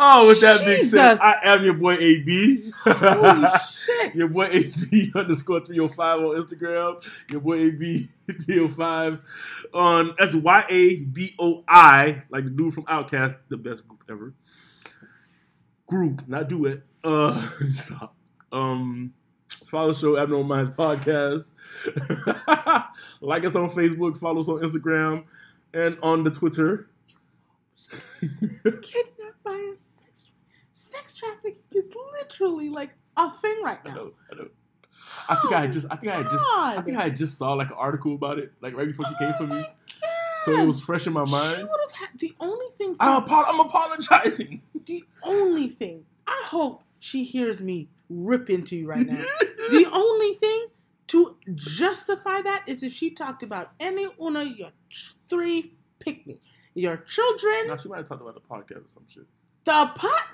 Oh, 0.01 0.29
with 0.29 0.41
that 0.43 0.65
being 0.65 0.83
said, 0.85 1.19
I 1.19 1.39
am 1.43 1.65
your 1.65 1.75
boy 1.75 1.95
AB. 1.95 2.71
Holy 2.85 3.49
shit. 3.71 4.15
Your 4.15 4.29
boy 4.29 4.45
AB 4.45 5.11
underscore 5.17 5.61
305 5.61 6.19
on 6.21 6.37
Instagram. 6.41 7.31
Your 7.31 7.41
boy 7.41 7.57
AB 7.57 8.07
305 8.29 9.21
on 9.75 10.15
that's 10.17 10.35
Y 10.37 10.65
A 10.69 11.01
B 11.01 11.35
O 11.41 11.65
I, 11.67 12.23
like 12.31 12.45
the 12.45 12.51
dude 12.51 12.75
from 12.75 12.85
OutKast, 12.85 13.37
the 13.49 13.57
best 13.57 13.87
group 13.89 14.05
ever. 14.09 14.35
Group, 15.87 16.29
not 16.29 16.49
duet. 16.49 16.83
Uh, 17.03 17.41
stop. 17.71 18.15
Um, 18.53 19.15
follow 19.67 19.93
the 19.93 19.99
show 19.99 20.17
Abnormal 20.17 20.45
Minds 20.45 20.71
Podcast. 20.71 21.55
like 23.21 23.45
us 23.45 23.57
on 23.57 23.71
Facebook, 23.71 24.17
follow 24.19 24.41
us 24.41 24.49
on 24.49 24.61
Instagram, 24.61 25.25
and 25.75 25.99
on 26.03 26.23
the 26.23 26.31
Twitter. 26.31 26.89
A 29.47 29.73
sex 29.77 30.31
sex 30.73 31.15
trafficking 31.15 31.57
is 31.73 31.87
literally 32.21 32.69
like 32.69 32.91
a 33.17 33.31
thing 33.31 33.61
right 33.65 33.79
I 33.85 33.89
now. 33.89 33.95
know, 33.95 34.11
I 34.31 34.35
know. 34.37 34.49
I 35.29 35.37
think 35.37 35.53
I 35.55 35.61
had 35.61 35.71
oh, 35.71 35.73
just, 35.73 35.87
I 35.91 35.97
think 35.97 36.13
I 36.13 36.17
had 36.19 36.31
just, 36.31 36.45
I 36.49 36.83
think 36.83 36.99
I 36.99 37.11
just 37.11 37.39
saw 37.39 37.55
like 37.55 37.69
an 37.69 37.77
article 37.77 38.15
about 38.15 38.39
it, 38.39 38.53
like 38.61 38.77
right 38.77 38.87
before 38.87 39.07
she 39.07 39.15
came 39.17 39.33
Oh 39.35 39.39
for 39.39 39.47
me. 39.47 39.61
my 39.63 39.69
So 40.45 40.59
it 40.61 40.67
was 40.67 40.81
fresh 40.81 41.07
in 41.07 41.13
my 41.15 41.25
She 41.25 41.31
mind. 41.33 41.63
would 41.63 41.81
have 41.89 41.93
had 41.93 42.19
the 42.21 42.35
only 42.41 42.67
thing. 42.77 42.95
I'm, 43.01 43.23
apo- 43.23 43.45
I'm 43.51 43.59
apologizing. 43.61 44.63
the 44.87 45.05
only 45.23 45.69
thing. 45.69 46.05
I 46.27 46.43
hope 46.45 46.85
she 47.01 47.25
hears 47.25 47.61
me 47.61 47.89
rip 48.11 48.49
into 48.51 48.77
you 48.77 48.87
right 48.87 49.07
now. 49.07 49.17
the 49.71 49.89
only 49.93 50.35
thing 50.35 50.67
to 51.09 51.37
justify 51.55 52.43
that 52.43 52.65
is 52.67 52.83
if 52.83 52.93
she 52.93 53.11
talked 53.11 53.43
about 53.43 53.71
any 53.81 54.05
one 54.19 54.37
of 54.37 54.47
your 54.49 54.71
three 55.29 55.73
pick 55.99 56.27
me, 56.27 56.41
your 56.75 56.99
children, 56.99 57.69
no, 57.69 57.77
she 57.77 57.89
might 57.89 57.99
have 57.99 58.09
talked 58.09 58.23
about 58.23 58.35
the 58.35 58.41
podcast 58.41 58.85
or 58.85 58.89
some 58.89 59.05
shit. 59.13 59.25
the 59.65 59.91
pot. 59.95 60.25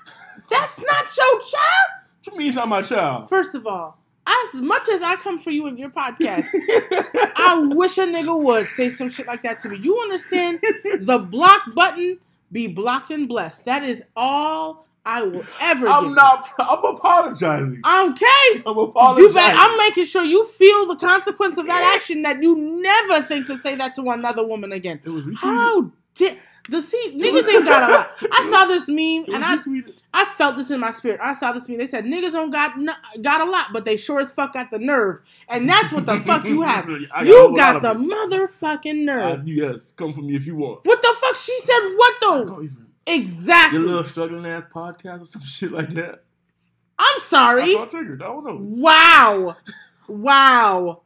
That's 0.49 0.79
not 0.79 1.15
your 1.17 1.39
child. 1.41 1.89
What 2.23 2.33
you 2.33 2.37
mean 2.37 2.47
it's 2.47 2.55
not 2.55 2.67
my 2.67 2.81
child? 2.81 3.29
First 3.29 3.55
of 3.55 3.65
all, 3.67 3.97
as 4.27 4.55
much 4.55 4.89
as 4.89 5.01
I 5.01 5.15
come 5.15 5.37
for 5.39 5.51
you 5.51 5.67
in 5.67 5.77
your 5.77 5.89
podcast, 5.89 6.47
I 7.35 7.69
wish 7.73 7.97
a 7.97 8.01
nigga 8.01 8.37
would 8.43 8.67
say 8.69 8.89
some 8.89 9.09
shit 9.09 9.27
like 9.27 9.43
that 9.43 9.59
to 9.61 9.69
me. 9.69 9.77
You 9.77 9.99
understand? 9.99 10.59
The 11.01 11.19
block 11.19 11.61
button 11.75 12.19
be 12.51 12.67
blocked 12.67 13.11
and 13.11 13.27
blessed. 13.27 13.65
That 13.65 13.83
is 13.83 14.03
all 14.15 14.85
I 15.05 15.21
will 15.21 15.45
ever. 15.61 15.87
I'm 15.87 16.05
you. 16.09 16.15
not. 16.15 16.47
I'm 16.57 16.83
apologizing. 16.83 17.81
Okay. 17.85 18.63
I'm 18.65 18.77
apologizing. 18.77 19.27
You 19.27 19.33
bet 19.33 19.55
I'm 19.55 19.77
making 19.77 20.05
sure 20.05 20.23
you 20.23 20.43
feel 20.45 20.87
the 20.87 20.95
consequence 20.95 21.57
of 21.59 21.67
that 21.67 21.93
action 21.95 22.23
that 22.23 22.41
you 22.41 22.55
never 22.81 23.21
think 23.21 23.45
to 23.47 23.57
say 23.59 23.75
that 23.75 23.95
to 23.95 24.09
another 24.09 24.45
woman 24.47 24.71
again. 24.71 24.99
it 25.03 25.09
was 25.09 25.25
retweeted. 25.25 25.41
How 25.41 25.91
the 26.17 26.81
see 26.81 27.13
niggas 27.15 27.47
ain't 27.47 27.65
got 27.65 27.89
a 27.89 27.93
lot. 27.93 28.11
I 28.31 28.49
saw 28.49 28.65
this 28.65 28.87
meme 28.87 29.25
and 29.33 29.45
I 29.45 29.57
retweeted. 29.57 30.01
I 30.13 30.25
felt 30.25 30.55
this 30.57 30.71
in 30.71 30.79
my 30.79 30.89
spirit. 30.91 31.19
I 31.21 31.33
saw 31.33 31.51
this 31.51 31.69
meme. 31.69 31.77
They 31.77 31.87
said 31.87 32.05
niggas 32.05 32.31
don't 32.31 32.49
got 32.51 32.73
got 33.21 33.41
a 33.41 33.45
lot, 33.49 33.67
but 33.71 33.85
they 33.85 33.97
sure 33.97 34.19
as 34.21 34.31
fuck 34.31 34.53
got 34.53 34.71
the 34.71 34.79
nerve, 34.79 35.21
and 35.47 35.69
that's 35.69 35.91
what 35.91 36.05
the 36.07 36.19
fuck 36.21 36.43
you 36.45 36.61
have. 36.63 36.87
Got 36.87 37.25
You 37.25 37.53
got 37.55 37.81
the 37.83 37.91
it. 37.91 37.97
motherfucking 37.97 39.01
Uh, 39.01 39.35
nerve. 39.35 39.47
yes, 39.47 39.91
come 39.91 40.11
for 40.11 40.21
me 40.21 40.35
if 40.35 40.45
you 40.47 40.55
want. 40.55 40.85
What 40.85 41.01
the 41.01 41.15
fuck? 41.19 41.35
She 41.35 41.55
said 41.59 41.79
what 41.95 42.13
though? 42.21 42.61
Even. 42.63 42.87
Exactly. 43.07 43.77
Your 43.79 43.87
little 43.87 44.03
struggling 44.05 44.47
ass 44.47 44.63
podcast 44.73 45.21
or 45.21 45.25
some 45.25 45.41
shit 45.45 45.71
like 45.71 45.91
that. 45.91 46.23
I'm 46.97 47.05
I 47.17 47.19
sorry. 47.21 47.73
felt 47.75 47.91
triggered. 47.91 48.23
I 48.23 48.25
don't 48.27 48.43
know. 48.45 48.57
Wow. 48.59 49.55
Wow. 50.07 51.01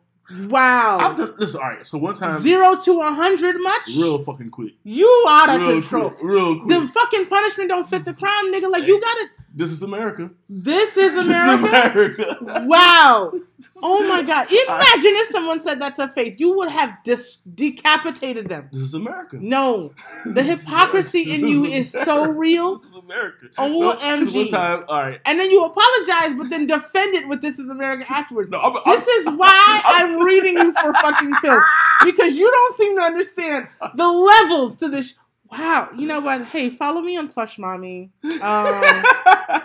Wow. 0.47 0.97
I've 0.99 1.15
done 1.15 1.33
listen. 1.37 1.59
All 1.61 1.67
right. 1.69 1.85
So 1.85 1.97
one 1.97 2.15
time, 2.15 2.39
Zero 2.39 2.75
to 2.75 3.01
a 3.01 3.11
hundred 3.13 3.55
much? 3.59 3.87
real 3.87 4.17
fucking 4.19 4.49
quick. 4.51 4.73
You 4.83 5.25
out 5.27 5.49
of 5.49 5.61
real 5.61 5.71
control. 5.81 6.09
quick. 6.11 6.23
Real 6.23 6.59
quick. 6.61 6.81
The 6.81 6.87
fucking 6.87 7.27
punishment 7.27 7.69
don't 7.69 7.87
fit 7.87 8.05
the 8.05 8.13
crime, 8.13 8.51
nigga. 8.53 8.69
Like 8.71 8.85
you 8.85 8.99
gotta 9.01 9.27
This 9.53 9.71
is 9.71 9.81
America. 9.81 10.31
This 10.47 10.95
is 10.95 11.13
This 11.15 11.25
is 11.25 11.29
America. 11.29 12.23
America. 12.39 12.65
Wow. 12.67 13.31
Oh 13.83 14.07
my 14.07 14.21
God. 14.23 14.47
Imagine 14.49 15.15
if 15.21 15.27
someone 15.27 15.59
said 15.59 15.81
that 15.81 15.95
to 15.97 16.07
Faith. 16.09 16.39
You 16.39 16.55
would 16.57 16.69
have 16.69 16.91
dis- 17.03 17.37
decapitated 17.53 18.47
them. 18.47 18.69
This 18.71 18.81
is 18.81 18.93
America. 18.93 19.37
No. 19.41 19.93
The 20.25 20.43
hypocrisy 20.43 21.33
in 21.33 21.45
you 21.47 21.65
is 21.65 21.91
so 21.91 22.25
real. 22.25 22.75
This 22.75 22.85
is 22.85 22.95
America. 22.95 23.45
OMG. 23.57 23.79
No, 23.79 23.95
'cause 23.95 24.33
one 24.35 24.47
time, 24.47 24.83
all 24.87 25.01
right. 25.01 25.19
And 25.25 25.39
then 25.39 25.49
you 25.51 25.63
apologize, 25.65 26.35
but 26.35 26.49
then 26.49 26.67
defend 26.67 27.15
it 27.15 27.27
with 27.27 27.41
"This 27.41 27.57
is 27.59 27.69
America" 27.69 28.05
afterwards. 28.09 28.49
No, 28.49 28.59
I'm, 28.59 28.75
I'm, 28.85 28.99
This 28.99 29.07
is 29.07 29.25
why 29.35 29.81
I'm 29.85 30.19
reading 30.23 30.53
you 30.57 30.73
for 30.73 30.93
fucking 30.93 31.33
filth 31.35 31.63
because 32.05 32.35
you 32.37 32.49
don't 32.49 32.75
seem 32.77 32.95
to 32.97 33.01
understand 33.03 33.67
the 33.95 34.07
levels 34.07 34.77
to 34.77 34.87
this. 34.89 35.15
Wow, 35.51 35.89
you 35.97 36.05
know 36.07 36.19
what? 36.19 36.45
Hey, 36.45 36.69
follow 36.69 37.01
me 37.01 37.17
on 37.17 37.27
Plush 37.27 37.57
Mommy, 37.57 38.11
um, 38.23 38.31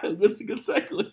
It's 0.02 0.40
a 0.40 0.44
good 0.44 0.58
segue. 0.60 1.10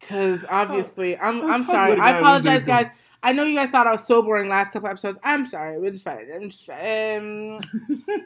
because 0.00 0.44
obviously 0.48 1.16
I'm. 1.18 1.40
How's- 1.40 1.50
I'm 1.54 1.64
sorry. 1.64 2.00
I 2.00 2.18
apologize, 2.18 2.62
guys. 2.64 2.86
I 3.22 3.32
know 3.32 3.42
you 3.44 3.54
guys 3.54 3.68
thought 3.68 3.86
I 3.86 3.90
was 3.92 4.06
so 4.06 4.22
boring 4.22 4.48
last 4.48 4.72
couple 4.72 4.88
episodes. 4.88 5.18
I'm 5.22 5.44
sorry. 5.46 5.76
It's 5.86 6.00
fine. 6.00 6.26
I'm 6.34 6.48
just 6.48 6.64
fine. 6.64 7.58
Um, 7.58 7.60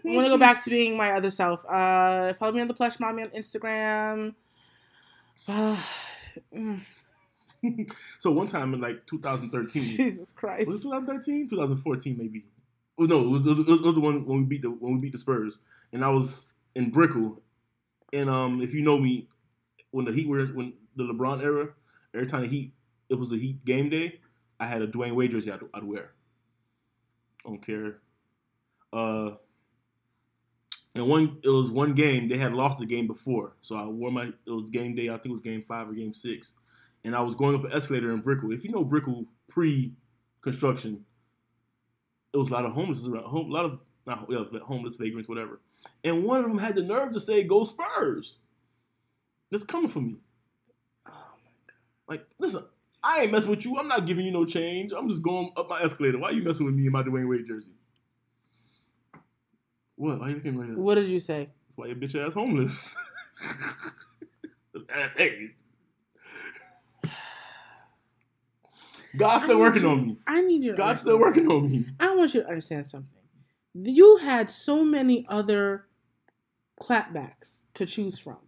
I'm 0.04 0.14
gonna 0.14 0.28
go 0.28 0.38
back 0.38 0.62
to 0.64 0.70
being 0.70 0.96
my 0.96 1.10
other 1.10 1.30
self. 1.30 1.64
Uh, 1.68 2.32
follow 2.34 2.52
me 2.52 2.60
on 2.60 2.68
the 2.68 2.74
Plush 2.74 3.00
Mommy 3.00 3.22
on 3.24 3.30
Instagram. 3.30 4.34
Mm, 6.52 6.80
so 8.18 8.32
one 8.32 8.46
time 8.48 8.74
in 8.74 8.80
like 8.80 9.06
2013, 9.06 9.82
Jesus 9.82 10.32
Christ. 10.32 10.66
was 10.68 10.80
it 10.80 10.82
2013, 10.82 11.48
2014 11.48 12.16
maybe? 12.18 12.44
Oh 12.96 13.04
no, 13.04 13.34
it 13.34 13.42
was, 13.42 13.58
it 13.58 13.66
was, 13.66 13.94
the 13.94 14.00
one 14.00 14.24
when 14.24 14.38
we 14.38 14.44
beat 14.44 14.62
the 14.62 14.70
when 14.70 14.94
we 14.94 15.00
beat 15.00 15.12
the 15.12 15.18
Spurs, 15.18 15.58
and 15.92 16.04
I 16.04 16.10
was 16.10 16.52
in 16.76 16.90
Brickell, 16.90 17.42
and 18.12 18.30
um, 18.30 18.62
if 18.62 18.72
you 18.72 18.82
know 18.82 18.98
me, 18.98 19.28
when 19.90 20.04
the 20.04 20.12
Heat 20.12 20.28
were 20.28 20.46
when 20.46 20.74
the 20.94 21.04
LeBron 21.04 21.42
era, 21.42 21.68
every 22.14 22.26
time 22.26 22.42
the 22.42 22.48
Heat 22.48 22.72
it 23.08 23.16
was 23.16 23.32
a 23.32 23.36
Heat 23.36 23.64
game 23.64 23.90
day, 23.90 24.20
I 24.60 24.66
had 24.66 24.82
a 24.82 24.86
Dwyane 24.86 25.14
Wade 25.14 25.32
jersey 25.32 25.50
I'd, 25.50 25.60
I'd 25.72 25.84
wear. 25.84 26.12
Don't 27.44 27.64
care. 27.64 27.98
Uh, 28.92 29.32
and 30.94 31.08
one 31.08 31.38
it 31.42 31.48
was 31.48 31.70
one 31.70 31.94
game 31.94 32.28
they 32.28 32.38
had 32.38 32.52
lost 32.52 32.78
the 32.78 32.86
game 32.86 33.08
before, 33.08 33.56
so 33.60 33.76
I 33.76 33.84
wore 33.86 34.12
my 34.12 34.32
it 34.46 34.50
was 34.50 34.70
game 34.70 34.94
day. 34.94 35.08
I 35.08 35.14
think 35.14 35.26
it 35.26 35.30
was 35.32 35.40
game 35.40 35.62
five 35.62 35.88
or 35.88 35.94
game 35.94 36.14
six, 36.14 36.54
and 37.04 37.16
I 37.16 37.20
was 37.20 37.34
going 37.34 37.56
up 37.56 37.64
an 37.64 37.72
escalator 37.72 38.12
in 38.12 38.20
Brickell. 38.20 38.52
If 38.52 38.64
you 38.64 38.70
know 38.70 38.84
Brickell 38.84 39.26
pre 39.48 39.94
construction, 40.40 41.04
it 42.34 42.36
was 42.36 42.50
a 42.50 42.52
lot 42.52 42.66
of 42.66 42.72
homeless 42.72 43.04
a 43.04 43.10
lot 43.10 43.64
of 43.64 43.80
not 44.06 44.26
yeah, 44.28 44.44
homeless 44.64 44.96
vagrants, 44.96 45.28
whatever. 45.28 45.60
And 46.02 46.24
one 46.24 46.40
of 46.40 46.46
them 46.46 46.58
had 46.58 46.74
the 46.74 46.82
nerve 46.82 47.12
to 47.12 47.20
say, 47.20 47.42
"Go 47.42 47.64
Spurs." 47.64 48.38
That's 49.50 49.64
coming 49.64 49.88
for 49.88 50.00
oh 50.00 50.02
me. 50.02 50.16
Like, 52.08 52.26
listen, 52.38 52.64
I 53.02 53.22
ain't 53.22 53.32
messing 53.32 53.50
with 53.50 53.64
you. 53.64 53.78
I'm 53.78 53.88
not 53.88 54.06
giving 54.06 54.26
you 54.26 54.32
no 54.32 54.44
change. 54.44 54.92
I'm 54.92 55.08
just 55.08 55.22
going 55.22 55.52
up 55.56 55.68
my 55.68 55.80
escalator. 55.80 56.18
Why 56.18 56.28
are 56.28 56.32
you 56.32 56.42
messing 56.42 56.66
with 56.66 56.74
me 56.74 56.86
in 56.86 56.92
my 56.92 57.02
Dwyane 57.02 57.28
Wade 57.28 57.46
jersey? 57.46 57.72
What? 59.96 60.18
Why 60.18 60.28
you 60.30 60.34
looking 60.34 60.58
like 60.58 60.68
that? 60.68 60.78
What 60.78 60.96
did 60.96 61.08
you 61.08 61.20
say? 61.20 61.48
That's 61.68 61.78
why 61.78 61.86
your 61.86 61.96
bitch 61.96 62.14
ass 62.14 62.34
homeless. 62.34 62.96
hey. 65.16 65.50
God's 69.16 69.44
still 69.44 69.58
working 69.58 69.82
need 69.82 69.88
on 69.88 70.02
me. 70.02 70.18
I 70.26 70.40
need 70.40 70.64
you. 70.64 70.74
God's 70.74 71.00
still 71.00 71.18
working 71.18 71.48
on 71.48 71.70
me. 71.70 71.86
I 72.00 72.14
want 72.14 72.34
you 72.34 72.42
to 72.42 72.48
understand 72.48 72.88
something. 72.88 73.08
You 73.74 74.18
had 74.18 74.50
so 74.50 74.84
many 74.84 75.26
other 75.28 75.86
clapbacks 76.80 77.62
to 77.74 77.86
choose 77.86 78.18
from. 78.18 78.38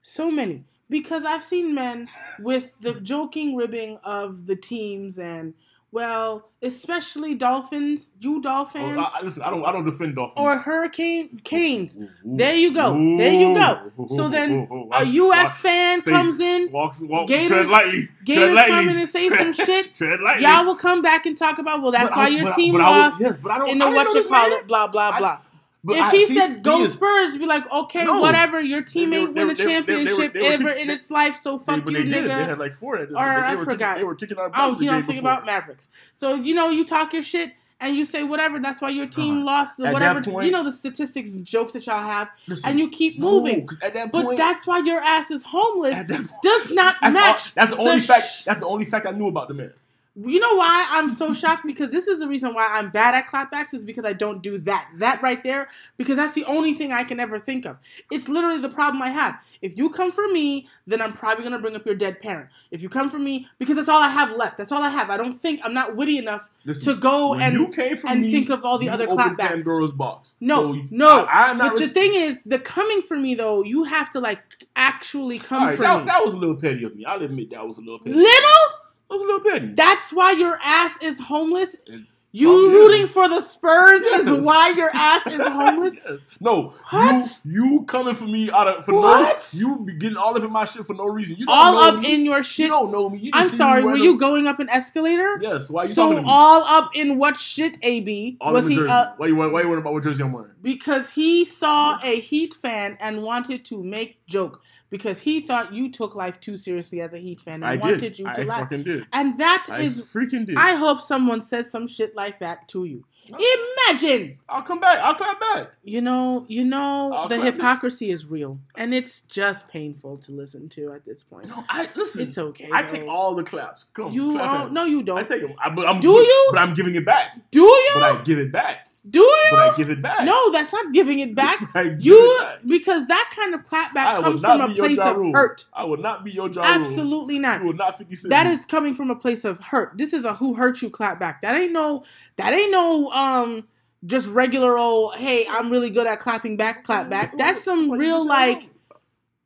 So 0.00 0.30
many. 0.30 0.64
Because 0.90 1.24
I've 1.24 1.44
seen 1.44 1.74
men 1.74 2.06
with 2.38 2.72
the 2.80 2.94
joking 2.94 3.54
ribbing 3.56 3.98
of 4.02 4.46
the 4.46 4.56
teams 4.56 5.18
and 5.18 5.54
well, 5.90 6.50
especially 6.62 7.34
Dolphins, 7.34 8.10
you 8.20 8.36
oh, 8.36 8.40
Dolphins, 8.42 8.98
Oh, 8.98 9.00
I, 9.00 9.18
I- 9.20 9.22
listen, 9.22 9.42
I 9.42 9.50
don't. 9.50 9.64
I 9.64 9.72
don't 9.72 9.84
defend 9.84 10.16
Dolphins. 10.16 10.36
or 10.36 10.58
Hurricane 10.58 11.40
Canes. 11.44 11.96
Ooh, 11.96 12.02
ooh. 12.02 12.08
There 12.36 12.54
you 12.54 12.74
go. 12.74 12.92
There 13.16 13.32
you 13.32 13.54
go. 13.54 14.06
So 14.08 14.28
then 14.28 14.50
Ooh, 14.70 14.74
ooh, 14.74 14.84
ooh. 14.84 14.90
A 14.92 15.46
UF 15.46 15.56
fan 15.58 16.00
stay- 16.00 16.10
comes 16.10 16.40
in, 16.40 16.70
walks, 16.70 17.02
walk, 17.02 17.28
Gators- 17.28 17.48
tread 17.48 17.68
lightly. 17.68 18.02
tread 18.02 18.24
Gators 18.26 18.54
lightly. 18.54 18.76
come 18.76 18.88
in 18.90 18.98
and 18.98 19.08
say 19.08 19.28
some 19.30 19.54
Tread- 19.54 19.66
shit. 19.66 19.94
Tread 19.94 20.20
lightly. 20.20 20.42
y'all 20.44 20.64
will 20.66 20.76
come 20.76 21.00
back 21.00 21.24
and 21.26 21.36
talk 21.38 21.58
about, 21.58 21.80
well, 21.80 21.90
that's 21.92 22.10
But 22.10 22.16
why 22.16 22.24
I- 22.26 22.28
your 22.28 22.48
I- 22.50 22.54
team 22.56 22.76
I 22.76 22.78
lost 22.98 23.20
yes, 23.20 23.36
but 23.38 23.50
I 23.52 23.58
don't. 23.58 23.70
in 23.70 23.80
I 23.82 23.90
the 23.90 23.96
what 23.96 24.04
know 24.04 24.12
you 24.20 24.28
call 24.28 24.52
it, 24.52 24.66
blah, 24.66 24.86
blah, 24.88 25.10
I- 25.14 25.18
blah. 25.18 25.38
But 25.84 25.96
if 25.96 26.02
I- 26.02 26.10
he 26.10 26.24
see, 26.26 26.34
said 26.34 26.62
go 26.64 26.82
is- 26.82 26.92
Spurs, 26.94 27.38
be 27.38 27.46
like, 27.46 27.70
okay, 27.70 28.04
No. 28.04 28.20
whatever. 28.20 28.60
Your 28.60 28.82
team 28.82 29.10
They- 29.10 29.16
they 29.18 29.22
ain't 29.22 29.34
win 29.34 29.50
a 29.50 29.54
they- 29.54 29.54
they- 29.54 29.64
they 29.64 29.64
were- 29.64 29.70
championship 29.70 30.32
they 30.34 30.40
were 30.40 30.46
ever 30.46 30.72
kick- 30.72 30.82
in 30.82 30.90
its 30.90 31.10
life, 31.10 31.38
so 31.40 31.58
fuck 31.58 31.84
but 31.84 31.92
you, 31.92 32.02
they 32.02 32.02
did. 32.10 32.24
They 32.24 32.44
had 32.44 32.58
like 32.58 32.74
four. 32.74 32.98
They, 32.98 33.14
Or 33.14 33.18
I 33.18 33.50
they 33.50 33.56
were 33.56 33.64
forgot. 33.64 33.78
Kicking, 33.94 33.98
they 34.00 34.04
were 34.04 34.14
kicking 34.16 34.38
our 34.38 34.48
butts 34.50 34.60
Oh, 34.60 34.80
you 34.80 34.88
don't 34.90 34.98
game 34.98 35.02
think 35.04 35.18
before. 35.18 35.30
about 35.32 35.46
Mavericks. 35.46 35.88
So 36.16 36.34
you 36.34 36.54
know 36.54 36.70
you 36.70 36.84
talk 36.84 37.12
your 37.12 37.22
shit 37.22 37.52
and 37.80 37.94
you 37.96 38.04
say 38.04 38.24
whatever. 38.24 38.58
That's 38.58 38.80
why 38.82 38.88
your 38.88 39.06
team 39.06 39.42
Uh, 39.42 39.44
lost. 39.44 39.76
The 39.76 39.84
whatever 39.92 40.20
point- 40.20 40.46
you 40.46 40.50
know 40.52 40.64
the 40.64 40.72
statistics 40.72 41.30
and 41.30 41.44
jokes 41.46 41.74
that 41.74 41.86
y'all 41.86 42.00
have, 42.00 42.28
Listen, 42.48 42.70
and 42.70 42.80
you 42.80 42.88
keep 42.90 43.20
no, 43.20 43.46
at 43.80 43.94
that 43.94 44.10
But 44.10 44.36
that's 44.36 44.66
why 44.66 44.78
your 44.80 45.00
ass 45.00 45.30
is 45.30 45.44
homeless. 45.44 45.94
point, 45.94 46.08
Does 46.42 46.70
not 46.72 46.96
that's, 47.00 47.14
all, 47.14 47.20
match. 47.22 47.54
that's 47.54 47.74
the 47.76 47.80
only 47.80 48.00
the 48.00 48.02
fact. 48.06 48.26
sh- 48.26 48.44
That's 48.44 48.58
the 48.58 48.66
only 48.66 48.84
fact 48.84 49.06
I 49.06 49.12
knew 49.12 49.28
about 49.28 49.46
the 49.46 49.54
man. 49.54 49.72
You 50.20 50.40
know 50.40 50.56
why 50.56 50.86
I'm 50.90 51.10
so 51.10 51.32
shocked? 51.32 51.64
Because 51.64 51.90
this 51.90 52.08
is 52.08 52.18
the 52.18 52.26
reason 52.26 52.52
why 52.52 52.66
I'm 52.66 52.90
bad 52.90 53.14
at 53.14 53.26
clapbacks 53.28 53.72
is 53.72 53.84
because 53.84 54.04
I 54.04 54.14
don't 54.14 54.42
do 54.42 54.58
that. 54.58 54.88
That 54.96 55.22
right 55.22 55.40
there, 55.44 55.68
because 55.96 56.16
that's 56.16 56.34
the 56.34 56.44
only 56.44 56.74
thing 56.74 56.92
I 56.92 57.04
can 57.04 57.20
ever 57.20 57.38
think 57.38 57.64
of. 57.64 57.76
It's 58.10 58.28
literally 58.28 58.60
the 58.60 58.68
problem 58.68 59.00
I 59.00 59.10
have. 59.10 59.38
If 59.62 59.76
you 59.76 59.90
come 59.90 60.10
for 60.10 60.26
me, 60.28 60.68
then 60.86 61.00
I'm 61.00 61.12
probably 61.12 61.44
gonna 61.44 61.58
bring 61.58 61.76
up 61.76 61.86
your 61.86 61.94
dead 61.94 62.20
parent. 62.20 62.48
If 62.70 62.82
you 62.82 62.88
come 62.88 63.10
for 63.10 63.18
me, 63.18 63.46
because 63.58 63.76
that's 63.76 63.88
all 63.88 64.02
I 64.02 64.10
have 64.10 64.32
left. 64.32 64.58
That's 64.58 64.72
all 64.72 64.82
I 64.82 64.90
have. 64.90 65.08
I 65.10 65.16
don't 65.16 65.34
think 65.34 65.60
I'm 65.64 65.74
not 65.74 65.94
witty 65.94 66.18
enough 66.18 66.48
Listen, 66.64 66.94
to 66.94 67.00
go 67.00 67.34
and 67.34 67.56
and 67.56 68.20
me, 68.20 68.32
think 68.32 68.50
of 68.50 68.64
all 68.64 68.78
the 68.78 68.88
other 68.88 69.06
clapbacks. 69.06 69.48
Pandora's 69.48 69.92
box. 69.92 70.34
No, 70.40 70.74
So, 70.74 70.82
no. 70.90 71.24
I, 71.24 71.50
am 71.50 71.58
not. 71.58 71.74
But 71.74 71.80
the 71.80 71.88
thing 71.88 72.14
is, 72.14 72.36
the 72.44 72.58
coming 72.58 73.02
for 73.02 73.16
me 73.16 73.34
though, 73.34 73.62
you 73.62 73.84
have 73.84 74.10
to 74.12 74.20
like 74.20 74.42
actually 74.74 75.38
come 75.38 75.64
right, 75.64 75.76
for 75.76 75.82
that, 75.82 76.00
me. 76.00 76.04
that 76.06 76.24
was 76.24 76.34
a 76.34 76.38
little 76.38 76.56
petty 76.56 76.84
of 76.84 76.96
me. 76.96 77.04
I'll 77.04 77.22
admit 77.22 77.50
that 77.50 77.66
was 77.66 77.78
a 77.78 77.82
little 77.82 77.98
petty. 78.00 78.14
Little. 78.14 78.87
Was 79.18 79.42
a 79.46 79.54
little. 79.54 79.70
That's 79.74 80.12
why 80.12 80.32
your 80.32 80.58
ass 80.62 80.98
is 81.02 81.18
homeless. 81.18 81.74
It 81.86 82.00
You 82.32 82.48
probably 82.48 82.70
rooting 82.74 83.02
is. 83.04 83.10
for 83.10 83.28
the 83.28 83.40
Spurs 83.40 84.00
Yes. 84.02 84.26
is 84.26 84.44
why 84.46 84.68
your 84.76 84.90
ass 84.94 85.26
is 85.26 85.40
homeless. 85.58 85.94
yes. 86.08 86.26
No, 86.40 86.74
What? 86.90 87.40
you 87.44 87.70
you 87.70 87.84
coming 87.84 88.14
for 88.14 88.24
me 88.26 88.50
out 88.50 88.68
of 88.68 88.84
for 88.84 88.94
What? 89.00 89.48
no 89.54 89.58
you 89.58 89.84
be 89.86 89.94
getting 89.94 90.18
all 90.18 90.36
up 90.36 90.42
in 90.44 90.52
my 90.52 90.64
shit 90.66 90.84
for 90.84 90.94
no 90.94 91.06
reason. 91.06 91.36
You 91.38 91.46
All 91.48 91.78
up 91.78 92.00
me. 92.00 92.12
in 92.14 92.24
your 92.26 92.38
You 92.38 92.42
shit. 92.42 92.68
don't 92.68 92.92
know 92.92 93.08
me. 93.08 93.18
You 93.20 93.30
I'm 93.32 93.48
see 93.48 93.54
me 93.54 93.58
sorry, 93.58 93.82
were 93.82 93.96
you 93.96 94.18
going 94.18 94.46
up 94.46 94.58
an 94.60 94.68
escalator? 94.68 95.36
Yes. 95.40 95.70
Why 95.70 95.82
are 95.84 95.86
you 95.86 95.94
So 95.94 96.02
talking 96.02 96.16
to 96.18 96.22
me? 96.22 96.28
all 96.30 96.62
up 96.64 96.90
in 96.94 97.16
what 97.18 97.38
shit, 97.38 97.76
AB? 97.82 98.36
all 98.42 98.52
was 98.52 98.66
he 98.68 98.74
jersey. 98.74 98.90
uh, 98.90 99.12
why 99.16 99.26
you 99.28 99.36
why 99.36 99.46
you 99.46 99.68
worried 99.68 99.78
about 99.78 99.94
what 99.94 100.02
jersey 100.02 100.22
I'm 100.22 100.32
wearing? 100.32 100.52
because 100.60 101.10
he 101.10 101.44
saw 101.46 101.98
a 102.04 102.20
Heat 102.20 102.52
fan 102.54 102.98
and 103.00 103.22
wanted 103.22 103.64
to 103.66 103.82
make 103.82 104.24
joke 104.26 104.60
because 104.90 105.20
he 105.20 105.40
thought 105.40 105.72
you 105.72 105.90
took 105.90 106.14
life 106.14 106.40
too 106.40 106.56
seriously 106.56 107.00
as 107.00 107.12
a 107.12 107.18
Heat 107.18 107.40
fan 107.40 107.54
and 107.56 107.64
I 107.66 107.76
wanted 107.76 108.00
did. 108.00 108.18
you 108.18 108.26
I 108.26 108.32
to 108.34 108.44
laugh. 108.44 108.60
fucking 108.60 108.82
did. 108.84 109.06
And 109.12 109.38
that 109.38 109.66
I 109.70 109.80
is 109.80 110.00
freaking 110.00 110.46
did. 110.46 110.56
I 110.56 110.74
hope 110.74 111.00
someone 111.00 111.40
says 111.42 111.70
some 111.70 111.86
shit 111.88 112.14
like 112.16 112.38
that 112.40 112.68
to 112.68 112.84
you. 112.84 113.04
Imagine, 113.30 114.38
I'll 114.48 114.62
come 114.62 114.80
back. 114.80 115.00
I'll 115.00 115.14
clap 115.14 115.38
back. 115.38 115.72
you 115.84 116.00
know, 116.00 116.46
you 116.48 116.64
know, 116.64 117.12
I'll 117.12 117.28
the 117.28 117.38
hypocrisy 117.38 118.10
is 118.10 118.24
real, 118.24 118.58
and 118.74 118.94
it's 118.94 119.20
just 119.22 119.68
painful 119.68 120.16
to 120.18 120.32
listen 120.32 120.68
to 120.70 120.92
at 120.92 121.04
this 121.04 121.24
point. 121.24 121.48
No, 121.48 121.62
I 121.68 121.88
listen. 121.94 122.28
It's 122.28 122.38
okay. 122.38 122.70
I 122.72 122.82
though. 122.82 122.88
take 122.94 123.06
all 123.06 123.34
the 123.34 123.42
claps. 123.42 123.84
Come, 123.92 124.12
You 124.12 124.32
clap 124.32 124.60
don't? 124.62 124.72
No, 124.72 124.84
you 124.84 125.02
don't. 125.02 125.18
I 125.18 125.24
take 125.24 125.42
them. 125.42 125.52
I, 125.62 125.68
but 125.68 125.86
I'm, 125.86 126.00
Do 126.00 126.12
but, 126.14 126.20
you? 126.20 126.48
But 126.52 126.58
I'm 126.60 126.72
giving 126.74 126.94
it 126.94 127.04
back. 127.04 127.38
Do 127.50 127.60
you? 127.60 127.90
But 127.94 128.02
I 128.02 128.22
give 128.22 128.38
it 128.38 128.50
back. 128.50 128.87
Do 129.08 129.20
you? 129.20 129.48
But 129.50 129.58
I 129.60 129.76
give 129.76 129.90
it 129.90 130.02
back. 130.02 130.24
no, 130.24 130.50
that's 130.50 130.72
not 130.72 130.92
giving 130.92 131.20
it 131.20 131.34
back. 131.34 131.60
You 132.00 132.18
it 132.18 132.42
back. 132.42 132.58
because 132.66 133.06
that 133.06 133.32
kind 133.34 133.54
of 133.54 133.62
clapback 133.62 134.20
comes 134.20 134.40
from 134.40 134.60
a 134.60 134.74
place 134.74 134.96
Ja 134.96 135.10
of 135.12 135.32
hurt. 135.32 135.64
I 135.72 135.84
will 135.84 135.96
not 135.96 136.24
be 136.24 136.32
your 136.32 136.50
Ja 136.50 136.62
Rule. 136.62 136.82
Absolutely 136.82 137.38
not. 137.38 137.60
You 137.60 137.68
will 137.68 137.74
not 137.74 137.96
50 137.96 138.14
Cent. 138.14 138.30
That 138.30 138.46
me. 138.46 138.52
is 138.52 138.64
coming 138.64 138.94
from 138.94 139.10
a 139.10 139.16
place 139.16 139.44
of 139.44 139.60
hurt. 139.60 139.96
This 139.96 140.12
is 140.12 140.24
a 140.24 140.34
who 140.34 140.54
hurt 140.54 140.82
you 140.82 140.90
clapback. 140.90 141.40
That 141.40 141.56
ain't 141.56 141.72
no 141.72 142.04
that 142.36 142.52
ain't 142.52 142.72
no 142.72 143.10
um 143.10 143.68
just 144.04 144.28
regular 144.28 144.76
old 144.76 145.16
hey, 145.16 145.46
I'm 145.48 145.70
really 145.70 145.90
good 145.90 146.06
at 146.06 146.20
clapping 146.20 146.56
back 146.56 146.84
clapback. 146.84 147.36
That's 147.36 147.62
some 147.62 147.90
real 147.90 148.24
like 148.26 148.70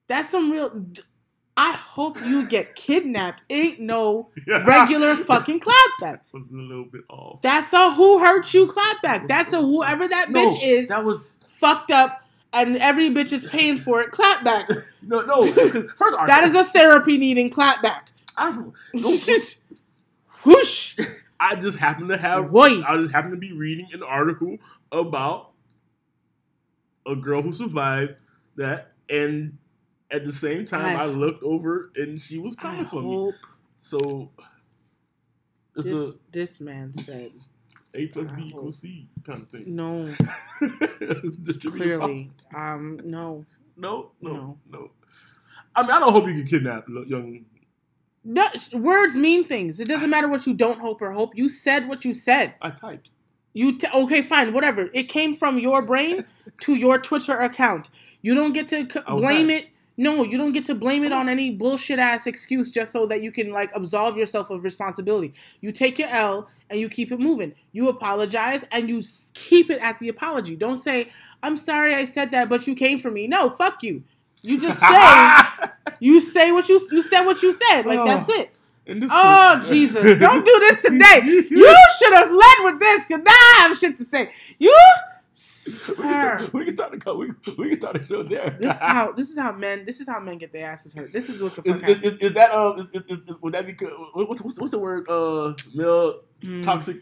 that's 0.08 0.30
some 0.30 0.50
real 0.50 0.86
I 1.56 1.72
hope 1.72 2.18
you 2.24 2.46
get 2.46 2.76
kidnapped. 2.76 3.42
Ain't 3.50 3.80
no 3.80 4.30
regular 4.46 5.16
fucking 5.16 5.60
clapback. 5.60 6.20
was 6.32 6.50
a 6.50 6.54
little 6.54 6.86
bit 6.86 7.02
off. 7.10 7.42
That's 7.42 7.72
a 7.72 7.92
who 7.94 8.18
hurt 8.18 8.54
you 8.54 8.66
clapback. 8.66 9.28
That's 9.28 9.52
a 9.52 9.60
whoever 9.60 10.08
that 10.08 10.30
No, 10.30 10.40
bitch 10.40 10.62
is 10.62 10.88
That 10.88 11.04
was 11.04 11.38
fucked 11.48 11.90
up 11.90 12.22
and 12.52 12.76
every 12.78 13.10
bitch 13.10 13.32
is 13.32 13.48
paying 13.48 13.76
for 13.76 14.00
it 14.00 14.12
clapback. 14.12 14.66
no, 15.02 15.20
no. 15.22 15.46
First, 15.52 16.18
all 16.18 16.26
That 16.26 16.44
is 16.44 16.54
a 16.54 16.64
therapy 16.64 17.18
needing 17.18 17.50
clapback. 17.50 18.08
I, 18.36 18.50
no, 18.94 19.16
Whoosh. 20.44 20.98
I 21.38 21.56
just 21.56 21.78
happen 21.78 22.08
to 22.08 22.16
have. 22.16 22.50
Boy. 22.50 22.82
I 22.82 22.96
just 22.96 23.12
happen 23.12 23.30
to 23.32 23.36
be 23.36 23.52
reading 23.52 23.88
an 23.92 24.02
article 24.02 24.58
about 24.90 25.50
a 27.06 27.16
girl 27.16 27.42
who 27.42 27.52
survived 27.52 28.16
that, 28.56 28.92
and 29.08 29.58
at 30.12 30.24
the 30.24 30.32
same 30.32 30.66
time, 30.66 30.96
I, 30.96 31.04
I- 31.04 31.06
looked 31.06 31.42
over 31.42 31.90
and 31.96 32.20
she 32.20 32.38
was 32.38 32.56
I 32.58 32.62
coming 32.62 32.84
for 32.84 33.02
me. 33.02 33.32
So 33.80 34.30
this, 35.74 36.16
this 36.30 36.60
man 36.60 36.94
said 36.94 37.30
a 37.94 38.00
A 38.02 38.06
plus 38.08 38.30
I 38.30 38.36
B 38.36 38.42
equals 38.48 38.78
C 38.78 39.08
kind 39.24 39.42
of 39.42 39.48
thing. 39.48 39.64
no. 39.74 40.14
Clearly, 41.70 42.30
um, 42.54 43.00
no. 43.04 43.44
No, 43.76 44.10
no, 44.20 44.32
No. 44.32 44.58
no. 44.70 44.90
I 45.74 45.82
mean, 45.82 45.90
I 45.90 46.00
don't 46.00 46.12
hope 46.12 46.26
you 46.28 46.34
get 46.34 46.46
kidnapped, 46.48 46.88
young. 46.88 47.44
No, 48.24 48.46
words 48.74 49.16
mean 49.16 49.44
things. 49.44 49.80
It 49.80 49.88
doesn't 49.88 50.10
matter 50.10 50.28
what 50.28 50.46
you 50.46 50.54
don't 50.54 50.78
hope 50.78 51.00
or 51.02 51.10
hope. 51.12 51.34
You 51.34 51.48
said 51.48 51.88
what 51.88 52.04
you 52.04 52.14
said. 52.14 52.54
I 52.62 52.70
typed. 52.70 53.10
You 53.54 53.78
t- 53.78 53.88
okay? 53.92 54.22
Fine, 54.22 54.52
whatever. 54.52 54.88
It 54.94 55.04
came 55.08 55.34
from 55.34 55.58
your 55.58 55.82
brain 55.82 56.24
to 56.60 56.74
your 56.74 56.98
Twitter 56.98 57.38
account. 57.38 57.90
You 58.20 58.34
don't 58.34 58.52
get 58.52 58.68
to 58.68 58.88
c- 58.88 59.00
I 59.06 59.14
blame 59.16 59.50
it. 59.50 59.66
No, 59.96 60.24
you 60.24 60.38
don't 60.38 60.52
get 60.52 60.64
to 60.66 60.74
blame 60.74 61.04
it 61.04 61.12
on 61.12 61.28
any 61.28 61.50
bullshit 61.50 61.98
ass 61.98 62.26
excuse 62.26 62.70
just 62.70 62.92
so 62.92 63.06
that 63.06 63.22
you 63.22 63.30
can 63.30 63.50
like 63.50 63.70
absolve 63.74 64.16
yourself 64.16 64.50
of 64.50 64.64
responsibility. 64.64 65.34
You 65.60 65.70
take 65.70 65.98
your 65.98 66.08
L 66.08 66.48
and 66.70 66.80
you 66.80 66.88
keep 66.88 67.12
it 67.12 67.20
moving. 67.20 67.54
You 67.72 67.88
apologize 67.88 68.64
and 68.72 68.88
you 68.88 69.02
keep 69.34 69.70
it 69.70 69.80
at 69.80 69.98
the 69.98 70.08
apology. 70.08 70.56
Don't 70.56 70.78
say 70.78 71.10
I'm 71.42 71.56
sorry 71.56 71.94
I 71.94 72.04
said 72.04 72.30
that, 72.30 72.48
but 72.48 72.66
you 72.66 72.74
came 72.74 72.98
for 72.98 73.10
me. 73.10 73.26
No, 73.26 73.50
fuck 73.50 73.82
you. 73.82 74.02
You 74.42 74.60
just 74.60 74.80
say 74.80 75.38
you 76.00 76.20
say 76.20 76.52
what 76.52 76.68
you 76.68 76.80
you 76.90 77.02
said 77.02 77.24
what 77.24 77.42
you 77.42 77.52
said. 77.52 77.82
Like 77.82 78.04
that's 78.06 78.28
oh, 78.30 78.40
it. 78.40 78.56
In 78.84 78.98
this 78.98 79.10
Oh 79.14 79.62
Jesus! 79.64 80.18
Don't 80.18 80.44
do 80.44 80.58
this 80.60 80.80
today. 80.80 81.20
You 81.50 81.76
should 81.98 82.12
have 82.14 82.30
led 82.30 82.56
with 82.64 82.80
this 82.80 83.06
because 83.06 83.22
now 83.22 83.30
I 83.30 83.56
have 83.60 83.78
shit 83.78 83.96
to 83.98 84.04
say. 84.06 84.32
You, 84.58 84.76
we, 85.66 85.94
can 85.94 86.14
start, 86.14 86.52
we 86.52 86.64
can 86.64 86.74
start 86.76 86.90
the 86.92 86.98
co- 86.98 87.16
we, 87.16 87.30
we 87.58 87.68
can 87.70 87.76
start 87.80 87.94
the 87.96 88.06
show 88.06 88.22
there. 88.22 88.50
This 88.60 88.72
is 88.74 88.78
how 88.80 89.12
this 89.16 89.30
is 89.30 89.38
how 89.38 89.52
men 89.52 89.84
this 89.84 90.00
is 90.00 90.08
how 90.08 90.20
men 90.20 90.38
get 90.38 90.52
their 90.52 90.66
asses 90.66 90.92
hurt. 90.92 91.12
This 91.12 91.28
is 91.28 91.42
what 91.42 91.54
the 91.56 91.62
fuck 91.62 91.66
is, 91.66 91.76
is, 91.76 91.82
happens. 91.82 92.04
is, 92.04 92.18
is 92.22 92.32
that 92.32 92.50
um 92.52 92.78
is, 92.78 92.90
is, 92.90 93.40
would 93.40 93.54
that 93.54 93.66
be 93.66 93.74
what's, 94.14 94.42
what's, 94.42 94.58
what's 94.60 94.70
the 94.72 94.78
word 94.78 95.08
uh 95.08 95.54
male 95.74 96.20
Mm. 96.42 96.60
toxic 96.64 96.96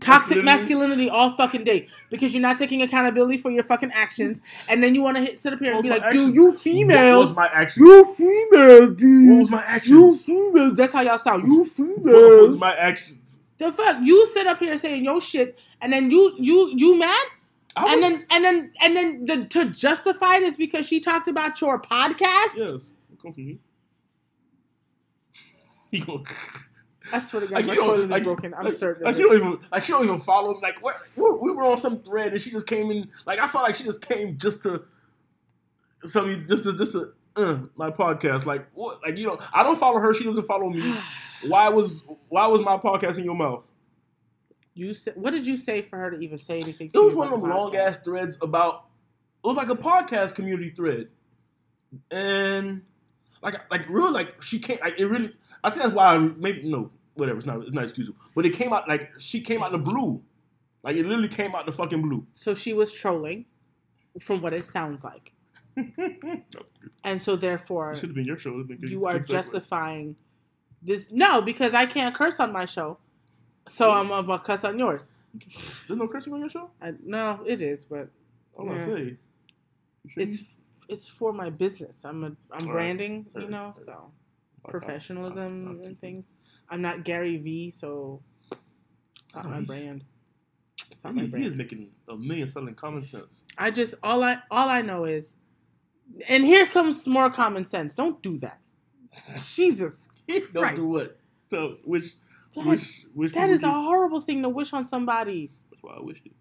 toxic 0.00 0.42
masculinity? 0.42 1.06
masculinity 1.06 1.10
all 1.10 1.36
fucking 1.36 1.62
day 1.62 1.86
because 2.10 2.34
you're 2.34 2.42
not 2.42 2.58
taking 2.58 2.82
accountability 2.82 3.36
for 3.36 3.50
your 3.52 3.62
fucking 3.62 3.92
actions, 3.92 4.40
and 4.68 4.82
then 4.82 4.94
you 4.96 5.02
want 5.02 5.16
to 5.16 5.36
sit 5.36 5.52
up 5.52 5.60
here 5.60 5.72
and 5.74 5.82
be 5.82 5.88
like, 5.90 6.02
my 6.02 6.10
"Dude, 6.10 6.34
you 6.34 6.50
What 6.50 7.18
was 7.18 7.36
my 7.36 7.46
action? 7.46 7.84
you 7.86 8.04
females, 8.04 8.96
dude, 8.96 9.30
What 9.30 9.38
was 9.40 9.50
my 9.50 9.62
actions? 9.62 9.92
you 9.92 10.16
females." 10.16 10.74
That's 10.74 10.92
how 10.92 11.02
y'all 11.02 11.18
sound. 11.18 11.46
You 11.46 11.64
females, 11.66 11.98
What 12.02 12.14
females. 12.14 12.46
was 12.48 12.58
my 12.58 12.74
actions? 12.74 13.40
the 13.58 13.70
fuck? 13.72 13.98
You 14.02 14.26
sit 14.26 14.46
up 14.48 14.58
here 14.58 14.76
saying 14.76 15.04
your 15.04 15.20
shit, 15.20 15.58
and 15.80 15.92
then 15.92 16.10
you 16.10 16.34
you 16.38 16.72
you 16.74 16.98
mad? 16.98 17.26
Was, 17.76 17.92
and 17.92 18.02
then 18.02 18.26
and 18.30 18.44
then 18.44 18.72
and 18.80 18.96
then 18.96 19.24
the, 19.26 19.44
to 19.48 19.66
justify 19.70 20.36
it 20.36 20.42
is 20.42 20.56
because 20.56 20.86
she 20.86 20.98
talked 21.00 21.28
about 21.28 21.60
your 21.60 21.80
podcast. 21.80 22.56
yes, 22.56 22.90
come 23.22 23.32
from 23.32 23.46
me. 23.46 23.58
He 25.90 26.00
go. 26.00 26.24
I 27.12 27.18
swear 27.20 27.40
to 27.42 27.48
God, 27.48 27.54
Like, 27.56 27.66
my 27.66 27.74
toilet 27.74 28.00
is 28.00 28.06
like- 28.06 28.22
broken. 28.22 28.54
I'm 28.54 28.64
like, 28.64 28.74
certain. 28.74 29.04
Like 29.04 29.16
you 29.16 29.28
don't 29.28 29.36
even 29.36 29.58
like 29.72 29.82
she 29.82 29.92
don't 29.92 30.04
even 30.04 30.20
follow 30.20 30.52
me. 30.54 30.60
Like 30.62 30.82
what 30.82 30.96
we 31.16 31.24
we 31.40 31.50
were 31.52 31.64
on 31.64 31.76
some 31.78 32.00
thread 32.02 32.32
and 32.32 32.40
she 32.40 32.50
just 32.50 32.66
came 32.66 32.90
in. 32.90 33.08
Like 33.26 33.38
I 33.40 33.48
felt 33.48 33.64
like 33.64 33.74
she 33.74 33.82
just 33.84 34.06
came 34.06 34.38
just 34.38 34.62
to 34.64 34.84
something 36.04 36.46
just 36.46 36.64
to 36.64 36.72
just 36.76 36.92
to 36.92 37.12
uh, 37.36 37.58
my 37.76 37.90
podcast. 37.90 38.46
Like 38.46 38.66
what? 38.74 39.00
Like 39.04 39.18
you 39.18 39.26
know 39.26 39.38
I 39.52 39.62
don't 39.64 39.78
follow 39.78 39.98
her. 39.98 40.14
She 40.14 40.24
doesn't 40.24 40.46
follow 40.46 40.70
me. 40.70 40.94
Why 41.48 41.70
was 41.70 42.06
why 42.28 42.46
was 42.48 42.60
my 42.60 42.76
podcast 42.76 43.16
in 43.16 43.24
your 43.24 43.34
mouth? 43.34 43.66
You 44.74 44.94
said, 44.94 45.14
what 45.16 45.30
did 45.32 45.46
you 45.46 45.56
say 45.56 45.82
for 45.82 45.98
her 45.98 46.10
to 46.12 46.18
even 46.18 46.38
say 46.38 46.60
anything? 46.60 46.90
It 46.94 46.98
was 46.98 47.14
one 47.14 47.32
of 47.32 47.40
them 47.40 47.50
long 47.50 47.76
ass 47.76 47.98
threads 47.98 48.38
about. 48.40 48.86
It 49.42 49.48
was 49.48 49.56
like 49.56 49.70
a 49.70 49.74
podcast 49.74 50.34
community 50.34 50.70
thread, 50.70 51.08
and 52.10 52.82
like 53.42 53.54
like 53.70 53.88
real 53.88 54.12
like 54.12 54.42
she 54.42 54.58
can't 54.58 54.80
Like 54.80 54.98
it 54.98 55.06
really. 55.06 55.32
I 55.64 55.70
think 55.70 55.82
that's 55.82 55.94
why 55.94 56.14
I 56.14 56.18
maybe 56.18 56.68
no 56.68 56.90
whatever. 57.14 57.38
It's 57.38 57.46
not 57.46 57.62
it's 57.62 57.72
not 57.72 57.84
excusable. 57.84 58.18
But 58.34 58.46
it 58.46 58.50
came 58.50 58.72
out 58.72 58.88
like 58.88 59.10
she 59.18 59.40
came 59.40 59.62
out 59.62 59.72
the 59.72 59.78
blue. 59.78 60.22
Like 60.82 60.96
it 60.96 61.04
literally 61.04 61.28
came 61.28 61.54
out 61.54 61.66
the 61.66 61.72
fucking 61.72 62.02
blue. 62.02 62.26
So 62.34 62.54
she 62.54 62.72
was 62.72 62.92
trolling, 62.92 63.46
from 64.18 64.40
what 64.40 64.52
it 64.52 64.64
sounds 64.64 65.04
like, 65.04 65.32
and 67.04 67.22
so 67.22 67.36
therefore 67.36 67.92
It 67.92 67.98
should 67.98 68.10
have 68.10 68.16
been 68.16 68.26
your 68.26 68.38
show. 68.38 68.62
Been 68.62 68.78
you 68.82 69.06
are 69.06 69.18
justifying 69.18 70.16
this. 70.82 71.06
No, 71.10 71.42
because 71.42 71.74
I 71.74 71.86
can't 71.86 72.14
curse 72.14 72.40
on 72.40 72.52
my 72.52 72.64
show, 72.66 72.98
so 73.70 73.90
I'm 73.90 74.08
gonna 74.08 74.38
cuss 74.40 74.64
on 74.64 74.78
yours. 74.78 75.10
There's 75.86 75.98
no 75.98 76.08
cursing 76.08 76.32
on 76.34 76.40
your 76.40 76.48
show. 76.48 76.70
I, 76.82 76.92
no, 77.04 77.40
it 77.46 77.62
is, 77.62 77.84
but 77.84 78.08
I 78.58 78.64
gonna 78.64 78.78
Yeah. 78.78 78.84
say. 78.86 79.16
Sure 80.08 80.22
it's 80.22 80.56
it's 80.88 81.08
for 81.08 81.32
my 81.32 81.50
business. 81.50 82.04
I'm 82.04 82.24
a 82.24 82.26
I'm 82.26 82.36
All 82.52 82.58
right. 82.60 82.72
branding, 82.72 83.26
All 83.34 83.42
you 83.42 83.46
right. 83.46 83.50
know, 83.52 83.74
so 83.84 83.92
I'll- 83.92 84.12
I'll- 84.64 84.70
professionalism 84.72 85.68
I'll 85.68 85.74
keep 85.76 85.84
and 85.86 86.00
things. 86.00 86.32
I'm 86.68 86.82
not 86.82 87.04
Gary 87.04 87.36
V, 87.36 87.70
so 87.70 88.22
it's 88.50 89.34
not 89.36 89.46
Oh, 89.46 89.50
my 89.50 89.60
brand. 89.62 90.04
It's 90.90 91.04
not 91.04 91.14
my 91.14 91.22
He, 91.22 91.28
he 91.38 91.46
is 91.46 91.54
making 91.54 91.90
a 92.08 92.16
million 92.16 92.48
selling 92.48 92.74
common 92.74 93.02
sense. 93.04 93.44
I 93.56 93.70
just 93.70 93.94
all 94.02 94.24
I 94.24 94.38
all 94.50 94.68
I 94.68 94.82
know 94.82 95.04
is, 95.04 95.36
and 96.28 96.44
here 96.44 96.66
comes 96.66 97.06
more 97.06 97.30
common 97.30 97.64
sense. 97.64 97.94
Don't 97.94 98.20
do 98.20 98.38
that. 98.38 98.58
Jesus, 99.54 99.94
Don't 100.52 100.62
Right. 100.62 100.76
do 100.76 100.86
what? 100.86 101.18
So 101.48 101.78
wish, 101.84 102.14
that, 102.54 102.66
wish, 102.66 103.06
wish. 103.14 103.32
that 103.32 103.48
people 103.48 103.54
a 103.54 103.58
get- 103.58 103.84
horrible 103.84 104.20
thing 104.20 104.42
to 104.42 104.48
wish 104.48 104.72
on 104.72 104.88
somebody 104.88 105.50
That's 105.70 105.82
why 105.82 105.94
I 105.94 106.00
wished 106.00 106.26
it. 106.26 106.32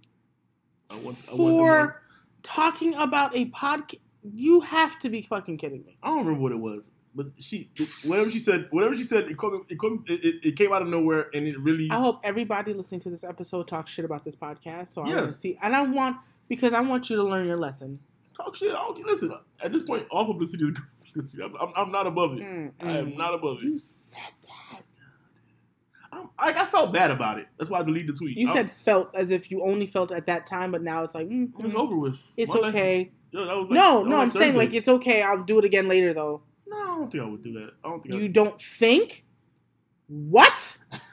I 0.89 0.95
want. 0.95 1.17
I 1.29 1.35
want 1.35 1.57
for 1.57 2.01
talking 2.43 2.95
about 2.95 3.35
a 3.35 3.45
podcast. 3.49 3.99
You 4.23 4.61
have 4.61 4.99
to 4.99 5.09
be 5.09 5.21
fucking 5.21 5.57
kidding 5.57 5.85
me. 5.85 5.97
I 6.03 6.07
don't 6.07 6.19
remember 6.19 6.41
what 6.41 6.51
it 6.51 6.59
was, 6.59 6.91
but 7.15 7.27
she, 7.37 7.69
whatever 8.03 8.29
she 8.29 8.39
said, 8.39 8.67
whatever 8.71 8.95
she 8.95 9.03
said, 9.03 9.29
it 9.29 9.39
came, 9.39 9.63
it, 9.69 9.79
came, 9.79 10.03
it, 10.07 10.45
it- 10.45 10.55
came 10.55 10.73
out 10.73 10.81
of 10.81 10.87
nowhere, 10.87 11.29
and 11.33 11.47
it 11.47 11.59
really. 11.59 11.89
I 11.89 11.99
hope 11.99 12.19
everybody 12.23 12.73
listening 12.73 13.01
to 13.01 13.09
this 13.09 13.23
episode 13.23 13.67
talks 13.67 13.91
shit 13.91 14.05
about 14.05 14.25
this 14.25 14.35
podcast. 14.35 14.89
So 14.89 15.03
I 15.03 15.15
want 15.15 15.29
to 15.29 15.33
see, 15.33 15.57
and 15.61 15.75
I 15.75 15.81
want 15.83 16.17
because 16.49 16.73
I 16.73 16.81
want 16.81 17.09
you 17.09 17.15
to 17.17 17.23
learn 17.23 17.47
your 17.47 17.57
lesson. 17.57 17.99
talk 18.35 18.55
shit. 18.55 18.71
I 18.71 18.73
don't 18.73 19.05
listen. 19.05 19.31
At 19.61 19.71
this 19.71 19.83
point, 19.83 20.07
all 20.11 20.25
publicity 20.25 20.65
is 20.65 20.71
good 20.71 20.83
publicity. 21.05 21.43
I'm, 21.43 21.71
I'm, 21.75 21.91
not 21.91 22.07
above 22.07 22.33
it. 22.33 22.41
Mm, 22.41 22.73
I 22.81 22.97
am 22.97 23.11
mm. 23.11 23.17
not 23.17 23.35
above 23.35 23.59
it. 23.59 23.65
You 23.65 23.79
said. 23.79 24.33
I'm, 26.11 26.29
like 26.39 26.57
I 26.57 26.65
felt 26.65 26.91
bad 26.93 27.11
about 27.11 27.39
it. 27.39 27.47
That's 27.57 27.69
why 27.69 27.79
I 27.79 27.83
deleted 27.83 28.15
the 28.15 28.19
tweet. 28.19 28.37
You 28.37 28.47
I'm- 28.47 28.55
said 28.55 28.71
felt 28.71 29.15
as 29.15 29.31
if 29.31 29.51
you 29.51 29.63
only 29.63 29.87
felt 29.87 30.11
at 30.11 30.25
that 30.27 30.47
time, 30.47 30.71
but 30.71 30.81
now 30.81 31.03
it's 31.03 31.15
like 31.15 31.27
mm, 31.27 31.51
it's 31.59 31.75
over 31.75 31.95
with. 31.95 32.17
it's 32.37 32.53
Monday- 32.53 32.67
okay. 32.69 33.11
Yeah, 33.31 33.45
that 33.45 33.55
was 33.57 33.63
like, 33.69 33.71
no, 33.71 34.03
no, 34.03 34.17
like 34.17 34.23
I'm 34.25 34.31
saying 34.31 34.55
like 34.55 34.73
it's 34.73 34.89
okay. 34.89 35.21
I'll 35.21 35.43
do 35.43 35.59
it 35.59 35.65
again 35.65 35.87
later 35.87 36.13
though. 36.13 36.41
No, 36.67 36.77
I 36.77 36.85
don't 36.97 37.11
think 37.11 37.23
I 37.23 37.27
would 37.27 37.43
do 37.43 37.53
that. 37.53 37.71
I 37.83 37.89
don't 37.89 38.01
think 38.01 38.15
You 38.15 38.27
don't 38.27 38.59
think? 38.61 39.23
What? 40.07 40.77
I. 40.91 40.99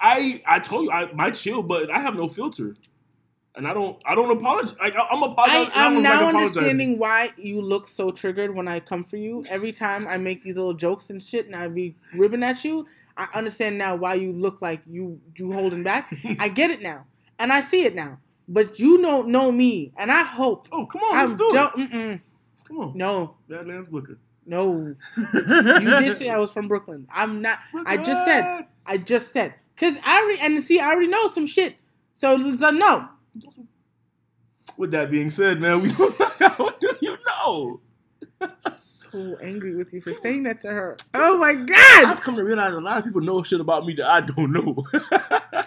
I 0.00 0.42
I 0.56 0.58
told 0.58 0.84
you 0.84 0.92
I 0.92 1.12
might 1.12 1.34
chill, 1.34 1.62
but 1.62 1.88
I 1.90 2.00
have 2.00 2.16
no 2.16 2.28
filter, 2.28 2.74
and 3.54 3.66
I 3.68 3.72
don't. 3.72 4.02
I 4.04 4.14
don't 4.14 4.30
apologize. 4.36 4.76
Like 4.78 4.96
I, 4.96 5.06
I'm 5.10 5.22
I, 5.22 5.26
apologizing. 5.28 5.72
I'm 5.74 5.94
like 5.94 6.02
now 6.02 6.14
apologizing. 6.14 6.36
understanding 6.36 6.98
why 6.98 7.30
you 7.36 7.62
look 7.62 7.86
so 7.86 8.10
triggered 8.10 8.54
when 8.54 8.66
I 8.68 8.80
come 8.80 9.04
for 9.04 9.16
you. 9.16 9.44
Every 9.48 9.72
time 9.72 10.06
I 10.08 10.16
make 10.16 10.42
these 10.42 10.56
little 10.56 10.74
jokes 10.74 11.08
and 11.10 11.22
shit, 11.22 11.46
and 11.46 11.54
I 11.54 11.68
be 11.68 11.96
ribbing 12.14 12.42
at 12.42 12.64
you. 12.64 12.86
I 13.16 13.28
understand 13.34 13.78
now 13.78 13.96
why 13.96 14.14
you 14.14 14.32
look 14.32 14.60
like 14.62 14.80
you 14.86 15.20
you 15.36 15.52
holding 15.52 15.82
back. 15.82 16.12
I 16.38 16.48
get 16.48 16.70
it 16.70 16.82
now, 16.82 17.04
and 17.38 17.52
I 17.52 17.60
see 17.62 17.84
it 17.84 17.94
now. 17.94 18.18
But 18.48 18.78
you 18.78 19.00
don't 19.00 19.28
know 19.28 19.52
me, 19.52 19.92
and 19.96 20.10
I 20.10 20.24
hope 20.24 20.66
oh 20.72 20.86
come 20.86 21.02
on, 21.02 21.16
let's 21.28 21.38
do 21.38 21.48
it. 21.54 21.70
Mm-mm, 21.90 22.20
Come 22.68 22.78
on, 22.78 22.92
no, 22.96 23.36
Badlands 23.48 23.92
Liquor. 23.92 24.18
no. 24.46 24.94
You 25.34 25.98
did 26.00 26.18
say 26.18 26.28
I 26.28 26.38
was 26.38 26.50
from 26.50 26.68
Brooklyn. 26.68 27.06
I'm 27.12 27.40
not. 27.42 27.58
Brooklyn. 27.72 28.00
I 28.00 28.04
just 28.04 28.24
said. 28.24 28.66
I 28.84 28.98
just 28.98 29.32
said 29.32 29.54
because 29.74 29.96
I 30.04 30.20
already 30.20 30.40
and 30.40 30.62
see 30.62 30.80
I 30.80 30.86
already 30.86 31.08
know 31.08 31.28
some 31.28 31.46
shit. 31.46 31.76
So 32.14 32.36
no. 32.36 33.08
With 34.76 34.90
that 34.92 35.10
being 35.10 35.30
said, 35.30 35.60
man, 35.60 35.82
we 35.82 35.90
do 35.92 36.10
you 37.00 37.16
know? 37.26 37.80
Angry 39.42 39.74
with 39.74 39.92
you 39.92 40.00
for 40.00 40.12
saying 40.12 40.44
that 40.44 40.60
to 40.62 40.68
her. 40.68 40.96
Oh 41.14 41.36
my 41.36 41.54
god, 41.54 42.04
I've 42.04 42.20
come 42.20 42.36
to 42.36 42.44
realize 42.44 42.72
a 42.72 42.80
lot 42.80 42.98
of 42.98 43.04
people 43.04 43.20
know 43.20 43.42
shit 43.42 43.60
about 43.60 43.84
me 43.84 43.94
that 43.94 44.08
I 44.08 44.20
don't 44.22 44.52
know. 44.52 44.74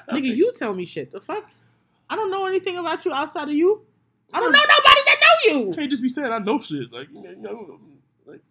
nigga, 0.10 0.36
you 0.36 0.52
tell 0.56 0.74
me 0.74 0.86
shit. 0.86 1.12
The 1.12 1.22
fuck? 1.22 1.50
I 2.10 2.16
don't 2.16 2.32
know 2.32 2.46
anything 2.46 2.78
about 2.78 3.06
you 3.06 3.14
outside 3.14 3.50
of 3.50 3.54
you. 3.54 3.82
I 4.34 4.40
don't 4.40 4.52
know 4.52 4.60
nobody 4.60 5.02
that 5.06 5.18
know 5.22 5.52
you. 5.52 5.74
can't 5.74 5.90
just 5.90 6.02
be 6.02 6.10
saying 6.10 6.32
I 6.32 6.40
know 6.40 6.60
shit. 6.60 6.92
Like, 6.92 7.08
you 7.12 7.36
know, 7.38 7.80
like 8.26 8.42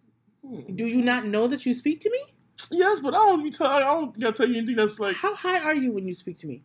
hmm. 0.45 0.75
Do 0.75 0.87
you 0.87 1.01
not 1.01 1.25
know 1.25 1.47
that 1.47 1.65
you 1.65 1.73
speak 1.73 2.01
to 2.01 2.09
me? 2.09 2.19
yes, 2.71 2.99
but 2.99 3.13
I 3.13 3.17
don't 3.17 3.43
be 3.43 3.49
tell, 3.49 3.67
I 3.67 3.79
don't 3.81 4.23
I 4.23 4.31
tell 4.31 4.47
you 4.47 4.57
anything 4.57 4.75
that's 4.75 4.99
like. 4.99 5.15
How 5.15 5.35
high 5.35 5.59
are 5.59 5.75
you 5.75 5.91
when 5.91 6.07
you 6.07 6.15
speak 6.15 6.37
to 6.39 6.47
me? 6.47 6.63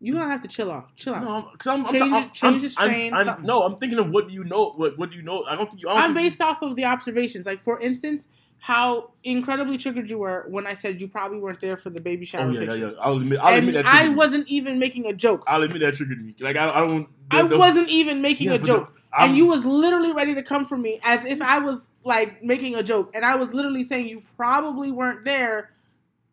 You 0.00 0.14
don't 0.14 0.30
have 0.30 0.42
to 0.42 0.48
chill 0.48 0.70
off. 0.70 0.94
Chill 0.94 1.14
out. 1.14 1.24
No, 1.24 1.34
I'm, 1.36 1.42
cause 1.56 1.66
I'm, 1.66 1.86
I'm, 1.86 1.92
Change 1.92 2.12
I'm, 2.12 2.30
change 2.30 2.54
I'm, 2.54 2.60
the 2.60 2.68
strain, 2.68 3.14
I'm, 3.14 3.28
I'm, 3.28 3.42
no, 3.42 3.62
I'm 3.62 3.76
thinking 3.76 3.98
of 3.98 4.10
what 4.10 4.28
do 4.28 4.34
you 4.34 4.44
know? 4.44 4.70
What, 4.70 4.96
what 4.96 5.10
do 5.10 5.16
you 5.16 5.22
know? 5.22 5.44
I 5.44 5.56
don't 5.56 5.68
think 5.68 5.82
you. 5.82 5.88
I 5.88 6.04
think 6.04 6.14
based 6.14 6.40
off 6.40 6.62
of 6.62 6.76
the 6.76 6.84
observations. 6.84 7.46
Like 7.46 7.60
for 7.62 7.80
instance, 7.80 8.28
how 8.60 9.10
incredibly 9.24 9.78
triggered 9.78 10.08
you 10.10 10.18
were 10.18 10.46
when 10.48 10.66
I 10.66 10.74
said 10.74 11.00
you 11.00 11.08
probably 11.08 11.38
weren't 11.38 11.60
there 11.60 11.76
for 11.76 11.90
the 11.90 12.00
baby 12.00 12.24
oh, 12.24 12.26
shower 12.26 12.42
Oh 12.46 12.50
yeah, 12.50 12.60
yeah, 12.60 12.74
yeah. 12.74 12.90
I'll 13.00 13.16
admit, 13.16 13.38
I'll 13.40 13.56
admit 13.56 13.74
that. 13.74 13.86
I 13.86 14.08
me. 14.08 14.14
wasn't 14.14 14.48
even 14.48 14.78
making 14.78 15.06
a 15.06 15.12
joke. 15.12 15.44
I'll 15.46 15.62
admit 15.62 15.80
that 15.80 15.94
triggered 15.94 16.24
me. 16.24 16.34
Like 16.40 16.56
I, 16.56 16.70
I 16.70 16.80
don't. 16.80 17.08
I 17.30 17.42
the- 17.42 17.48
the- 17.48 17.58
wasn't 17.58 17.88
even 17.88 18.22
making 18.22 18.48
Yeah, 18.48 18.54
a 18.54 18.58
joke. 18.58 18.94
the- 18.94 18.98
and 19.20 19.36
you 19.36 19.46
was 19.46 19.64
literally 19.64 20.12
ready 20.12 20.34
to 20.34 20.42
come 20.42 20.64
for 20.64 20.76
me 20.76 21.00
as 21.02 21.24
if 21.24 21.40
I 21.40 21.58
was 21.58 21.90
like 22.04 22.42
making 22.42 22.74
a 22.74 22.82
joke. 22.82 23.10
And 23.14 23.24
I 23.24 23.36
was 23.36 23.52
literally 23.54 23.82
saying 23.82 24.06
you 24.08 24.22
probably 24.36 24.92
weren't 24.92 25.24
there, 25.24 25.70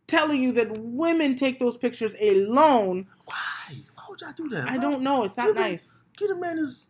telling 0.08 0.42
you 0.42 0.52
that 0.54 0.72
women 0.78 1.36
take 1.36 1.60
those 1.60 1.78
pictures 1.78 2.16
alone. 2.22 3.08
Why? 3.26 3.36
Why 3.96 4.04
would 4.10 4.22
y'all 4.22 4.32
do 4.36 4.50
that? 4.50 4.68
I 4.70 4.78
don't 4.78 5.02
know. 5.02 5.24
It's 5.24 5.38
not 5.38 5.48
Give 5.48 5.56
nice. 5.56 6.00
Get 6.18 6.30
a 6.32 6.36
man 6.36 6.58
his. 6.58 6.90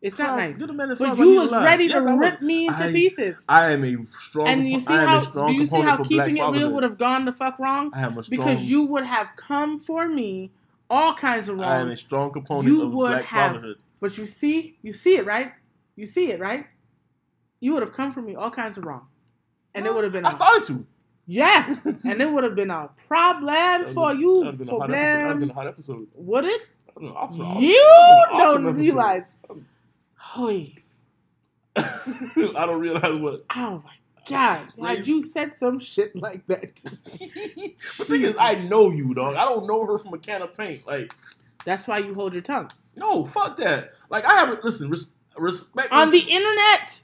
It's 0.00 0.16
not 0.18 0.36
nice. 0.36 0.58
Get 0.58 0.70
a 0.70 0.72
man 0.72 0.90
his. 0.90 0.98
But 0.98 1.18
you 1.18 1.40
was 1.40 1.50
alive. 1.50 1.64
ready 1.64 1.86
Yes, 1.86 2.04
to 2.04 2.12
rip 2.12 2.40
me 2.40 2.68
into 2.68 2.84
I- 2.84 2.92
pieces. 2.92 3.44
I 3.48 3.72
am 3.72 3.84
a 3.84 3.96
strong. 4.16 4.46
And 4.48 4.70
you 4.70 4.78
see 4.80 4.94
I 4.94 5.02
am 5.02 5.08
how 5.08 5.20
strong 5.20 5.48
do 5.52 5.54
you 5.54 5.66
see 5.66 5.80
how 5.80 5.96
keeping 6.02 6.36
it 6.38 6.50
real 6.50 6.70
would 6.72 6.84
have 6.84 6.98
gone 6.98 7.24
the 7.24 7.32
fuck 7.32 7.58
wrong? 7.58 7.90
I 7.94 8.02
am 8.02 8.16
a 8.16 8.22
strong. 8.22 8.38
Because 8.38 8.62
you 8.62 8.84
would 8.84 9.04
have 9.04 9.28
come 9.36 9.80
for 9.80 10.06
me 10.06 10.52
all 10.88 11.14
kinds 11.14 11.48
of 11.48 11.56
wrong. 11.58 11.68
I 11.68 11.80
am 11.80 11.88
a 11.88 11.96
strong 11.96 12.30
component 12.30 12.68
You 12.68 12.82
of 12.82 12.92
would 12.92 13.08
black 13.08 13.24
have- 13.24 13.52
fatherhood. 13.54 13.78
But 14.00 14.16
you 14.16 14.28
see, 14.28 14.76
you 14.82 14.92
see 14.92 15.16
it, 15.16 15.26
right? 15.26 15.52
You 15.96 16.06
see 16.06 16.30
it, 16.30 16.38
right? 16.38 16.66
You 17.58 17.72
would 17.72 17.82
have 17.82 17.92
come 17.92 18.12
for 18.12 18.22
me 18.22 18.36
all 18.36 18.52
kinds 18.52 18.78
of 18.78 18.84
wrong. 18.84 19.08
And 19.74 19.84
it 19.84 19.92
would 19.92 20.04
have 20.04 20.12
been 20.12 20.24
I 20.24 20.30
started 20.30 20.64
to. 20.68 20.86
Yeah, 21.28 21.76
and 22.04 22.20
it 22.22 22.32
would 22.32 22.42
have 22.42 22.54
been 22.56 22.70
a 22.70 22.88
problem 23.06 23.94
for 23.94 24.12
you. 24.14 24.30
would 24.38 24.46
have 24.46 24.58
been 24.58 24.68
a 24.68 24.72
hot 24.78 24.90
episode. 24.90 24.96
That 24.96 25.26
would 25.26 25.28
have 25.28 25.38
been 25.38 25.50
a 25.50 25.50
Problem. 25.50 25.50
hot 25.50 25.66
episode. 25.68 26.06
Would 26.14 26.44
it? 26.46 26.62
Been 26.98 27.08
awesome- 27.10 27.46
awesome- 27.46 27.62
You 27.62 27.86
that 27.86 28.28
would've 28.30 28.30
been 28.30 28.40
an 28.40 28.46
awesome 28.48 28.64
don't 28.64 28.76
realize. 28.76 29.26
Hoy, 30.16 30.74
I 31.76 32.66
don't 32.66 32.80
realize 32.80 33.14
what. 33.20 33.44
oh 33.56 33.82
my 33.84 33.92
god! 34.28 34.72
Why 34.76 34.92
you 34.94 35.22
said 35.22 35.58
some 35.58 35.78
shit 35.78 36.16
like 36.16 36.46
that? 36.48 36.74
the 36.84 38.04
thing 38.04 38.22
is, 38.22 38.36
I 38.38 38.54
know 38.66 38.90
you, 38.90 39.14
dog. 39.14 39.36
I 39.36 39.44
don't 39.44 39.66
know 39.66 39.86
her 39.86 39.98
from 39.98 40.14
a 40.14 40.18
can 40.18 40.42
of 40.42 40.56
paint. 40.56 40.86
Like, 40.86 41.14
That's 41.64 41.86
why 41.86 41.98
you 41.98 42.14
hold 42.14 42.32
your 42.32 42.42
tongue 42.42 42.70
no, 42.96 43.24
fuck 43.24 43.56
that. 43.58 43.90
Like, 44.10 44.24
I 44.24 44.40
have 44.40 44.58
listen, 44.64 44.90
res- 44.90 45.12
respect 45.36 45.92
on 45.92 46.10
the 46.10 46.18
internet. 46.18 47.00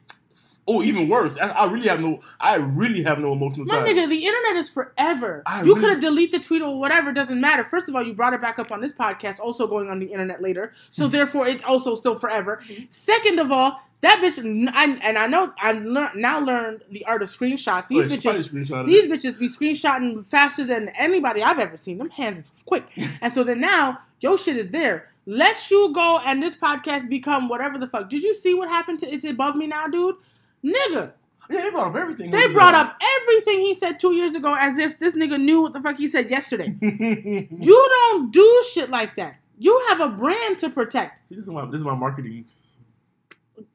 Oh, 0.67 0.83
even 0.83 1.09
worse. 1.09 1.37
I, 1.37 1.49
I 1.49 1.65
really 1.71 1.89
have 1.89 2.01
no. 2.01 2.21
I 2.41 2.57
really 2.57 3.03
have 3.03 3.19
no 3.19 3.33
emotional 3.33 3.67
My 3.67 3.81
ties. 3.81 3.89
nigga, 3.89 4.09
the 4.09 4.25
internet 4.27 4.57
is 4.57 4.71
forever. 4.71 5.43
I 5.47 5.59
you 5.63 5.67
really- 5.75 5.81
could 5.81 5.91
have 5.91 6.01
deleted 6.01 6.41
the 6.41 6.47
tweet 6.47 6.63
or 6.63 6.79
whatever. 6.79 7.13
Doesn't 7.13 7.41
matter. 7.41 7.65
First 7.65 7.89
of 7.89 7.95
all, 7.95 8.03
you 8.07 8.15
brought 8.15 8.33
it 8.33 8.41
back 8.41 8.59
up 8.59 8.73
on 8.73 8.81
this 8.81 8.93
podcast, 8.93 9.41
also 9.41 9.67
going 9.67 9.91
on 9.91 9.99
the 9.99 10.07
internet 10.07 10.41
later. 10.41 10.69
Mm-hmm. 10.69 10.87
So 10.91 11.09
therefore, 11.09 11.47
it's 11.47 11.65
also 11.65 11.95
still 11.95 12.19
forever. 12.19 12.63
Second 12.89 13.41
of 13.41 13.53
all, 13.53 13.79
that 14.01 14.21
bitch, 14.23 14.39
I, 14.75 14.85
and 15.03 15.19
I 15.19 15.27
know 15.27 15.53
I 15.59 15.73
learn, 15.73 16.11
now 16.17 16.39
learned 16.41 16.83
the 16.91 17.05
art 17.05 17.23
of 17.23 17.29
screenshots. 17.29 17.89
These 17.89 18.23
probably 18.23 18.43
bitches, 18.43 18.87
these 18.87 19.07
bitches 19.07 19.39
be 19.39 19.49
screenshotting 19.49 20.25
faster 20.27 20.65
than 20.65 20.89
anybody 20.91 21.43
I've 21.43 21.59
ever 21.59 21.77
seen. 21.77 21.99
Them 21.99 22.11
hands 22.11 22.47
is 22.47 22.51
quick. 22.65 22.85
and 23.21 23.33
so 23.33 23.45
then 23.45 23.61
now 23.61 23.99
your 24.21 24.39
shit 24.39 24.57
is 24.57 24.69
there. 24.71 25.09
Let 25.27 25.71
you 25.71 25.91
go 25.95 26.19
and 26.19 26.43
this 26.43 26.55
podcast 26.55 27.09
become 27.09 27.49
whatever 27.49 27.79
the 27.79 27.87
fuck. 27.87 28.11
Did 28.11 28.23
you 28.23 28.35
see 28.35 28.53
what 28.53 28.69
happened 28.69 29.01
to 29.01 29.11
It's 29.13 29.25
Above 29.25 29.57
Me 29.57 29.67
Now, 29.67 29.87
dude? 29.87 30.17
Nigga. 30.65 31.13
Yeah, 31.51 31.63
they 31.63 31.71
brought 31.71 31.89
up 31.89 31.97
everything. 31.97 32.31
They 32.31 32.49
brought 32.49 32.75
up 32.75 32.99
everything 33.21 33.61
he 33.61 33.75
said 33.75 34.01
two 34.01 34.15
years 34.15 34.35
ago 34.35 34.57
as 34.59 34.79
if 34.79 34.99
this 34.99 35.15
nigga 35.15 35.39
knew 35.39 35.61
what 35.61 35.75
the 35.75 35.81
fuck 35.81 35.99
he 35.99 36.09
said 36.09 36.31
yesterday. 36.31 36.75
you. 36.81 37.91
Don't 37.91 38.33
do 38.33 38.65
shit 38.73 38.89
like 38.89 39.17
that. 39.17 39.37
You 39.59 39.85
have 39.89 40.01
a 40.01 40.09
brand 40.09 40.59
to 40.61 40.71
protect. 40.71 41.29
See, 41.29 41.35
this 41.35 41.45
is 41.45 41.51
my 41.51 41.67
this 41.67 41.77
is 41.77 41.85
my 41.85 41.95
marketing. 41.95 42.47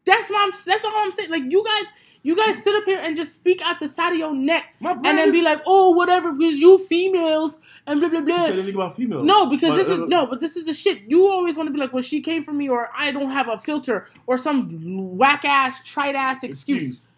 That's 0.03 0.29
why 0.29 0.43
I'm. 0.45 0.51
That's 0.65 0.83
all 0.83 0.93
I'm 0.95 1.11
saying. 1.11 1.29
Like 1.29 1.43
you 1.47 1.63
guys, 1.63 1.91
you 2.23 2.35
guys 2.35 2.63
sit 2.63 2.73
up 2.73 2.85
here 2.85 2.99
and 2.99 3.15
just 3.15 3.35
speak 3.35 3.61
out 3.61 3.79
the 3.79 3.87
side 3.87 4.13
of 4.13 4.17
your 4.17 4.33
neck, 4.33 4.65
and 4.81 5.03
then 5.03 5.31
be 5.31 5.43
like, 5.43 5.61
"Oh, 5.67 5.91
whatever," 5.91 6.31
because 6.31 6.55
you 6.55 6.79
females 6.79 7.57
and 7.89 7.99
blah 7.99 8.09
blah 8.09 8.19
You 8.19 8.25
blah. 8.25 8.45
said 8.45 8.53
anything 8.53 8.75
about 8.75 8.95
females? 8.95 9.25
No, 9.25 9.47
because 9.47 9.71
But, 9.71 9.77
this 9.77 9.89
is 9.89 9.99
uh, 9.99 10.05
no, 10.05 10.25
but 10.25 10.39
this 10.39 10.55
is 10.55 10.65
the 10.65 10.73
shit. 10.73 11.01
You 11.07 11.27
always 11.29 11.55
want 11.57 11.67
to 11.67 11.73
be 11.73 11.79
like, 11.79 11.91
"Well, 11.93 12.03
she 12.03 12.21
came 12.21 12.43
for 12.43 12.53
me," 12.53 12.69
or 12.69 12.89
"I 12.95 13.11
don't 13.11 13.29
have 13.31 13.47
a 13.49 13.57
filter," 13.57 14.07
or 14.27 14.37
some 14.37 15.17
whack 15.17 15.43
ass, 15.45 15.83
trite 15.83 16.15
ass 16.15 16.43
excuse. 16.43 17.13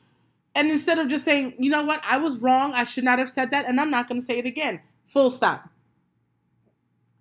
And 0.56 0.70
instead 0.70 1.00
of 1.00 1.08
just 1.08 1.24
saying, 1.24 1.54
you 1.60 1.70
know 1.70 1.84
what, 1.84 2.02
I 2.04 2.18
was 2.18 2.40
wrong, 2.40 2.74
I 2.74 2.84
should 2.84 3.06
not 3.06 3.20
have 3.20 3.30
said 3.30 3.52
that, 3.52 3.66
and 3.68 3.80
I'm 3.80 3.90
not 3.90 4.10
going 4.10 4.20
to 4.20 4.26
say 4.26 4.38
it 4.38 4.46
again. 4.46 4.82
Full 5.08 5.32
stop. 5.32 5.70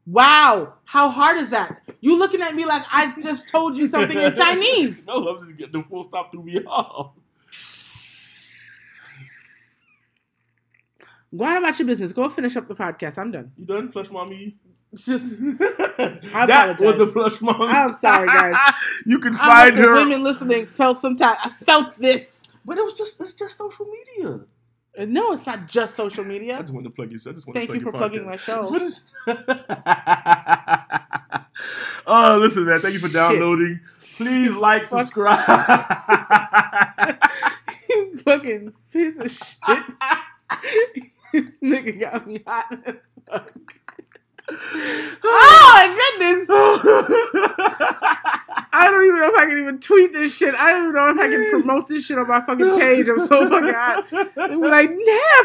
Wow, 0.06 0.74
how 0.84 1.08
hard 1.10 1.38
is 1.38 1.50
that? 1.50 1.82
You 2.00 2.16
looking 2.18 2.40
at 2.42 2.54
me 2.56 2.64
like 2.64 2.82
I 2.90 3.14
just 3.20 3.48
told 3.48 3.76
you 3.76 3.86
something 3.86 4.18
in 4.18 4.34
Chinese. 4.44 5.06
no, 5.06 5.28
I'm 5.28 5.38
just 5.40 5.56
getting 5.56 5.80
the 5.80 5.86
full 5.86 6.02
stop 6.02 6.32
through 6.32 6.42
me 6.44 6.60
off. 6.66 7.12
Go 11.36 11.44
on 11.44 11.56
about 11.58 11.78
your 11.78 11.86
business. 11.86 12.12
Go 12.12 12.28
finish 12.28 12.56
up 12.56 12.66
the 12.68 12.74
podcast. 12.74 13.18
I'm 13.18 13.30
done. 13.30 13.52
You 13.56 13.64
done, 13.64 13.88
plush 13.92 14.10
mommy? 14.10 14.56
Just 14.94 15.38
that 15.40 16.20
apologize. 16.34 16.80
was 16.80 16.96
the 16.96 17.06
plush 17.12 17.40
mommy. 17.40 17.66
I'm 17.66 17.94
sorry, 17.94 18.26
guys. 18.26 18.56
you 19.06 19.18
can 19.20 19.32
find 19.34 19.78
her, 19.78 19.94
women 19.94 20.24
listening 20.24 20.66
felt 20.66 20.98
some 20.98 21.16
time. 21.16 21.36
I 21.44 21.50
felt 21.50 21.96
this. 21.98 22.42
but 22.64 22.76
it 22.76 22.84
was 22.84 22.94
just 22.94 23.20
it's 23.20 23.34
just 23.34 23.56
social 23.56 23.86
media. 23.86 24.40
Uh, 24.98 25.04
No, 25.04 25.32
it's 25.32 25.46
not 25.46 25.68
just 25.68 25.94
social 25.94 26.24
media. 26.24 26.58
I 26.58 26.62
just 26.62 26.72
wanted 26.74 26.88
to 26.88 26.94
plug 26.96 27.12
you. 27.12 27.20
I 27.24 27.30
just 27.32 27.46
want 27.46 27.54
Thank 27.54 27.70
to 27.70 27.76
you 27.76 27.80
for 27.82 27.92
plugging 27.92 28.26
my 28.26 28.34
show. 28.34 28.68
What 28.68 28.82
is- 28.82 29.12
oh, 32.06 32.38
listen, 32.40 32.64
man. 32.66 32.80
Thank 32.80 32.94
you 32.94 33.00
for 33.00 33.08
downloading. 33.08 33.78
Please 34.16 34.56
like, 34.56 34.84
subscribe. 34.86 35.38
you 37.88 38.18
fucking 38.18 38.74
piece 38.92 39.18
of 39.20 39.30
shit. 39.30 39.84
Nigga 41.62 42.00
got 42.00 42.26
me 42.26 42.42
hot. 42.46 42.66
oh 45.24 45.70
my 45.74 45.86
goodness! 46.18 46.48
I 48.72 48.90
don't 48.90 49.04
even 49.06 49.20
know 49.20 49.28
if 49.28 49.36
I 49.36 49.46
can 49.46 49.58
even 49.58 49.78
tweet 49.80 50.12
this 50.12 50.34
shit. 50.34 50.54
I 50.54 50.70
don't 50.72 50.82
even 50.90 50.94
know 50.94 51.08
if 51.10 51.18
I 51.18 51.28
can 51.28 51.50
promote 51.62 51.88
this 51.88 52.04
shit 52.04 52.18
on 52.18 52.28
my 52.28 52.40
fucking 52.40 52.78
page. 52.78 53.06
I'm 53.08 53.18
so 53.26 53.48
fucking 53.48 53.74
hot. 53.74 54.06
And 54.50 54.60
we're 54.60 54.70
like, 54.70 54.90
Neff, 54.90 54.98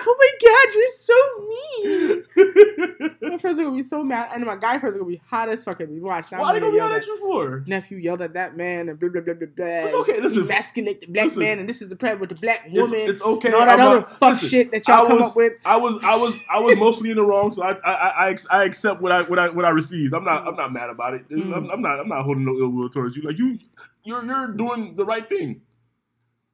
oh 0.07 0.15
my 0.19 0.31
god, 0.41 0.67
you're 0.75 0.89
so 0.89 1.15
mean. 1.47 3.11
My 3.35 3.37
friends 3.39 3.59
are 3.59 3.63
gonna 3.63 3.75
be 3.75 3.81
so 3.81 4.03
mad, 4.03 4.29
and 4.33 4.45
my 4.45 4.55
guy 4.55 4.77
friends 4.79 4.95
are 4.95 4.99
gonna 4.99 5.11
be 5.11 5.21
hot 5.29 5.49
as 5.49 5.63
fuck 5.63 5.81
at 5.81 5.89
me. 5.89 5.99
Watch. 5.99 6.31
Why 6.31 6.39
I'm 6.39 6.53
they 6.53 6.59
gonna 6.59 6.71
be 6.71 6.77
yell 6.77 6.89
mad 6.89 6.97
at 6.99 7.07
you 7.07 7.17
for? 7.19 7.63
Nephew 7.67 7.97
yelled 7.97 8.21
at 8.21 8.33
that 8.33 8.55
man 8.55 8.87
and 8.87 8.99
blah 8.99 9.09
blah 9.09 9.21
blah 9.21 9.33
blah 9.33 9.47
blah. 9.55 9.65
It's 9.65 9.93
okay, 9.93 10.21
listen. 10.21 10.43
Emasculate 10.43 11.01
the 11.01 11.07
black 11.07 11.25
Listen. 11.25 11.43
man, 11.43 11.59
and 11.59 11.67
this 11.67 11.81
is 11.81 11.89
the 11.89 11.95
problem 11.95 12.21
with 12.21 12.29
the 12.29 12.35
black 12.35 12.61
It's, 12.67 12.75
woman. 12.77 12.99
it's 13.09 13.21
okay. 13.21 13.47
and 13.49 13.55
all 13.55 13.65
that 13.65 13.79
I'm 13.79 13.87
other 13.87 13.99
not- 14.01 14.09
fuck 14.11 14.29
listen, 14.33 14.49
shit 14.49 14.71
that 14.71 14.87
y'all 14.87 15.05
I 15.05 15.07
come 15.09 15.19
was- 15.19 15.31
up 15.31 15.35
with. 15.37 15.53
I 15.65 15.77
was 15.77 15.97
I 16.03 16.15
was 16.15 16.43
I 16.49 16.59
was 16.59 16.77
mostly 16.77 17.09
in 17.11 17.17
the 17.17 17.23
wrong, 17.25 17.51
so 17.51 17.63
I 17.63 17.73
I 17.83 18.29
I, 18.29 18.35
I 18.51 18.63
accept 18.63 19.01
what 19.01 19.11
I 19.11 19.23
what 19.23 19.39
I 19.39 19.49
what 19.49 19.65
I 19.65 19.69
received. 19.69 20.13
I'm 20.13 20.23
not 20.23 20.47
I'm 20.47 20.55
not 20.55 20.71
mad 20.71 20.89
about 20.89 21.13
it. 21.15 21.27
Mm. 21.29 21.55
I'm, 21.55 21.69
I'm 21.71 21.81
not 21.81 21.99
I'm 21.99 22.07
not 22.07 22.23
holding 22.23 22.45
no 22.45 22.57
ill 22.57 22.69
will 22.69 22.89
towards 22.89 23.04
you. 23.13 23.21
Like 23.23 23.37
you 23.37 23.59
you're 24.03 24.25
you're 24.25 24.47
doing 24.53 24.95
the 24.95 25.05
right 25.05 25.27
thing. 25.27 25.61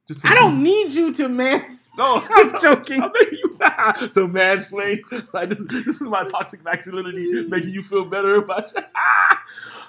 Just 0.08 0.24
I 0.26 0.34
don't 0.34 0.62
need 0.62 0.92
you 0.92 1.12
to 1.14 1.28
mans. 1.28 1.88
No, 1.98 2.16
I 2.30 2.42
was 2.52 2.62
joking. 2.62 3.02
I'm 3.02 3.12
making 3.12 3.38
you 3.38 3.48
to 3.58 4.28
mansplain. 4.28 4.98
Like 5.32 5.50
this, 5.50 5.64
this 5.66 6.00
is 6.00 6.08
my 6.08 6.24
toxic 6.24 6.64
masculinity 6.64 7.44
making 7.48 7.70
you 7.70 7.82
feel 7.82 8.04
better 8.04 8.36
about. 8.36 8.72
Ah! 8.96 9.42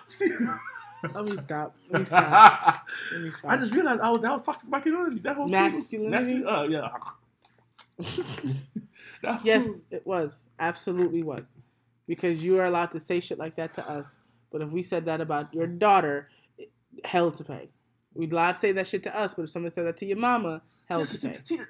See- 0.07 0.30
Let 1.14 1.26
me 1.26 1.35
stop. 1.38 1.76
Let 1.90 1.99
me 2.02 2.06
stop. 2.06 2.88
Let 3.11 3.22
me 3.23 3.31
stop. 3.31 3.52
I 3.52 3.57
just 3.57 3.73
realized 3.73 4.02
I 4.02 4.10
was 4.11 4.22
that 4.22 4.31
was 4.31 4.41
toxic 4.41 4.69
masculinity. 4.69 5.19
That 5.19 5.35
whole 5.35 5.48
tweet 5.49 5.61
was- 5.64 5.73
Masculinity? 5.91 6.44
mascu- 6.44 6.48
uh, 6.48 6.68
yeah. 6.69 6.90
Yes, 9.44 9.65
was- 9.65 9.84
it 9.91 10.06
was. 10.06 10.48
Absolutely 10.60 11.23
was. 11.23 11.45
Because 12.07 12.44
you 12.44 12.60
are 12.60 12.65
allowed 12.65 12.91
to 12.91 12.99
say 12.99 13.19
shit 13.19 13.38
like 13.40 13.56
that 13.56 13.73
to 13.76 13.90
us. 13.90 14.15
But 14.52 14.61
if 14.61 14.69
we 14.69 14.84
said 14.84 15.06
that 15.06 15.22
about 15.22 15.53
your 15.53 15.68
daughter, 15.68 16.30
hell 17.04 17.32
to 17.32 17.44
pay. 17.44 17.70
We'd 18.14 18.32
allowed 18.32 18.54
to 18.54 18.60
say 18.60 18.72
that 18.74 18.88
shit 18.88 19.04
to 19.04 19.18
us, 19.18 19.34
but 19.34 19.44
if 19.44 19.50
someone 19.50 19.72
said 19.72 19.86
that 19.86 19.98
to 19.98 20.06
your 20.06 20.18
mama, 20.18 20.62
hell 20.90 21.06
See, 21.06 21.18
to 21.18 21.30
pay. 21.30 21.40
see, 21.44 21.58
see, 21.58 21.64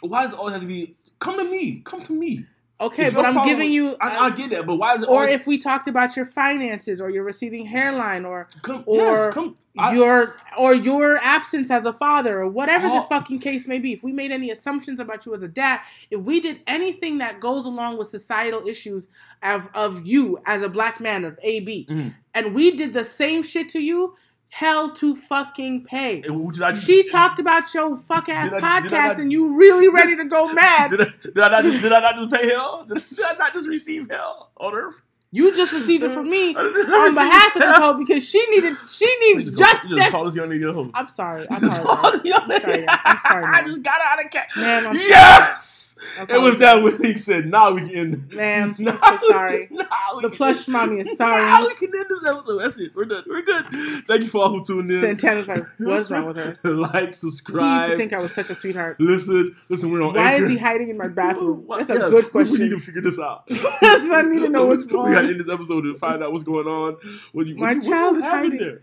why 0.00 0.24
does 0.24 0.32
it 0.32 0.38
always 0.38 0.54
have 0.54 0.62
to 0.62 0.68
be? 0.68 0.96
Come 1.18 1.38
to 1.38 1.44
me. 1.44 1.80
Come 1.84 2.02
to 2.02 2.12
me. 2.12 2.46
Okay, 2.78 3.06
If 3.06 3.14
but 3.14 3.24
I'm 3.24 3.32
problem- 3.32 3.54
giving 3.54 3.72
you. 3.72 3.96
I, 4.02 4.26
I 4.26 4.30
get 4.30 4.50
that, 4.50 4.66
but 4.66 4.76
why 4.76 4.94
is 4.96 5.02
it 5.02 5.08
or 5.08 5.20
always? 5.20 5.30
if 5.30 5.46
we 5.46 5.56
talked 5.56 5.88
about 5.88 6.14
your 6.14 6.26
finances 6.26 7.00
or 7.00 7.08
your 7.08 7.24
receding 7.24 7.64
hairline 7.64 8.26
or 8.26 8.48
come, 8.60 8.82
or 8.84 8.96
yes, 8.96 9.32
come. 9.32 9.56
I- 9.78 9.94
your 9.94 10.34
or 10.58 10.74
your 10.74 11.16
absence 11.16 11.70
as 11.70 11.86
a 11.86 11.94
father 11.94 12.38
or 12.42 12.48
whatever 12.48 12.86
the 12.86 12.96
Oh. 12.96 13.06
fucking 13.08 13.38
case 13.38 13.66
may 13.66 13.78
be 13.78 13.94
if 13.94 14.02
we 14.02 14.12
made 14.12 14.30
any 14.30 14.50
assumptions 14.50 15.00
about 15.00 15.24
you 15.24 15.34
as 15.34 15.42
a 15.42 15.48
dad 15.48 15.80
if 16.10 16.20
we 16.20 16.38
did 16.40 16.60
anything 16.66 17.16
that 17.18 17.40
goes 17.40 17.64
along 17.64 17.96
with 17.96 18.08
societal 18.08 18.66
issues 18.68 19.08
of, 19.42 19.68
of 19.74 20.04
you 20.06 20.38
as 20.46 20.62
a 20.62 20.68
black 20.68 21.00
man 21.00 21.24
of 21.24 21.38
ab 21.42 21.66
Mhm. 21.88 22.14
and 22.34 22.54
we 22.54 22.76
did 22.76 22.92
the 22.92 23.04
same 23.04 23.42
shit 23.42 23.70
to 23.70 23.80
you 23.80 24.14
hell 24.48 24.90
to 24.94 25.14
fucking 25.14 25.84
pay 25.84 26.22
just- 26.52 26.84
she 26.84 27.08
talked 27.08 27.38
about 27.38 27.72
your 27.74 27.96
fuck 27.96 28.28
ass 28.28 28.52
I- 28.52 28.60
podcast 28.60 28.90
not- 28.90 29.18
and 29.18 29.32
you 29.32 29.56
really 29.56 29.88
ready 29.88 30.16
to 30.16 30.24
go 30.24 30.52
mad 30.54 30.90
Did 30.90 31.00
I, 31.02 31.04
did 31.22 31.38
I 31.38 31.48
not 31.50 31.64
just 31.64 31.82
did 31.82 31.92
I 31.92 32.00
not 32.00 32.16
just 32.16 32.30
pay 32.30 32.48
hell? 32.48 32.84
Did, 32.86 32.96
did 32.96 33.24
I 33.24 33.34
not 33.34 33.52
just 33.52 33.68
receive 33.68 34.08
hell 34.10 34.50
on 34.56 34.74
earth? 34.74 35.00
You 35.32 35.54
just 35.54 35.72
received 35.72 36.04
it 36.04 36.12
from 36.12 36.30
me 36.30 36.54
on 36.56 37.14
behalf 37.14 37.56
of 37.56 37.60
this 37.62 37.76
hoe 37.76 37.94
because 37.94 38.26
she 38.26 38.42
needed 38.50 38.74
she 38.90 39.04
needs 39.20 39.54
just, 39.54 39.58
call- 39.58 39.90
you 39.90 39.96
justice. 39.96 39.98
just 39.98 40.10
call 40.12 40.24
this 40.24 40.36
young 40.36 40.48
nigga. 40.48 40.90
I'm 40.94 41.08
sorry. 41.08 41.46
I 41.50 41.58
Just 41.58 41.82
call 41.82 41.92
apologize. 41.94 42.22
this 42.22 42.30
young 42.30 42.50
I'm 42.50 42.60
sorry. 42.60 42.86
I'm 42.88 43.18
sorry, 43.18 43.44
I 43.44 43.62
just 43.66 43.82
got 43.82 44.00
out 44.00 44.24
of 44.24 44.30
cat. 44.30 44.48
I'm 44.56 44.94
Yes. 44.94 45.85
I 46.18 46.26
And 46.28 46.42
with 46.44 46.58
that, 46.60 47.16
said, 47.18 47.46
"Now 47.46 47.72
we 47.72 47.80
can 47.88 47.90
end." 47.96 48.32
Ma'am, 48.34 48.76
I'm 49.02 49.18
so 49.18 49.28
sorry. 49.28 49.68
we 49.70 49.78
The 50.22 50.30
plush 50.30 50.68
mommy 50.68 51.00
is 51.00 51.16
sorry. 51.16 51.42
Now 51.42 51.66
we 51.66 51.74
can 51.74 51.88
end 51.94 52.06
this 52.08 52.24
episode. 52.26 52.58
That's 52.62 52.78
it. 52.78 52.94
We're 52.94 53.04
done. 53.06 53.24
We're 53.26 53.42
good. 53.42 53.66
Thank 54.06 54.22
you 54.22 54.28
for 54.28 54.42
all 54.44 54.50
who 54.50 54.64
tuned 54.64 54.90
in. 54.90 55.00
Santana's 55.00 55.48
like, 55.48 55.62
what's 55.78 56.10
wrong 56.10 56.26
with 56.26 56.36
her? 56.36 56.58
like, 56.64 57.14
subscribe. 57.14 57.66
He 57.66 57.74
used 57.78 57.90
to 57.92 57.96
think 57.96 58.12
I 58.12 58.18
was 58.18 58.32
such 58.32 58.50
a 58.50 58.54
sweetheart. 58.54 58.96
listen, 59.00 59.54
listen. 59.68 59.90
We're 59.90 60.02
on. 60.02 60.14
Why 60.14 60.32
Anchor. 60.34 60.44
is 60.44 60.50
he 60.50 60.56
hiding 60.58 60.88
in 60.90 60.96
my 60.98 61.08
bathroom? 61.08 61.66
What- 61.66 61.86
That's 61.86 62.02
a 62.02 62.10
good 62.10 62.32
we- 62.34 62.44
We 62.44 62.58
need 62.58 62.70
to 62.70 62.80
figure 62.80 63.02
this 63.02 63.18
out. 63.18 63.44
I 63.50 64.22
need 64.26 64.40
to 64.42 64.48
know 64.48 64.66
what's 64.66 64.84
wrong. 64.84 65.08
We 65.08 65.14
gotta 65.14 65.28
end 65.28 65.40
this 65.40 65.48
episode 65.48 65.82
to 65.82 65.94
find 65.94 66.22
out 66.22 66.32
what's 66.32 66.44
going 66.44 66.66
on. 66.66 66.96
What 67.32 67.46
you, 67.46 67.56
My 67.56 67.74
what 67.74 67.84
child 67.84 68.16
what 68.16 68.18
is 68.18 68.24
hiding. 68.24 68.58
there? 68.58 68.82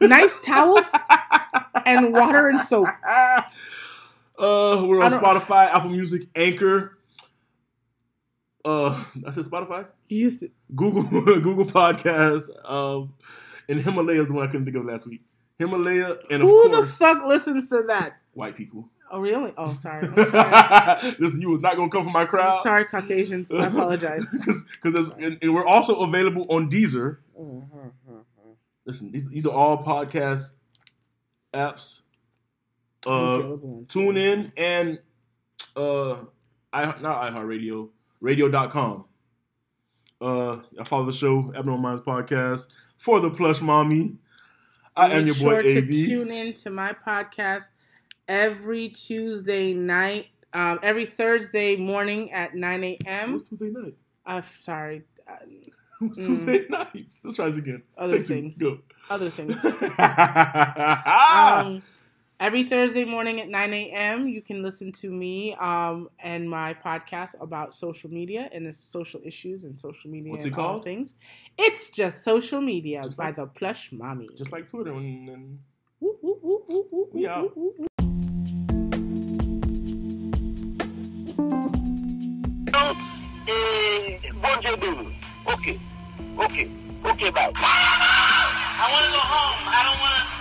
Nice 0.00 0.38
towels 0.44 0.86
and 1.86 2.12
water 2.12 2.48
and 2.48 2.60
soap. 2.60 2.88
Uh, 4.38 4.84
we're 4.86 5.02
on 5.02 5.10
Spotify, 5.10 5.66
Apple 5.66 5.90
Music, 5.90 6.28
Anchor. 6.34 6.96
Uh, 8.64 9.04
I 9.26 9.30
said 9.30 9.44
Spotify, 9.44 9.86
to, 10.08 10.50
Google, 10.74 11.02
Google 11.40 11.64
Podcast, 11.64 12.48
um, 12.70 13.14
and 13.68 13.80
Himalaya 13.80 14.22
is 14.22 14.28
the 14.28 14.34
one 14.34 14.44
I 14.46 14.50
couldn't 14.50 14.66
think 14.66 14.76
of 14.76 14.84
last 14.84 15.06
week. 15.06 15.22
Himalaya, 15.58 16.18
and 16.30 16.42
of 16.42 16.48
who 16.48 16.68
the 16.70 16.86
fuck 16.86 17.24
listens 17.26 17.68
to 17.70 17.82
that? 17.88 18.18
white 18.34 18.56
people. 18.56 18.88
Oh, 19.10 19.20
really? 19.20 19.52
Oh, 19.56 19.76
sorry. 19.78 20.06
I'm 20.16 20.30
sorry. 20.30 21.16
Listen, 21.18 21.40
you 21.40 21.50
was 21.50 21.60
not 21.60 21.76
gonna 21.76 21.88
come 21.88 22.04
from 22.04 22.12
my 22.12 22.20
I'm 22.22 22.26
crowd. 22.28 22.62
sorry, 22.62 22.84
Caucasians. 22.84 23.46
I 23.50 23.66
apologize. 23.68 24.26
Because 24.82 25.08
and, 25.18 25.38
and 25.40 25.54
we're 25.54 25.66
also 25.66 25.96
available 26.00 26.46
on 26.50 26.70
Deezer. 26.70 27.18
Listen, 28.84 29.10
these, 29.12 29.28
these 29.30 29.46
are 29.46 29.52
all 29.52 29.82
podcast 29.82 30.52
apps. 31.54 32.02
Uh, 33.06 33.56
tune 33.88 34.16
in 34.16 34.52
and 34.56 34.98
uh 35.76 36.24
I 36.72 36.84
not 37.00 37.32
iHeartRadio, 37.32 37.88
radio.com. 38.20 39.04
Uh 40.20 40.56
I 40.80 40.84
follow 40.84 41.06
the 41.06 41.12
show, 41.12 41.52
Abnormal 41.54 41.78
Minds 41.78 42.00
Podcast, 42.00 42.68
for 42.96 43.20
the 43.20 43.30
plush 43.30 43.60
mommy. 43.60 44.16
I 44.96 45.12
am 45.12 45.26
your 45.26 45.36
Make 45.36 45.44
boy 45.44 45.50
sure 45.50 45.62
to 45.62 45.78
AB. 45.78 46.06
tune 46.06 46.30
in 46.32 46.54
to 46.54 46.70
my 46.70 46.92
podcast 47.06 47.66
every 48.26 48.88
Tuesday 48.88 49.72
night, 49.72 50.26
um, 50.52 50.80
every 50.82 51.06
Thursday 51.06 51.76
morning 51.76 52.32
at 52.32 52.56
9 52.56 52.82
a.m. 52.84 53.32
What's 53.34 53.48
Tuesday 53.48 53.70
night? 53.70 53.94
Uh, 54.26 54.40
sorry, 54.42 55.02
What's 56.00 56.18
Mm. 56.18 56.26
Tuesday 56.26 56.66
nights? 56.68 57.20
Let's 57.22 57.36
try 57.36 57.46
this 57.48 57.58
again. 57.58 57.82
Other 57.96 58.18
Take 58.18 58.26
two. 58.26 58.34
things. 58.34 58.58
Go. 58.58 58.78
other 59.08 59.30
things. 59.30 59.54
Um, 59.98 61.82
every 62.40 62.64
Thursday 62.64 63.04
morning 63.04 63.40
at 63.40 63.48
9 63.48 63.72
a.m., 63.74 64.28
you 64.28 64.40
can 64.42 64.62
listen 64.62 64.92
to 64.92 65.10
me 65.10 65.54
um, 65.54 66.08
and 66.20 66.48
my 66.48 66.74
podcast 66.74 67.40
about 67.40 67.74
social 67.74 68.10
media 68.10 68.48
and 68.52 68.66
its 68.66 68.78
social 68.78 69.20
issues 69.24 69.64
and 69.64 69.78
social 69.78 70.10
media 70.10 70.30
What's 70.32 70.44
and 70.44 70.54
it 70.54 70.58
all 70.58 70.72
called? 70.74 70.84
things. 70.84 71.14
It's 71.58 71.90
just 71.90 72.22
social 72.24 72.60
media 72.60 73.02
Just 73.02 73.16
by 73.16 73.26
like- 73.26 73.36
the 73.36 73.46
plush 73.46 73.90
mommy. 73.92 74.28
Just 74.36 74.52
like 74.52 74.66
Twitter 74.68 74.92
and, 74.92 75.28
and 75.28 75.58
Woo, 76.00 76.16
woo, 76.22 76.38
woo, 76.42 76.62
woo, 76.68 76.86
woo, 76.92 77.08
We 77.12 77.22
woo, 77.22 77.28
out. 77.28 77.56
woo, 77.56 77.74
woo. 77.78 77.86
Eh, 83.46 84.18
bon 84.42 84.60
Dieu 84.60 84.76
béni. 84.76 85.18
Ok, 85.46 85.78
ok, 86.36 86.68
ok, 87.04 87.30
bye. 87.32 87.52
I 87.54 88.86
want 88.92 89.04
to 89.04 89.12
go 89.12 89.22
home. 89.22 89.60
I 89.68 89.80
don't 89.84 90.00
want 90.00 90.14
to 90.18 90.37